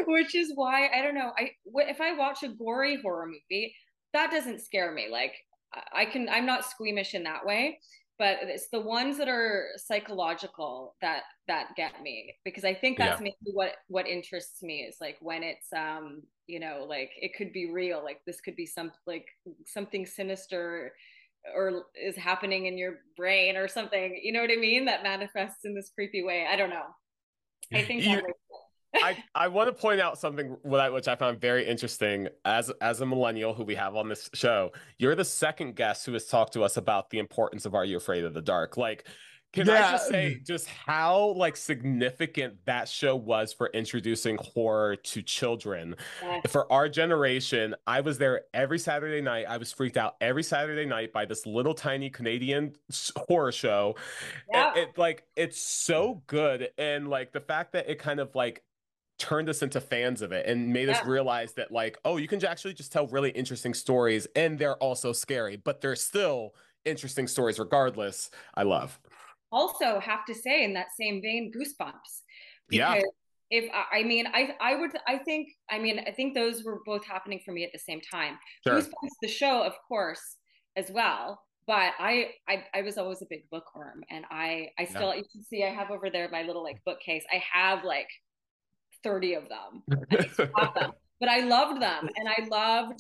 which 0.07 0.35
is 0.35 0.51
why 0.55 0.89
I 0.89 1.01
don't 1.01 1.15
know. 1.15 1.31
I 1.37 1.51
if 1.65 2.01
I 2.01 2.13
watch 2.13 2.43
a 2.43 2.49
gory 2.49 3.01
horror 3.01 3.27
movie, 3.27 3.75
that 4.13 4.31
doesn't 4.31 4.61
scare 4.61 4.91
me. 4.91 5.07
Like 5.11 5.33
I 5.73 6.03
I 6.03 6.05
can, 6.05 6.29
I'm 6.29 6.45
not 6.45 6.65
squeamish 6.65 7.13
in 7.13 7.23
that 7.23 7.45
way. 7.45 7.79
but 8.17 8.37
it's 8.43 8.69
the 8.69 8.79
ones 8.79 9.17
that 9.17 9.27
are 9.27 9.67
psychological 9.77 10.95
that 11.01 11.23
that 11.47 11.69
get 11.75 12.01
me 12.01 12.33
because 12.45 12.63
I 12.63 12.73
think 12.73 12.97
that's 12.97 13.19
Yeah. 13.19 13.19
maybe 13.19 13.35
what 13.53 13.73
what 13.87 14.07
interests 14.07 14.63
me 14.63 14.81
is 14.83 14.97
like 15.01 15.17
when 15.21 15.43
it's 15.43 15.71
um 15.73 16.23
you 16.47 16.59
know 16.59 16.85
like 16.87 17.11
it 17.17 17.33
could 17.37 17.51
be 17.51 17.71
real 17.71 18.03
like 18.03 18.21
this 18.25 18.39
could 18.41 18.55
be 18.55 18.65
some 18.65 18.91
like 19.05 19.25
something 19.65 20.05
sinister 20.05 20.93
or 21.53 21.83
is 21.95 22.15
happening 22.15 22.65
in 22.65 22.77
your 22.77 22.95
brain 23.17 23.55
or 23.57 23.67
something 23.67 24.19
you 24.23 24.31
know 24.31 24.41
what 24.41 24.51
I 24.51 24.55
mean 24.55 24.85
that 24.85 25.03
manifests 25.03 25.65
in 25.65 25.75
this 25.75 25.91
creepy 25.93 26.23
way 26.23 26.45
I 26.49 26.55
don't 26.55 26.69
know 26.69 26.85
I 27.73 27.83
think 27.83 28.03
You- 28.03 28.21
I, 29.03 29.17
I 29.35 29.47
want 29.49 29.67
to 29.67 29.73
point 29.73 29.99
out 29.99 30.17
something 30.17 30.55
which 30.63 31.07
I 31.09 31.15
found 31.17 31.41
very 31.41 31.67
interesting 31.67 32.29
as 32.45 32.71
as 32.79 33.01
a 33.01 33.05
millennial 33.05 33.53
who 33.53 33.65
we 33.65 33.75
have 33.75 33.95
on 33.97 34.07
this 34.07 34.29
show. 34.33 34.71
You're 34.97 35.15
the 35.15 35.25
second 35.25 35.75
guest 35.75 36.05
who 36.05 36.13
has 36.13 36.27
talked 36.27 36.53
to 36.53 36.63
us 36.63 36.77
about 36.77 37.09
the 37.09 37.19
importance 37.19 37.65
of 37.65 37.75
Are 37.75 37.83
You 37.83 37.97
Afraid 37.97 38.23
of 38.23 38.33
the 38.33 38.41
Dark? 38.41 38.77
Like, 38.77 39.05
can 39.55 39.69
I 39.69 39.91
just 39.91 40.07
say 40.09 40.39
just 40.45 40.67
how 40.67 41.33
like 41.37 41.55
significant 41.57 42.55
that 42.65 42.87
show 42.87 43.15
was 43.15 43.53
for 43.53 43.67
introducing 43.73 44.37
horror 44.41 44.95
to 44.95 45.21
children 45.21 45.95
Yes. 46.21 46.43
for 46.51 46.71
our 46.71 46.87
generation? 46.89 47.75
I 47.87 48.01
was 48.01 48.17
there 48.17 48.41
every 48.53 48.79
Saturday 48.79 49.21
night. 49.21 49.45
I 49.47 49.57
was 49.57 49.71
freaked 49.71 49.97
out 49.97 50.15
every 50.21 50.43
Saturday 50.43 50.85
night 50.85 51.13
by 51.13 51.25
this 51.25 51.45
little 51.45 51.73
tiny 51.73 52.09
Canadian 52.09 52.75
horror 53.17 53.51
show 53.51 53.95
Yeah. 54.51 54.73
it, 54.75 54.77
it 54.89 54.97
like 54.97 55.23
it's 55.35 55.59
so 55.61 56.21
good 56.27 56.69
and 56.77 57.07
like 57.07 57.31
the 57.31 57.39
fact 57.41 57.73
that 57.73 57.89
it 57.89 57.99
kind 57.99 58.19
of 58.19 58.35
like 58.35 58.63
turned 59.17 59.47
us 59.47 59.61
into 59.61 59.79
fans 59.79 60.21
of 60.21 60.33
it 60.33 60.45
and 60.45 60.73
made 60.73 60.89
us 60.89 61.03
realize 61.05 61.53
that 61.53 61.71
like 61.71 61.97
oh 62.03 62.17
you 62.17 62.27
can 62.27 62.43
actually 62.43 62.73
just 62.73 62.91
tell 62.91 63.07
really 63.07 63.29
interesting 63.29 63.73
stories 63.73 64.27
and 64.35 64.59
they're 64.59 64.75
also 64.75 65.13
scary 65.13 65.55
but 65.55 65.79
they're 65.79 65.95
still 65.95 66.53
interesting 66.83 67.25
stories 67.25 67.57
regardless 67.57 68.29
i 68.55 68.61
love 68.63 68.99
also 69.59 69.99
have 69.99 70.23
to 70.29 70.33
say 70.45 70.63
in 70.67 70.71
that 70.73 70.87
same 70.99 71.21
vein 71.21 71.51
goosebumps. 71.55 72.11
Yeah. 72.69 73.01
if 73.59 73.65
I- 73.79 73.99
i 73.99 74.03
mean 74.11 74.25
i 74.39 74.41
i 74.69 74.71
would 74.79 74.91
i 75.13 75.17
think 75.27 75.43
i 75.69 75.77
mean 75.85 75.97
i 76.09 76.11
think 76.17 76.29
those 76.41 76.57
were 76.67 76.79
both 76.91 77.03
happening 77.13 77.39
for 77.45 77.51
me 77.57 77.61
at 77.67 77.71
the 77.77 77.83
same 77.89 78.01
time. 78.17 78.33
Sure. 78.65 78.75
Goosebumps 78.75 79.15
the 79.21 79.27
show 79.41 79.55
of 79.69 79.73
course 79.87 80.25
as 80.81 80.87
well 80.99 81.25
but 81.67 81.91
I, 82.11 82.13
I 82.47 82.55
i 82.77 82.81
was 82.87 82.95
always 83.01 83.21
a 83.21 83.29
big 83.29 83.43
bookworm 83.53 83.99
and 84.13 84.23
i 84.43 84.69
i 84.81 84.83
still 84.85 85.11
you 85.15 85.25
can 85.31 85.43
see 85.49 85.63
i 85.63 85.69
have 85.79 85.89
over 85.95 86.09
there 86.09 86.27
my 86.37 86.43
little 86.49 86.63
like 86.69 86.79
bookcase. 86.85 87.23
I 87.31 87.39
have 87.53 87.83
like 87.83 88.09
30 89.03 89.35
of 89.35 89.43
them. 89.53 89.71
I 90.55 90.69
them. 90.79 90.91
but 91.19 91.29
i 91.29 91.39
loved 91.55 91.81
them 91.81 92.03
and 92.17 92.27
i 92.27 92.39
loved 92.59 92.99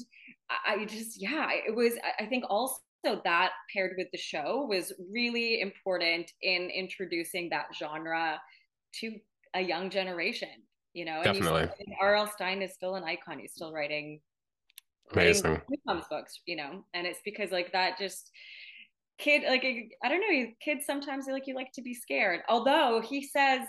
i 0.71 0.85
just 0.85 1.11
yeah 1.21 1.47
it 1.69 1.73
was 1.75 1.93
i 2.19 2.25
think 2.31 2.43
also 2.49 2.77
that 3.23 3.51
paired 3.73 3.95
with 3.97 4.07
the 4.11 4.17
show 4.17 4.65
was 4.69 4.93
really 5.11 5.61
important 5.61 6.31
in 6.41 6.69
introducing 6.69 7.49
that 7.49 7.65
genre 7.77 8.39
to 8.93 9.15
a 9.53 9.61
young 9.61 9.89
generation 9.89 10.49
you 10.93 11.05
know 11.05 11.21
and 11.23 11.39
Definitely. 11.39 11.69
R.L. 11.99 12.27
Stine 12.27 12.61
is 12.61 12.73
still 12.73 12.95
an 12.95 13.03
icon 13.03 13.39
he's 13.39 13.53
still 13.53 13.71
writing 13.71 14.19
amazing 15.13 15.61
writing 15.87 16.03
books, 16.09 16.39
you 16.45 16.55
know, 16.55 16.83
and 16.93 17.05
it's 17.07 17.19
because 17.23 17.51
like 17.51 17.71
that 17.71 17.97
just 17.97 18.31
kid 19.17 19.43
like 19.47 19.63
I 20.03 20.09
don't 20.09 20.21
know, 20.21 20.47
kids 20.61 20.85
sometimes 20.85 21.25
like 21.27 21.47
you 21.47 21.55
like 21.55 21.71
to 21.73 21.81
be 21.81 21.93
scared. 21.93 22.41
Although 22.49 23.01
he 23.07 23.23
says, 23.23 23.61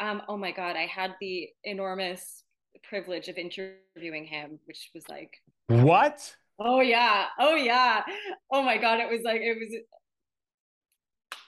um, 0.00 0.22
oh 0.28 0.36
my 0.36 0.52
god, 0.52 0.76
I 0.76 0.86
had 0.86 1.12
the 1.20 1.48
enormous 1.64 2.44
privilege 2.84 3.28
of 3.28 3.36
interviewing 3.36 4.24
him, 4.24 4.58
which 4.64 4.90
was 4.94 5.08
like, 5.08 5.36
what 5.68 6.34
oh 6.64 6.80
yeah, 6.80 7.26
oh 7.38 7.54
yeah, 7.54 8.02
oh 8.50 8.62
my 8.62 8.76
god, 8.78 9.00
it 9.00 9.10
was 9.10 9.20
like 9.24 9.40
it 9.40 9.56
was. 9.58 9.74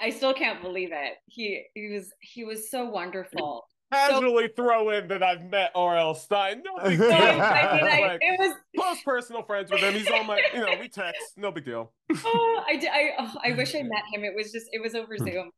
I 0.00 0.10
still 0.10 0.34
can't 0.34 0.60
believe 0.60 0.90
it. 0.92 1.14
He 1.26 1.64
he 1.74 1.88
was 1.92 2.10
he 2.20 2.44
was 2.44 2.70
so 2.70 2.84
wonderful. 2.86 3.66
casually 3.92 4.48
throw 4.56 4.90
in 4.90 5.06
that 5.06 5.22
i've 5.22 5.44
met 5.44 5.70
rl 5.76 6.14
stine 6.14 6.60
no 6.64 6.82
big 6.88 6.98
deal 6.98 7.12
I 7.12 7.30
mean, 7.30 7.40
I, 7.40 8.00
Like, 8.00 8.18
it 8.22 8.40
was 8.40 8.54
close 8.76 8.96
personal 9.04 9.42
friends 9.44 9.70
with 9.70 9.82
him 9.82 9.94
he's 9.94 10.10
on 10.10 10.26
my 10.26 10.42
you 10.52 10.60
know 10.60 10.74
we 10.80 10.88
text 10.88 11.20
no 11.36 11.52
big 11.52 11.64
deal 11.64 11.92
oh, 12.24 12.64
I 12.66 12.76
did. 12.76 12.90
I 12.90 13.10
oh, 13.20 13.34
I 13.44 13.52
wish 13.52 13.74
I 13.74 13.82
met 13.82 14.02
him. 14.12 14.24
It 14.24 14.32
was 14.34 14.50
just 14.50 14.66
it 14.72 14.82
was 14.82 14.94
over 14.94 15.14
Hmm. 15.16 15.24
Zoom. 15.24 15.50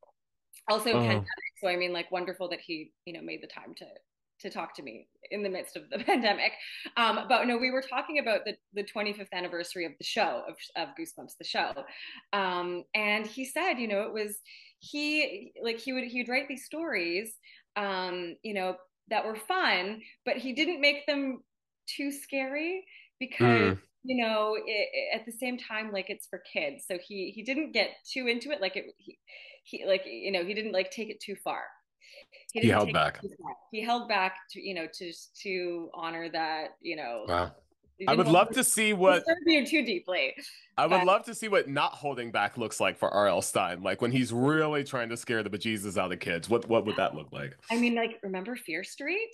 Also 0.69 0.91
Oh. 0.91 1.01
pandemic, 1.01 1.25
so 1.63 1.69
I 1.69 1.77
mean, 1.77 1.93
like 1.93 2.11
wonderful 2.11 2.49
that 2.51 2.61
he 2.61 2.91
you 3.05 3.15
know 3.15 3.23
made 3.23 3.43
the 3.43 3.47
time 3.47 3.75
to 3.77 3.87
to 4.41 4.51
talk 4.51 4.75
to 4.77 4.83
me 4.83 5.09
in 5.31 5.43
the 5.43 5.49
midst 5.49 5.77
of 5.77 5.89
the 5.91 5.99
pandemic. 6.05 6.53
Um, 6.97 7.21
but 7.29 7.47
no, 7.47 7.57
we 7.57 7.71
were 7.71 7.83
talking 7.83 8.19
about 8.19 8.45
the 8.45 8.57
the 8.75 8.85
25th 8.85 9.33
anniversary 9.33 9.85
of 9.87 9.93
the 9.99 10.05
show 10.05 10.43
of 10.49 10.57
of 10.77 10.95
Goosebumps, 10.99 11.37
the 11.39 11.45
show, 11.45 11.73
um, 12.33 12.85
and 12.95 13.27
he 13.27 13.45
said, 13.45 13.75
you 13.75 13.89
know, 13.89 14.03
it 14.03 14.13
was 14.13 14.37
he 14.79 15.53
like 15.63 15.79
he 15.79 15.93
would 15.93 16.05
he 16.05 16.21
would 16.21 16.29
write 16.29 16.49
these 16.49 16.65
stories, 16.65 17.35
um, 17.77 18.37
you 18.43 18.55
know, 18.55 18.77
that 19.09 19.25
were 19.25 19.37
fun, 19.37 20.01
but 20.25 20.37
he 20.37 20.53
didn't 20.53 20.81
make 20.81 21.07
them 21.07 21.43
too 21.87 22.11
scary 22.13 22.85
because 23.21 23.75
you 24.03 24.23
know 24.25 24.55
it, 24.57 24.63
it- 24.67 25.21
at 25.21 25.27
the 25.27 25.33
same 25.33 25.57
time 25.59 25.93
like 25.93 26.11
it's 26.11 26.27
for 26.27 26.43
kids. 26.53 26.85
So 26.89 26.99
he 27.07 27.31
he 27.35 27.43
didn't 27.43 27.73
get 27.73 27.91
too 28.13 28.27
into 28.27 28.51
it. 28.51 28.61
Like 28.61 28.77
it 28.77 28.87
he, 28.99 29.19
he 29.65 29.85
like 29.87 30.03
you 30.07 30.33
know 30.33 30.45
he 30.45 30.55
didn't 30.55 30.73
like 30.73 30.91
take 30.91 31.11
it 31.11 31.21
too 31.21 31.37
far 31.43 31.65
He 32.57 32.69
didn't 32.69 32.75
held 32.75 32.93
back. 32.93 33.21
he 33.71 33.83
held 33.83 34.09
back 34.09 34.37
to 34.53 34.61
you 34.61 34.75
know 34.75 34.87
to 34.95 35.13
to 35.43 35.91
honor 35.95 36.29
that 36.31 36.77
you 36.81 36.97
know 36.97 37.25
wow 37.29 37.53
i 38.09 38.15
would 38.15 38.29
love 38.29 38.51
to 38.51 38.63
see 38.65 38.93
what 38.95 39.23
you 39.47 39.67
too 39.67 39.85
deeply 39.85 40.35
I 40.79 40.87
would 40.87 40.99
But- 40.99 41.07
love 41.07 41.25
to 41.25 41.35
see 41.35 41.49
what 41.49 41.69
not 41.69 41.93
holding 41.93 42.31
back 42.31 42.59
looks 42.59 42.81
like 42.81 42.99
for 42.99 43.09
R.L. 43.09 43.41
Stine. 43.41 43.83
Like 43.83 44.03
when 44.03 44.13
he's 44.13 44.31
really 44.31 44.85
trying 44.85 45.09
to 45.09 45.17
scare 45.17 45.43
the 45.43 45.49
bejesus 45.49 45.97
out 45.97 46.13
of 46.13 46.21
kids. 46.21 46.51
What 46.51 46.69
what 46.69 46.85
would 46.85 46.97
that 46.97 47.15
look 47.15 47.33
like? 47.33 47.57
i 47.71 47.79
mean 47.79 47.95
like 47.95 48.19
remember 48.23 48.57
fear 48.57 48.85
street 48.85 49.31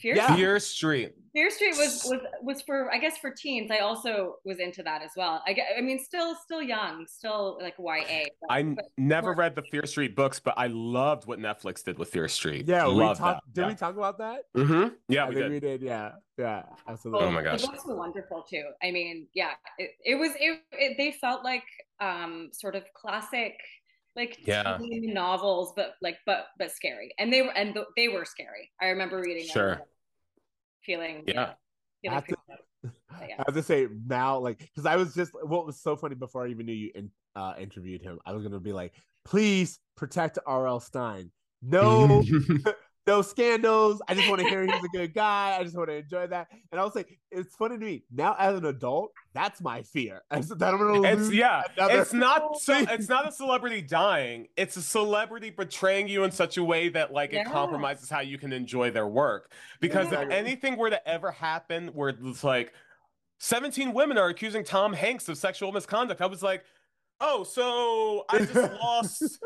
fear 0.00 0.16
Yeah. 0.16 0.26
street 0.26 0.36
Fear 0.38 0.58
Street. 0.60 1.14
Fear 1.32 1.50
Street 1.50 1.76
was 1.76 2.04
was 2.10 2.20
was 2.42 2.62
for 2.62 2.92
I 2.92 2.98
guess 2.98 3.18
for 3.18 3.30
teens. 3.30 3.70
I 3.70 3.78
also 3.78 4.36
was 4.44 4.58
into 4.58 4.82
that 4.82 5.00
as 5.02 5.10
well. 5.16 5.42
I 5.46 5.52
get, 5.52 5.66
I 5.78 5.80
mean, 5.80 5.98
still 6.00 6.34
still 6.34 6.60
young, 6.62 7.06
still 7.06 7.58
like 7.60 7.74
YA. 7.78 8.24
but- 8.40 8.50
I 8.50 8.58
n- 8.60 8.74
but 8.74 8.86
never 8.98 9.28
more- 9.28 9.34
read 9.36 9.54
the 9.54 9.62
Fear 9.70 9.86
Street 9.86 10.16
books, 10.16 10.40
but 10.40 10.54
I 10.56 10.66
loved 10.66 11.26
what 11.28 11.38
Netflix 11.38 11.84
did 11.84 11.98
with 11.98 12.08
Fear 12.10 12.26
Street. 12.28 12.66
Yeah, 12.66 12.88
we 12.88 12.98
talked. 13.04 13.20
that. 13.20 13.42
Did 13.52 13.60
yeah. 13.62 13.68
we 13.68 13.74
talk 13.74 13.96
about 13.96 14.18
that? 14.18 14.40
Mm-hmm. 14.56 14.94
Yeah, 15.08 15.24
I 15.26 15.28
we 15.28 15.34
think 15.36 15.44
did. 15.44 15.52
we 15.52 15.60
did. 15.60 15.82
Yeah, 15.82 16.12
yeah, 16.36 16.62
absolutely. 16.88 17.26
Oh 17.26 17.30
my 17.30 17.42
gosh. 17.42 17.60
The 17.62 17.68
books 17.68 17.86
were 17.86 17.96
wonderful 17.96 18.42
too. 18.50 18.64
I 18.82 18.90
mean, 18.90 19.28
yeah, 19.32 19.52
it, 19.78 19.90
it 20.04 20.14
was. 20.16 20.32
It, 20.40 20.60
it 20.72 20.96
they 20.98 21.12
felt 21.12 21.44
like 21.44 21.64
um 22.00 22.48
sort 22.52 22.74
of 22.74 22.82
classic, 22.94 23.54
like 24.20 24.38
Yeah. 24.46 24.78
teen 24.78 25.12
novels, 25.14 25.72
but 25.76 25.94
like 26.02 26.18
but 26.26 26.46
but 26.58 26.70
scary. 26.72 27.12
And 27.18 27.32
they 27.32 27.42
were 27.42 27.50
and 27.56 27.74
th- 27.74 27.86
they 27.96 28.08
were 28.08 28.24
scary. 28.24 28.70
I 28.80 28.86
remember 28.88 29.18
reading. 29.18 29.46
Sure. 29.48 29.72
and 29.72 29.82
Feeling 30.84 31.24
Yeah. 31.26 31.34
yeah. 31.34 31.52
Feeling 32.02 32.16
After- 32.18 32.34
freaked 32.46 32.50
out. 32.50 32.92
But 33.18 33.28
yeah. 33.28 33.34
I 33.38 33.42
have 33.46 33.54
to 33.54 33.62
say 33.62 33.88
now, 34.06 34.38
like, 34.38 34.58
because 34.58 34.86
I 34.86 34.96
was 34.96 35.14
just 35.14 35.32
what 35.42 35.66
was 35.66 35.80
so 35.80 35.96
funny 35.96 36.14
before 36.14 36.46
I 36.46 36.48
even 36.50 36.66
knew 36.66 36.72
you 36.74 36.90
in, 36.94 37.10
uh, 37.36 37.54
interviewed 37.58 38.02
him. 38.02 38.18
I 38.24 38.32
was 38.32 38.42
gonna 38.42 38.60
be 38.60 38.72
like, 38.72 38.94
please 39.24 39.78
protect 39.96 40.38
R.L. 40.46 40.80
Stine. 40.80 41.30
No, 41.62 42.22
no 43.06 43.22
scandals. 43.22 44.00
I 44.08 44.14
just 44.14 44.28
want 44.28 44.40
to 44.40 44.48
hear 44.48 44.64
he's 44.64 44.84
a 44.84 44.88
good 44.88 45.14
guy. 45.14 45.56
I 45.58 45.64
just 45.64 45.76
want 45.76 45.88
to 45.88 45.96
enjoy 45.96 46.26
that. 46.28 46.48
And 46.70 46.80
I 46.80 46.84
was 46.84 46.94
like, 46.94 47.18
it's 47.30 47.54
funny 47.56 47.78
to 47.78 47.84
me 47.84 48.04
now 48.12 48.36
as 48.38 48.58
an 48.58 48.66
adult. 48.66 49.12
That's 49.34 49.60
my 49.60 49.82
fear. 49.82 50.22
That 50.30 50.74
I'm 50.74 50.78
gonna 50.78 51.02
It's 51.02 51.32
yeah. 51.32 51.62
It's 51.76 52.12
not 52.12 52.56
so 52.60 52.74
it's 52.76 53.08
not 53.08 53.28
a 53.28 53.32
celebrity 53.32 53.82
dying. 53.82 54.48
It's 54.56 54.76
a 54.76 54.82
celebrity 54.82 55.50
betraying 55.50 56.08
you 56.08 56.24
in 56.24 56.30
such 56.30 56.56
a 56.56 56.64
way 56.64 56.88
that 56.90 57.12
like 57.12 57.32
it 57.32 57.46
compromises 57.46 58.10
how 58.10 58.20
you 58.20 58.38
can 58.38 58.52
enjoy 58.52 58.90
their 58.90 59.06
work. 59.06 59.52
Because 59.80 60.12
if 60.12 60.30
anything 60.30 60.76
were 60.76 60.90
to 60.90 61.08
ever 61.08 61.30
happen 61.30 61.88
where 61.88 62.10
it's 62.10 62.44
like 62.44 62.72
17 63.38 63.92
women 63.94 64.18
are 64.18 64.28
accusing 64.28 64.64
Tom 64.64 64.92
Hanks 64.92 65.28
of 65.28 65.38
sexual 65.38 65.72
misconduct, 65.72 66.20
I 66.20 66.26
was 66.26 66.42
like, 66.42 66.64
oh, 67.20 67.44
so 67.44 68.24
I 68.28 68.38
just 68.38 68.54
lost 68.82 69.38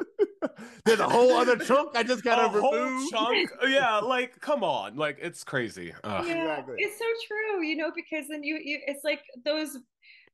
There's 0.85 1.01
a 1.01 1.09
whole 1.09 1.33
other 1.33 1.57
chunk 1.57 1.97
I 1.97 2.03
just 2.03 2.21
a 2.21 2.25
gotta 2.25 2.49
whole 2.49 3.09
chunk. 3.11 3.51
Yeah, 3.69 3.99
like 3.99 4.41
come 4.41 4.63
on, 4.65 4.97
like 4.97 5.19
it's 5.21 5.45
crazy. 5.45 5.93
Ugh. 6.05 6.27
yeah, 6.27 6.33
Exactly. 6.53 6.77
it's 6.79 6.99
so 6.99 7.05
true 7.27 7.63
you 7.65 7.77
know 7.77 7.91
because 7.95 8.27
then 8.29 8.43
you, 8.43 8.59
you 8.63 8.81
it's 8.87 9.05
like 9.05 9.21
those 9.45 9.77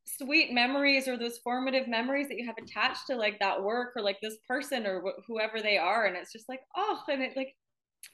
sweet 0.04 0.52
memories 0.52 1.06
or 1.06 1.16
those 1.16 1.38
formative 1.38 1.86
memories 1.86 2.28
that 2.28 2.36
you 2.38 2.46
have 2.46 2.56
attached 2.58 3.06
to 3.06 3.14
like 3.16 3.38
that 3.38 3.62
work 3.62 3.92
or 3.96 4.02
like 4.02 4.18
this 4.20 4.36
person 4.48 4.86
or 4.86 5.00
wh- 5.02 5.20
whoever 5.26 5.60
they 5.60 5.76
are 5.78 6.06
and 6.06 6.16
it's 6.16 6.32
just 6.32 6.48
like 6.48 6.60
oh 6.76 7.00
and 7.08 7.22
it 7.22 7.36
like 7.36 7.54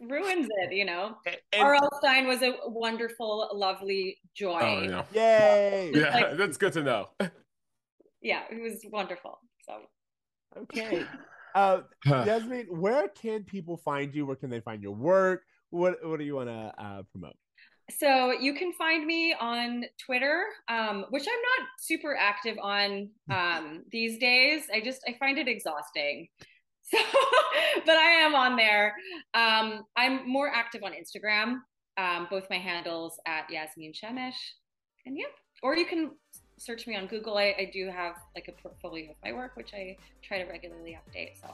ruins 0.03 0.49
it 0.63 0.73
you 0.75 0.85
know 0.85 1.17
And- 1.27 1.37
R.L. 1.63 1.89
Stine 1.99 2.27
was 2.27 2.43
a 2.43 2.55
wonderful 2.67 3.49
lovely 3.55 4.19
joy 4.35 4.59
oh, 4.61 4.83
yeah. 4.83 5.05
Yay! 5.15 5.91
Yeah. 5.95 6.01
yeah, 6.01 6.15
like- 6.29 6.37
that's 6.37 6.57
good 6.59 6.73
to 6.75 6.83
know. 6.83 7.09
Yeah 8.27 8.43
it 8.51 8.61
was 8.61 8.85
wonderful 8.91 9.39
so 9.67 9.73
Okay. 10.63 11.05
Uh, 11.55 11.81
Yasmin, 12.05 12.67
where 12.69 13.09
can 13.09 13.43
people 13.43 13.79
find 13.79 14.15
you? 14.15 14.27
Where 14.27 14.37
can 14.37 14.51
they 14.51 14.61
find 14.61 14.83
your 14.83 14.93
work? 14.93 15.41
What 15.71 16.07
What 16.07 16.19
do 16.19 16.25
you 16.27 16.35
want 16.37 16.51
to 16.51 16.75
uh, 16.77 17.03
promote? 17.11 17.33
so 17.91 18.31
you 18.33 18.53
can 18.53 18.75
find 18.75 19.07
me 19.07 19.35
on 19.41 19.85
Twitter, 20.05 20.45
um, 20.69 21.07
which 21.09 21.23
I'm 21.23 21.43
not 21.57 21.69
super 21.81 22.15
active 22.15 22.59
on 22.63 23.09
um, 23.33 23.85
these 23.91 24.19
days. 24.19 24.65
I 24.71 24.83
just 24.83 25.01
I 25.09 25.17
find 25.19 25.39
it 25.39 25.49
exhausting. 25.49 26.29
So, 26.89 26.99
but 27.87 27.97
I 27.97 28.11
am 28.27 28.35
on 28.35 28.55
there. 28.55 28.95
Um, 29.33 29.83
I'm 29.97 30.29
more 30.29 30.51
active 30.55 30.83
on 30.85 30.93
Instagram. 30.93 31.61
Um, 31.97 32.29
both 32.31 32.45
my 32.51 32.59
handles 32.59 33.19
at 33.27 33.51
Yasmin 33.51 33.93
Shemesh, 33.93 34.41
and 35.07 35.17
yeah, 35.17 35.33
or 35.63 35.75
you 35.75 35.87
can 35.87 36.11
search 36.59 36.87
me 36.87 36.97
on 36.97 37.07
Google. 37.07 37.37
I, 37.37 37.55
I 37.59 37.71
do 37.73 37.89
have 37.91 38.17
like 38.35 38.49
a 38.49 38.53
portfolio 38.63 39.11
of 39.11 39.17
my 39.25 39.33
work, 39.33 39.57
which 39.57 39.75
I 39.75 39.97
try 40.23 40.43
to 40.43 40.49
regularly 40.49 40.97
update. 40.97 41.41
So 41.41 41.49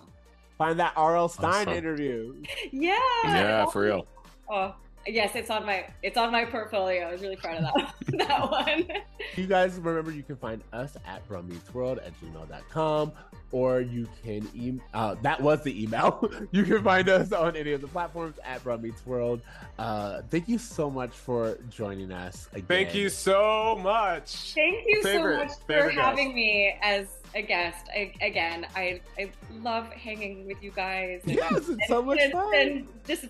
Find 0.59 0.79
that 0.79 0.93
R.L. 0.97 1.29
Stine 1.29 1.51
Awesome. 1.69 1.73
interview. 1.73 2.35
yeah, 2.73 2.99
Yeah, 3.25 3.67
for 3.67 3.83
real. 3.83 4.07
Oh 4.49 4.75
yes, 5.07 5.35
it's 5.35 5.51
on 5.51 5.65
my 5.67 5.87
it's 6.03 6.17
on 6.17 6.31
my 6.33 6.45
portfolio. 6.45 7.07
I 7.09 7.13
was 7.13 7.21
really 7.23 7.37
proud 7.37 7.57
of 7.59 7.65
that 7.75 7.95
that 8.29 8.51
one. 8.51 8.89
You 9.37 9.47
guys 9.47 9.79
remember 9.79 10.11
you 10.13 10.23
can 10.23 10.37
find 10.37 10.63
us 10.73 10.97
at 11.07 11.27
brummeetsworld 11.29 11.99
at 12.07 12.13
gmail.com 12.21 13.13
or 13.53 13.81
you 13.81 14.09
can 14.25 14.49
email 14.57 14.83
uh, 14.95 15.15
that 15.23 15.41
was 15.41 15.63
the 15.63 15.83
email. 15.83 16.31
you 16.53 16.65
can 16.65 16.83
find 16.83 17.09
us 17.09 17.33
on 17.33 17.55
any 17.57 17.73
of 17.73 17.81
the 17.81 17.89
platforms 17.89 18.37
at 18.45 18.63
brummeetsworld. 18.65 19.41
Uh, 19.79 20.23
thank 20.31 20.49
you 20.49 20.59
so 20.59 20.91
much 20.91 21.11
for 21.11 21.59
joining 21.71 22.13
us 22.13 22.49
again. 22.53 22.67
Thank 22.67 22.95
you 22.95 23.09
so 23.09 23.79
much. 23.83 24.55
Thank 24.55 24.85
you 24.87 25.03
Favorite- 25.03 25.35
so 25.39 25.45
much 25.45 25.59
for 25.61 25.65
favorite 25.67 25.95
guest. 25.95 26.07
having 26.07 26.35
me 26.35 26.75
as 26.83 27.07
a 27.35 27.43
guest. 27.43 27.87
I, 27.95 28.13
again, 28.21 28.67
I 28.77 29.01
I 29.19 29.31
love 29.63 29.91
hanging 29.93 30.47
with 30.47 30.63
you 30.63 30.71
guys. 30.71 31.21
and- 31.25 31.35
Yes, 31.35 31.69
it's 31.69 31.89
so 31.89 32.03
much 32.03 32.19
and, 32.21 32.33
fun. 32.33 32.55
and 32.55 32.89
just 33.07 33.27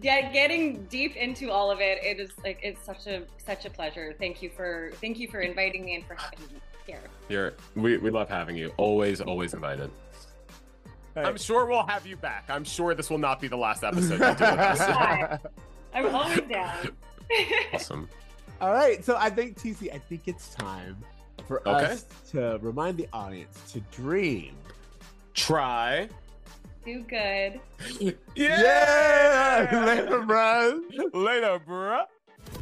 get, 0.00 0.32
getting 0.32 0.84
deep 0.84 1.16
into 1.16 1.50
all 1.50 1.70
of 1.70 1.80
it. 1.80 1.98
It 2.02 2.20
is 2.20 2.30
like 2.44 2.58
it's 2.62 2.84
such 2.84 3.06
a 3.06 3.24
such 3.44 3.64
a 3.64 3.70
pleasure. 3.70 4.14
Thank 4.18 4.42
you 4.42 4.50
for 4.50 4.90
thank 5.00 5.18
you 5.18 5.28
for 5.28 5.40
inviting 5.40 5.84
me 5.84 5.94
and 5.96 6.06
for 6.06 6.14
having 6.14 6.40
me 6.40 6.60
here. 6.86 7.00
You're 7.28 7.54
we, 7.74 7.96
we 7.98 8.10
love 8.10 8.28
having 8.28 8.56
you. 8.56 8.72
Always, 8.76 9.20
always 9.20 9.54
invited. 9.54 9.90
Hey. 11.14 11.22
I'm 11.22 11.36
sure 11.36 11.66
we'll 11.66 11.86
have 11.86 12.06
you 12.06 12.16
back. 12.16 12.44
I'm 12.48 12.64
sure 12.64 12.94
this 12.94 13.10
will 13.10 13.18
not 13.18 13.40
be 13.40 13.48
the 13.48 13.56
last 13.56 13.82
episode. 13.82 14.12
you 14.12 14.18
do 14.18 14.44
with. 14.56 15.46
I'm 15.94 16.14
always 16.14 16.40
down. 16.42 16.90
awesome. 17.74 18.08
All 18.60 18.72
right, 18.72 19.04
so 19.04 19.16
I 19.16 19.30
think 19.30 19.58
TC, 19.58 19.92
I 19.94 19.98
think 19.98 20.22
it's 20.26 20.54
time 20.54 20.96
for 21.46 21.66
Okay. 21.66 21.92
us 21.92 22.06
to 22.30 22.58
remind 22.60 22.98
the 22.98 23.08
audience 23.12 23.60
to 23.72 23.80
dream. 23.92 24.54
Try. 25.34 26.08
Do 26.88 27.02
good. 27.02 27.60
Yeah, 28.34 29.68
later, 29.84 30.22
bro. 30.22 30.80
Later, 31.12 31.60
bruh. 31.68 32.06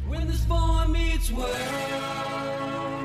When 0.05 0.27
this 0.27 0.43
boy 0.43 0.85
meets 0.89 1.31
world. 1.31 2.96